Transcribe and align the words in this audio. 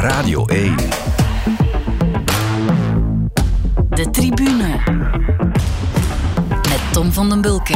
Radio 0.00 0.46
1. 0.46 0.76
De 3.90 4.10
tribune. 4.10 4.80
Met 6.48 6.80
Tom 6.92 7.12
van 7.12 7.28
den 7.28 7.40
Bulke. 7.40 7.74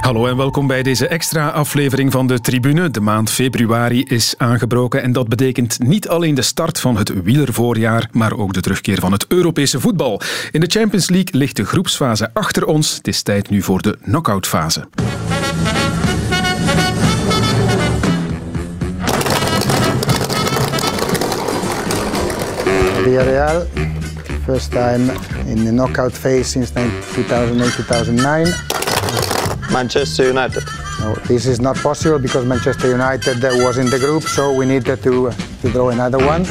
Hallo 0.00 0.26
en 0.26 0.36
welkom 0.36 0.66
bij 0.66 0.82
deze 0.82 1.08
extra 1.08 1.48
aflevering 1.48 2.12
van 2.12 2.26
de 2.26 2.40
Tribune. 2.40 2.90
De 2.90 3.00
maand 3.00 3.30
februari 3.30 4.02
is 4.02 4.34
aangebroken 4.38 5.02
en 5.02 5.12
dat 5.12 5.28
betekent 5.28 5.78
niet 5.78 6.08
alleen 6.08 6.34
de 6.34 6.42
start 6.42 6.80
van 6.80 6.96
het 6.96 7.22
wielervoorjaar, 7.22 8.08
maar 8.12 8.36
ook 8.36 8.52
de 8.52 8.60
terugkeer 8.60 9.00
van 9.00 9.12
het 9.12 9.26
Europese 9.28 9.80
voetbal. 9.80 10.20
In 10.50 10.60
de 10.60 10.70
Champions 10.70 11.08
League 11.08 11.40
ligt 11.40 11.56
de 11.56 11.64
groepsfase 11.64 12.30
achter 12.32 12.66
ons. 12.66 12.96
Het 12.96 13.08
is 13.08 13.22
tijd 13.22 13.50
nu 13.50 13.62
voor 13.62 13.82
de 13.82 13.98
knock-outfase. 14.02 14.88
Villarreal, 23.12 23.68
first 24.46 24.72
time 24.72 25.10
in 25.46 25.66
the 25.66 25.72
knockout 25.72 26.12
phase 26.12 26.46
since 26.46 26.70
2008-2009. 26.70 29.70
Manchester 29.70 30.28
United. 30.28 30.64
No, 31.00 31.14
this 31.26 31.44
is 31.46 31.60
not 31.60 31.76
possible 31.76 32.18
because 32.18 32.46
Manchester 32.46 32.88
United 32.88 33.44
uh, 33.44 33.50
was 33.56 33.76
in 33.76 33.90
the 33.90 33.98
group, 33.98 34.22
so 34.22 34.54
we 34.54 34.64
needed 34.64 35.02
to, 35.02 35.28
uh, 35.28 35.34
to 35.60 35.70
draw 35.70 35.90
another 35.90 36.24
one. 36.24 36.46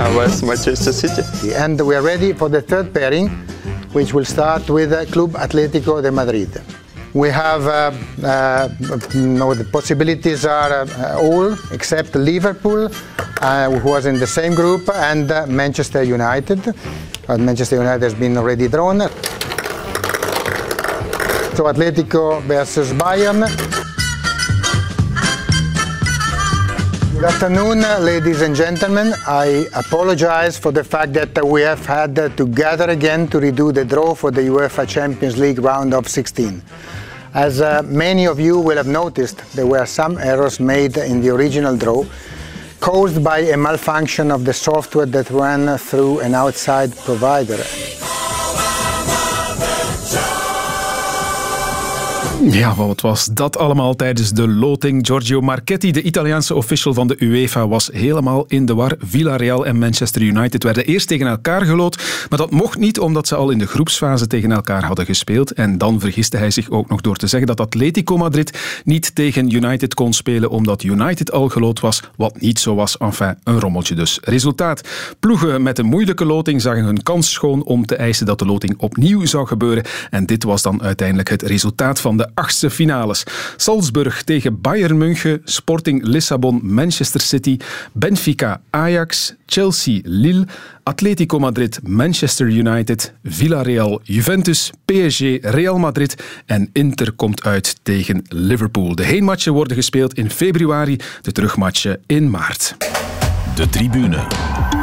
I 0.00 0.10
was 0.16 0.42
Manchester 0.42 0.92
City. 0.92 1.22
And 1.54 1.78
we 1.86 1.94
are 1.96 2.02
ready 2.02 2.32
for 2.32 2.48
the 2.48 2.62
third 2.62 2.94
pairing, 2.94 3.28
which 3.92 4.14
will 4.14 4.24
start 4.24 4.70
with 4.70 4.94
uh, 4.94 5.04
Club 5.04 5.32
Atlético 5.32 6.00
de 6.00 6.10
Madrid. 6.10 6.48
We 7.12 7.28
have 7.30 7.66
uh, 7.66 7.90
uh, 8.24 8.68
no, 9.14 9.52
the 9.52 9.64
possibilities 9.64 10.44
are 10.44 10.86
uh, 10.86 11.18
all 11.20 11.56
except 11.72 12.14
Liverpool, 12.14 12.88
uh, 13.40 13.68
who 13.68 13.90
was 13.90 14.06
in 14.06 14.20
the 14.20 14.28
same 14.28 14.54
group, 14.54 14.88
and 14.94 15.28
uh, 15.32 15.44
Manchester 15.48 16.04
United. 16.04 16.72
Manchester 17.28 17.76
United 17.76 18.02
has 18.02 18.14
been 18.14 18.36
already 18.36 18.68
drawn. 18.68 19.00
So 21.56 21.64
Atletico 21.66 22.42
versus 22.42 22.92
Bayern. 22.92 23.40
Good 27.12 27.24
afternoon, 27.24 27.84
uh, 27.84 27.98
ladies 27.98 28.40
and 28.40 28.54
gentlemen. 28.54 29.14
I 29.26 29.66
apologize 29.74 30.56
for 30.56 30.70
the 30.70 30.84
fact 30.84 31.12
that 31.14 31.44
we 31.44 31.62
have 31.62 31.84
had 31.84 32.14
to 32.36 32.46
gather 32.46 32.88
again 32.88 33.26
to 33.28 33.38
redo 33.40 33.74
the 33.74 33.84
draw 33.84 34.14
for 34.14 34.30
the 34.30 34.42
UEFA 34.42 34.88
Champions 34.88 35.36
League 35.36 35.58
round 35.58 35.92
of 35.92 36.08
16. 36.08 36.62
As 37.34 37.60
uh, 37.60 37.82
many 37.84 38.26
of 38.26 38.40
you 38.40 38.58
will 38.58 38.76
have 38.76 38.88
noticed, 38.88 39.38
there 39.54 39.66
were 39.66 39.86
some 39.86 40.18
errors 40.18 40.58
made 40.58 40.96
in 40.96 41.20
the 41.20 41.28
original 41.28 41.76
draw 41.76 42.04
caused 42.80 43.22
by 43.22 43.38
a 43.40 43.56
malfunction 43.56 44.32
of 44.32 44.44
the 44.44 44.52
software 44.52 45.06
that 45.06 45.30
ran 45.30 45.78
through 45.78 46.20
an 46.20 46.34
outside 46.34 46.96
provider. 46.96 47.62
Ja, 52.44 52.74
wat 52.74 53.00
was 53.00 53.24
dat 53.24 53.58
allemaal 53.58 53.96
tijdens 53.96 54.30
de 54.30 54.48
loting? 54.48 55.06
Giorgio 55.06 55.40
Marchetti, 55.40 55.92
de 55.92 56.02
Italiaanse 56.02 56.54
official 56.54 56.94
van 56.94 57.06
de 57.06 57.16
UEFA, 57.18 57.68
was 57.68 57.90
helemaal 57.92 58.44
in 58.48 58.66
de 58.66 58.74
war. 58.74 58.94
Villarreal 58.98 59.66
en 59.66 59.78
Manchester 59.78 60.22
United 60.22 60.62
werden 60.62 60.84
eerst 60.84 61.08
tegen 61.08 61.26
elkaar 61.26 61.64
geloot, 61.64 62.26
maar 62.28 62.38
dat 62.38 62.50
mocht 62.50 62.78
niet 62.78 63.00
omdat 63.00 63.28
ze 63.28 63.34
al 63.34 63.50
in 63.50 63.58
de 63.58 63.66
groepsfase 63.66 64.26
tegen 64.26 64.52
elkaar 64.52 64.84
hadden 64.84 65.04
gespeeld. 65.04 65.52
En 65.52 65.78
dan 65.78 66.00
vergiste 66.00 66.36
hij 66.36 66.50
zich 66.50 66.70
ook 66.70 66.88
nog 66.88 67.00
door 67.00 67.16
te 67.16 67.26
zeggen 67.26 67.48
dat 67.48 67.60
Atletico 67.60 68.16
Madrid 68.16 68.80
niet 68.84 69.14
tegen 69.14 69.54
United 69.54 69.94
kon 69.94 70.12
spelen 70.12 70.50
omdat 70.50 70.82
United 70.82 71.32
al 71.32 71.48
geloot 71.48 71.80
was, 71.80 72.02
wat 72.16 72.40
niet 72.40 72.58
zo 72.58 72.74
was. 72.74 72.98
Enfin, 72.98 73.38
een 73.44 73.60
rommeltje 73.60 73.94
dus. 73.94 74.18
Resultaat. 74.22 74.88
Ploegen 75.18 75.62
met 75.62 75.78
een 75.78 75.86
moeilijke 75.86 76.24
loting 76.24 76.60
zagen 76.60 76.84
hun 76.84 77.02
kans 77.02 77.32
schoon 77.32 77.62
om 77.64 77.86
te 77.86 77.96
eisen 77.96 78.26
dat 78.26 78.38
de 78.38 78.46
loting 78.46 78.74
opnieuw 78.78 79.26
zou 79.26 79.46
gebeuren. 79.46 79.84
En 80.10 80.26
dit 80.26 80.44
was 80.44 80.62
dan 80.62 80.82
uiteindelijk 80.82 81.28
het 81.28 81.42
resultaat 81.42 82.00
van 82.00 82.16
de 82.16 82.28
achtste 82.34 82.70
finales. 82.70 83.24
Salzburg 83.56 84.22
tegen 84.22 84.60
Bayern 84.60 84.98
München, 84.98 85.40
Sporting 85.44 86.02
Lissabon, 86.04 86.60
Manchester 86.62 87.20
City, 87.20 87.56
Benfica, 87.92 88.60
Ajax, 88.70 89.34
Chelsea, 89.46 90.00
Lille, 90.04 90.46
Atletico 90.82 91.38
Madrid, 91.38 91.80
Manchester 91.82 92.46
United, 92.46 93.12
Villarreal, 93.22 94.00
Juventus, 94.02 94.70
PSG, 94.84 95.38
Real 95.40 95.78
Madrid 95.78 96.16
en 96.46 96.70
Inter 96.72 97.12
komt 97.12 97.44
uit 97.44 97.76
tegen 97.82 98.24
Liverpool. 98.28 98.94
De 98.94 99.04
heenmatchen 99.04 99.52
worden 99.52 99.76
gespeeld 99.76 100.14
in 100.14 100.30
februari, 100.30 100.98
de 101.22 101.32
terugmatchen 101.32 102.02
in 102.06 102.30
maart. 102.30 102.76
De 103.54 103.68
Tribune. 103.68 104.79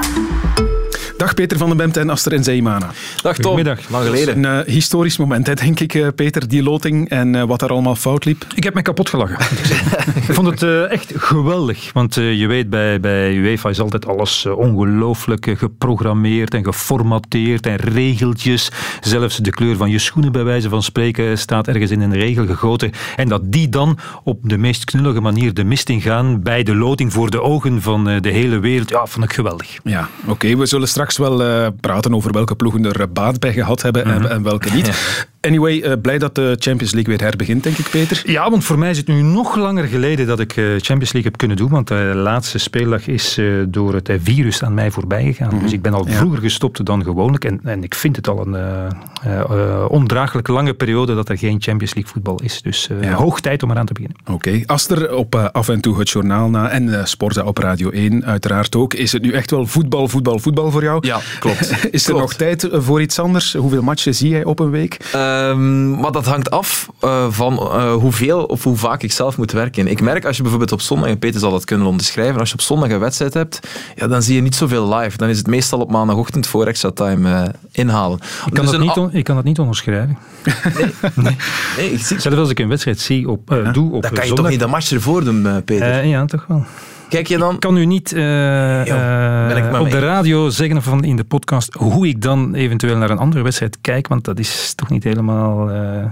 Dag 1.28 1.36
Peter 1.36 1.58
van 1.58 1.68
den 1.68 1.78
Bemt 1.78 1.98
en 1.98 2.10
Aster 2.10 2.34
en 2.34 2.44
Zeymana. 2.44 2.92
Dag 3.22 3.36
Tom. 3.36 3.52
Goedemiddag. 3.52 3.90
Lang 3.90 4.06
geleden. 4.06 4.44
Een 4.44 4.66
uh, 4.68 4.74
historisch 4.74 5.18
moment, 5.18 5.48
hè, 5.48 5.54
denk 5.54 5.80
ik, 5.80 5.94
uh, 5.94 6.08
Peter, 6.16 6.48
die 6.48 6.64
loting 6.64 7.10
en 7.10 7.34
uh, 7.34 7.44
wat 7.44 7.60
daar 7.60 7.70
allemaal 7.70 7.96
fout 7.96 8.26
liep. 8.26 8.46
Ik 8.56 8.64
heb 8.64 8.74
me 8.74 8.82
kapot 8.82 9.10
gelachen. 9.10 9.38
ik 10.28 10.34
vond 10.34 10.48
het 10.48 10.62
uh, 10.62 10.92
echt 10.92 11.14
geweldig. 11.16 11.94
Want 11.94 12.18
uh, 12.18 12.40
je 12.40 12.48
weet, 12.48 12.70
bij, 12.70 13.00
bij 13.00 13.34
UEFA 13.34 13.70
is 13.70 13.80
altijd 13.80 14.08
alles 14.08 14.46
uh, 14.46 14.58
ongelooflijk 14.58 15.56
geprogrammeerd 15.58 16.54
en 16.54 16.64
geformateerd 16.64 17.66
en 17.66 17.76
regeltjes. 17.76 18.72
Zelfs 19.02 19.38
de 19.38 19.52
kleur 19.52 19.76
van 19.76 19.90
je 19.90 20.00
schoenen, 20.00 20.32
bij 20.32 20.44
wijze 20.44 20.70
van 20.70 20.84
spreken, 20.84 21.38
staat 21.38 21.68
ergens 21.68 21.92
in 21.92 22.02
een 22.02 22.14
regel 22.14 22.46
gegoten. 22.46 22.92
En 23.16 23.28
dat 23.28 23.42
die 23.44 23.70
dan 23.70 23.98
op 24.24 24.40
de 24.42 24.58
meest 24.58 24.86
knullige 24.86 25.22
manier 25.22 25.54
de 25.54 25.64
mist 25.64 25.90
ingaan 25.90 26.42
bij 26.42 26.64
de 26.64 26.76
loting 26.76 27.14
voor 27.14 27.30
de 27.30 27.42
ogen 27.42 27.82
van 27.82 28.04
de 28.04 28.30
hele 28.30 28.60
wereld. 28.60 28.90
Ja, 28.90 29.06
vond 29.06 29.26
ik 29.26 29.34
geweldig. 29.34 29.78
Ja, 29.84 30.10
oké. 30.22 30.32
Okay. 30.32 30.58
We 30.58 30.66
zullen 30.66 30.88
straks 30.88 31.16
wel 31.18 31.42
uh, 31.42 31.68
praten 31.80 32.16
over 32.16 32.32
welke 32.32 32.56
ploegen 32.56 32.86
er 32.86 33.12
baat 33.12 33.40
bij 33.40 33.54
gehad 33.54 33.82
hebben 33.82 34.06
en, 34.06 34.30
en, 34.30 34.44
welke 34.44 34.74
niet. 34.74 35.28
Anyway, 35.48 35.74
uh, 35.74 35.94
blij 36.02 36.18
dat 36.18 36.36
de 36.36 36.56
Champions 36.60 36.94
League 36.94 37.18
weer 37.18 37.28
herbegint, 37.28 37.64
denk 37.64 37.78
ik, 37.78 37.90
Peter. 37.90 38.22
Ja, 38.26 38.50
want 38.50 38.64
voor 38.64 38.80
mij 38.80 38.90
is 38.90 38.98
het 38.98 39.08
nu 39.08 39.22
nog 39.22 39.56
langer 39.56 39.88
geleden 39.88 40.28
dat 40.28 40.40
ik 40.40 40.56
uh, 40.56 40.66
Champions 40.66 41.14
League 41.14 41.24
heb 41.24 41.38
kunnen 41.38 41.58
doen, 41.58 41.70
want 41.70 41.88
de 41.88 42.12
laatste 42.16 42.58
speeldag 42.58 43.08
is 43.08 43.40
door 43.68 43.94
het 43.94 44.12
virus 44.24 44.64
aan 44.64 44.74
mij 44.74 44.92
voorbij 44.92 45.24
gegaan. 45.24 45.48
Mm 45.48 45.54
-hmm. 45.54 45.62
Dus 45.62 45.74
ik 45.74 45.82
ben 45.82 45.94
al 45.94 46.06
vroeger 46.06 46.40
gestopt 46.40 46.86
dan 46.86 47.04
gewoonlijk 47.04 47.46
en, 47.46 47.60
en 47.64 47.84
ik 47.84 47.96
vind 47.96 48.16
het 48.16 48.28
al 48.28 48.48
een 48.48 49.88
ondraaglijk 49.88 50.48
lange 50.48 50.74
periode 50.74 51.16
dat 51.16 51.30
er 51.30 51.38
geen 51.38 51.62
Champions 51.62 51.94
League 51.94 52.12
voetbal 52.12 52.42
is. 52.44 52.62
Dus 52.62 52.90
ja. 53.02 53.14
hoog 53.14 53.40
tijd 53.40 53.64
om 53.64 53.72
eraan 53.72 53.86
te 53.86 53.94
beginnen. 53.94 54.18
Oké. 54.22 54.34
Okay. 54.34 54.64
Aster, 54.66 55.16
op 55.16 55.36
af 55.36 55.70
en 55.70 55.82
toe 55.82 56.00
het 56.00 56.10
journaal 56.10 56.50
na 56.50 56.70
en 56.70 57.08
Sporza 57.08 57.44
op 57.44 57.58
Radio 57.58 57.90
1 57.90 58.26
uiteraard 58.26 58.76
ook. 58.76 58.94
Is 58.94 59.12
het 59.12 59.22
nu 59.22 59.32
echt 59.32 59.52
wel 59.52 59.66
voetbal, 59.66 60.08
voetbal, 60.08 60.40
voetbal 60.40 60.72
voor 60.72 60.84
jou? 60.84 61.08
Ja, 61.08 61.20
klopt. 61.40 61.72
is 61.92 62.06
er 62.06 62.14
klopt. 62.14 62.20
nog 62.20 62.34
tijd 62.34 62.68
voor 62.72 63.02
iets 63.02 63.20
anders? 63.20 63.54
Hoeveel 63.54 63.82
matchen 63.82 64.16
zie 64.16 64.30
jij 64.30 64.44
op 64.44 64.60
een 64.60 64.70
week? 64.70 64.98
Um, 65.38 66.00
maar 66.00 66.12
dat 66.12 66.26
hangt 66.26 66.52
af 66.52 66.90
uh, 67.04 67.26
van 67.30 67.54
uh, 67.54 67.94
hoeveel 67.94 68.44
of 68.44 68.64
hoe 68.64 68.78
vaak 68.78 69.04
ik 69.04 69.12
zelf 69.12 69.38
moet 69.38 69.52
werken. 69.52 69.88
Ik 69.88 70.02
merk 70.02 70.26
als 70.26 70.36
je 70.36 70.42
bijvoorbeeld 70.42 70.72
op 70.72 70.82
zondag, 70.82 71.10
en 71.10 71.20
Peter 71.20 71.40
zal 71.40 71.52
dat 71.52 71.66
kunnen 71.66 71.88
onderschrijven, 71.88 72.40
als 72.40 72.50
je 72.50 72.56
op 72.56 72.62
zondag 72.62 72.90
een 72.90 73.00
wedstrijd 73.00 73.34
hebt, 73.34 73.60
ja, 73.96 74.08
dan 74.08 74.22
zie 74.22 74.36
je 74.36 74.42
niet 74.42 74.56
zoveel 74.56 74.96
live. 74.96 75.18
Dan 75.18 75.30
is 75.30 75.38
het 75.38 75.48
meestal 75.48 75.80
op 75.80 75.92
maandagochtend 75.92 76.48
voor 76.48 76.66
extra 76.66 76.92
time 76.92 77.30
uh, 77.30 77.44
inhalen. 77.72 78.20
Ik 78.46 78.54
kan, 78.54 78.66
dus 78.66 78.72
dat 78.72 78.82
niet, 78.82 79.16
ik 79.16 79.24
kan 79.24 79.36
dat 79.36 79.44
niet 79.44 79.60
onderschrijven. 79.60 80.18
Nee, 80.44 80.94
nee. 81.16 81.36
nee 81.78 81.92
ik 81.92 82.00
zie... 82.00 82.20
Zelfs 82.20 82.38
als 82.38 82.50
ik 82.50 82.60
een 82.60 82.68
wedstrijd 82.68 83.00
zie 83.00 83.30
op, 83.30 83.70
doe 83.74 83.92
op 83.94 84.02
Dan 84.02 84.12
kan 84.12 84.22
je 84.22 84.28
zondag... 84.28 84.36
toch 84.36 84.50
niet 84.50 84.60
de 84.60 84.68
match 84.68 84.92
ervoor 84.92 85.24
doen, 85.24 85.64
Peter? 85.64 86.06
ja, 86.06 86.26
toch 86.26 86.46
wel. 86.48 86.66
Kijk 87.10 87.28
je 87.28 87.38
dan... 87.38 87.54
Ik 87.54 87.60
kan 87.60 87.78
u 87.78 87.86
niet 87.86 88.12
uh, 88.12 88.86
uh, 88.86 89.80
op 89.80 89.92
de 89.92 90.00
radio 90.00 90.50
zeggen 90.50 90.84
van 90.84 91.04
in 91.04 91.16
de 91.16 91.24
podcast 91.24 91.74
hoe 91.74 92.08
ik 92.08 92.22
dan 92.22 92.54
eventueel 92.54 92.98
naar 92.98 93.10
een 93.10 93.18
andere 93.18 93.44
wedstrijd 93.44 93.78
kijk, 93.82 94.08
want 94.08 94.24
dat 94.24 94.40
is 94.40 94.74
toch 94.76 94.90
niet 94.90 95.04
helemaal 95.04 95.72
uh, 95.72 96.06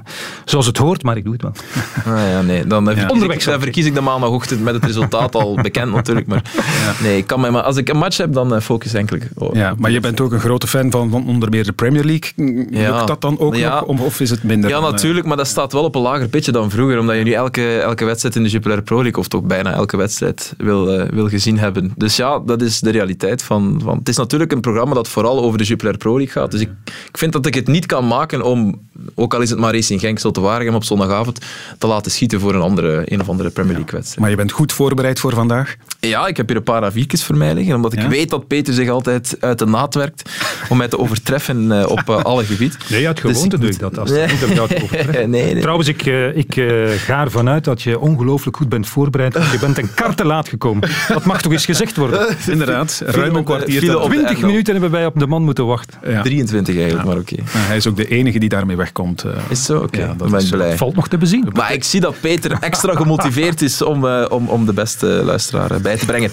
zoals 0.45 0.65
het 0.65 0.77
hoort, 0.77 1.03
maar 1.03 1.17
ik 1.17 1.23
doe 1.23 1.33
het 1.33 1.41
wel. 1.41 1.53
Ah, 2.05 2.29
ja, 2.29 2.41
nee. 2.41 2.67
Dan, 2.67 2.95
ja. 2.95 3.07
Onderweg, 3.07 3.43
dan 3.43 3.59
verkies 3.59 3.85
ik 3.85 3.93
de 3.93 4.01
maandagochtend 4.01 4.63
met 4.63 4.73
het 4.73 4.85
resultaat 4.85 5.35
al 5.35 5.55
bekend 5.61 5.91
natuurlijk, 5.91 6.27
maar 6.27 6.41
ja. 6.55 7.03
nee, 7.03 7.17
ik 7.17 7.27
kan 7.27 7.39
mij, 7.39 7.51
maar 7.51 7.61
als 7.61 7.77
ik 7.77 7.89
een 7.89 7.97
match 7.97 8.17
heb, 8.17 8.33
dan 8.33 8.61
focus 8.61 8.93
enkel. 8.93 9.17
Oh, 9.35 9.55
ja, 9.55 9.73
maar 9.77 9.91
je 9.91 9.99
bent 9.99 10.21
ook 10.21 10.31
een 10.31 10.39
grote 10.39 10.67
fan 10.67 10.91
van, 10.91 11.09
van 11.09 11.27
onder 11.27 11.49
meer 11.49 11.63
de 11.63 11.71
Premier 11.71 12.03
League. 12.03 12.67
Ja. 12.69 12.95
Lukt 12.95 13.07
dat 13.07 13.21
dan 13.21 13.39
ook 13.39 13.57
nog, 13.57 13.83
of 13.83 14.19
is 14.19 14.29
het 14.29 14.43
minder? 14.43 14.69
Ja, 14.69 14.79
dan, 14.79 14.91
natuurlijk, 14.91 15.25
maar 15.25 15.37
dat 15.37 15.47
staat 15.47 15.73
wel 15.73 15.83
op 15.83 15.95
een 15.95 16.01
lager 16.01 16.27
pitje 16.27 16.51
dan 16.51 16.69
vroeger, 16.69 16.99
omdat 16.99 17.15
je 17.15 17.23
nu 17.23 17.31
elke, 17.31 17.79
elke 17.79 18.05
wedstrijd 18.05 18.35
in 18.35 18.43
de 18.43 18.49
Jupiler 18.49 18.81
Pro 18.81 19.01
League, 19.01 19.19
of 19.19 19.27
toch 19.27 19.43
bijna 19.43 19.73
elke 19.73 19.97
wedstrijd, 19.97 20.53
wil 20.57 20.84
wil, 20.85 20.99
eh, 20.99 21.09
wil 21.09 21.29
gezien 21.29 21.59
hebben. 21.59 21.93
Dus 21.97 22.15
ja, 22.15 22.39
dat 22.39 22.61
is 22.61 22.79
de 22.79 22.89
realiteit 22.89 23.43
van, 23.43 23.79
van... 23.83 23.97
Het 23.97 24.09
is 24.09 24.17
natuurlijk 24.17 24.51
een 24.51 24.61
programma 24.61 24.93
dat 24.93 25.07
vooral 25.07 25.43
over 25.43 25.57
de 25.57 25.63
Jupiler 25.63 25.97
Pro 25.97 26.17
League 26.17 26.33
gaat. 26.41 26.51
Dus 26.51 26.61
ik, 26.61 26.69
ik 27.09 27.17
vind 27.17 27.33
dat 27.33 27.45
ik 27.45 27.53
het 27.53 27.67
niet 27.67 27.85
kan 27.85 28.07
maken 28.07 28.41
om, 28.41 28.81
ook 29.15 29.33
al 29.33 29.41
is 29.41 29.49
het 29.49 29.59
maar 29.59 29.73
Racing 29.73 29.99
Genk 29.99 30.19
te 30.19 30.41
Waregem 30.41 30.75
op 30.75 30.83
zondagavond, 30.83 31.39
te 31.77 31.87
laten 31.87 32.11
schieten 32.11 32.39
voor 32.39 32.55
een, 32.55 32.61
andere, 32.61 33.01
een 33.05 33.21
of 33.21 33.29
andere 33.29 33.49
Premier 33.49 33.73
League 33.73 33.91
wedstrijd. 33.91 34.19
Maar 34.19 34.29
je 34.29 34.35
bent 34.35 34.51
goed 34.51 34.73
voorbereid 34.73 35.19
voor 35.19 35.33
vandaag? 35.33 35.75
Ja, 35.99 36.27
ik 36.27 36.37
heb 36.37 36.47
hier 36.47 36.57
een 36.57 36.63
paar 36.63 36.83
aviertjes 36.83 37.23
voor 37.23 37.37
mij 37.37 37.53
liggen, 37.53 37.75
omdat 37.75 37.93
ik 37.93 38.01
Ja? 38.01 38.07
weet 38.07 38.29
dat 38.29 38.47
Peter 38.47 38.73
zich 38.73 38.89
altijd 38.89 39.37
uit 39.39 39.59
de 39.59 39.65
naad 39.65 39.95
werkt 39.95 40.29
om 40.69 40.77
mij 40.77 40.87
te 40.87 40.99
overtreffen 40.99 41.71
eh, 41.71 41.89
op 41.89 42.09
eh, 42.09 42.23
alle 42.23 42.45
gebied. 42.45 42.77
Nee, 42.89 43.07
uit 43.07 43.21
Dus 43.21 43.31
gewoonte 43.31 43.55
ik 43.55 43.61
doe 43.61 43.71
ik 43.71 43.79
dat. 43.79 43.97
Als 43.97 44.09
Nee. 44.15 44.27
het 44.27 44.59
overtreffen. 44.83 45.29
nee, 45.29 45.53
nee. 45.53 45.61
Trouwens, 45.61 45.87
ik, 45.87 46.05
eh, 46.05 46.37
ik 46.37 46.55
eh, 46.55 46.89
ga 46.89 47.21
ervan 47.21 47.49
uit 47.49 47.63
dat 47.63 47.81
je 47.81 47.99
ongelooflijk 47.99 48.57
goed 48.57 48.69
bent 48.69 48.87
voorbereid. 48.87 49.33
want 49.33 49.51
Je 49.51 49.59
bent 49.59 49.77
een 49.77 49.93
kar 49.93 50.15
te 50.15 50.25
laat 50.25 50.49
gekomen. 50.49 50.74
Dat 51.07 51.25
mag 51.25 51.41
toch 51.41 51.51
eens 51.51 51.65
gezegd 51.65 51.95
worden. 51.97 52.35
Inderdaad, 52.47 53.01
ruim 53.05 53.35
een 53.35 53.43
kwartier. 53.43 53.79
file 53.79 53.91
te 53.91 53.97
op 53.99 54.03
de 54.09 54.09
20 54.09 54.31
Endel. 54.33 54.47
minuten 54.49 54.73
hebben 54.73 54.91
wij 54.91 55.05
op 55.05 55.19
de 55.19 55.27
man 55.27 55.43
moeten 55.43 55.65
wachten. 55.65 55.99
Ja. 56.07 56.21
23 56.21 56.75
eigenlijk, 56.75 57.05
maar 57.07 57.17
oké. 57.17 57.35
Hij 57.47 57.77
is 57.77 57.87
ook 57.87 57.95
de 57.95 58.07
enige 58.07 58.39
die 58.39 58.49
daarmee 58.49 58.75
wegkomt. 58.75 59.23
eh. 59.23 59.31
Is 59.49 59.63
zo? 59.65 59.77
Oké, 59.77 59.99
Ja, 59.99 60.07
dat 60.07 60.17
ben 60.29 60.37
is 60.37 60.43
ik 60.43 60.49
zo. 60.49 60.55
blij. 60.55 60.77
Valt 60.77 60.95
nog 60.95 61.07
te 61.07 61.17
bezien. 61.17 61.49
Maar 61.53 61.73
ik 61.73 61.83
zie 61.83 61.99
dat 61.99 62.15
Peter 62.19 62.57
extra 62.59 62.95
gemotiveerd 62.95 63.61
is 63.61 63.81
om, 63.81 64.05
eh, 64.07 64.25
om, 64.29 64.47
om 64.47 64.65
de 64.65 64.73
beste 64.73 65.05
luisteraar 65.07 65.71
eh, 65.71 65.77
bij 65.79 65.97
te 65.97 66.05
brengen. 66.05 66.31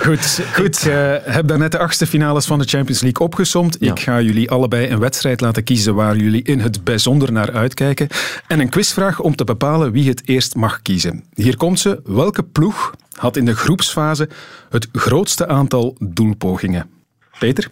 Goed, 0.00 0.40
goed. 0.54 0.84
Ik 0.86 0.92
eh, 0.92 1.12
heb 1.34 1.48
daarnet 1.48 1.72
de 1.72 1.78
achtste 1.78 2.06
finales 2.06 2.46
van 2.46 2.58
de 2.58 2.64
Champions 2.64 3.00
League 3.00 3.26
opgesomd. 3.26 3.76
Ja. 3.80 3.90
Ik 3.90 4.00
ga 4.00 4.20
jullie 4.20 4.50
allebei 4.50 4.88
een 4.90 4.98
wedstrijd 4.98 5.40
laten 5.40 5.64
kiezen 5.64 5.94
waar 5.94 6.16
jullie 6.16 6.42
in 6.42 6.60
het 6.60 6.84
bijzonder 6.84 7.32
naar 7.32 7.52
uitkijken. 7.52 8.08
En 8.46 8.60
een 8.60 8.68
quizvraag 8.68 9.20
om 9.20 9.36
te 9.36 9.44
bepalen 9.44 9.92
wie 9.92 10.08
het 10.08 10.22
eerst 10.24 10.54
mag 10.54 10.82
kiezen. 10.82 11.24
Hier 11.34 11.56
komt 11.56 11.80
ze. 11.80 12.00
Welke 12.04 12.42
ploeg 12.42 12.94
had 13.16 13.36
in 13.36 13.44
de 13.44 13.56
groepsfase 13.56 14.28
het 14.70 14.88
grootste 14.92 15.48
aantal 15.48 15.96
doelpogingen? 16.00 16.90
Peter? 17.38 17.70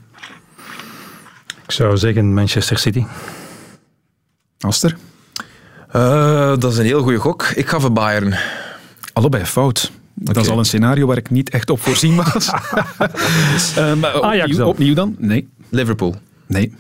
Ik 1.64 1.70
zou 1.70 1.96
zeggen 1.96 2.35
Manchester 2.35 2.79
City. 2.79 3.05
Aster? 4.58 4.96
Eh, 5.91 6.56
dat 6.58 6.73
is 6.73 6.79
een 6.79 6.85
heel 6.85 7.02
goede 7.02 7.19
gok. 7.19 7.43
Ik 7.43 7.69
ga 7.69 7.81
voor 7.81 7.93
Bayern. 7.93 8.35
Allebei 9.12 9.44
fout. 9.44 9.91
Dat 10.14 10.37
is 10.37 10.49
al 10.49 10.58
een 10.58 10.64
scenario 10.64 11.06
waar 11.06 11.17
ik 11.17 11.31
niet 11.31 11.50
echt 11.50 11.70
op 11.70 11.81
voorzien 11.81 12.17
was. 12.17 12.50
Eh, 13.76 13.94
maar 13.94 14.67
opnieuw 14.67 14.94
dan? 14.94 15.17
Nee. 15.19 15.49
Liverpool. 15.69 16.17
Nee. 16.46 16.75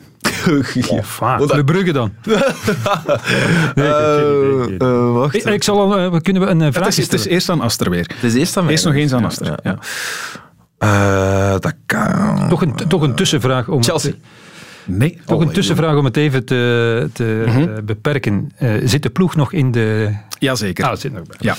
Brugge 1.64 1.92
dan. 1.92 2.12
nee, 2.24 2.36
heb 2.36 3.94
geen 3.94 4.54
idee, 4.54 4.64
geen 4.64 4.74
idee. 4.74 4.88
Eh, 4.88 5.12
wacht. 5.12 5.34
Ik, 5.34 5.44
ik 5.44 5.62
zal 5.62 5.80
al, 5.80 5.96
eh, 5.98 6.10
we 6.12 6.20
kunnen 6.20 6.42
we 6.42 6.48
een 6.48 6.60
Het 6.60 6.74
vraag 6.74 6.86
is, 6.86 6.96
het 6.96 7.12
is 7.12 7.26
eerst 7.26 7.48
aan 7.48 7.60
Aster 7.60 7.90
weer. 7.90 8.10
Het 8.14 8.22
is 8.24 8.34
eerst 8.34 8.56
aan 8.56 8.62
mij. 8.64 8.72
Eerst 8.72 8.84
nog 8.84 8.94
eens 8.94 9.12
aan 9.12 9.20
Ja, 9.20 9.26
Aster. 9.26 9.46
ja, 9.46 9.56
Ja. 9.62 9.70
ja. 9.70 9.78
Eh, 10.78 11.60
dat 11.60 11.74
kan. 11.86 12.48
Toch 12.48 12.62
een, 12.62 12.74
toch 12.88 13.02
een 13.02 13.14
tussenvraag 13.14 13.68
om 13.68 13.82
Chelsea. 13.82 14.10
Het, 14.10 14.18
Nee. 14.86 15.20
toch 15.26 15.40
een 15.40 15.52
tussenvraag 15.52 15.96
om 15.96 16.04
het 16.04 16.16
even 16.16 16.44
te, 16.44 17.08
te 17.12 17.42
Mhm. 17.46 17.58
eh, 17.60 17.68
beperken. 17.84 18.50
Eh, 18.56 18.70
zit 18.84 19.02
de 19.02 19.10
ploeg 19.10 19.36
nog 19.36 19.52
in 19.52 19.70
de... 19.72 20.10
Jazeker. 20.38 20.84
Ah, 20.84 20.90
het 20.90 21.00
zit 21.00 21.12
nog 21.12 21.22
bij. 21.26 21.36
Ja. 21.40 21.54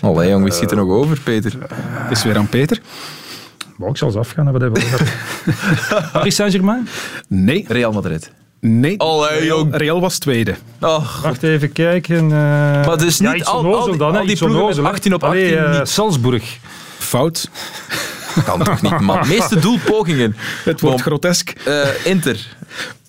Allee, 0.00 0.30
jong, 0.30 0.42
wie 0.44 0.52
schiet 0.52 0.70
er 0.70 0.76
nog 0.76 0.88
over, 0.88 1.20
Peter? 1.20 1.52
Het 1.92 2.16
is 2.16 2.24
weer 2.24 2.36
aan 2.36 2.48
Peter. 2.48 2.78
Maar 3.82 3.90
ik 3.90 3.96
zal 3.96 4.08
eens 4.08 4.16
afgaan. 4.16 4.46
Hebben. 4.46 4.72
Paris 6.12 6.34
Saint-Germain? 6.34 6.88
Nee. 7.28 7.64
Real 7.68 7.92
Madrid. 7.92 8.30
Nee. 8.60 8.98
Allee, 9.00 9.28
Real, 9.38 9.42
jong. 9.58 9.76
Real 9.76 10.00
was 10.00 10.18
tweede. 10.18 10.54
Oh, 10.80 11.22
Wacht 11.22 11.42
even 11.42 11.72
kijken. 11.72 12.16
eh 12.24 12.28
Maar 12.86 12.98
dus 12.98 13.18
ja, 13.18 13.32
niet 13.32 13.44
al- 13.44 13.62
die- 13.84 13.96
dan, 13.96 14.16
al 14.16 14.20
die 14.22 14.30
iets 14.30 14.38
ploegen 14.40 14.60
onnozel, 14.60 14.82
met 14.82 14.90
hè. 14.90 14.96
18 14.96 15.14
op 15.14 15.24
Allee, 15.24 15.56
18 15.58 15.72
eh, 15.72 15.78
niet. 15.78 15.88
Salzburg. 15.88 16.58
Fout. 16.98 17.48
kan 18.44 18.62
toch 18.64 18.82
niet, 18.82 19.00
man. 19.00 19.18
Meeste 19.28 19.58
doelpogingen. 19.60 20.36
Het 20.64 20.80
wordt 20.80 21.00
grotesk. 21.00 21.50
eh, 21.50 21.88
Inter. 22.04 22.46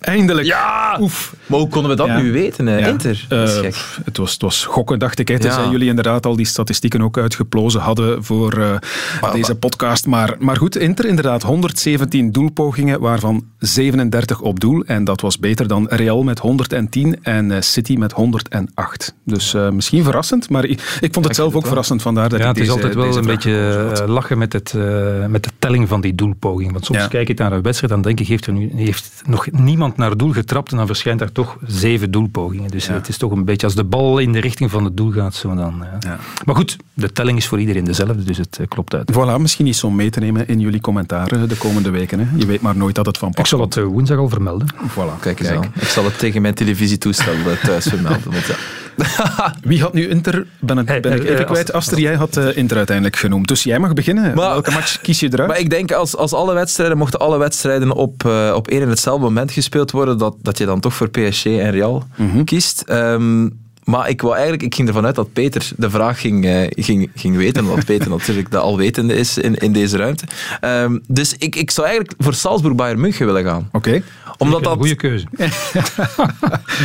Eindelijk. 0.00 0.46
Ja! 0.46 0.96
Oef. 1.00 1.34
Maar 1.46 1.58
hoe 1.58 1.68
konden 1.68 1.90
we 1.90 1.96
dat 1.96 2.06
Ja. 2.06 2.20
nu 2.20 2.32
weten, 2.32 2.66
hè? 2.66 2.78
Ja. 2.78 2.86
Inter. 2.86 3.26
Eh, 3.28 3.60
pff, 3.68 4.00
het, 4.04 4.16
was, 4.16 4.32
het 4.32 4.42
was 4.42 4.64
gokken, 4.64 4.98
dacht 4.98 5.18
ik. 5.18 5.26
Tenzij 5.26 5.64
Ja. 5.64 5.70
jullie 5.70 5.88
inderdaad 5.88 6.26
al 6.26 6.36
die 6.36 6.46
statistieken 6.46 7.02
ook 7.02 7.18
uitgeplozen 7.18 7.80
hadden 7.80 8.24
voor 8.24 8.52
eh, 8.58 9.32
deze 9.32 9.54
podcast. 9.54 10.06
Maar, 10.06 10.34
maar 10.38 10.56
goed, 10.56 10.76
Inter 10.76 11.04
inderdaad 11.04 11.42
117 11.42 12.32
doelpogingen, 12.32 13.00
waarvan 13.00 13.44
37 13.58 14.40
op 14.40 14.60
doel. 14.60 14.82
En 14.86 15.04
dat 15.04 15.20
was 15.20 15.38
beter 15.38 15.68
dan 15.68 15.86
Real 15.88 16.22
met 16.22 16.38
110 16.38 17.18
en 17.22 17.50
eh, 17.52 17.60
City 17.60 17.94
met 17.96 18.12
108. 18.12 19.14
Dus 19.24 19.54
eh, 19.54 19.70
misschien 19.70 20.04
verrassend, 20.04 20.50
maar 20.50 20.64
ik, 20.64 20.98
ik 21.00 21.12
vond 21.12 21.26
het 21.26 21.34
zelf 21.36 21.54
ook 21.54 21.66
verrassend. 21.66 22.02
Vandaar 22.02 22.28
dat 22.28 22.38
Ja, 22.38 22.48
ik 22.48 22.54
het 22.54 22.64
is 22.64 22.70
altijd 22.70 22.94
wel 22.94 23.16
een 23.16 23.26
beetje 23.26 24.04
lachen 24.06 24.38
met, 24.38 24.52
het, 24.52 24.74
eh, 24.76 25.26
met 25.26 25.42
de 25.44 25.50
telling 25.58 25.88
van 25.88 26.00
die 26.00 26.14
doelpoging. 26.14 26.72
Want 26.72 26.84
soms 26.84 26.98
Ja. 26.98 27.06
kijk 27.06 27.28
ik 27.28 27.38
naar 27.38 27.52
een 27.52 27.62
wedstrijd 27.62 27.92
en 27.92 28.02
denk 28.02 28.20
ik, 28.20 28.26
heeft 28.28 28.46
er 28.46 28.52
nu 28.52 28.70
heeft 28.74 29.22
nog 29.26 29.46
niemand 29.58 29.96
naar 29.96 30.16
doel 30.16 30.32
getrapt 30.32 30.70
en 30.70 30.76
dan 30.76 30.86
verschijnt 30.86 31.18
daar 31.18 31.32
toch 31.32 31.56
zeven 31.66 32.10
doelpogingen. 32.10 32.70
Dus 32.70 32.86
het 32.88 33.08
is 33.08 33.16
toch 33.16 33.32
een 33.32 33.44
beetje, 33.44 33.66
als 33.66 33.74
de 33.74 33.84
bal 33.84 34.18
in 34.18 34.32
de 34.32 34.40
richting 34.40 34.70
van 34.70 34.84
het 34.84 34.96
doel 34.96 35.10
gaat, 35.10 35.34
zo 35.34 35.54
dan. 35.54 35.74
Ja. 35.80 35.96
Ja. 36.10 36.18
Maar 36.44 36.54
goed, 36.54 36.76
de 36.94 37.12
telling 37.12 37.38
is 37.38 37.46
voor 37.46 37.60
iedereen 37.60 37.84
dezelfde, 37.84 38.24
dus 38.24 38.38
het 38.38 38.58
eh, 38.60 38.66
klopt 38.68 38.94
uit. 38.94 39.12
Voilà, 39.12 39.40
misschien 39.40 39.66
iets 39.66 39.84
om 39.84 39.94
mee 39.94 40.10
te 40.10 40.20
nemen 40.20 40.48
in 40.48 40.60
jullie 40.60 40.80
commentaren 40.80 41.48
de 41.48 41.56
komende 41.56 41.90
weken. 41.90 42.18
Hè. 42.18 42.26
Je 42.36 42.46
weet 42.46 42.60
maar 42.60 42.76
nooit 42.76 42.94
dat 42.94 43.06
het 43.06 43.18
van 43.18 43.30
pas 43.30 43.38
Ik 43.40 43.46
zal 43.46 43.58
komt. 43.58 43.74
het 43.74 43.84
eh, 43.84 43.90
woensdag 43.90 44.18
al 44.18 44.28
vermelden. 44.28 44.68
Voilà, 44.74 45.20
Kijk 45.20 45.40
eens 45.40 45.48
aan. 45.48 45.72
Ik 45.80 45.88
zal 45.88 46.04
het 46.04 46.18
tegen 46.18 46.42
mijn 46.42 46.54
televisietoestel 46.54 47.32
eh, 47.32 47.64
thuis 47.64 47.84
vermelden. 47.86 48.32
Want 48.32 48.46
ja. 48.46 48.54
Wie 49.62 49.80
had 49.80 49.92
nu 49.92 50.08
Inter? 50.08 50.46
Ben, 50.60 50.76
het, 50.76 50.88
Hey, 50.88 51.00
ben 51.00 51.12
ik 51.12 51.24
even 51.24 51.44
kwijt. 51.46 51.72
Aster. 51.72 51.98
Jij 51.98 52.14
had 52.14 52.36
Inter 52.36 52.76
uiteindelijk 52.76 53.16
genoemd. 53.16 53.48
Dus 53.48 53.62
jij 53.62 53.78
mag 53.78 53.92
beginnen. 53.92 54.22
Maar- 54.34 54.48
Welke 54.50 54.70
match 54.70 55.00
kies 55.00 55.20
je 55.20 55.28
eruit? 55.32 55.48
Maar 55.48 55.58
ik 55.58 55.70
denk, 55.70 55.92
als, 55.92 56.16
als 56.16 56.32
alle 56.32 56.54
wedstrijden, 56.54 56.96
mochten 56.98 57.18
alle 57.20 57.38
wedstrijden 57.38 57.92
op, 57.92 58.24
op 58.54 58.68
één 58.68 58.82
en 58.82 58.88
hetzelfde 58.88 59.24
moment 59.24 59.43
gespeeld 59.50 59.90
worden, 59.90 60.18
dat, 60.18 60.36
dat 60.42 60.58
je 60.58 60.66
dan 60.66 60.80
toch 60.80 60.94
voor 60.94 61.08
PSG 61.08 61.44
en 61.46 61.70
Real 61.70 62.04
Mhm. 62.16 62.44
kiest. 62.44 62.80
Ehm, 62.80 63.48
maar 63.84 64.08
ik, 64.08 64.20
wou 64.20 64.32
eigenlijk, 64.34 64.62
ik 64.62 64.74
ging 64.74 64.88
ervan 64.88 65.06
uit 65.06 65.14
dat 65.14 65.32
Peter 65.32 65.70
de 65.76 65.90
vraag 65.90 66.20
ging, 66.20 66.44
eh, 66.44 66.66
ging, 66.70 67.10
ging 67.14 67.36
weten, 67.36 67.64
omdat 67.64 67.84
Peter 67.84 68.10
natuurlijk 68.16 68.50
de 68.50 68.58
alwetende 68.58 69.14
is 69.14 69.38
in, 69.38 69.54
in 69.54 69.72
deze 69.72 69.96
ruimte. 69.96 70.24
Ehm, 70.60 70.98
dus 71.06 71.34
ik, 71.38 71.56
ik 71.56 71.70
zou 71.70 71.86
eigenlijk 71.86 72.16
voor 72.22 72.34
Salzburg 72.34 72.74
Bayern 72.74 73.00
München 73.00 73.26
willen 73.26 73.44
gaan. 73.44 73.68
Oké. 73.72 74.02
Omdat 74.38 74.58
een 74.58 74.64
dat... 74.64 74.76
goede 74.76 74.94
keuze. 74.94 75.26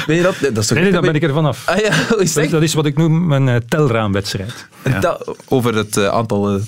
Weet 0.08 0.18
je 0.18 0.22
dat? 0.22 0.36
Dat 0.40 0.58
is 0.58 0.68
toch 0.68 0.78
Nee, 0.78 1.00
ben 1.00 1.16
ik 1.16 1.24
er 1.24 1.34
vanaf. 1.34 1.68
Ah 1.68 1.78
ja, 1.78 1.92
hoe 2.10 2.22
is 2.22 2.34
Dat, 2.34 2.50
dat 2.50 2.62
is 2.62 2.74
wat 2.74 2.86
ik 2.86 2.98
noem 2.98 3.28
mijn 3.28 3.50
eh, 3.50 3.56
telraamwedstrijd. 3.56 4.68
Dat- 5.00 5.36
over 5.48 5.76
het 5.76 5.98
eh, 5.98 6.08
aantal... 6.08 6.52
Ja. 6.52 6.60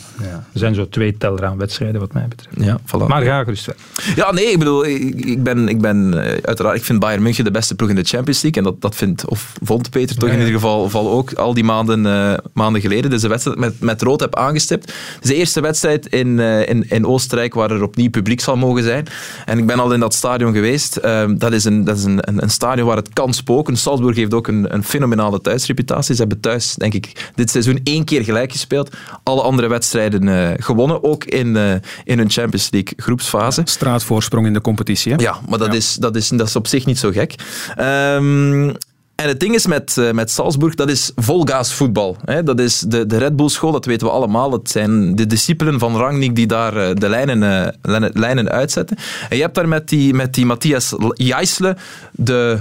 Er 0.53 0.59
zijn 0.59 0.75
zo 0.75 0.89
twee 0.89 1.17
telraamwedstrijden 1.17 1.99
wat 1.99 2.13
mij 2.13 2.27
betreft. 2.27 2.55
ja, 2.59 2.79
voilà. 2.79 3.07
Maar 3.07 3.23
ga 3.23 3.43
gerust 3.43 3.63
verder. 3.63 3.81
Ja, 4.15 4.31
nee, 4.31 4.45
ik 4.45 4.59
bedoel, 4.59 4.85
ik, 4.85 5.25
ik 5.25 5.43
ben, 5.43 5.67
ik 5.67 5.81
ben 5.81 6.13
uiteraard, 6.43 6.77
ik 6.77 6.83
vind 6.83 6.99
Bayern 6.99 7.23
München 7.23 7.43
de 7.43 7.51
beste 7.51 7.75
ploeg 7.75 7.89
in 7.89 7.95
de 7.95 8.03
Champions 8.03 8.41
League. 8.41 8.63
En 8.63 8.69
dat, 8.69 8.81
dat 8.81 8.95
vindt, 8.95 9.25
of 9.25 9.53
vond 9.63 9.89
Peter 9.89 10.15
toch 10.21 10.29
in 10.29 10.45
ieder 10.45 10.53
geval, 10.53 10.83
geval 10.83 11.09
ook 11.11 11.33
al 11.33 11.53
die 11.53 11.63
maanden, 11.63 12.05
eh, 12.05 12.37
maanden 12.53 12.81
geleden. 12.81 13.09
Dus 13.11 13.21
de 13.21 13.27
wedstrijd 13.27 13.57
met, 13.57 13.79
met 13.79 14.01
rood 14.01 14.19
heb 14.19 14.35
aangestipt. 14.35 14.85
Het 14.85 15.23
is 15.23 15.29
de 15.29 15.35
eerste 15.35 15.61
wedstrijd 15.61 16.07
in, 16.07 16.39
eh, 16.39 16.69
in, 16.69 16.85
in 16.89 17.05
Oostenrijk 17.05 17.53
waar 17.53 17.71
er 17.71 17.83
opnieuw 17.83 18.09
publiek 18.09 18.41
zal 18.41 18.57
mogen 18.57 18.83
zijn. 18.83 19.07
En 19.45 19.57
ik 19.57 19.65
ben 19.65 19.79
al 19.79 19.93
in 19.93 19.99
dat 19.99 20.13
stadion 20.13 20.53
geweest. 20.53 20.95
Ehm, 20.95 21.37
dat 21.37 21.53
is, 21.53 21.63
een, 21.63 21.83
dat 21.83 21.97
is 21.97 22.03
een, 22.03 22.17
een, 22.19 22.43
een 22.43 22.49
stadion 22.49 22.87
waar 22.87 22.95
het 22.95 23.13
kan 23.13 23.33
spoken. 23.33 23.77
Salzburg 23.77 24.15
heeft 24.15 24.33
ook 24.33 24.47
een, 24.47 24.73
een 24.73 24.83
fenomenale 24.83 25.41
thuisreputatie. 25.41 26.15
Ze 26.15 26.21
hebben 26.21 26.39
thuis, 26.39 26.75
denk 26.75 26.93
ik, 26.93 27.31
dit 27.35 27.49
seizoen 27.49 27.79
één 27.83 28.03
keer 28.03 28.23
gelijk 28.23 28.51
gespeeld. 28.51 28.95
Alle 29.23 29.41
andere 29.41 29.67
wedstrijden 29.67 30.27
eh, 30.27 30.63
gewonnen, 30.63 31.03
ook 31.03 31.23
in, 31.23 31.55
in 32.03 32.17
hun 32.17 32.29
Champions 32.29 32.69
League 32.71 32.93
groepsfase. 32.95 33.61
Straatvoorsprong 33.65 34.45
in 34.45 34.53
de 34.53 34.61
competitie. 34.61 35.13
Hè? 35.13 35.23
Ja, 35.23 35.39
maar 35.49 35.59
dat, 35.59 35.73
Is, 35.73 35.95
dat, 35.95 36.15
is, 36.15 36.27
dat 36.27 36.47
is 36.47 36.55
op 36.55 36.67
zich 36.67 36.85
niet 36.85 36.99
zo 36.99 37.11
gek. 37.11 37.35
Ehm, 37.75 38.71
en 39.21 39.27
het 39.27 39.39
ding 39.39 39.55
is 39.55 39.67
met, 39.67 39.97
eh, 39.97 40.11
met 40.11 40.31
Salzburg, 40.31 40.75
dat 40.75 40.89
is 40.89 41.11
volgaas 41.15 41.73
voetbal. 41.73 42.17
Hè. 42.25 42.43
Dat 42.43 42.59
is 42.59 42.79
de, 42.79 43.05
de 43.05 43.17
Red 43.17 43.35
Bull 43.35 43.49
school, 43.49 43.71
dat 43.71 43.85
weten 43.85 44.07
we 44.07 44.13
allemaal. 44.13 44.51
Het 44.51 44.69
zijn 44.69 45.15
de 45.15 45.27
discipelen 45.27 45.79
van 45.79 45.97
Rangnick 45.97 46.35
die 46.35 46.47
daar 46.47 46.77
eh, 46.77 46.95
de 46.95 47.09
lijnen, 47.09 47.43
eh, 47.81 48.09
lijnen, 48.13 48.49
uitzetten. 48.49 48.97
En 49.29 49.35
je 49.35 49.41
hebt 49.41 49.55
daar 49.55 49.67
met 49.67 49.89
die, 49.89 50.13
met 50.13 50.33
die 50.33 50.45
Matthias 50.45 50.95
Jijsle 51.13 51.77
de 52.11 52.59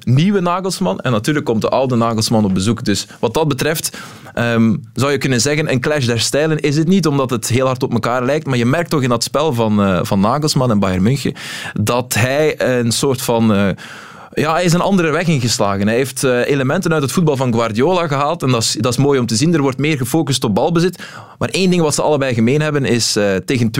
nieuwe 0.00 0.40
Nagelsman. 0.40 1.00
En 1.00 1.12
natuurlijk 1.12 1.44
komt 1.44 1.60
de 1.60 1.68
oude 1.68 1.96
Nagelsman 1.96 2.44
op 2.44 2.54
bezoek. 2.54 2.84
Dus 2.84 3.06
wat 3.20 3.34
dat 3.34 3.48
betreft 3.48 3.98
ehm, 4.34 4.76
zou 4.94 5.12
je 5.12 5.18
kunnen 5.18 5.40
zeggen, 5.40 5.72
een 5.72 5.80
clash 5.80 6.06
der 6.06 6.20
stijlen 6.20 6.60
is 6.60 6.76
het 6.76 6.88
niet, 6.88 7.06
omdat 7.06 7.30
het 7.30 7.48
heel 7.48 7.66
hard 7.66 7.82
op 7.82 7.92
elkaar 7.92 8.24
lijkt. 8.24 8.46
Maar 8.46 8.56
je 8.56 8.66
merkt 8.66 8.90
toch 8.90 9.02
in 9.02 9.08
dat 9.08 9.22
spel 9.24 9.52
van, 9.52 10.06
van 10.06 10.20
Nagelsman 10.20 10.70
en 10.70 10.78
Bayern 10.78 11.02
München 11.02 11.34
dat 11.80 12.14
hij 12.14 12.60
een 12.78 12.92
soort 12.92 13.22
van... 13.22 13.74
eh, 14.34 14.44
ja, 14.44 14.52
hij 14.52 14.64
is 14.64 14.72
een 14.72 14.80
andere 14.80 15.10
weg 15.10 15.26
ingeslagen. 15.26 15.86
Hij 15.86 15.96
heeft 15.96 16.24
eh, 16.24 16.46
elementen 16.46 16.92
uit 16.92 17.02
het 17.02 17.12
voetbal 17.12 17.36
van 17.36 17.54
Guardiola 17.54 18.06
gehaald. 18.06 18.42
En 18.42 18.50
dat 18.50 18.62
is, 18.62 18.76
dat 18.80 18.92
is 18.92 18.98
mooi 18.98 19.18
om 19.18 19.26
te 19.26 19.36
zien. 19.36 19.54
Er 19.54 19.62
wordt 19.62 19.78
meer 19.78 19.96
gefocust 19.96 20.44
op 20.44 20.54
balbezit. 20.54 21.02
Maar 21.38 21.48
één 21.48 21.70
ding 21.70 21.82
wat 21.82 21.94
ze 21.94 22.02
allebei 22.02 22.34
gemeen 22.34 22.60
hebben 22.60 22.84
is 22.84 23.16
uh, 23.16 23.36
tegen 23.36 23.70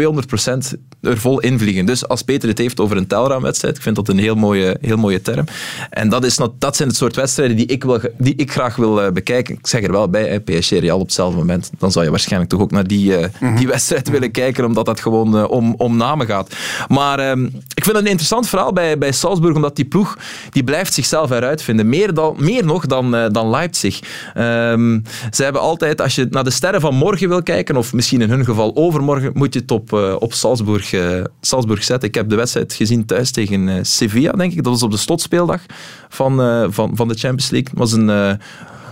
200% 0.74 0.78
er 1.00 1.18
vol 1.18 1.40
invliegen. 1.40 1.86
Dus 1.86 2.08
als 2.08 2.22
Peter 2.22 2.48
het 2.48 2.58
heeft 2.58 2.80
over 2.80 2.96
een 2.96 3.06
telraamwedstrijd, 3.06 3.76
ik 3.76 3.82
vind 3.82 3.96
dat 3.96 4.08
een 4.08 4.18
heel 4.18 4.34
mooie, 4.34 4.76
heel 4.80 4.96
mooie 4.96 5.22
term. 5.22 5.44
En 5.90 6.08
dat, 6.08 6.24
is, 6.24 6.38
dat 6.58 6.76
zijn 6.76 6.88
het 6.88 6.96
soort 6.96 7.16
wedstrijden 7.16 7.56
die 7.56 7.66
ik, 7.66 7.84
wil, 7.84 8.00
die 8.18 8.34
ik 8.36 8.52
graag 8.52 8.76
wil 8.76 9.04
uh, 9.04 9.10
bekijken. 9.10 9.54
Ik 9.54 9.66
zeg 9.66 9.82
er 9.82 9.92
wel 9.92 10.08
bij, 10.08 10.40
PSG 10.40 10.70
Real 10.70 10.98
op 10.98 11.04
hetzelfde 11.04 11.38
moment. 11.38 11.70
Dan 11.78 11.92
zou 11.92 12.04
je 12.04 12.10
waarschijnlijk 12.10 12.50
toch 12.50 12.60
ook 12.60 12.70
naar 12.70 12.86
die, 12.86 13.10
uh, 13.10 13.26
mm-hmm. 13.40 13.56
die 13.56 13.66
wedstrijd 13.66 14.08
willen 14.08 14.30
kijken, 14.30 14.64
omdat 14.64 14.86
dat 14.86 15.00
gewoon 15.00 15.48
om, 15.48 15.74
om 15.76 15.96
namen 15.96 16.26
gaat. 16.26 16.54
Maar 16.88 17.18
ehm, 17.18 17.44
ik 17.74 17.84
vind 17.84 17.96
het 17.96 18.04
een 18.04 18.10
interessant 18.10 18.48
verhaal 18.48 18.72
bij, 18.72 18.98
bij 18.98 19.12
Salzburg, 19.12 19.54
omdat 19.54 19.76
die 19.76 19.84
ploeg 19.84 20.16
die 20.50 20.64
blijft 20.64 20.94
zichzelf 20.94 21.30
eruit 21.30 21.62
vinden. 21.62 21.88
Meer, 21.88 22.14
dan, 22.14 22.36
meer 22.38 22.64
nog 22.64 22.86
dan, 22.86 23.10
dan 23.32 23.50
Leipzig. 23.50 24.00
Um, 24.36 25.02
ze 25.30 25.42
hebben 25.42 25.60
altijd, 25.60 26.00
als 26.00 26.14
je 26.14 26.26
naar 26.30 26.44
de 26.44 26.50
sterren 26.50 26.80
van 26.80 26.94
morgen 26.94 27.28
wil 27.28 27.42
kijken, 27.42 27.76
of 27.76 27.92
misschien 27.92 28.20
in 28.20 28.30
hun 28.30 28.44
geval 28.44 28.76
overmorgen, 28.76 29.30
moet 29.34 29.54
je 29.54 29.60
het 29.60 29.70
op, 29.70 29.92
uh, 29.92 30.16
op 30.18 30.32
Salzburg, 30.32 30.92
uh, 30.92 31.24
Salzburg 31.40 31.84
zetten. 31.84 32.08
Ik 32.08 32.14
heb 32.14 32.28
de 32.28 32.36
wedstrijd 32.36 32.72
gezien 32.72 33.06
thuis 33.06 33.30
tegen 33.30 33.86
Sevilla, 33.86 34.32
denk 34.32 34.52
ik. 34.52 34.62
Dat 34.62 34.72
was 34.72 34.82
op 34.82 34.90
de 34.90 34.96
slotspeeldag 34.96 35.60
van, 36.08 36.36
van, 36.72 36.96
van 36.96 37.08
de 37.08 37.14
Champions 37.14 37.50
League. 37.50 37.70
Het 37.70 37.78
was, 37.78 37.92
een, 37.92 38.06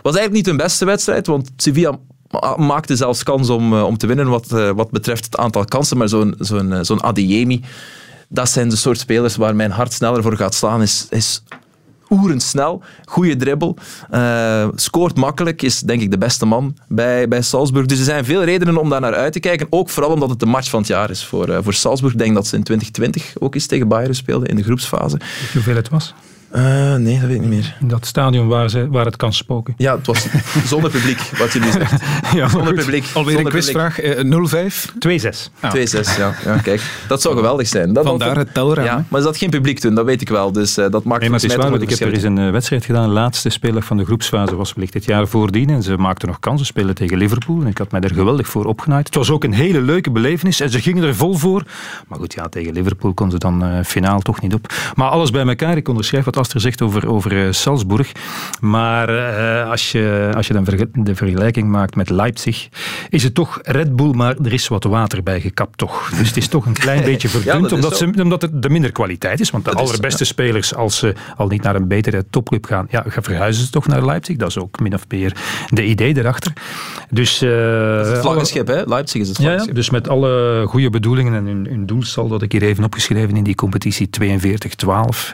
was 0.02 0.14
eigenlijk 0.14 0.32
niet 0.32 0.46
hun 0.46 0.56
beste 0.56 0.84
wedstrijd, 0.84 1.26
want 1.26 1.50
Sevilla 1.56 1.98
maakte 2.56 2.96
zelfs 2.96 3.22
kans 3.22 3.48
om, 3.48 3.74
om 3.74 3.96
te 3.96 4.06
winnen 4.06 4.28
wat, 4.28 4.46
wat 4.74 4.90
betreft 4.90 5.24
het 5.24 5.36
aantal 5.36 5.64
kansen. 5.64 5.96
Maar 5.98 6.08
zo'n 6.08 6.34
zo'n 6.38 6.84
zo'n 6.84 7.02
Adeyemi, 7.02 7.60
dat 8.32 8.50
zijn 8.50 8.68
de 8.68 8.76
soort 8.76 8.98
spelers 8.98 9.36
waar 9.36 9.56
mijn 9.56 9.70
hart 9.70 9.92
sneller 9.92 10.22
voor 10.22 10.36
gaat 10.36 10.54
slaan. 10.54 10.82
Is, 10.82 11.06
is 11.10 11.42
snel, 12.36 12.82
goede 13.04 13.36
dribbel, 13.36 13.76
uh, 14.14 14.68
scoort 14.74 15.16
makkelijk, 15.16 15.62
is 15.62 15.80
denk 15.80 16.00
ik 16.02 16.10
de 16.10 16.18
beste 16.18 16.46
man 16.46 16.76
bij, 16.88 17.28
bij 17.28 17.42
Salzburg. 17.42 17.86
Dus 17.86 17.98
er 17.98 18.04
zijn 18.04 18.24
veel 18.24 18.44
redenen 18.44 18.76
om 18.76 18.88
daar 18.88 19.00
naar 19.00 19.14
uit 19.14 19.32
te 19.32 19.40
kijken. 19.40 19.66
Ook 19.70 19.90
vooral 19.90 20.12
omdat 20.12 20.30
het 20.30 20.40
de 20.40 20.46
match 20.46 20.70
van 20.70 20.78
het 20.78 20.88
jaar 20.88 21.10
is 21.10 21.24
voor, 21.24 21.48
uh, 21.48 21.58
voor 21.62 21.74
Salzburg. 21.74 22.12
Ik 22.12 22.18
denk 22.18 22.34
dat 22.34 22.46
ze 22.46 22.56
in 22.56 22.62
2020 22.62 23.40
ook 23.42 23.54
eens 23.54 23.66
tegen 23.66 23.88
Bayern 23.88 24.14
speelden 24.14 24.48
in 24.48 24.56
de 24.56 24.62
groepsfase. 24.62 25.20
Hoeveel 25.52 25.76
het 25.76 25.88
was? 25.88 26.14
Uh, 26.54 26.94
nee, 26.94 27.20
dat 27.20 27.28
weet 27.28 27.34
ik 27.34 27.40
niet 27.40 27.50
meer. 27.50 27.76
In 27.80 27.88
dat 27.88 28.06
stadion 28.06 28.48
waar, 28.48 28.70
ze, 28.70 28.88
waar 28.90 29.04
het 29.04 29.16
kan 29.16 29.32
spoken. 29.32 29.74
Ja, 29.76 29.96
het 29.96 30.06
was 30.06 30.26
zonder 30.72 30.90
publiek, 30.90 31.18
wat 31.38 31.52
je 31.52 31.60
nu 31.60 31.70
zegt. 31.70 32.02
ja, 32.34 32.48
zonder 32.48 32.74
publiek. 32.74 33.04
Alweer 33.14 33.34
zonder 33.34 33.54
een 33.54 33.60
quizvraag. 33.60 34.02
Uh, 34.02 34.70
0-5? 34.70 34.74
2-6. 35.48 35.52
Ah. 35.60 35.74
2-6, 35.74 35.78
ja. 36.18 36.34
ja. 36.44 36.56
Kijk, 36.56 36.82
dat 37.08 37.22
zou 37.22 37.34
geweldig 37.36 37.66
zijn. 37.66 37.92
Dat 37.92 38.04
Vandaar 38.04 38.36
het 38.36 38.54
telraam. 38.54 38.84
Ja, 38.84 39.04
maar 39.08 39.20
er 39.20 39.26
zat 39.26 39.36
geen 39.36 39.50
publiek 39.50 39.78
toen, 39.78 39.94
dat 39.94 40.04
weet 40.04 40.20
ik 40.20 40.28
wel. 40.28 40.52
Dus 40.52 40.78
uh, 40.78 40.90
dat 40.90 41.04
maakt 41.04 41.20
nee, 41.20 41.30
maar 41.30 41.40
het 41.40 41.50
is 41.50 41.56
waar, 41.56 41.70
want 41.70 41.82
ik 41.82 41.90
heb 41.90 42.00
er 42.00 42.12
eens 42.12 42.22
een 42.22 42.38
uh, 42.38 42.50
wedstrijd 42.50 42.84
gedaan. 42.84 43.08
De 43.08 43.14
laatste 43.14 43.48
speler 43.48 43.82
van 43.82 43.96
de 43.96 44.04
groepsfase 44.04 44.56
was 44.56 44.72
wellicht 44.72 44.94
het 44.94 45.04
jaar 45.04 45.28
voordien. 45.28 45.70
En 45.70 45.82
ze 45.82 45.96
maakten 45.96 46.28
nog 46.28 46.40
kansen 46.40 46.66
spelen 46.66 46.94
tegen 46.94 47.16
Liverpool. 47.16 47.60
En 47.60 47.66
ik 47.66 47.78
had 47.78 47.90
mij 47.90 48.00
er 48.00 48.14
geweldig 48.14 48.48
voor 48.48 48.64
opgenaaid. 48.64 49.06
Het 49.06 49.14
was 49.14 49.30
ook 49.30 49.44
een 49.44 49.54
hele 49.54 49.80
leuke 49.80 50.10
belevenis. 50.10 50.60
En 50.60 50.70
ze 50.70 50.80
gingen 50.80 51.02
er 51.02 51.14
vol 51.14 51.34
voor. 51.34 51.62
Maar 52.08 52.18
goed, 52.18 52.34
ja, 52.34 52.48
tegen 52.48 52.72
Liverpool 52.72 53.14
kon 53.14 53.30
ze 53.30 53.38
dan 53.38 53.64
uh, 53.64 53.84
finaal 53.84 54.20
toch 54.20 54.40
niet 54.40 54.54
op. 54.54 54.72
Maar 54.94 55.08
alles 55.08 55.30
bij 55.30 55.46
elkaar. 55.46 55.76
Ik 55.76 55.88
onderschrijf 55.88 56.24
wat 56.24 56.36
Aster 56.42 56.60
zegt 56.60 56.82
over, 56.82 57.08
over 57.08 57.32
uh, 57.32 57.52
Salzburg. 57.52 58.12
Maar 58.60 59.10
uh, 59.10 59.70
als, 59.70 59.92
je, 59.92 60.30
als 60.34 60.46
je 60.46 60.52
dan 60.52 60.64
de 60.92 61.14
vergelijking 61.14 61.68
maakt 61.68 61.96
met 61.96 62.10
Leipzig, 62.10 62.68
is 63.08 63.22
het 63.22 63.34
toch 63.34 63.58
Red 63.62 63.96
Bull, 63.96 64.12
maar 64.14 64.36
er 64.36 64.52
is 64.52 64.68
wat 64.68 64.84
water 64.84 65.22
bij 65.22 65.40
gekapt 65.40 65.78
toch. 65.78 66.10
Dus 66.18 66.28
het 66.28 66.36
is 66.36 66.48
toch 66.48 66.66
een 66.66 66.72
klein 66.72 67.04
beetje 67.10 67.28
verdund, 67.28 67.70
ja, 67.70 67.76
omdat, 67.76 67.96
ze, 67.96 68.12
omdat 68.22 68.42
het 68.42 68.62
de 68.62 68.70
minder 68.70 68.92
kwaliteit 68.92 69.40
is. 69.40 69.50
Want 69.50 69.64
de 69.64 69.70
dat 69.70 69.78
allerbeste 69.80 70.22
is, 70.22 70.28
ja. 70.28 70.34
spelers, 70.34 70.74
als 70.74 70.96
ze 70.96 71.14
al 71.36 71.46
niet 71.46 71.62
naar 71.62 71.74
een 71.74 71.88
betere 71.88 72.24
topclub 72.30 72.64
gaan, 72.64 72.86
ja, 72.90 73.04
verhuizen 73.06 73.64
ze 73.64 73.70
toch 73.70 73.86
naar 73.86 74.04
Leipzig. 74.04 74.36
Dat 74.36 74.48
is 74.48 74.58
ook 74.58 74.80
min 74.80 74.94
of 74.94 75.04
meer 75.08 75.36
de 75.68 75.84
idee 75.84 76.16
erachter. 76.18 76.52
Dus, 77.10 77.42
uh, 77.42 77.96
het 77.96 78.18
vlaggenschip, 78.18 78.66
hè? 78.66 78.82
Leipzig 78.86 79.20
is 79.20 79.28
het 79.28 79.36
vlaggenschip. 79.36 79.68
Ja, 79.68 79.74
dus 79.74 79.90
met 79.90 80.08
alle 80.08 80.64
goede 80.66 80.90
bedoelingen 80.90 81.34
en 81.34 81.46
hun, 81.46 81.66
hun 81.66 81.86
doelstal 81.86 82.28
dat 82.28 82.42
ik 82.42 82.52
hier 82.52 82.62
even 82.62 82.84
opgeschreven 82.84 83.36
in 83.36 83.44
die 83.44 83.54
competitie 83.54 84.08
42-12, 84.20 85.32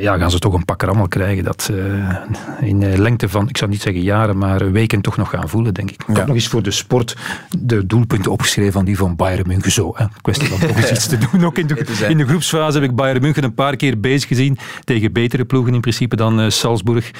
ja, 0.00 0.18
gaan 0.18 0.30
ze 0.30 0.38
toch 0.38 0.54
een 0.54 0.64
pak 0.64 0.82
rammel 0.82 1.08
krijgen. 1.08 1.44
Dat 1.44 1.70
uh, 1.72 2.16
in 2.60 2.80
de 2.80 2.98
lengte 2.98 3.28
van, 3.28 3.48
ik 3.48 3.56
zou 3.56 3.70
niet 3.70 3.82
zeggen 3.82 4.02
jaren, 4.02 4.38
maar 4.38 4.72
weken 4.72 5.00
toch 5.00 5.16
nog 5.16 5.30
gaan 5.30 5.48
voelen, 5.48 5.74
denk 5.74 5.90
ik. 5.90 6.00
Ik 6.00 6.06
ja. 6.08 6.14
heb 6.14 6.26
nog 6.26 6.36
eens 6.36 6.48
voor 6.48 6.62
de 6.62 6.70
sport 6.70 7.16
de 7.58 7.86
doelpunten 7.86 8.32
opgeschreven 8.32 8.72
van 8.72 8.84
die 8.84 8.96
van 8.96 9.16
Bayern 9.16 9.46
München. 9.46 9.72
Zo, 9.72 9.92
hè. 9.96 10.04
kwestie 10.22 10.48
van 10.48 10.68
toch 10.68 10.76
eens 10.76 10.90
iets 10.96 11.06
te 11.06 11.18
doen. 11.18 11.44
Ook 11.44 11.58
in 11.58 11.66
de, 11.66 12.06
in 12.08 12.16
de 12.16 12.26
groepsfase 12.26 12.80
heb 12.80 12.90
ik 12.90 12.96
Bayern 12.96 13.22
München 13.22 13.44
een 13.44 13.54
paar 13.54 13.76
keer 13.76 14.00
bezig 14.00 14.28
gezien. 14.28 14.58
Tegen 14.84 15.12
betere 15.12 15.44
ploegen 15.44 15.74
in 15.74 15.80
principe 15.80 16.16
dan 16.16 16.40
uh, 16.40 16.48
Salzburg. 16.48 17.10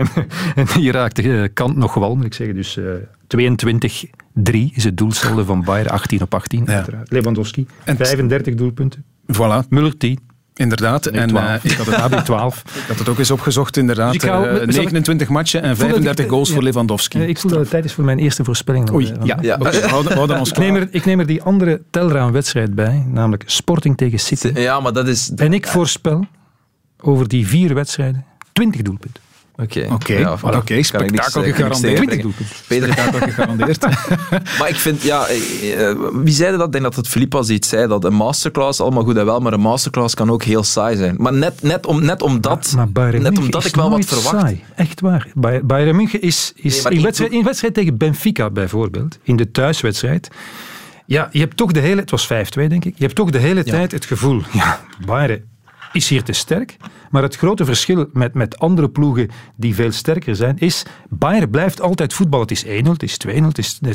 en 0.54 0.68
hier 0.78 0.92
raakte 0.92 1.22
uh, 1.22 1.48
Kant 1.54 1.76
nog 1.76 1.94
wel, 1.94 2.16
moet 2.16 2.24
ik 2.24 2.34
zeggen. 2.34 2.56
Dus 2.56 2.78
22 3.26 4.04
3 4.34 4.72
is 4.74 4.84
het 4.84 4.96
doelsaldo 4.96 5.44
van 5.44 5.64
Bayern, 5.64 5.90
18 5.90 6.22
op 6.22 6.34
18. 6.34 6.64
Ja. 6.66 6.84
Lewandowski, 7.04 7.66
en 7.84 7.96
35 7.96 8.54
doelpunten. 8.54 9.04
Voilà. 9.32 9.68
Muller 9.68 9.96
10. 9.96 10.18
Inderdaad. 10.54 11.06
En 11.06 11.30
uh, 11.30 11.54
ik 11.62 11.72
had 11.72 12.10
het 12.10 12.24
12. 12.24 12.62
ik 12.82 12.84
had 12.88 12.98
het 12.98 13.08
ook 13.08 13.18
eens 13.18 13.30
opgezocht, 13.30 13.76
inderdaad. 13.76 14.12
Dus 14.12 14.24
uh, 14.24 14.62
29 14.62 15.28
matchen 15.28 15.62
en 15.62 15.76
35 15.76 16.28
goals 16.28 16.48
ja. 16.48 16.54
voor 16.54 16.62
Lewandowski. 16.62 17.20
ik 17.20 17.38
voel 17.38 17.50
dat 17.50 17.60
het 17.60 17.70
tijd 17.70 17.84
is 17.84 17.92
voor 17.92 18.04
mijn 18.04 18.18
eerste 18.18 18.44
voorspelling. 18.44 18.92
Oei, 18.92 19.12
ja. 19.22 19.38
ja. 19.40 19.54
Okay. 19.54 19.72
we 19.72 19.88
houden 19.88 20.38
ons 20.38 20.50
ik, 20.50 20.58
neem 20.58 20.76
er, 20.76 20.88
ik 20.90 21.04
neem 21.04 21.20
er 21.20 21.26
die 21.26 21.42
andere 21.42 21.82
telraamwedstrijd 21.90 22.74
bij, 22.74 23.06
namelijk 23.08 23.42
Sporting 23.46 23.96
tegen 23.96 24.18
City. 24.18 24.52
Ja, 24.54 24.80
maar 24.80 24.92
dat 24.92 25.08
is... 25.08 25.32
En 25.36 25.52
ik 25.52 25.66
voorspel 25.66 26.26
over 27.00 27.28
die 27.28 27.46
vier 27.46 27.74
wedstrijden 27.74 28.24
20 28.52 28.82
doelpunten. 28.82 29.22
Oké, 29.62 29.78
okay. 29.78 29.94
okay. 29.94 30.18
ja, 30.18 30.38
voilà. 30.38 30.56
okay. 30.56 30.82
spektakel 30.82 31.42
gegarandeerd. 31.42 32.26
Peter 32.66 32.92
gegarandeerd. 33.28 33.86
maar 34.58 34.68
ik 34.68 34.74
vind, 34.74 35.02
ja, 35.02 35.26
wie 36.12 36.34
zei 36.34 36.56
dat? 36.56 36.66
Ik 36.66 36.72
denk 36.72 36.84
dat 36.84 36.96
het 36.96 37.08
Filip 37.08 37.32
was 37.32 37.46
die 37.46 37.56
het 37.56 37.66
zei, 37.66 37.86
dat 37.86 38.04
een 38.04 38.14
masterclass 38.14 38.80
allemaal 38.80 39.04
goed 39.04 39.16
en 39.16 39.24
wel, 39.24 39.40
maar 39.40 39.52
een 39.52 39.60
masterclass 39.60 40.14
kan 40.14 40.30
ook 40.30 40.42
heel 40.42 40.62
saai 40.62 40.96
zijn. 40.96 41.14
Maar 41.18 41.32
net, 41.32 41.62
net, 41.62 41.86
om, 41.86 42.04
net 42.04 42.22
omdat, 42.22 42.72
maar, 42.76 42.88
maar 42.92 43.20
net 43.20 43.38
omdat 43.38 43.64
ik 43.64 43.74
wel 43.74 43.90
wat 43.90 44.04
verwacht. 44.04 44.40
Saai. 44.40 44.64
Echt 44.74 45.00
waar. 45.00 45.26
Bayern 45.62 45.96
München 45.96 46.20
is, 46.20 46.52
is 46.56 46.82
nee, 46.82 46.92
in, 46.92 47.02
wedstrijd, 47.02 47.32
in 47.32 47.44
wedstrijd 47.44 47.74
tegen 47.74 47.96
Benfica 47.96 48.50
bijvoorbeeld, 48.50 49.18
in 49.22 49.36
de 49.36 49.50
thuiswedstrijd, 49.50 50.30
ja, 51.06 51.28
je 51.32 51.38
hebt 51.38 51.56
toch 51.56 51.72
de 51.72 51.80
hele, 51.80 52.00
het 52.00 52.10
was 52.10 52.24
5-2 52.24 52.28
denk 52.52 52.84
ik, 52.84 52.94
je 52.96 53.04
hebt 53.04 53.14
toch 53.14 53.30
de 53.30 53.38
hele 53.38 53.62
ja. 53.64 53.70
tijd 53.72 53.92
het 53.92 54.04
gevoel, 54.04 54.42
ja, 54.52 54.80
Bayern 55.06 55.50
is 55.92 56.08
hier 56.08 56.22
te 56.22 56.32
sterk. 56.32 56.76
Maar 57.12 57.22
het 57.22 57.36
grote 57.36 57.64
verschil 57.64 58.06
met, 58.12 58.34
met 58.34 58.58
andere 58.58 58.88
ploegen 58.88 59.28
die 59.56 59.74
veel 59.74 59.92
sterker 59.92 60.36
zijn, 60.36 60.58
is 60.58 60.82
Bayern 61.08 61.50
blijft 61.50 61.80
altijd 61.80 62.12
voetballen. 62.12 62.46
Het 62.48 62.64
is 62.64 62.64
1-0, 62.64 62.68
het 62.90 63.02
is 63.02 63.16
2-0, 63.26 63.30
het 63.30 63.58
is 63.58 63.80
3-1 63.82 63.86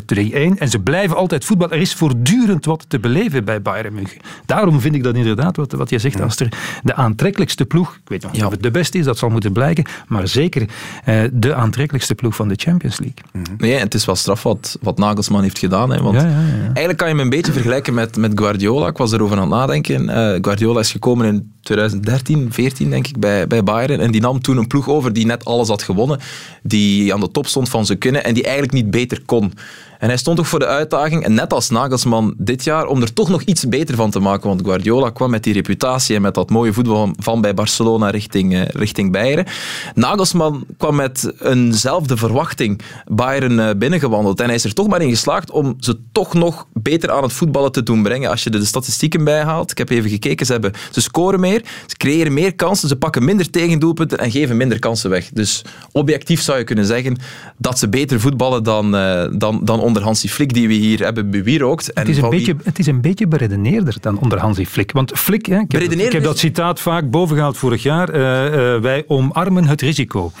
en 0.58 0.68
ze 0.68 0.80
blijven 0.80 1.16
altijd 1.16 1.44
voetballen. 1.44 1.74
Er 1.74 1.80
is 1.80 1.94
voortdurend 1.94 2.64
wat 2.64 2.84
te 2.88 2.98
beleven 2.98 3.44
bij 3.44 3.62
Bayern 3.62 3.94
München. 3.94 4.20
Daarom 4.46 4.80
vind 4.80 4.94
ik 4.94 5.02
dat 5.02 5.14
inderdaad, 5.14 5.56
wat, 5.56 5.72
wat 5.72 5.90
je 5.90 5.98
zegt, 5.98 6.20
als 6.20 6.36
er 6.36 6.48
de 6.82 6.94
aantrekkelijkste 6.94 7.64
ploeg, 7.64 7.94
ik 7.94 8.08
weet 8.08 8.22
nog 8.22 8.30
niet 8.30 8.40
ja. 8.40 8.46
of 8.46 8.52
het 8.52 8.62
de 8.62 8.70
beste 8.70 8.98
is, 8.98 9.04
dat 9.04 9.18
zal 9.18 9.28
moeten 9.28 9.52
blijken, 9.52 9.84
maar 10.08 10.28
zeker 10.28 10.68
eh, 11.04 11.20
de 11.32 11.54
aantrekkelijkste 11.54 12.14
ploeg 12.14 12.36
van 12.36 12.48
de 12.48 12.54
Champions 12.56 12.98
League. 12.98 13.24
Mm-hmm. 13.32 13.54
Nee, 13.58 13.74
het 13.74 13.94
is 13.94 14.04
wel 14.04 14.16
straf 14.16 14.42
wat, 14.42 14.78
wat 14.80 14.98
Nagelsman 14.98 15.42
heeft 15.42 15.58
gedaan. 15.58 15.90
Hè, 15.90 16.02
want 16.02 16.20
ja, 16.20 16.28
ja, 16.28 16.34
eigenlijk 16.64 16.98
kan 16.98 17.08
je 17.08 17.14
hem 17.14 17.22
een 17.22 17.30
beetje 17.30 17.52
vergelijken 17.52 17.94
met, 17.94 18.16
met 18.16 18.32
Guardiola. 18.34 18.86
Ik 18.86 18.96
was 18.96 19.12
erover 19.12 19.36
aan 19.36 19.42
het 19.42 19.50
nadenken. 19.50 20.02
Uh, 20.02 20.38
Guardiola 20.40 20.80
is 20.80 20.90
gekomen 20.90 21.26
in 21.26 21.52
2013, 21.62 22.52
14 22.52 22.90
denk 22.90 23.06
ik, 23.06 23.07
bij, 23.18 23.46
bij 23.46 23.62
Bayern. 23.62 24.00
En 24.00 24.10
die 24.10 24.20
nam 24.20 24.40
toen 24.40 24.56
een 24.56 24.66
ploeg 24.66 24.88
over 24.88 25.12
die 25.12 25.26
net 25.26 25.44
alles 25.44 25.68
had 25.68 25.82
gewonnen. 25.82 26.20
Die 26.62 27.14
aan 27.14 27.20
de 27.20 27.30
top 27.30 27.46
stond 27.46 27.68
van 27.68 27.86
zijn 27.86 27.98
kunnen 27.98 28.24
en 28.24 28.34
die 28.34 28.42
eigenlijk 28.42 28.72
niet 28.72 28.90
beter 28.90 29.22
kon. 29.26 29.52
En 29.98 30.08
hij 30.08 30.16
stond 30.16 30.36
toch 30.36 30.48
voor 30.48 30.58
de 30.58 30.66
uitdaging, 30.66 31.24
en 31.24 31.34
net 31.34 31.52
als 31.52 31.70
Nagelsman 31.70 32.34
dit 32.36 32.64
jaar, 32.64 32.86
om 32.86 33.02
er 33.02 33.12
toch 33.12 33.28
nog 33.28 33.42
iets 33.42 33.68
beter 33.68 33.94
van 33.96 34.10
te 34.10 34.20
maken. 34.20 34.48
Want 34.48 34.62
Guardiola 34.64 35.10
kwam 35.10 35.30
met 35.30 35.44
die 35.44 35.52
reputatie 35.52 36.16
en 36.16 36.22
met 36.22 36.34
dat 36.34 36.50
mooie 36.50 36.72
voetbal 36.72 37.10
van 37.16 37.40
bij 37.40 37.54
Barcelona 37.54 38.10
richting, 38.10 38.54
uh, 38.54 38.62
richting 38.64 39.12
Bayern. 39.12 39.46
Nagelsman 39.94 40.64
kwam 40.76 40.94
met 40.94 41.32
eenzelfde 41.42 42.16
verwachting 42.16 42.80
Bayern 43.06 43.52
uh, 43.52 43.70
binnengewandeld. 43.76 44.40
En 44.40 44.46
hij 44.46 44.54
is 44.54 44.64
er 44.64 44.74
toch 44.74 44.88
maar 44.88 45.02
in 45.02 45.08
geslaagd 45.08 45.50
om 45.50 45.76
ze 45.78 45.98
toch 46.12 46.34
nog 46.34 46.66
beter 46.72 47.10
aan 47.10 47.22
het 47.22 47.32
voetballen 47.32 47.72
te 47.72 47.82
doen 47.82 48.02
brengen. 48.02 48.30
Als 48.30 48.44
je 48.44 48.50
de, 48.50 48.58
de 48.58 48.64
statistieken 48.64 49.24
bijhaalt, 49.24 49.70
ik 49.70 49.78
heb 49.78 49.90
even 49.90 50.10
gekeken, 50.10 50.46
ze, 50.46 50.52
hebben, 50.52 50.72
ze 50.90 51.00
scoren 51.00 51.40
meer, 51.40 51.62
ze 51.86 51.96
creëren 51.96 52.32
meer 52.32 52.54
kansen, 52.54 52.88
ze 52.88 52.96
pakken 52.98 53.24
minder 53.24 53.50
tegendoelpunten 53.50 54.18
en 54.18 54.30
geven 54.30 54.56
minder 54.56 54.78
kansen 54.78 55.10
weg. 55.10 55.28
Dus 55.32 55.64
objectief 55.92 56.40
zou 56.40 56.58
je 56.58 56.64
kunnen 56.64 56.84
zeggen 56.84 57.16
dat 57.56 57.78
ze 57.78 57.88
beter 57.88 58.20
voetballen 58.20 58.62
dan, 58.62 58.94
uh, 58.94 59.24
dan, 59.32 59.60
dan 59.64 59.80
onder 59.80 60.02
Hansi 60.02 60.28
Flick 60.28 60.54
die 60.54 60.68
we 60.68 60.74
hier 60.74 61.04
hebben 61.04 61.30
bewierookt. 61.30 61.92
En 61.92 62.06
het, 62.06 62.16
is 62.16 62.22
een 62.22 62.30
beetje, 62.30 62.56
het 62.62 62.78
is 62.78 62.86
een 62.86 63.00
beetje 63.00 63.26
beredeneerder 63.26 63.96
dan 64.00 64.18
onder 64.18 64.38
Hansi 64.38 64.66
Flick. 64.66 64.92
Want 64.92 65.12
Flick, 65.18 65.46
hè, 65.46 65.58
ik, 65.58 65.72
heb, 65.72 65.82
ik 65.82 66.12
heb 66.12 66.22
dat 66.22 66.38
citaat 66.38 66.80
vaak 66.80 67.10
bovengehaald 67.10 67.56
vorig 67.56 67.82
jaar, 67.82 68.14
uh, 68.14 68.74
uh, 68.74 68.80
wij 68.80 69.04
omarmen 69.06 69.66
het 69.66 69.80
risico. 69.80 70.32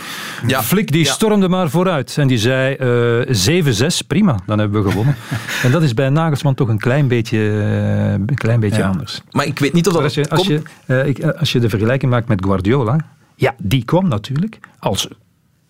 Ja. 0.46 0.62
Flick 0.62 0.92
die 0.92 1.04
ja. 1.04 1.12
stormde 1.12 1.48
maar 1.48 1.70
vooruit 1.70 2.16
en 2.18 2.26
die 2.26 2.38
zei 2.38 2.76
uh, 2.80 3.62
7-6, 3.64 4.06
prima, 4.06 4.38
dan 4.46 4.58
hebben 4.58 4.82
we 4.82 4.88
gewonnen. 4.88 5.16
en 5.64 5.70
dat 5.70 5.82
is 5.82 5.94
bij 5.94 6.08
Nagelsman 6.08 6.54
toch 6.54 6.68
een 6.68 6.78
klein 6.78 7.08
beetje, 7.08 7.38
een 7.38 8.34
klein 8.34 8.60
beetje 8.60 8.82
ja. 8.82 8.88
anders. 8.88 9.20
Maar 9.30 9.46
ik 9.46 9.58
weet 9.58 9.72
niet 9.72 9.86
of 9.86 9.92
dat... 9.92 10.02
Als 10.02 10.14
je, 10.14 10.28
als, 10.28 10.46
je, 10.46 10.62
ik, 11.04 11.24
als 11.24 11.52
je 11.52 11.58
de 11.58 11.68
vergelijking 11.68 12.10
maakt 12.10 12.28
met 12.28 12.40
Guardiola, 12.48 12.96
ja, 13.34 13.54
die 13.58 13.84
kwam 13.84 14.08
natuurlijk 14.08 14.58
als 14.78 15.08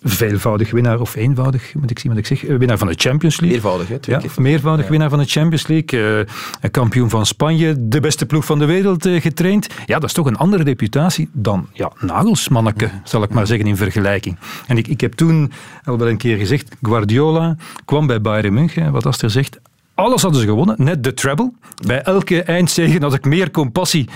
veelvoudig 0.03 0.71
winnaar, 0.71 1.01
of 1.01 1.15
eenvoudig, 1.15 1.75
moet 1.75 1.91
ik 1.91 1.99
zien 1.99 2.11
wat 2.11 2.21
ik 2.21 2.27
zeg, 2.27 2.45
eh, 2.45 2.57
winnaar 2.57 2.79
van 2.79 2.87
de 2.89 2.95
Champions 2.97 3.41
League. 3.41 3.59
Meervoudig, 3.61 3.89
hè? 3.89 3.99
Twee 3.99 4.17
Ja, 4.17 4.23
keer. 4.23 4.43
meervoudig 4.43 4.89
winnaar 4.89 5.09
van 5.11 5.19
de 5.19 5.25
Champions 5.25 5.67
League, 5.67 6.25
eh, 6.61 6.71
kampioen 6.71 7.11
van 7.11 7.27
Spanje, 7.27 7.89
de 7.89 8.01
beste 8.01 8.27
ploeg 8.27 8.45
van 8.45 8.59
de 8.59 8.65
wereld 8.65 9.07
eh, 9.07 9.21
getraind. 9.21 9.67
Ja, 9.87 9.95
dat 9.99 10.05
is 10.09 10.13
toch 10.13 10.27
een 10.27 10.37
andere 10.37 10.63
reputatie 10.63 11.29
dan 11.33 11.69
ja, 11.73 11.93
Nagelsmanneke, 12.01 12.91
zal 13.05 13.23
ik 13.23 13.31
maar 13.31 13.47
zeggen, 13.47 13.67
in 13.67 13.77
vergelijking. 13.77 14.39
En 14.67 14.77
ik, 14.79 14.89
ik 14.89 15.01
heb 15.01 15.13
toen 15.13 15.53
al 15.85 15.99
wel 15.99 16.09
een 16.09 16.17
keer 16.17 16.37
gezegd, 16.37 16.77
Guardiola 16.83 17.57
kwam 17.85 18.07
bij 18.07 18.21
Bayern 18.21 18.55
München, 18.55 18.93
wat 18.93 19.07
Aster 19.07 19.31
zegt, 19.31 19.59
alles 19.99 20.23
hadden 20.23 20.41
ze 20.41 20.47
gewonnen, 20.47 20.75
net 20.79 21.05
de 21.05 21.15
treble. 21.15 21.53
Bij 21.87 22.03
elke 22.03 22.43
eindzegen 22.43 23.03
had 23.03 23.15
ik 23.15 23.25
meer 23.25 23.51
compassie 23.51 24.09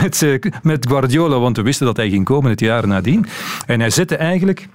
met, 0.00 0.22
eh, 0.22 0.52
met 0.62 0.88
Guardiola, 0.88 1.38
want 1.38 1.56
we 1.56 1.62
wisten 1.62 1.86
dat 1.86 1.96
hij 1.96 2.10
ging 2.10 2.24
komen 2.24 2.50
het 2.50 2.60
jaar 2.60 2.86
nadien. 2.86 3.26
En 3.66 3.80
hij 3.80 3.90
zette 3.90 4.16
eigenlijk 4.16 4.68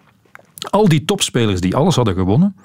al 0.69 0.87
die 0.87 1.05
topspelers 1.05 1.61
die 1.61 1.75
alles 1.75 1.95
hadden 1.95 2.13
gewonnen, 2.13 2.55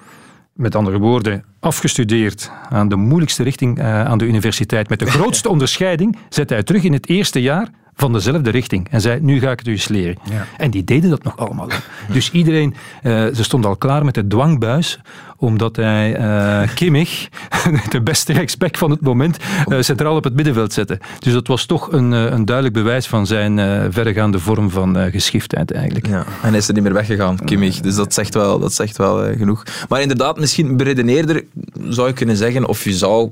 met 0.52 0.74
andere 0.74 0.98
woorden, 0.98 1.44
afgestudeerd 1.58 2.50
aan 2.68 2.88
de 2.88 2.96
moeilijkste 2.96 3.42
richting 3.42 3.78
eh, 3.78 4.04
aan 4.04 4.18
de 4.18 4.26
universiteit, 4.26 4.88
met 4.88 4.98
de 4.98 5.06
grootste 5.06 5.48
onderscheiding, 5.54 6.16
zette 6.28 6.54
hij 6.54 6.62
terug 6.62 6.82
in 6.82 6.92
het 6.92 7.08
eerste 7.08 7.40
jaar 7.42 7.68
van 8.00 8.12
dezelfde 8.12 8.50
richting. 8.50 8.86
En 8.90 9.00
zei, 9.00 9.20
nu 9.20 9.40
ga 9.40 9.50
ik 9.50 9.58
het 9.58 9.68
u 9.68 9.70
eens 9.70 9.88
leren. 9.88 10.16
En 10.56 10.70
die 10.70 10.84
deden 10.84 11.10
dat 11.10 11.22
nog 11.22 11.36
allemaal. 11.36 11.68
Dus 12.12 12.30
iedereen, 12.30 12.74
eh, 13.02 13.12
ze 13.12 13.44
stond 13.44 13.66
al 13.66 13.76
klaar 13.76 14.04
met 14.04 14.14
de 14.14 14.26
dwangbuis, 14.26 15.00
omdat 15.36 15.76
hij 15.76 16.14
eh 16.14 16.68
Kimmich, 16.74 17.28
de 17.90 18.02
beste 18.02 18.32
rechtsback 18.32 18.76
van 18.76 18.90
het 18.90 19.00
moment, 19.00 19.36
eh, 19.66 19.80
centraal 19.80 20.16
op 20.16 20.24
het 20.24 20.34
middenveld 20.34 20.72
zette. 20.72 20.98
Dus 21.18 21.32
dat 21.32 21.46
was 21.46 21.66
toch 21.66 21.92
een, 21.92 22.12
een 22.12 22.44
duidelijk 22.44 22.76
bewijs 22.76 23.06
van 23.06 23.26
zijn 23.26 23.58
verregaande 23.92 24.38
vorm 24.38 24.70
van 24.70 25.10
geschiftheid 25.10 25.72
eigenlijk. 25.72 26.06
Ja, 26.06 26.24
en 26.42 26.48
hij 26.48 26.58
is 26.58 26.68
er 26.68 26.74
niet 26.74 26.82
meer 26.82 26.92
weggegaan, 26.92 27.36
Kimmich. 27.44 27.80
Dus 27.80 27.94
dat 27.94 28.14
zegt 28.14 28.34
wel, 28.34 28.58
dat 28.58 28.72
zegt 28.72 28.96
wel 28.96 29.36
genoeg. 29.36 29.62
Maar 29.88 30.00
inderdaad, 30.00 30.38
misschien 30.38 30.76
beredeneerder 30.76 31.44
zou 31.88 32.08
je 32.08 32.14
kunnen 32.14 32.36
zeggen, 32.36 32.68
of 32.68 32.84
je 32.84 32.92
zou 32.92 33.30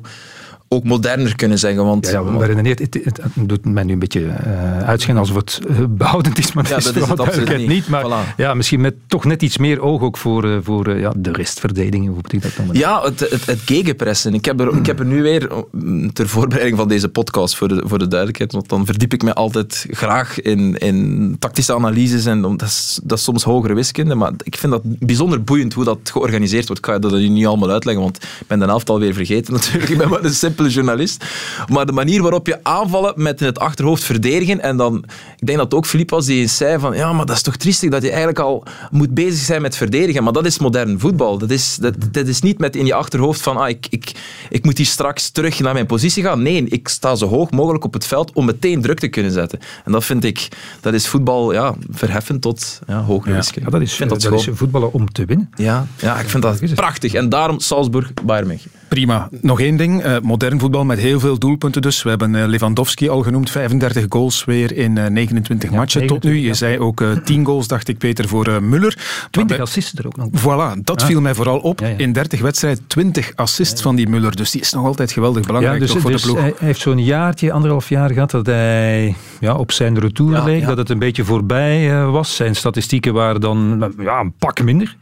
ook 0.69 0.85
moderner 0.85 1.37
kunnen 1.37 1.59
zeggen. 1.59 1.85
Want, 1.85 2.11
Ja, 2.11 2.21
ja, 2.21 2.47
redeneert, 2.47 2.79
het, 2.79 2.95
het, 3.05 3.21
het 3.23 3.49
doet 3.49 3.65
mij 3.65 3.83
nu 3.83 3.93
een 3.93 3.99
beetje 3.99 4.27
eh, 4.27 4.79
uitschijnen 4.79 5.23
alsof 5.23 5.37
het 5.37 5.61
eh, 5.69 5.77
behoudend 5.89 6.39
is, 6.39 6.53
maar 6.53 6.65
Ja, 6.65 6.71
dat 6.71 6.79
is, 6.79 6.85
dat 6.85 7.03
is 7.03 7.09
het 7.09 7.21
absoluut 7.21 7.67
niet. 7.67 7.89
Maar 7.89 8.05
Voilà. 8.05 8.37
ja, 8.37 8.55
misschien 8.55 8.81
met 8.81 8.95
toch 9.07 9.25
net 9.25 9.43
iets 9.43 9.59
meer 9.59 9.81
oog 9.81 10.03
ook 10.03 10.17
voor, 10.17 10.45
eh, 10.45 10.57
voor 10.63 10.99
ja, 10.99 11.13
de 11.17 11.33
restverdediging, 11.33 12.09
hoe 12.09 12.19
ik 12.29 12.43
dat 12.43 12.57
noemen? 12.57 12.77
Ja, 12.77 13.03
het, 13.03 13.21
het, 13.21 13.47
het 13.47 13.61
gegenpressen. 13.65 14.35
Ik 14.35 14.45
heb, 14.45 14.61
er, 14.61 14.77
ik 14.77 14.87
heb 14.87 14.99
er 14.99 15.07
nu 15.07 15.23
weer, 15.23 15.51
mm, 15.73 16.13
ter 16.13 16.29
voorbereiding 16.29 16.79
van 16.79 16.89
deze 16.89 17.09
podcast, 17.09 17.57
voor 17.57 17.69
de, 17.69 17.83
voor 17.87 17.99
de 17.99 18.09
duidelijkheid, 18.09 18.53
want 18.53 18.69
dan 18.69 18.87
verdiep 18.87 19.13
ik 19.13 19.23
me 19.23 19.35
altijd 19.35 19.87
graag 19.91 20.41
in, 20.41 20.77
in 20.79 21.37
tactische 21.39 21.75
analyses 21.75 22.27
en 22.27 22.43
dat 22.43 22.63
is, 22.63 23.01
dat 23.03 23.19
is 23.19 23.25
soms 23.25 23.43
hogere 23.43 23.75
wiskunde, 23.75 24.15
maar 24.15 24.33
ik 24.43 24.57
vind 24.57 24.73
dat 24.73 24.83
bijzonder 24.85 25.43
boeiend 25.43 25.73
hoe 25.73 25.85
dat 25.85 25.99
georganiseerd 26.05 26.67
wordt. 26.67 26.87
Ik 26.87 26.93
ga 26.93 26.99
dat 26.99 27.13
nu 27.13 27.29
niet 27.29 27.47
allemaal 27.47 27.71
uitleggen, 27.71 28.03
want 28.03 28.17
ik 28.17 28.47
ben 28.47 28.59
de 28.59 28.65
helft 28.65 28.91
alweer 28.91 29.15
vergeten 29.15 29.53
natuurlijk. 29.53 29.89
Ik 29.89 29.99
ben 29.99 30.09
maar 30.09 30.25
een 30.25 30.35
simpele 30.59 30.69
journalist. 30.69 31.25
Maar 31.69 31.87
de 31.87 31.93
manier 31.93 32.23
waarop 32.23 32.47
je 32.47 32.59
aanvallen 32.63 33.13
met 33.17 33.41
in 33.41 33.47
het 33.47 33.59
achterhoofd 33.59 34.05
verdedigen 34.05 34.61
en 34.61 34.77
dan, 34.77 35.05
ik 35.39 35.47
denk 35.47 35.59
dat 35.59 35.67
het 35.67 35.75
ook 35.75 35.87
Filip 35.87 36.11
was 36.11 36.27
die 36.27 36.41
eens 36.41 36.57
zei 36.57 36.79
van, 36.79 36.97
ja, 36.97 37.13
maar 37.13 37.27
dat 37.27 37.37
is 37.37 37.43
toch 37.43 37.57
triestig 37.57 37.91
dat 37.91 38.03
je 38.03 38.09
eigenlijk 38.09 38.39
al 38.39 38.63
moet 38.91 39.15
bezig 39.15 39.45
zijn 39.45 39.63
met 39.63 39.77
verdedigen, 39.77 40.23
maar 40.23 40.33
dat 40.33 40.47
is 40.47 40.59
modern 40.59 41.01
voetbal. 41.01 41.39
Dat 41.39 41.51
is, 41.51 41.77
dat, 41.81 41.95
dat 42.11 42.27
is 42.27 42.41
niet 42.41 42.59
met 42.59 42.77
in 42.77 42.87
je 42.87 42.95
achterhoofd 42.95 43.41
van, 43.41 43.57
ah, 43.57 43.69
ik, 43.69 43.87
ik, 43.91 44.13
ik 44.51 44.65
moet 44.65 44.77
hier 44.77 44.87
straks 44.87 45.31
terug 45.31 45.61
naar 45.61 45.75
mijn 45.75 45.87
positie 45.87 46.23
gaan. 46.23 46.43
Nee, 46.43 46.65
ik 46.69 46.89
sta 46.89 47.15
zo 47.15 47.27
hoog 47.27 47.51
mogelijk 47.51 47.85
op 47.85 47.93
het 47.93 48.07
veld 48.07 48.33
om 48.33 48.45
meteen 48.45 48.83
druk 48.83 48.99
te 48.99 49.09
kunnen 49.09 49.33
zetten. 49.33 49.59
En 49.85 49.93
dat 49.93 50.05
vind 50.05 50.25
ik, 50.25 50.49
dat 50.81 50.95
is 50.95 51.07
voetbal 51.07 51.53
ja, 51.53 51.75
verheffen 51.91 52.41
tot 52.41 52.81
ja, 52.87 53.03
hogere 53.03 53.35
wiskunde. 53.35 53.71
Ja, 53.71 53.79
dat 53.79 53.81
is, 53.87 53.91
ik 53.91 53.97
vind 53.97 54.11
dat, 54.11 54.21
dat 54.21 54.33
is 54.33 54.49
voetballen 54.53 54.93
om 54.93 55.13
te 55.13 55.25
winnen. 55.25 55.51
ja, 55.57 55.87
ja, 56.01 56.19
ik 56.19 56.29
vind 56.29 56.43
dat 56.43 56.75
prachtig. 56.75 57.15
En 57.15 57.29
daarom 57.29 57.61
Salzburg, 57.61 58.15
Bayern 58.25 58.47
München. 58.47 58.71
Prima. 58.89 59.29
Nog 59.41 59.61
één 59.61 59.77
ding. 59.77 60.03
eh, 60.03 60.17
modern 60.23 60.61
voetbal 60.61 60.85
met 60.85 60.99
heel 60.99 61.21
veel 61.21 61.39
doelpunten 61.39 61.83
dus. 61.83 62.03
We 62.03 62.09
hebben 62.09 62.35
eh, 62.35 62.47
Lewandowski 62.47 63.09
al 63.09 63.23
genoemd. 63.23 63.51
35 63.51 64.07
goals 64.09 64.45
weer 64.45 64.77
in 64.77 64.99
eh, 64.99 65.07
29 65.11 65.71
matchen 65.71 66.07
tot 66.07 66.23
nu. 66.23 66.31
29, 66.31 66.43
Je 66.43 66.47
ja. 66.47 66.55
zei 66.55 66.79
ook 66.79 67.01
eh 67.01 67.11
10 67.25 67.45
goals, 67.45 67.67
dacht 67.67 67.89
ik, 67.89 67.99
Peter, 67.99 68.29
voor 68.29 68.47
eh, 68.47 68.59
Muller. 68.59 68.93
20 68.95 69.33
Maar 69.33 69.47
bij- 69.47 69.61
assisten 69.61 69.99
er 69.99 70.07
ook 70.07 70.17
nog. 70.17 70.29
Voilà, 70.41 70.81
dat 70.83 71.03
viel 71.05 71.21
mij 71.21 71.35
vooral 71.35 71.59
op. 71.59 71.81
Ja. 71.81 71.87
In 71.97 72.13
30 72.13 72.41
wedstrijden 72.41 72.85
20 72.87 73.33
assists 73.35 73.83
van 73.83 73.97
die 73.97 74.09
Muller. 74.09 74.37
Dus 74.37 74.51
die 74.51 74.61
is 74.61 74.73
nog 74.73 74.85
altijd 74.87 75.13
geweldig 75.13 75.47
belangrijk 75.47 75.81
dus, 75.81 75.91
toch 75.91 76.01
voor 76.01 76.11
dus 76.11 76.23
de 76.23 76.29
ploeg. 76.29 76.41
Hij 76.41 76.53
heeft 76.59 76.81
zo'n 76.81 77.05
jaartje, 77.05 77.53
anderhalf 77.53 77.89
jaar 77.89 78.13
gehad 78.13 78.31
dat 78.31 78.47
hij 78.47 79.15
ja, 79.41 79.55
op 79.55 79.73
zijn 79.73 79.99
retour 79.99 80.43
leek, 80.45 80.67
dat 80.67 80.77
het 80.79 80.91
een 80.91 80.99
beetje 80.99 81.25
voorbij 81.25 81.91
eh, 81.91 82.11
was. 82.11 82.37
Zijn 82.37 82.57
statistieken 82.57 83.13
waren 83.15 83.41
dan 83.41 83.83
eh, 83.99 84.05
ja, 84.05 84.21
een 84.21 84.33
pak 84.39 84.63
minder. 84.63 84.97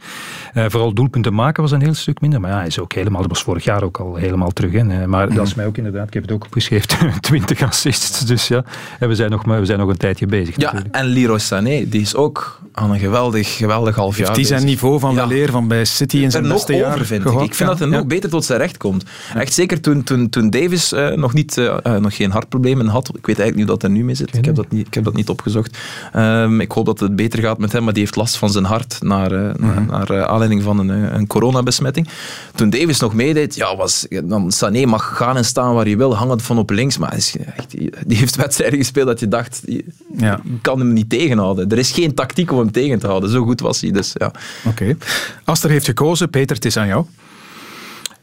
Eh, 0.53 0.65
vooral 0.67 0.93
doelpunten 0.93 1.33
maken 1.33 1.61
was 1.61 1.71
een 1.71 1.81
heel 1.81 1.93
stuk 1.93 2.21
minder. 2.21 2.39
Maar 2.41 2.51
ja, 2.51 2.57
hij 2.57 2.67
is 2.67 2.79
ook 2.79 2.93
helemaal, 2.93 3.21
dat 3.21 3.29
was 3.29 3.43
vorig 3.43 3.63
jaar 3.63 3.76
ook 3.83 3.97
al 3.97 4.15
helemaal 4.15 4.51
terug 4.51 4.71
in. 4.71 4.89
hè. 4.89 5.07
Maar 5.07 5.33
dat 5.33 5.47
is 5.47 5.55
mij 5.55 5.65
ook 5.65 5.77
inderdaad, 5.77 6.07
ik 6.07 6.13
heb 6.13 6.23
het 6.23 6.31
ook 6.31 6.43
opgeschreven, 6.45 6.87
20 7.21 7.61
assists. 7.69 8.25
Dus 8.25 8.47
ja, 8.47 8.63
en 8.99 9.07
we 9.07 9.15
zijn 9.15 9.31
nog, 9.31 9.45
maar 9.45 9.59
we 9.59 9.65
zijn 9.65 9.79
nog 9.79 9.89
een 9.89 9.97
tijdje 9.97 10.25
bezig 10.25 10.55
Ja, 10.57 10.63
natuurlijk. 10.65 10.95
en 10.95 11.05
Leroy 11.05 11.39
Sané, 11.39 11.85
die 11.89 12.01
is 12.01 12.15
ook 12.15 12.59
aan 12.73 12.91
een 12.91 12.99
geweldig, 12.99 13.55
geweldig 13.57 13.95
half 13.95 14.17
jaar 14.17 14.33
die 14.33 14.45
zijn 14.45 14.61
bezig. 14.61 14.75
niveau 14.75 14.99
van 14.99 15.13
Ja. 15.15 15.27
weleer 15.27 15.49
van 15.51 15.67
bij 15.67 15.85
City 15.85 16.17
in 16.17 16.23
er 16.23 16.31
zijn 16.31 16.43
nog 16.43 16.53
beste 16.53 16.73
jaar 16.75 16.93
over, 16.93 17.05
vind 17.05 17.25
ik. 17.25 17.31
Ik 17.31 17.37
vind 17.39 17.57
Ja, 17.59 17.65
dat 17.65 17.79
hij 17.79 17.87
ja. 17.87 17.95
nog 17.97 18.05
beter 18.07 18.29
tot 18.29 18.45
zijn 18.45 18.59
recht 18.59 18.77
komt. 18.77 19.03
Echt 19.35 19.53
zeker 19.53 19.81
toen, 19.81 20.03
toen, 20.03 20.29
toen 20.29 20.49
Davis 20.49 20.91
eh, 20.91 21.11
nog, 21.11 21.33
niet, 21.33 21.57
eh, 21.57 21.77
eh, 21.83 21.95
nog 22.01 22.15
geen 22.15 22.31
hartproblemen 22.31 22.87
had. 22.87 23.07
Ik 23.07 23.13
weet 23.25 23.39
eigenlijk 23.39 23.55
niet 23.55 23.67
hoe 23.67 23.75
dat 23.77 23.83
er 23.83 23.89
nu 23.89 24.03
mee 24.03 24.15
zit. 24.15 24.35
Ik 24.35 24.45
heb 24.45 24.55
dat 24.55 24.71
niet, 24.71 24.87
ik 24.87 24.93
heb 24.93 25.03
dat 25.03 25.13
niet 25.13 25.29
opgezocht. 25.29 25.77
Ehm, 26.13 26.59
ik 26.61 26.71
hoop 26.71 26.85
dat 26.85 26.99
het 26.99 27.15
beter 27.15 27.39
gaat 27.39 27.57
met 27.57 27.71
hem, 27.71 27.83
maar 27.83 27.93
die 27.93 28.01
heeft 28.03 28.15
last 28.15 28.37
van 28.37 28.49
zijn 28.49 28.63
hart 28.65 28.97
naar, 29.01 29.31
eh, 29.31 29.53
naar, 29.55 29.81
naar 29.89 30.09
eh, 30.09 30.21
aanleiding 30.21 30.63
van 30.63 30.79
een, 30.79 31.15
een 31.15 31.27
coronabesmetting. 31.27 32.07
Toen 32.55 32.69
Davis 32.69 32.99
nog 32.99 33.13
meedeed, 33.13 33.55
ja, 33.55 33.66
was, 33.75 34.05
dan 34.23 34.51
Sané 34.51 34.85
mag 34.85 35.17
gaan 35.17 35.37
en 35.37 35.45
staan 35.45 35.73
waar 35.73 35.85
hij 35.85 35.97
wil, 35.97 36.15
hangend 36.15 36.41
van 36.41 36.57
op 36.57 36.69
links. 36.69 36.97
Maar 36.97 37.17
is 37.17 37.35
echt, 37.55 37.71
die 38.05 38.17
heeft 38.17 38.35
wedstrijden 38.35 38.79
gespeeld 38.79 39.07
dat 39.07 39.19
je 39.19 39.27
dacht, 39.27 39.61
je 39.65 39.85
Ja. 40.17 40.39
je 40.43 40.61
kan 40.61 40.79
hem 40.79 40.93
niet 40.93 41.09
tegenhouden. 41.09 41.69
Er 41.69 41.77
is 41.77 41.91
geen 41.91 42.13
tactiek 42.13 42.51
om 42.51 42.57
hem 42.57 42.71
tegen 42.71 42.99
te 42.99 43.07
houden. 43.07 43.29
Zo 43.29 43.43
goed 43.43 43.59
was 43.59 43.81
hij. 43.81 43.91
Dus, 43.91 44.13
ja. 44.17 44.31
Oké. 44.65 44.97
Aster 45.43 45.69
heeft 45.69 45.85
gekozen. 45.85 46.29
Peter, 46.29 46.55
het 46.55 46.65
is 46.65 46.77
aan 46.77 46.87
jou. 46.87 47.05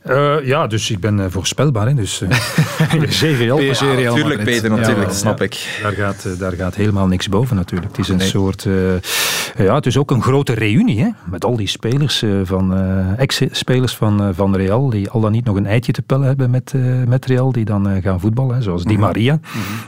Eh, 0.04 0.34
ja, 0.46 0.66
dus 0.66 0.90
ik 0.90 1.00
ben 1.00 1.20
eh, 1.20 1.26
voorspelbaar. 1.28 1.86
Hè, 1.86 1.94
dus, 1.94 2.20
uh, 2.22 2.28
PSG 3.06 3.20
Real. 3.20 3.58
Natuurlijk, 3.58 4.14
Madrid. 4.14 4.44
Peter, 4.44 4.70
natuurlijk. 4.70 5.10
snap 5.12 5.40
ik. 5.42 5.78
Daar 5.82 5.92
gaat, 5.92 6.24
eh, 6.24 6.38
daar 6.38 6.52
gaat 6.52 6.74
helemaal 6.74 7.06
niks 7.06 7.28
boven 7.28 7.56
natuurlijk. 7.56 7.90
Het 7.90 7.98
is 8.00 8.08
een 8.08 8.16
Nee. 8.16 8.28
soort... 8.28 8.66
eh, 8.66 8.74
ja, 9.66 9.74
het 9.74 9.86
is 9.86 9.96
ook 9.96 10.10
een 10.10 10.22
grote 10.22 10.52
reunie, 10.54 11.00
hè, 11.00 11.08
met 11.30 11.44
al 11.44 11.56
die 11.56 11.66
spelers, 11.68 12.22
eh, 12.22 12.30
van, 12.42 12.74
eh, 12.76 13.18
ex-spelers 13.18 13.96
van, 13.96 14.20
eh, 14.22 14.28
van 14.32 14.56
Real, 14.56 14.90
die 14.90 15.10
al 15.10 15.20
dan 15.20 15.32
niet 15.32 15.44
nog 15.44 15.56
een 15.56 15.66
eitje 15.66 15.92
te 15.92 16.02
pellen 16.02 16.26
hebben 16.26 16.50
met, 16.50 16.72
eh, 16.74 16.82
met 17.06 17.26
Real, 17.26 17.52
die 17.52 17.64
dan 17.64 17.88
eh, 17.88 18.02
gaan 18.02 18.20
voetballen. 18.20 18.54
Hè, 18.56 18.62
zoals 18.62 18.84
Di 18.84 18.98
Maria, 18.98 19.40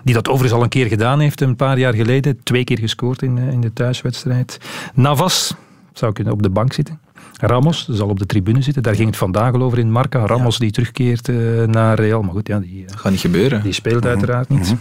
die 0.05 0.15
dat 0.15 0.29
overigens 0.29 0.53
al 0.59 0.63
een 0.63 0.69
keer 0.69 0.87
gedaan 0.87 1.21
heeft, 1.21 1.41
een 1.41 1.57
paar 1.57 1.79
jaar 1.79 1.95
geleden. 1.95 2.41
Twee 2.43 2.65
keer 2.65 2.79
gescoord 2.79 3.23
in, 3.23 3.39
eh, 3.39 3.49
in 3.53 3.61
de 3.61 3.73
thuiswedstrijd. 3.73 4.59
Navas 4.95 5.55
zou 5.93 6.13
kunnen 6.13 6.33
op 6.33 6.43
de 6.43 6.51
bank 6.51 6.73
zitten. 6.73 7.01
Ramos 7.41 7.89
zal 7.89 8.09
op 8.09 8.19
de 8.19 8.27
tribune 8.27 8.63
zitten. 8.63 8.83
Daar 8.83 8.95
ging 8.95 9.07
het 9.09 9.17
vandaag 9.17 9.53
al 9.55 9.63
over 9.63 9.79
in 9.79 9.91
Marca. 9.91 10.27
Ramos 10.27 10.59
die 10.59 10.71
terugkeert 10.71 11.29
eh, 11.29 11.37
naar 11.67 11.99
Real. 11.99 12.23
Maar 12.23 12.33
goed, 12.33 12.47
ja, 12.49 12.59
die, 12.59 12.85
eh, 12.89 12.97
Gaat 12.97 13.11
niet 13.13 13.21
gebeuren. 13.21 13.63
die 13.63 13.73
speelt 13.73 14.07
uiteraard 14.07 14.49
niet. 14.49 14.67
Ze 14.67 14.75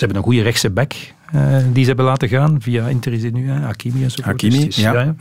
hebben 0.00 0.16
een 0.16 0.22
goede 0.22 0.42
rechtse 0.42 0.70
back 0.70 0.92
eh, 1.32 1.56
die 1.72 1.82
ze 1.82 1.88
hebben 1.88 2.04
laten 2.06 2.28
gaan. 2.28 2.56
Via 2.60 2.86
Inter 2.86 3.12
is 3.12 3.22
nu, 3.32 3.48
hè, 3.50 3.58
Hakimi 3.60 4.02
en 4.02 4.10
zo. 4.10 4.22
Hakimi, 4.22 4.54
Dus 4.64 4.66
is- 4.66 4.76
ja. 4.76 5.14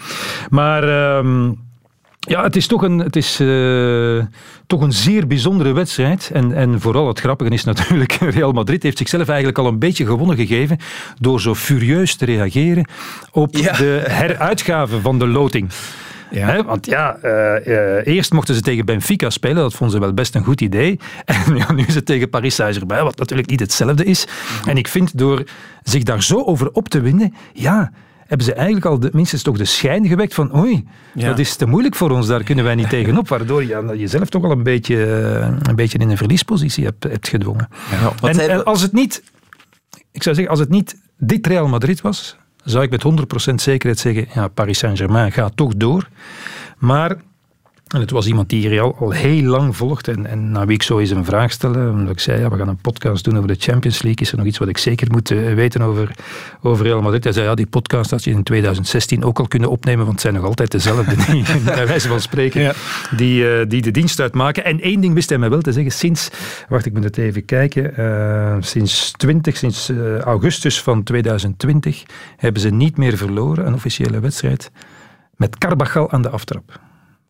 Maar 0.50 0.84
ehm, 1.18 1.52
ja, 2.20 2.44
het 2.44 2.56
is, 2.56 2.68
toch 2.68 2.82
een, 2.82 3.00
het 3.00 3.16
is 3.16 3.36
toch 4.68 4.82
een 4.82 4.92
zeer 4.94 5.28
bijzondere 5.28 5.72
wedstrijd. 5.72 6.30
En, 6.34 6.54
en 6.54 6.82
vooral 6.82 7.08
het 7.08 7.20
grappige 7.20 7.50
is 7.52 7.64
natuurlijk, 7.64 8.12
Real 8.38 8.52
Madrid 8.52 8.84
heeft 8.84 8.98
zichzelf 8.98 9.28
eigenlijk 9.28 9.58
al 9.58 9.68
een 9.68 9.80
beetje 9.80 10.06
gewonnen 10.06 10.36
gegeven 10.36 10.78
door 11.20 11.42
zo 11.42 11.56
furieus 11.56 12.16
te 12.16 12.26
reageren 12.26 12.88
op 13.32 13.54
de 13.54 14.04
heruitgave 14.08 15.02
van 15.02 15.20
de 15.20 15.28
loting. 15.28 15.70
Ja. 16.34 16.48
Hè, 16.48 16.64
want 16.64 16.86
ja, 16.86 17.16
eh, 17.22 17.98
eh, 17.98 18.06
eerst 18.08 18.34
mochten 18.34 18.56
ze 18.56 18.62
tegen 18.62 18.86
Benfica 18.86 19.30
spelen, 19.30 19.56
dat 19.56 19.74
vonden 19.74 19.96
ze 19.96 20.02
wel 20.02 20.14
best 20.14 20.36
een 20.36 20.44
goed 20.44 20.62
idee. 20.62 21.00
En 21.26 21.56
ja, 21.56 21.72
nu 21.72 21.84
is 21.86 21.96
het 21.96 22.06
tegen 22.06 22.30
Paris 22.30 22.56
Saint-Germain, 22.56 23.04
wat 23.04 23.18
natuurlijk 23.18 23.50
niet 23.50 23.60
hetzelfde 23.60 24.04
is. 24.04 24.28
En 24.68 24.78
ik 24.78 24.88
vind 24.88 25.18
door 25.18 25.44
zich 25.84 26.04
daar 26.04 26.24
zo 26.24 26.44
over 26.44 26.72
op 26.72 26.90
te 26.90 27.02
winden, 27.02 27.34
ja, 27.54 27.92
hebben 28.28 28.46
ze 28.46 28.54
eigenlijk 28.54 28.86
al 28.86 29.00
de, 29.00 29.10
minstens 29.14 29.42
toch 29.42 29.58
de 29.58 29.66
schijn 29.66 30.08
gewekt 30.08 30.34
van 30.34 30.56
oei, 30.58 30.88
Ja. 31.14 31.28
dat 31.28 31.40
is 31.40 31.56
te 31.56 31.66
moeilijk 31.66 31.96
voor 31.96 32.10
ons, 32.12 32.28
daar 32.28 32.44
kunnen 32.44 32.64
wij 32.64 32.76
niet 32.76 32.90
tegenop. 33.00 33.28
Waardoor 33.28 33.64
je 33.64 33.94
jezelf 33.98 34.30
toch 34.30 34.44
al 34.44 34.52
een 34.52 34.64
beetje, 34.64 35.06
eh, 35.06 35.68
een 35.70 35.76
beetje 35.76 35.98
in 35.98 36.10
een 36.10 36.18
verliespositie 36.18 36.86
hebt, 36.86 37.04
hebt 37.04 37.28
gedwongen. 37.28 37.68
Ja, 37.92 38.28
En, 38.28 38.50
en 38.50 38.64
als 38.64 38.82
het 38.82 38.94
niet, 38.94 39.24
ik 40.12 40.24
zou 40.24 40.36
zeggen, 40.36 40.52
als 40.54 40.60
het 40.60 40.70
niet 40.70 40.96
dit 41.18 41.48
Real 41.48 41.68
Madrid 41.68 42.02
was, 42.02 42.38
zou 42.64 42.84
ik 42.84 42.90
met 42.90 43.04
100% 43.52 43.54
zekerheid 43.56 44.00
zeggen, 44.00 44.28
ja, 44.34 44.48
Paris 44.48 44.78
Saint-Germain 44.78 45.32
gaat 45.32 45.56
toch 45.56 45.76
door. 45.76 46.08
Maar 46.78 47.16
En 47.94 48.00
het 48.00 48.12
was 48.12 48.28
iemand 48.28 48.50
die 48.50 48.68
Real 48.68 48.96
al 49.00 49.12
heel 49.12 49.44
lang 49.44 49.76
volgt 49.76 50.08
en, 50.08 50.26
en 50.26 50.52
naar 50.52 50.66
wie 50.66 50.76
ik 50.76 50.84
zo 50.84 51.00
eens 51.00 51.10
een 51.10 51.26
vraag 51.26 51.52
stelde. 51.52 51.90
Omdat 51.90 52.14
ik 52.14 52.20
zei, 52.20 52.40
ja, 52.40 52.50
we 52.50 52.58
gaan 52.58 52.68
een 52.68 52.82
podcast 52.82 53.24
doen 53.24 53.36
over 53.36 53.48
de 53.48 53.56
Champions 53.60 54.02
League. 54.02 54.22
Is 54.22 54.32
er 54.32 54.38
nog 54.38 54.46
iets 54.46 54.58
wat 54.58 54.68
ik 54.68 54.78
zeker 54.78 55.12
moet 55.12 55.32
uh, 55.32 55.54
weten 55.54 55.82
over, 55.82 56.12
over 56.62 56.86
Real 56.86 57.02
Madrid? 57.02 57.24
Hij 57.24 57.34
zei, 57.34 57.46
ja, 57.46 57.56
die 57.56 57.68
podcast 57.68 58.12
had 58.12 58.24
je 58.24 58.32
in 58.32 58.44
2016 58.44 59.24
ook 59.24 59.40
al 59.40 59.48
kunnen 59.48 59.70
opnemen, 59.70 60.00
want 60.00 60.12
het 60.12 60.22
zijn 60.22 60.34
nog 60.34 60.44
altijd 60.44 60.72
dezelfde, 60.72 61.16
die, 61.32 61.44
bij 61.64 61.88
wijze 61.88 62.08
van 62.08 62.22
spreken, 62.22 62.62
ja. 62.62 62.74
die, 63.16 63.44
uh, 63.44 63.66
die 63.68 63.82
de 63.82 63.92
dienst 63.92 64.20
uitmaken. 64.20 64.66
En 64.66 64.82
één 64.82 65.02
ding 65.02 65.14
wist 65.14 65.30
hij 65.30 65.38
mij 65.38 65.50
wel 65.50 65.62
te 65.62 65.72
zeggen, 65.72 65.92
sinds, 65.92 66.30
wacht, 66.70 66.86
ik 66.86 66.94
moet 66.94 67.04
het 67.04 67.18
even 67.18 67.46
kijken, 67.46 67.94
uh, 68.00 68.56
sinds 68.60 69.12
20, 69.12 69.58
sinds 69.58 69.92
augustus 70.24 70.82
van 70.82 71.04
2020 71.04 72.04
hebben 72.38 72.62
ze 72.62 72.70
niet 72.70 72.98
meer 72.98 73.18
verloren, 73.18 73.68
een 73.68 73.74
officiële 73.74 74.20
wedstrijd, 74.20 74.72
met 75.36 75.58
Carvajal 75.58 76.12
aan 76.12 76.22
de 76.22 76.30
aftrap. 76.30 76.80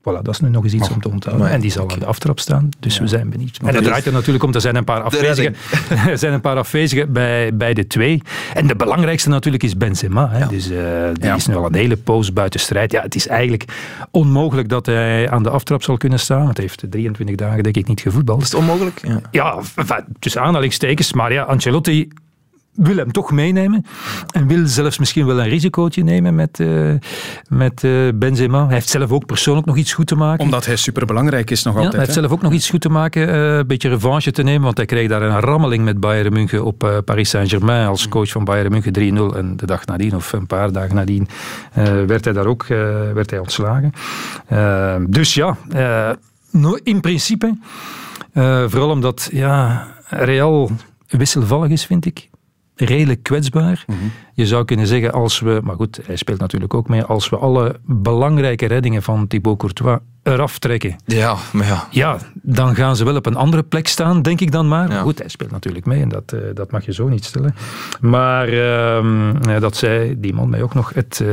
Voilà, 0.03 0.21
dat 0.21 0.33
is 0.33 0.39
nu 0.39 0.49
nog 0.49 0.63
eens 0.63 0.73
iets 0.73 0.89
om 0.89 1.01
te 1.01 1.09
onthouden. 1.09 1.49
En 1.49 1.61
die 1.61 1.71
zal 1.71 1.91
aan 1.91 1.99
de 1.99 2.05
aftrap 2.05 2.39
staan, 2.39 2.69
dus 2.79 2.99
we 2.99 3.07
zijn 3.07 3.29
benieuwd. 3.29 3.61
Maar 3.61 3.73
dat 3.73 3.83
draait 3.83 4.05
er 4.05 4.11
natuurlijk 4.11 4.43
om, 4.43 4.53
er 4.53 4.61
zijn 4.61 4.75
een 4.75 4.83
paar 4.83 5.01
afwezigen, 5.01 5.55
er 6.11 6.17
zijn 6.17 6.33
een 6.33 6.41
paar 6.41 6.57
afwezigen 6.57 7.13
bij, 7.13 7.55
bij 7.55 7.73
de 7.73 7.87
twee. 7.87 8.21
En 8.53 8.67
de 8.67 8.75
belangrijkste 8.75 9.29
natuurlijk 9.29 9.63
is 9.63 9.77
Benzema. 9.77 10.29
Hè. 10.29 10.47
Dus 10.47 10.71
uh, 10.71 10.77
die 11.13 11.25
ja. 11.25 11.35
is 11.35 11.47
nu 11.47 11.55
al 11.55 11.65
een 11.65 11.73
hele 11.73 11.97
poos 11.97 12.33
buiten 12.33 12.59
strijd. 12.59 12.91
Ja, 12.91 13.01
het 13.01 13.15
is 13.15 13.27
eigenlijk 13.27 13.65
onmogelijk 14.11 14.69
dat 14.69 14.85
hij 14.85 15.29
aan 15.29 15.43
de 15.43 15.49
aftrap 15.49 15.83
zal 15.83 15.97
kunnen 15.97 16.19
staan. 16.19 16.45
Hij 16.45 16.53
heeft 16.55 16.83
23 16.89 17.35
dagen 17.35 17.63
denk 17.63 17.77
ik 17.77 17.87
niet 17.87 18.01
gevoetbald. 18.01 18.41
Is 18.41 18.51
het 18.51 18.59
onmogelijk? 18.59 19.01
Ja, 19.07 19.21
ja 19.31 19.59
tussen 20.19 20.41
aanhalingstekens. 20.41 21.13
Maar 21.13 21.33
ja, 21.33 21.43
Ancelotti 21.43 22.07
wil 22.75 22.95
hem 22.95 23.11
toch 23.11 23.31
meenemen 23.31 23.85
en 24.31 24.47
wil 24.47 24.67
zelfs 24.67 24.97
misschien 24.97 25.25
wel 25.25 25.39
een 25.39 25.49
risicootje 25.49 26.03
nemen 26.03 26.35
met, 26.35 26.59
uh, 26.59 26.93
met 27.47 27.83
uh, 27.83 28.09
Benzema. 28.15 28.65
Hij 28.65 28.73
heeft 28.73 28.89
zelf 28.89 29.11
ook 29.11 29.25
persoonlijk 29.25 29.67
nog 29.67 29.77
iets 29.77 29.93
goed 29.93 30.07
te 30.07 30.15
maken. 30.15 30.43
Omdat 30.43 30.65
hij 30.65 30.75
superbelangrijk 30.75 31.51
is 31.51 31.63
nog 31.63 31.73
ja, 31.73 31.79
altijd. 31.79 31.95
Hij 31.95 32.03
heeft 32.03 32.17
zelf 32.17 32.31
ook 32.31 32.41
nog 32.41 32.53
iets 32.53 32.69
goed 32.69 32.81
te 32.81 32.89
maken, 32.89 33.29
uh, 33.29 33.57
een 33.57 33.67
beetje 33.67 33.89
revanche 33.89 34.31
te 34.31 34.43
nemen, 34.43 34.61
want 34.61 34.77
hij 34.77 34.85
kreeg 34.85 35.09
daar 35.09 35.21
een 35.21 35.39
rammeling 35.39 35.83
met 35.83 35.99
Bayern 35.99 36.33
München 36.33 36.63
op 36.63 37.01
Paris 37.05 37.29
Saint-Germain 37.29 37.87
als 37.87 38.07
coach 38.09 38.29
van 38.29 38.43
Bayern 38.43 38.71
München 38.71 39.33
3-0 39.33 39.37
en 39.37 39.57
de 39.57 39.65
dag 39.65 39.85
nadien, 39.85 40.15
of 40.15 40.33
een 40.33 40.47
paar 40.47 40.71
dagen 40.71 40.95
nadien, 40.95 41.27
werd 42.07 42.25
hij 42.25 42.33
daar 42.33 42.45
ook 42.45 42.65
werd 43.13 43.29
hij 43.29 43.39
ontslagen. 43.39 43.91
dus 45.09 45.33
ja, 45.33 45.57
in 46.83 47.01
principe, 47.01 47.57
vooral 48.67 48.89
omdat 48.89 49.29
ja, 49.31 49.87
Real 50.09 50.71
wisselvallig 51.07 51.69
is, 51.69 51.85
vind 51.85 52.05
ik 52.05 52.29
redelijk 52.75 53.23
kwetsbaar. 53.23 53.83
Mm 53.87 53.95
-hmm. 53.99 54.11
Je 54.33 54.45
zou 54.45 54.65
kunnen 54.65 54.87
zeggen, 54.87 55.11
als 55.11 55.39
we, 55.39 55.59
maar 55.63 55.75
goed, 55.75 55.99
hij 56.05 56.15
speelt 56.15 56.39
natuurlijk 56.39 56.73
ook 56.73 56.87
mee, 56.87 57.03
als 57.03 57.29
we 57.29 57.37
alle 57.37 57.79
belangrijke 57.85 58.65
reddingen 58.65 59.03
van 59.03 59.27
Thibaut 59.27 59.57
Courtois 59.57 59.99
eraf 60.23 60.59
trekken. 60.59 60.95
Ja, 61.05 61.35
maar 61.51 61.65
ja. 61.67 61.87
Ja, 61.89 62.17
dan 62.33 62.75
gaan 62.75 62.95
ze 62.95 63.05
wel 63.05 63.15
op 63.15 63.25
een 63.25 63.35
andere 63.35 63.63
plek 63.63 63.87
staan, 63.87 64.21
denk 64.21 64.41
ik 64.41 64.51
dan 64.51 64.67
maar. 64.67 64.89
Ja. 64.89 65.01
Goed, 65.01 65.19
hij 65.19 65.27
speelt 65.27 65.51
natuurlijk 65.51 65.85
mee 65.85 66.01
en 66.01 66.09
dat, 66.09 66.33
uh, 66.33 66.41
dat 66.53 66.71
mag 66.71 66.85
je 66.85 66.93
zo 66.93 67.07
niet 67.07 67.25
stellen. 67.25 67.55
Maar 68.01 68.49
uh, 68.49 69.59
dat 69.59 69.75
zei 69.75 70.19
die 70.19 70.33
man 70.33 70.49
mij 70.49 70.61
ook 70.61 70.73
nog. 70.73 70.93
Het, 70.93 71.19
uh, 71.23 71.29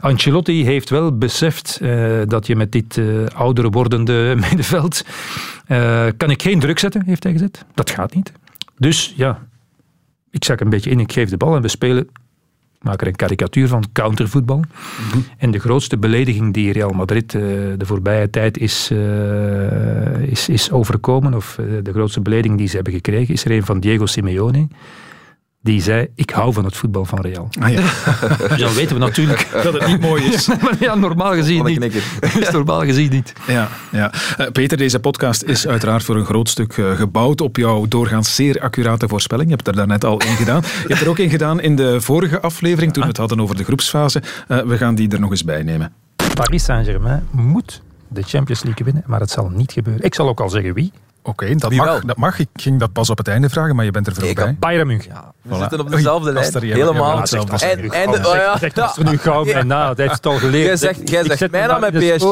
Ancelotti 0.00 0.64
heeft 0.64 0.90
wel 0.90 1.18
beseft 1.18 1.80
dat 2.26 2.46
je 2.46 2.56
met 2.56 2.72
dit 2.72 3.00
oudere 3.34 3.70
wordende 3.70 4.34
middenveld 4.48 5.04
kan 6.16 6.30
ik 6.30 6.42
geen 6.42 6.60
druk 6.60 6.78
zetten, 6.78 7.02
heeft 7.06 7.22
hij 7.22 7.32
gezegd. 7.32 7.64
Dat 7.74 7.90
gaat 7.90 8.14
niet. 8.14 8.32
Dus 8.78 9.14
ja, 9.16 9.38
ik 10.36 10.44
zak 10.44 10.60
een 10.60 10.68
beetje 10.68 10.90
in, 10.90 11.00
ik 11.00 11.12
geef 11.12 11.28
de 11.28 11.36
bal 11.36 11.56
en 11.56 11.62
we 11.62 11.68
spelen, 11.68 12.08
maak 12.80 13.00
er 13.00 13.06
een 13.06 13.16
karikatuur 13.16 13.68
van, 13.68 13.84
countervoetbal. 13.92 14.56
Mm 14.56 14.64
-hmm. 15.10 15.24
En 15.38 15.50
de 15.50 15.58
grootste 15.58 15.98
belediging 15.98 16.54
die 16.54 16.72
Real 16.72 16.90
Madrid 16.90 17.34
uh, 17.34 17.42
de 17.76 17.86
voorbije 17.86 18.30
tijd 18.30 18.58
is, 18.58 18.90
uh, 18.92 20.22
is, 20.22 20.48
is 20.48 20.70
overkomen, 20.70 21.34
of 21.34 21.58
uh, 21.60 21.66
de 21.82 21.92
grootste 21.92 22.20
belediging 22.20 22.58
die 22.58 22.68
ze 22.68 22.74
hebben 22.74 22.92
gekregen, 22.92 23.34
is 23.34 23.44
er 23.44 23.50
een 23.50 23.64
van 23.64 23.80
Diego 23.80 24.06
Simeone 24.06 24.68
die 25.66 25.82
zei, 25.82 26.08
ik 26.14 26.30
hou 26.30 26.52
van 26.52 26.64
het 26.64 26.76
voetbal 26.76 27.04
van 27.04 27.20
Real. 27.20 27.48
Ah, 27.60 27.70
ja. 27.70 27.80
dus 28.48 28.58
dan 28.58 28.74
weten 28.74 28.98
we 28.98 29.04
natuurlijk... 29.04 29.48
dat 29.62 29.72
het 29.72 29.86
niet 29.86 30.00
mooi 30.00 30.24
is. 30.24 30.48
ja, 30.80 30.94
normaal 30.94 31.32
gezien 31.32 31.64
niet. 31.64 31.84
is 32.38 32.50
normaal 32.50 32.80
gezien 32.80 33.10
niet. 33.10 33.32
Ja, 33.46 33.68
ja. 33.90 34.12
Uh, 34.40 34.46
Peter, 34.52 34.76
deze 34.76 35.00
podcast 35.00 35.42
is 35.42 35.66
uiteraard 35.66 36.04
voor 36.04 36.16
een 36.16 36.24
groot 36.24 36.48
stuk 36.48 36.76
uh, 36.76 36.90
gebouwd 36.90 37.40
op 37.40 37.56
jouw 37.56 37.86
doorgaans 37.88 38.34
zeer 38.34 38.60
accurate 38.60 39.08
voorspelling. 39.08 39.48
Je 39.48 39.54
hebt 39.54 39.68
er 39.68 39.76
daarnet 39.76 40.04
al 40.04 40.20
één 40.20 40.36
gedaan. 40.36 40.62
Je 40.62 40.88
hebt 40.88 41.00
er 41.00 41.08
ook 41.08 41.18
één 41.18 41.30
gedaan 41.30 41.60
in 41.60 41.76
de 41.76 42.00
vorige 42.00 42.40
aflevering, 42.40 42.92
toen 42.92 43.02
we 43.02 43.08
het 43.08 43.18
hadden 43.18 43.40
over 43.40 43.56
de 43.56 43.64
groepsfase. 43.64 44.22
Uh, 44.48 44.60
we 44.60 44.76
gaan 44.76 44.94
die 44.94 45.08
er 45.08 45.20
nog 45.20 45.30
eens 45.30 45.44
bij 45.44 45.62
nemen. 45.62 45.92
Paris 46.34 46.64
Saint-Germain 46.64 47.26
moet 47.30 47.82
de 48.08 48.22
Champions 48.22 48.62
League 48.62 48.84
winnen, 48.84 49.04
maar 49.06 49.20
het 49.20 49.30
zal 49.30 49.48
niet 49.48 49.72
gebeuren. 49.72 50.04
Ik 50.04 50.14
zal 50.14 50.28
ook 50.28 50.40
al 50.40 50.48
zeggen 50.48 50.74
wie. 50.74 50.92
Oké, 51.26 51.44
okay, 51.44 51.56
dat, 51.56 51.72
mag, 51.72 52.00
dat 52.00 52.16
mag. 52.16 52.38
Ik 52.38 52.48
ging 52.54 52.80
dat 52.80 52.92
pas 52.92 53.10
op 53.10 53.18
het 53.18 53.28
einde 53.28 53.48
vragen, 53.48 53.76
maar 53.76 53.84
je 53.84 53.90
bent 53.90 54.06
er 54.06 54.14
vroeg 54.14 54.32
bij. 54.32 54.56
Bayern 54.58 54.86
München. 54.86 55.10
Ja, 55.12 55.32
we 55.42 55.54
voilà. 55.54 55.58
zitten 55.58 55.80
op 55.80 55.90
dezelfde 55.90 56.32
lijn. 56.32 56.62
Helemaal. 56.62 57.22
Ja. 57.24 57.46
En, 57.58 57.90
en, 57.90 58.08
oh 58.26 58.34
ja. 58.34 58.58
Zegt 58.58 58.76
er 58.96 59.04
nu 59.04 59.18
gauw 59.18 59.44
bij 59.44 59.62
na, 59.62 59.86
dat 59.86 59.96
heeft 59.96 60.14
het 60.14 60.26
al 60.26 60.38
geleerd. 60.38 60.66
Jij 60.66 60.76
zegt, 60.76 61.10
jij 61.10 61.24
zegt 61.24 61.50
mij 61.50 61.66
dan 61.66 61.80
met 61.80 61.92
PSG. 61.92 62.24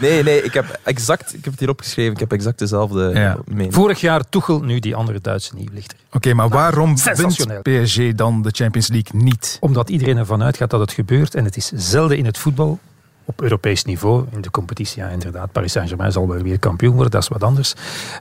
nee, 0.00 0.22
nee, 0.22 0.42
ik 0.42 0.54
heb 0.54 0.78
exact, 0.82 1.34
ik 1.34 1.44
heb 1.44 1.52
het 1.52 1.60
hier 1.60 1.68
opgeschreven, 1.68 2.12
ik 2.12 2.18
heb 2.18 2.32
exact 2.32 2.58
dezelfde 2.58 3.10
ja. 3.14 3.36
mening. 3.46 3.74
Vorig 3.74 4.00
jaar 4.00 4.28
Tuchel, 4.28 4.60
nu 4.60 4.78
die 4.78 4.94
andere 4.94 5.20
Duitse 5.20 5.54
nieuwlichter. 5.54 5.98
Oké, 6.06 6.16
okay, 6.16 6.32
maar 6.32 6.48
waarom 6.48 6.96
wint 7.16 7.62
PSG 7.62 8.14
dan 8.14 8.42
de 8.42 8.50
Champions 8.52 8.88
League 8.88 9.20
niet? 9.22 9.56
Omdat 9.60 9.90
iedereen 9.90 10.16
ervan 10.16 10.42
uitgaat 10.42 10.70
dat 10.70 10.80
het 10.80 10.92
gebeurt 10.92 11.34
en 11.34 11.44
het 11.44 11.56
is 11.56 11.70
zelden 11.74 12.16
in 12.16 12.24
het 12.24 12.38
voetbal 12.38 12.78
op 13.24 13.42
Europees 13.42 13.84
niveau. 13.84 14.24
In 14.30 14.40
de 14.40 14.50
competitie, 14.50 15.02
ja, 15.02 15.08
inderdaad. 15.08 15.52
Paris 15.52 15.72
Saint-Germain 15.72 16.12
zal 16.12 16.28
wel 16.28 16.42
weer 16.42 16.58
kampioen 16.58 16.92
worden, 16.92 17.10
dat 17.10 17.22
is 17.22 17.28
wat 17.28 17.42
anders. 17.42 17.74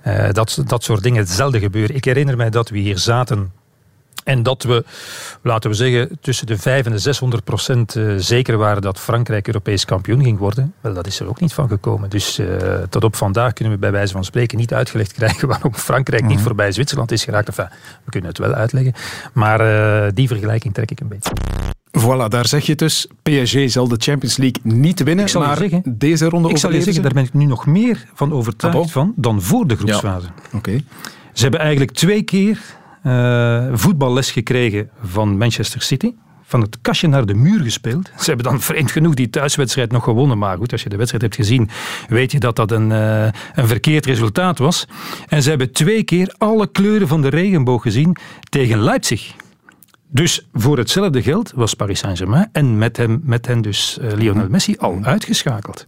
Uh, 0.08 0.30
dat, 0.32 0.64
dat 0.66 0.84
soort 0.84 1.04
dingen 1.04 1.28
zelden 1.28 1.60
gebeuren. 1.60 1.96
Ik 1.96 2.06
herinner 2.06 2.38
mij 2.38 2.50
dat 2.50 2.70
we 2.70 2.78
hier 2.78 2.98
zaten 2.98 3.52
en 4.24 4.44
dat 4.44 4.64
we, 4.64 4.86
laten 5.42 5.70
we 5.70 5.76
zeggen, 5.76 6.18
tussen 6.22 6.48
de 6.48 6.58
5 6.58 6.86
en 6.86 6.92
de 6.92 6.98
600 6.98 7.44
procent 7.44 7.96
uh, 7.96 8.14
zeker 8.18 8.58
waren 8.58 8.82
dat 8.82 9.00
Frankrijk 9.00 9.48
Europees 9.48 9.86
kampioen 9.86 10.24
ging 10.24 10.38
worden. 10.38 10.74
Wel, 10.82 10.94
dat 10.94 11.08
is 11.08 11.20
er 11.20 11.28
ook 11.28 11.40
niet 11.40 11.54
van 11.54 11.68
gekomen. 11.68 12.10
Dus 12.10 12.40
uh, 12.40 12.48
tot 12.90 13.04
op 13.04 13.16
vandaag 13.16 13.54
kunnen 13.54 13.74
we 13.74 13.80
bij 13.80 13.92
wijze 13.92 14.14
van 14.14 14.24
spreken 14.24 14.58
niet 14.58 14.74
uitgelegd 14.74 15.14
krijgen 15.20 15.48
waarom 15.48 15.74
Frankrijk 15.74 16.22
mm 16.22 16.28
-hmm. 16.28 16.36
niet 16.36 16.46
voorbij 16.46 16.72
Zwitserland 16.72 17.12
is 17.12 17.24
geraakt. 17.24 17.48
Enfin, 17.48 17.68
we 18.04 18.12
kunnen 18.12 18.30
het 18.30 18.40
wel 18.40 18.54
uitleggen. 18.54 18.94
Maar 19.34 19.62
uh, 20.06 20.12
die 20.14 20.28
vergelijking 20.28 20.74
trek 20.74 20.92
ik 20.92 21.00
een 21.00 21.08
beetje. 21.08 21.32
Voilà, 22.00 22.28
daar 22.28 22.48
zeg 22.48 22.66
je 22.66 22.76
dus. 22.76 23.08
PSG 23.22 23.58
zal 23.66 23.88
de 23.88 23.96
Champions 23.98 24.38
League 24.38 24.62
niet 24.64 25.04
winnen, 25.04 25.26
ik 25.26 25.32
zal 25.32 25.42
maar 25.42 25.58
zeggen, 25.58 25.84
deze 25.98 26.26
ronde 26.30 26.50
Ik 26.50 26.58
zal 26.58 26.72
je 26.72 26.82
zeggen, 26.82 27.04
daar 27.04 27.14
ben 27.14 27.24
ik 27.24 27.34
nu 27.34 27.46
nog 27.46 27.66
meer 27.66 28.06
van 28.14 28.34
overtuigd 28.34 28.78
ah, 28.78 28.88
van 28.88 29.14
dan 29.16 29.42
voor 29.42 29.68
de 29.68 29.76
groepsfase. 29.76 30.26
Ja. 30.26 30.44
Oké. 30.46 30.56
Okay. 30.56 30.84
Ze 31.34 31.42
hebben 31.42 31.60
eigenlijk 31.60 31.92
twee 31.92 32.22
keer 32.22 32.60
uh, 33.04 33.66
voetballes 33.74 34.32
gekregen 34.32 34.90
van 35.04 35.38
Manchester 35.38 35.82
City. 35.82 36.14
Van 36.44 36.62
het 36.62 36.78
kastje 36.82 37.08
naar 37.08 37.26
de 37.26 37.34
muur 37.34 37.60
gespeeld. 37.60 38.12
Ze 38.18 38.26
hebben 38.26 38.46
dan 38.46 38.62
vreemd 38.62 38.92
genoeg 38.92 39.14
die 39.14 39.30
thuiswedstrijd 39.30 39.92
nog 39.92 40.04
gewonnen. 40.04 40.38
Maar 40.38 40.58
goed, 40.58 40.72
als 40.72 40.84
je 40.84 40.90
de 40.90 40.96
wedstrijd 40.96 41.24
hebt 41.24 41.36
gezien, 41.36 41.70
weet 42.08 42.32
je 42.32 42.40
dat 42.40 42.56
dat 42.56 42.72
een, 42.72 42.90
uh, 42.90 43.24
een 43.54 43.68
verkeerd 43.68 44.06
resultaat 44.06 44.58
was. 44.58 44.88
En 45.28 45.44
ze 45.44 45.50
hebben 45.50 45.72
twee 45.72 46.04
keer 46.04 46.34
alle 46.38 46.68
kleuren 46.68 47.08
van 47.08 47.22
de 47.22 47.28
regenboog 47.28 47.82
gezien 47.82 48.16
tegen 48.50 48.80
Leipzig. 48.80 49.34
Dus 50.14 50.48
voor 50.54 50.78
hetzelfde 50.78 51.22
geld 51.22 51.52
was 51.56 51.74
Paris 51.74 52.00
Saint-Germain 52.00 52.50
en 52.52 52.78
met, 52.78 52.98
hem, 52.98 53.22
met 53.24 53.48
hen 53.48 53.62
dus 53.62 53.98
uh, 54.02 54.12
Lionel 54.12 54.48
Messi 54.50 54.76
al 54.78 55.00
uitgeschakeld. 55.02 55.88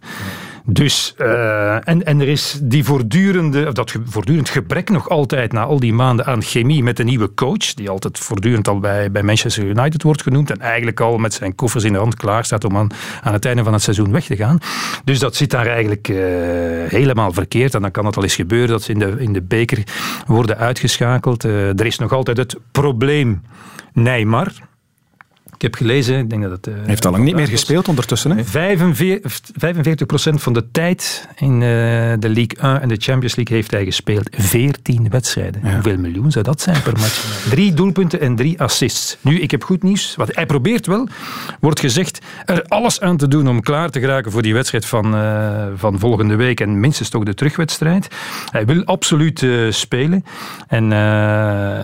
Dus, 0.64 1.16
uh, 1.18 1.88
en, 1.88 2.06
en 2.06 2.22
er 2.22 2.28
is 2.28 2.60
die 2.62 2.84
voortdurende, 2.84 3.74
dat 3.74 3.92
ge, 3.92 4.02
voortdurend 4.06 4.50
gebrek 4.50 4.90
nog 4.90 5.10
altijd 5.10 5.52
na 5.52 5.64
al 5.64 5.80
die 5.80 5.94
maanden 5.94 6.26
aan 6.26 6.42
chemie 6.42 6.84
met 6.84 6.98
de 6.98 7.04
nieuwe 7.04 7.34
coach, 7.34 7.74
die 7.74 7.90
altijd 7.90 8.20
voortdurend 8.20 8.68
al 8.68 8.80
bij, 8.80 9.12
bij 9.12 9.24
Manchester 9.24 9.64
United 9.64 10.04
wordt 10.04 10.22
genoemd 10.22 10.52
en 10.52 10.62
eigenlijk 10.62 11.00
al 11.00 11.18
met 11.18 11.34
zijn 11.34 11.56
koffers 11.56 11.84
in 11.84 11.94
de 11.94 12.00
hand 12.00 12.16
klaar 12.16 12.46
staat 12.46 12.64
om 12.64 12.78
aan, 12.78 12.90
aan 13.22 13.34
het 13.34 13.46
einde 13.46 13.64
van 13.64 13.74
het 13.74 13.82
seizoen 13.82 14.12
weg 14.12 14.26
te 14.26 14.36
gaan. 14.36 14.60
Dus 15.04 15.20
dat 15.20 15.36
zit 15.36 15.50
daar 15.50 15.68
eigenlijk 15.68 16.08
uh, 16.08 16.18
helemaal 16.88 17.34
verkeerd 17.34 17.74
en 17.74 17.82
dan 17.82 17.92
kan 17.92 18.06
het 18.06 18.18
al 18.18 18.24
eens 18.24 18.36
gebeuren 18.36 18.70
dat 18.70 18.82
ze 18.82 18.92
in 18.92 19.00
de, 19.00 19.16
in 19.18 19.34
de 19.34 19.42
beker 19.42 19.84
worden 20.28 20.58
uitgeschakeld. 20.58 21.44
Er 21.44 21.86
is 21.86 22.00
nog 22.00 22.12
altijd 22.12 22.38
het 22.38 22.56
probleem 22.72 23.42
Neymar. 23.96 24.75
Ik 25.66 25.72
heb 25.72 25.80
gelezen, 25.80 26.18
ik 26.18 26.30
denk 26.30 26.42
dat 26.42 26.52
het... 26.52 26.68
Uh, 26.68 26.74
heeft 26.86 27.06
al 27.06 27.12
lang 27.12 27.24
niet 27.24 27.36
meer 27.36 27.48
gespeeld 27.48 27.88
ondertussen, 27.88 28.32
hè? 28.32 28.44
45%, 28.44 30.34
van 30.36 30.54
de 30.54 30.72
tijd 30.72 31.28
in 31.36 31.54
uh, 31.54 31.60
de 32.20 32.30
League 32.30 32.58
1 32.62 32.82
en 32.82 32.88
de 32.88 32.96
Champions 33.00 33.36
League 33.36 33.56
heeft 33.56 33.72
hij 33.72 33.86
gespeeld. 33.86 34.30
14 34.32 35.10
wedstrijden. 35.10 35.62
Ja. 35.64 35.74
Hoeveel 35.74 35.98
miljoen 35.98 36.32
zou 36.32 36.44
dat 36.44 36.62
zijn 36.62 36.82
per 36.82 36.94
match? 36.94 37.48
Drie 37.50 37.74
doelpunten 37.74 38.20
en 38.20 38.36
drie 38.36 38.62
assists. 38.62 39.18
Nu, 39.22 39.40
ik 39.40 39.52
heb 39.52 39.64
goed 39.64 39.84
nieuws. 39.84 40.16
Wat 40.16 40.36
hij 40.36 40.46
probeert 40.46 40.86
wel, 40.86 41.08
wordt 41.60 41.80
gezegd, 41.80 42.20
er 42.46 42.64
alles 42.68 43.02
aan 43.02 43.18
te 43.18 43.28
doen 43.28 43.48
om 43.48 43.62
klaar 43.62 43.90
te 43.90 44.00
geraken 44.00 44.32
voor 44.32 44.42
die 44.42 44.54
wedstrijd 44.54 44.86
van, 44.86 45.16
uh, 45.16 45.66
van 45.76 46.00
volgende 46.00 46.36
week 46.36 46.60
en 46.60 46.80
minstens 46.80 47.10
toch 47.10 47.24
de 47.24 47.34
terugwedstrijd. 47.34 48.08
Hij 48.52 48.66
wil 48.66 48.84
absoluut 48.84 49.42
uh, 49.42 49.72
spelen. 49.72 50.26
En 50.68 50.90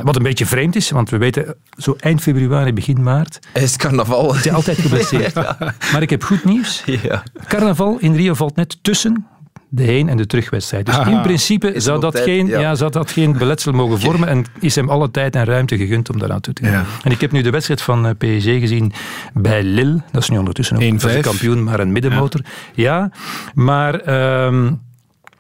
wat 0.04 0.16
een 0.16 0.24
beetje 0.24 0.46
vreemd 0.46 0.76
is, 0.76 0.92
want 0.92 1.10
we 1.10 1.18
weten, 1.18 1.56
zo 1.78 1.96
eind 2.00 2.22
februari, 2.22 2.74
begin 2.74 3.04
maart... 3.04 3.40
Hij 3.54 3.68
tijdens 3.78 4.06
carnaval. 4.06 4.34
Hij 4.34 4.44
is 4.46 4.52
altijd 4.52 4.80
geblesseerd. 4.80 5.34
Maar 5.92 6.02
ik 6.02 6.10
heb 6.10 6.24
goed 6.24 6.44
nieuws. 6.44 6.84
Ja. 6.86 7.24
Carnaval 7.48 7.98
in 8.00 8.16
Rio 8.16 8.34
valt 8.34 8.56
net 8.56 8.78
tussen 8.82 9.28
de 9.70 9.84
heen- 9.84 10.10
en 10.10 10.18
de 10.18 10.26
terugwedstrijd. 10.26 10.86
Dus 10.86 10.98
in 10.98 11.22
principe 11.22 11.74
zou 11.76 12.00
dat, 12.00 12.12
tijd, 12.12 12.26
geen, 12.26 12.48
ja. 12.48 12.60
ja. 12.60 12.76
zou 12.76 12.92
dat 12.92 13.12
geen 13.12 13.38
beletsel 13.38 13.72
mogen 13.72 14.00
vormen 14.00 14.28
en 14.28 14.46
is 14.60 14.76
hem 14.76 14.90
alle 14.90 15.12
tijd 15.12 15.36
en 15.36 15.46
ruimte 15.46 15.78
gegund 15.78 16.10
om 16.10 16.20
daaraan 16.20 16.42
toe 16.42 16.54
te 16.54 16.64
gaan. 16.64 16.72
Ja. 16.72 16.86
En 17.04 17.12
ik 17.12 17.22
heb 17.22 17.32
nu 17.32 17.42
de 17.42 17.50
wedstrijd 17.50 17.82
van 17.82 18.06
eh, 18.06 18.12
PSG 18.18 18.46
gezien 18.46 18.94
bij 19.34 19.64
Lille. 19.64 20.02
Dat 20.12 20.22
is 20.22 20.30
nu 20.30 20.38
ondertussen 20.38 20.76
ook 20.76 20.84
1-5. 20.84 20.88
dat 20.88 21.10
is 21.10 21.16
een 21.16 21.22
kampioen, 21.22 21.64
maar 21.64 21.80
een 21.80 21.92
middenmotor. 21.92 22.42
Ja, 22.74 23.12
maar 23.54 24.00
ehm, 24.00 24.72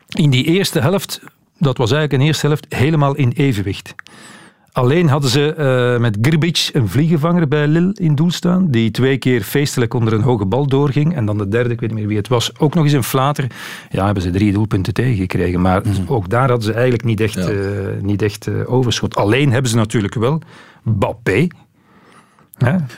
in 0.07 0.29
die 0.29 0.45
eerste 0.45 0.79
helft, 0.79 1.21
dat 1.57 1.77
was 1.77 1.91
eigenlijk 1.91 2.21
een 2.21 2.27
eerste 2.27 2.47
helft, 2.47 2.65
helemaal 2.69 3.15
in 3.15 3.31
evenwicht. 3.31 3.95
Alleen 4.71 5.09
hadden 5.09 5.29
ze 5.29 5.53
eh, 5.53 5.99
met 5.99 6.17
Grbic 6.21 6.69
een 6.73 6.87
vliegenvanger 6.87 7.47
bij 7.47 7.67
Lille 7.67 7.91
in 7.93 8.15
doel 8.15 8.31
staan, 8.31 8.67
die 8.69 8.91
twee 8.91 9.17
keer 9.17 9.41
feestelijk 9.41 9.93
onder 9.93 10.13
een 10.13 10.21
hoge 10.21 10.45
bal 10.45 10.67
doorging. 10.67 11.15
En 11.15 11.25
dan 11.25 11.37
de 11.37 11.47
derde, 11.47 11.69
ik 11.69 11.79
weet 11.79 11.89
niet 11.89 11.99
meer 11.99 12.07
wie 12.07 12.17
het 12.17 12.27
was, 12.27 12.59
ook 12.59 12.73
nog 12.73 12.83
eens 12.83 12.93
een 12.93 13.03
flater. 13.03 13.47
Ja, 13.89 14.05
hebben 14.05 14.23
ze 14.23 14.29
drie 14.29 14.51
doelpunten 14.51 14.93
tegengekregen. 14.93 15.61
Maar 15.61 15.81
ook 16.07 16.29
daar 16.29 16.49
hadden 16.49 16.65
ze 16.65 16.73
eigenlijk 16.73 17.03
niet 17.03 17.19
echt, 17.19 17.37
eh, 17.37 17.55
niet 18.01 18.21
echt 18.21 18.47
eh, 18.47 18.73
overschot. 18.73 19.15
Alleen 19.15 19.51
hebben 19.51 19.71
ze 19.71 19.77
natuurlijk 19.77 20.15
wel 20.15 20.41
Bappé. 20.83 21.47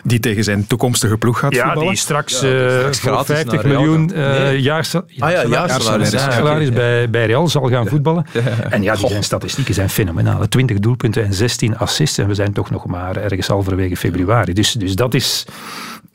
Die 0.03 0.19
tegen 0.19 0.43
zijn 0.43 0.67
toekomstige 0.67 1.17
ploeg 1.17 1.39
gaat 1.39 1.53
Ja, 1.55 1.63
voetballen. 1.63 1.87
die 1.89 1.97
straks, 1.97 2.39
Ja, 2.41 2.47
eh, 2.47 2.69
straks 2.77 2.99
voor 2.99 3.11
gratis 3.11 3.27
50 3.35 3.53
naar 3.53 3.71
Real 3.71 3.81
miljoen 3.81 4.09
gaat. 4.09 4.17
Nee. 4.43 4.61
jaarsa- 4.61 4.97
Ah 4.97 5.05
ja, 5.17 5.27
jaarsalaris 5.29 5.49
jaarsalaris, 5.51 6.11
ja, 6.11 6.17
jaarsalaris 6.19 6.67
oké, 6.67 6.75
bij, 6.75 7.09
bij 7.09 7.25
Real 7.25 7.47
zal 7.47 7.67
gaan 7.69 7.87
voetballen. 7.87 8.25
En 8.69 8.81
ja, 8.83 8.95
die 8.95 9.07
zijn 9.07 9.23
statistieken 9.23 9.73
zijn 9.73 9.89
fenomenaal. 9.89 10.47
20 10.47 10.79
doelpunten 10.79 11.23
en 11.25 11.33
16 11.33 11.77
assists. 11.77 12.17
En 12.17 12.27
we 12.27 12.33
zijn 12.33 12.53
toch 12.53 12.69
nog 12.69 12.85
maar 12.85 13.15
ergens 13.17 13.47
halverwege 13.47 13.97
februari. 13.97 14.53
Dus, 14.53 14.71
dus 14.71 14.95
dat 14.95 15.13
is... 15.13 15.45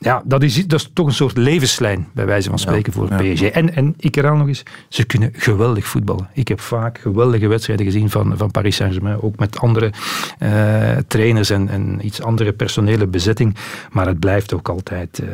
Ja, 0.01 0.21
dat 0.25 0.43
is, 0.43 0.67
dat 0.67 0.79
is 0.79 0.89
toch 0.93 1.07
een 1.07 1.13
soort 1.13 1.37
levenslijn, 1.37 2.07
bij 2.13 2.25
wijze 2.25 2.49
van 2.49 2.59
spreken, 2.59 2.93
voor 2.93 3.07
PSG. 3.07 3.41
En, 3.41 3.75
en 3.75 3.93
ik 3.97 4.15
herhaal 4.15 4.35
nog 4.35 4.47
eens, 4.47 4.63
ze 4.89 5.03
kunnen 5.03 5.29
geweldig 5.33 5.85
voetballen. 5.85 6.29
Ik 6.33 6.47
heb 6.47 6.59
vaak 6.59 6.97
geweldige 6.97 7.47
wedstrijden 7.47 7.85
gezien 7.85 8.09
van, 8.09 8.37
van 8.37 8.51
Paris 8.51 8.75
Saint-Germain, 8.75 9.21
ook 9.21 9.39
met 9.39 9.59
andere 9.59 9.91
eh, 10.39 10.97
trainers 11.07 11.49
en, 11.49 11.69
en 11.69 12.05
iets 12.05 12.21
andere 12.21 12.53
personele 12.53 13.07
bezetting. 13.07 13.55
Maar 13.91 14.07
het 14.07 14.19
blijft 14.19 14.53
ook 14.53 14.69
altijd, 14.69 15.19
eh, 15.19 15.27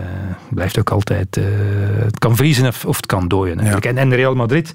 blijft 0.50 0.80
ook 0.80 0.90
altijd 0.90 1.38
eh, 1.38 1.44
het 2.04 2.20
kan 2.20 2.36
vriezen 2.36 2.68
of, 2.68 2.86
of 2.86 2.96
het 2.96 3.06
kan 3.06 3.28
dooien. 3.28 3.60
En, 3.60 3.98
en 3.98 4.16
Real 4.16 4.36
Madrid, 4.36 4.74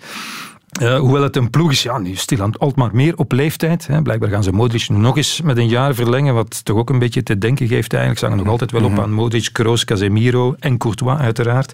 eh, 0.71 0.99
hoewel 0.99 1.23
het 1.23 1.37
een 1.37 1.51
ploeg 1.51 1.71
is, 1.71 1.83
ja, 1.83 1.99
nu 1.99 2.15
stilaan 2.15 2.59
altijd 2.59 2.93
meer 2.93 3.17
op 3.17 3.33
leeftijd. 3.33 3.87
Hè. 3.87 4.03
Blijkbaar 4.03 4.31
gaan 4.31 4.43
ze 4.43 4.53
Modric 4.53 4.89
nog 4.89 5.17
eens 5.17 5.41
met 5.41 5.57
een 5.57 5.69
jaar 5.69 5.95
verlengen, 5.95 6.35
wat 6.35 6.65
toch 6.65 6.77
ook 6.77 6.91
een 6.91 6.99
beetje 6.99 7.23
te 7.23 7.39
denken 7.39 7.67
geeft 7.67 7.91
eigenlijk. 7.91 8.21
Ze 8.21 8.27
hangen 8.27 8.43
nog 8.43 8.53
altijd 8.53 8.71
wel 8.71 8.85
op 8.85 8.99
aan 8.99 9.13
Modric, 9.13 9.49
Kroos, 9.53 9.85
Casemiro 9.85 10.55
en 10.59 10.79
Courtois 10.79 11.19
uiteraard. 11.19 11.73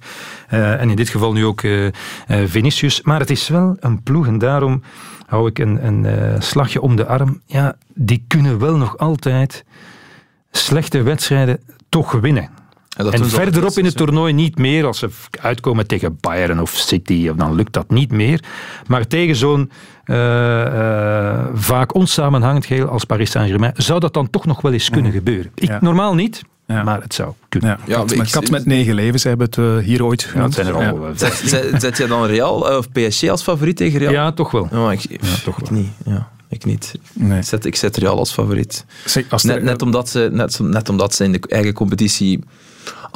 Eh, 0.49 0.81
en 0.81 0.91
in 0.91 0.97
dit 0.97 1.09
geval 1.09 1.33
nu 1.33 1.45
ook 1.45 1.63
eh, 1.63 1.91
Vinicius. 2.27 3.03
Maar 3.03 3.21
het 3.21 3.31
is 3.31 3.49
wel 3.49 3.77
een 3.81 4.03
ploeg 4.03 4.27
en 4.27 4.39
daarom 4.39 4.83
hou 5.27 5.49
ik 5.49 5.59
een, 5.59 5.87
een 5.87 6.43
slagje 6.43 6.81
om 6.81 6.97
de 6.97 7.07
arm. 7.07 7.41
Ja, 7.47 7.77
die 7.95 8.25
kunnen 8.29 8.59
wel 8.59 8.77
nog 8.77 8.99
altijd 8.99 9.65
slechte 10.51 11.03
wedstrijden 11.03 11.61
toch 11.89 12.13
winnen. 12.13 12.51
En, 12.97 13.29
verderop 13.31 13.79
in 13.79 13.85
het 13.85 13.97
toernooi 13.97 14.33
niet 14.33 14.59
meer. 14.59 14.87
Als 14.87 14.99
ze 14.99 15.09
uitkomen 15.41 15.87
tegen 15.87 16.19
Bayern 16.21 16.61
of 16.61 16.71
City, 16.71 17.31
dan 17.37 17.55
lukt 17.55 17.73
dat 17.73 17.91
niet 17.91 18.11
meer. 18.13 18.43
Maar 18.87 19.07
tegen 19.07 19.37
zo'n 19.37 19.71
eh, 20.05 20.63
eh, 20.67 21.45
vaak 21.55 21.95
onsamenhangend 21.95 22.67
geheel 22.67 22.89
als 22.89 23.05
Paris 23.05 23.31
Saint-Germain 23.31 23.73
zou 23.77 24.01
dat 24.01 24.15
dan 24.15 24.31
toch 24.31 24.47
nog 24.47 24.61
wel 24.61 24.73
eens 24.73 24.91
kunnen 24.91 25.13
gebeuren. 25.13 25.51
Ik, 25.55 25.69
Ja. 25.69 25.79
Normaal 25.81 26.15
niet, 26.15 26.43
Ja. 26.67 26.83
maar 26.83 27.03
het 27.03 27.15
zou 27.15 27.33
kunnen. 27.49 27.71
Ja, 27.71 27.79
Ja, 27.87 27.95
kat, 27.97 28.11
ik- 28.11 28.19
met, 28.19 28.31
kat 28.31 28.51
met 28.51 28.67
negen 28.67 28.95
levens 28.95 29.23
hebben 29.25 29.49
we 29.51 29.63
het 29.63 29.79
eh, 29.81 29.85
hier 29.87 30.05
ooit 30.05 30.23
Ja, 30.23 30.29
genoemd. 30.29 30.57
het 30.57 30.67
zijn 30.67 30.77
er 30.77 30.83
Ja. 30.83 30.89
al. 30.91 31.09
Zet, 31.17 31.43
zet, 31.45 31.81
zet 31.81 31.97
je 31.97 32.07
dan 32.07 32.25
Real 32.27 32.61
of 32.79 32.89
PSG 32.93 33.29
als 33.29 33.43
favoriet 33.43 33.77
tegen 33.77 33.99
Real? 33.99 34.13
Ja, 34.13 34.33
toch 34.33 34.51
wel. 34.51 34.69
Oh, 34.73 34.93
ik, 34.93 35.01
toch 35.45 35.59
ik 35.59 35.69
wel. 35.69 35.79
niet. 35.79 35.91
Ja, 36.05 36.29
ik 36.49 36.65
niet. 36.65 36.95
Nee. 37.13 37.39
Ik, 37.39 37.45
zet, 37.45 37.65
ik 37.65 37.77
zet 37.77 37.97
Real 37.97 38.19
als 38.19 38.33
favoriet. 38.33 38.85
Zeg, 39.05 39.25
als 39.31 39.45
er- 39.45 39.49
Net, 39.55 39.63
net, 39.63 39.83
omdat 39.83 40.09
ze, 40.09 40.29
net, 40.33 40.59
net 40.63 40.89
omdat 40.89 41.15
ze 41.15 41.25
in 41.25 41.33
de 41.33 41.41
eigen 41.49 41.73
competitie 41.73 42.41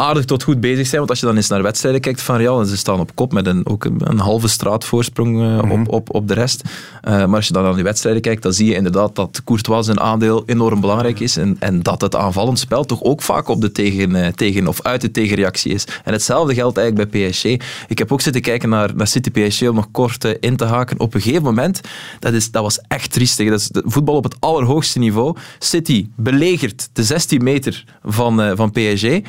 aardig 0.00 0.24
tot 0.24 0.42
goed 0.42 0.60
bezig 0.60 0.86
zijn. 0.86 0.98
Want 0.98 1.10
als 1.10 1.20
je 1.20 1.26
dan 1.26 1.36
eens 1.36 1.48
naar 1.48 1.62
wedstrijden 1.62 2.00
kijkt 2.00 2.22
van 2.22 2.36
Real, 2.36 2.60
en 2.60 2.66
ze 2.66 2.76
staan 2.76 3.00
op 3.00 3.10
kop 3.14 3.32
met 3.32 3.46
een, 3.46 3.66
ook 3.66 3.84
een, 3.84 4.00
een 4.04 4.18
halve 4.18 4.48
straatvoorsprong 4.48 5.42
eh, 5.42 5.70
op, 5.70 5.88
op, 5.88 6.14
op 6.14 6.28
de 6.28 6.34
rest. 6.34 6.62
Eh, 7.00 7.12
maar 7.12 7.36
als 7.36 7.46
je 7.46 7.52
dan 7.52 7.62
naar 7.62 7.74
die 7.74 7.84
wedstrijden 7.84 8.22
kijkt, 8.22 8.42
dan 8.42 8.52
zie 8.52 8.66
je 8.66 8.74
inderdaad 8.74 9.14
dat 9.14 9.42
Courtois 9.44 9.86
zijn 9.86 10.00
aandeel 10.00 10.42
enorm 10.46 10.80
belangrijk 10.80 11.20
is. 11.20 11.36
En, 11.36 11.56
en 11.58 11.82
dat 11.82 12.00
het 12.00 12.16
aanvallend 12.16 12.58
spel 12.58 12.84
toch 12.84 13.02
ook 13.02 13.22
vaak 13.22 13.48
op 13.48 13.60
de 13.60 13.72
tegen, 13.72 14.14
eh, 14.14 14.32
tegen 14.32 14.66
of 14.66 14.82
uit 14.82 15.00
de 15.00 15.10
tegenreactie 15.10 15.72
is. 15.72 15.84
En 16.04 16.12
hetzelfde 16.12 16.54
geldt 16.54 16.78
eigenlijk 16.78 17.10
bij 17.10 17.30
PSG. 17.30 17.44
Ik 17.88 17.98
heb 17.98 18.12
ook 18.12 18.20
zitten 18.20 18.42
kijken 18.42 18.68
naar, 18.68 18.94
naar 18.94 19.06
City 19.06 19.30
PSG 19.30 19.62
om 19.62 19.74
nog 19.74 19.90
kort 19.90 20.24
in 20.40 20.56
te 20.56 20.64
haken. 20.64 21.00
Op 21.00 21.14
een 21.14 21.20
gegeven 21.20 21.42
moment, 21.42 21.80
dat, 22.18 22.32
is, 22.32 22.50
dat 22.50 22.62
was 22.62 22.80
echt 22.88 23.12
triestig. 23.12 23.48
Dat 23.48 23.60
is 23.60 23.68
de 23.68 23.82
voetbal 23.86 24.16
op 24.16 24.24
het 24.24 24.36
allerhoogste 24.38 24.98
niveau. 24.98 25.36
City 25.58 26.08
belegert 26.16 26.88
de 26.92 27.04
16 27.04 27.42
meter 27.42 27.84
van, 28.02 28.56
van 28.56 28.70
PSG. 28.70 29.20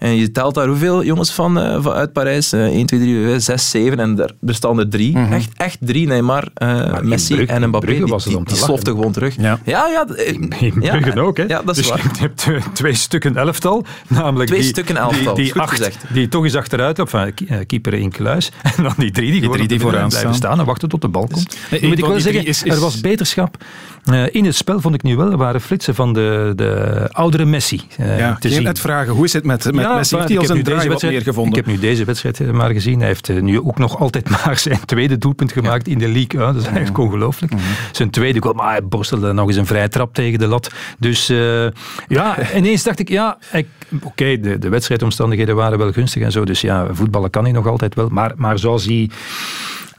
En 0.00 0.19
je 0.20 0.30
telt 0.30 0.54
daar 0.54 0.66
hoeveel 0.66 1.04
jongens 1.04 1.32
van, 1.32 1.58
eh, 1.60 1.82
van 1.82 1.92
uit 1.92 2.12
Parijs? 2.12 2.52
Eh 2.52 2.60
1, 2.64 2.86
2, 2.86 3.00
3, 3.00 3.24
4, 3.24 3.40
6, 3.40 3.70
7. 3.70 3.98
En 3.98 4.18
er, 4.20 4.34
er 4.46 4.54
staan 4.54 4.78
er 4.78 4.88
drie. 4.88 5.16
echt, 5.18 5.48
echt 5.56 5.78
drie. 5.80 6.06
Neymar, 6.06 6.48
eh, 6.54 6.92
in 7.02 7.08
Messi 7.08 7.34
Brugge- 7.34 7.52
en 7.52 7.68
Mbappé. 7.68 7.86
Die, 7.86 8.06
was 8.06 8.24
het 8.24 8.32
die, 8.34 8.44
die 8.44 8.92
gewoon 8.94 9.12
terug. 9.12 9.36
Ja. 9.36 9.58
ja, 9.64 9.86
ja, 9.88 10.06
In 10.16 10.52
ja, 10.80 10.90
Brugge 10.90 11.10
en- 11.10 11.18
ook, 11.18 11.36
hè? 11.36 11.42
Ja, 11.44 11.62
dat 11.64 11.76
is 11.76 11.82
dus 11.82 11.90
waar. 11.90 12.10
je 12.12 12.20
hebt 12.20 12.74
twee 12.74 12.94
stukken 12.94 13.36
elftal, 13.36 13.84
namelijk 14.08 14.48
Twee 14.48 14.60
die, 14.60 14.68
stukken 14.68 14.96
elftal, 14.96 15.34
die, 15.34 15.44
die 15.44 15.52
goed 15.52 15.60
acht, 15.60 15.70
gezegd. 15.70 16.04
die 16.12 16.28
toch 16.28 16.44
eens 16.44 16.54
achteruit 16.56 16.98
loopt, 16.98 17.10
van 17.10 17.20
eh, 17.48 17.56
keeper 17.66 17.94
in 17.94 18.10
kluis, 18.10 18.50
en 18.76 18.82
dan 18.82 18.94
die 18.96 19.10
drie 19.10 19.30
die, 19.40 19.50
drie 19.50 19.66
die 19.68 19.78
de 19.78 19.78
vooraan 19.84 20.08
blijven 20.08 20.18
staan. 20.18 20.34
staan 20.34 20.58
en 20.58 20.64
wachten 20.64 20.88
tot 20.88 21.00
de 21.00 21.08
bal 21.08 21.26
komt. 21.32 21.56
Nee, 21.70 21.80
Nu 21.80 21.88
moet 21.88 21.98
ik 21.98 22.04
wel 22.04 22.12
zeggen, 22.20 22.32
drie 22.32 22.46
is- 22.46 22.62
is- 22.62 22.74
er 22.74 22.80
was 22.80 23.00
beterschap. 23.00 23.56
Eh, 24.04 24.34
in 24.34 24.44
het 24.44 24.54
spel 24.54 24.80
vond 24.80 24.94
ik 24.94 25.02
nu 25.02 25.16
wel, 25.16 25.36
waren 25.36 25.60
flitsen 25.60 25.94
van 25.94 26.12
de, 26.12 26.52
de 26.56 27.08
oudere 27.12 27.44
Messi 27.44 27.80
eh, 27.96 28.18
ja, 28.18 28.34
te 28.34 28.48
zien. 28.48 28.62
net 28.62 28.78
vragen, 28.80 29.12
hoe 29.12 29.24
is 29.24 29.32
het 29.32 29.44
met, 29.44 29.64
met 29.64 29.74
Ja, 29.74 29.94
Messi? 29.94 30.16
Heeft 30.16 30.28
hij 30.28 30.36
ik 30.36 30.42
al 30.42 30.56
heb 30.56 30.64
zijn 30.64 30.76
draai 30.76 30.88
wat 30.88 31.02
meer 31.02 31.22
gevonden? 31.22 31.58
Ik 31.58 31.64
heb 31.64 31.74
nu 31.74 31.80
deze 31.80 32.04
wedstrijd 32.04 32.40
eh, 32.40 32.50
maar 32.50 32.70
gezien. 32.70 32.98
Hij 32.98 33.08
heeft 33.08 33.40
nu 33.40 33.60
ook 33.60 33.78
nog 33.78 33.98
altijd 33.98 34.28
maar 34.44 34.58
zijn 34.58 34.84
tweede 34.84 35.18
doelpunt 35.18 35.52
gemaakt 35.52 35.88
in 35.88 35.98
de 35.98 36.08
league. 36.08 36.40
Dat 36.40 36.56
is 36.56 36.64
eigenlijk 36.64 36.98
ongelooflijk. 36.98 37.52
Zijn 37.92 38.10
tweede 38.10 38.42
goal, 38.42 38.54
maar 38.54 38.70
hij 38.70 38.84
borstelde 38.84 39.32
nog 39.32 39.46
eens 39.46 39.56
een 39.56 39.66
vrije 39.66 39.88
trap 39.88 40.14
tegen 40.14 40.38
de 40.38 40.46
lat. 40.46 40.70
Dus 40.98 41.26
ja, 42.08 42.36
ineens 42.56 42.82
dacht 42.82 42.98
ik, 42.98 43.08
ja, 43.08 43.38
oké, 44.02 44.40
de, 44.40 44.58
de 44.58 44.68
wedstrijdomstandigheden 44.68 45.56
waren 45.56 45.78
wel 45.78 45.92
gunstig 45.92 46.22
en 46.22 46.32
zo. 46.32 46.44
Dus 46.44 46.60
ja, 46.60 46.86
voetballen 46.92 47.30
kan 47.30 47.44
hij 47.44 47.52
nog 47.52 47.66
altijd 47.66 47.94
wel. 47.94 48.08
Maar, 48.08 48.32
maar 48.36 48.58
zoals 48.58 48.84
hij 48.84 49.10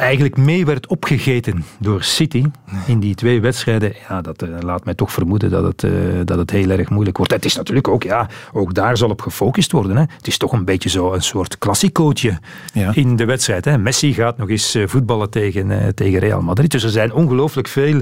eigenlijk 0.02 0.38
mee 0.38 0.66
werd 0.66 0.88
opgegeten 0.88 1.66
door 1.80 2.04
City 2.04 2.44
in 2.88 3.00
die 3.00 3.16
twee 3.16 3.42
wedstrijden, 3.42 3.94
ja, 4.10 4.22
dat 4.22 4.42
eh, 4.42 4.50
laat 4.60 4.86
mij 4.86 4.94
toch 4.94 5.12
vermoeden 5.12 5.50
dat 5.50 5.64
het, 5.64 5.84
eh, 5.84 5.92
dat 6.26 6.38
het 6.38 6.52
heel 6.52 6.70
erg 6.70 6.90
moeilijk 6.90 7.18
wordt. 7.18 7.32
Het 7.32 7.46
is 7.46 7.56
natuurlijk 7.56 7.88
ook, 7.88 8.04
ja, 8.04 8.30
ook 8.54 8.74
daar 8.74 8.98
zal 8.98 9.10
op 9.10 9.22
gefocust 9.22 9.72
worden. 9.72 9.96
Hè. 9.98 10.04
Het 10.18 10.28
is 10.28 10.38
toch 10.38 10.52
een 10.52 10.66
beetje 10.66 10.90
zo 10.90 11.14
een 11.14 11.22
soort 11.22 11.58
klassicootje 11.58 12.40
Ja. 12.74 12.92
in 12.96 13.16
de 13.16 13.26
wedstrijd. 13.26 13.66
Hè. 13.66 13.78
Messi 13.78 14.14
gaat 14.14 14.38
nog 14.38 14.50
eens 14.50 14.76
eh, 14.76 14.84
voetballen 14.88 15.30
tegen, 15.30 15.72
eh, 15.82 15.88
tegen 15.88 16.20
Real 16.20 16.42
Madrid. 16.42 16.72
Dus 16.72 16.84
er 16.84 16.90
zijn 16.90 17.14
ongelooflijk 17.14 17.68
veel 17.68 18.02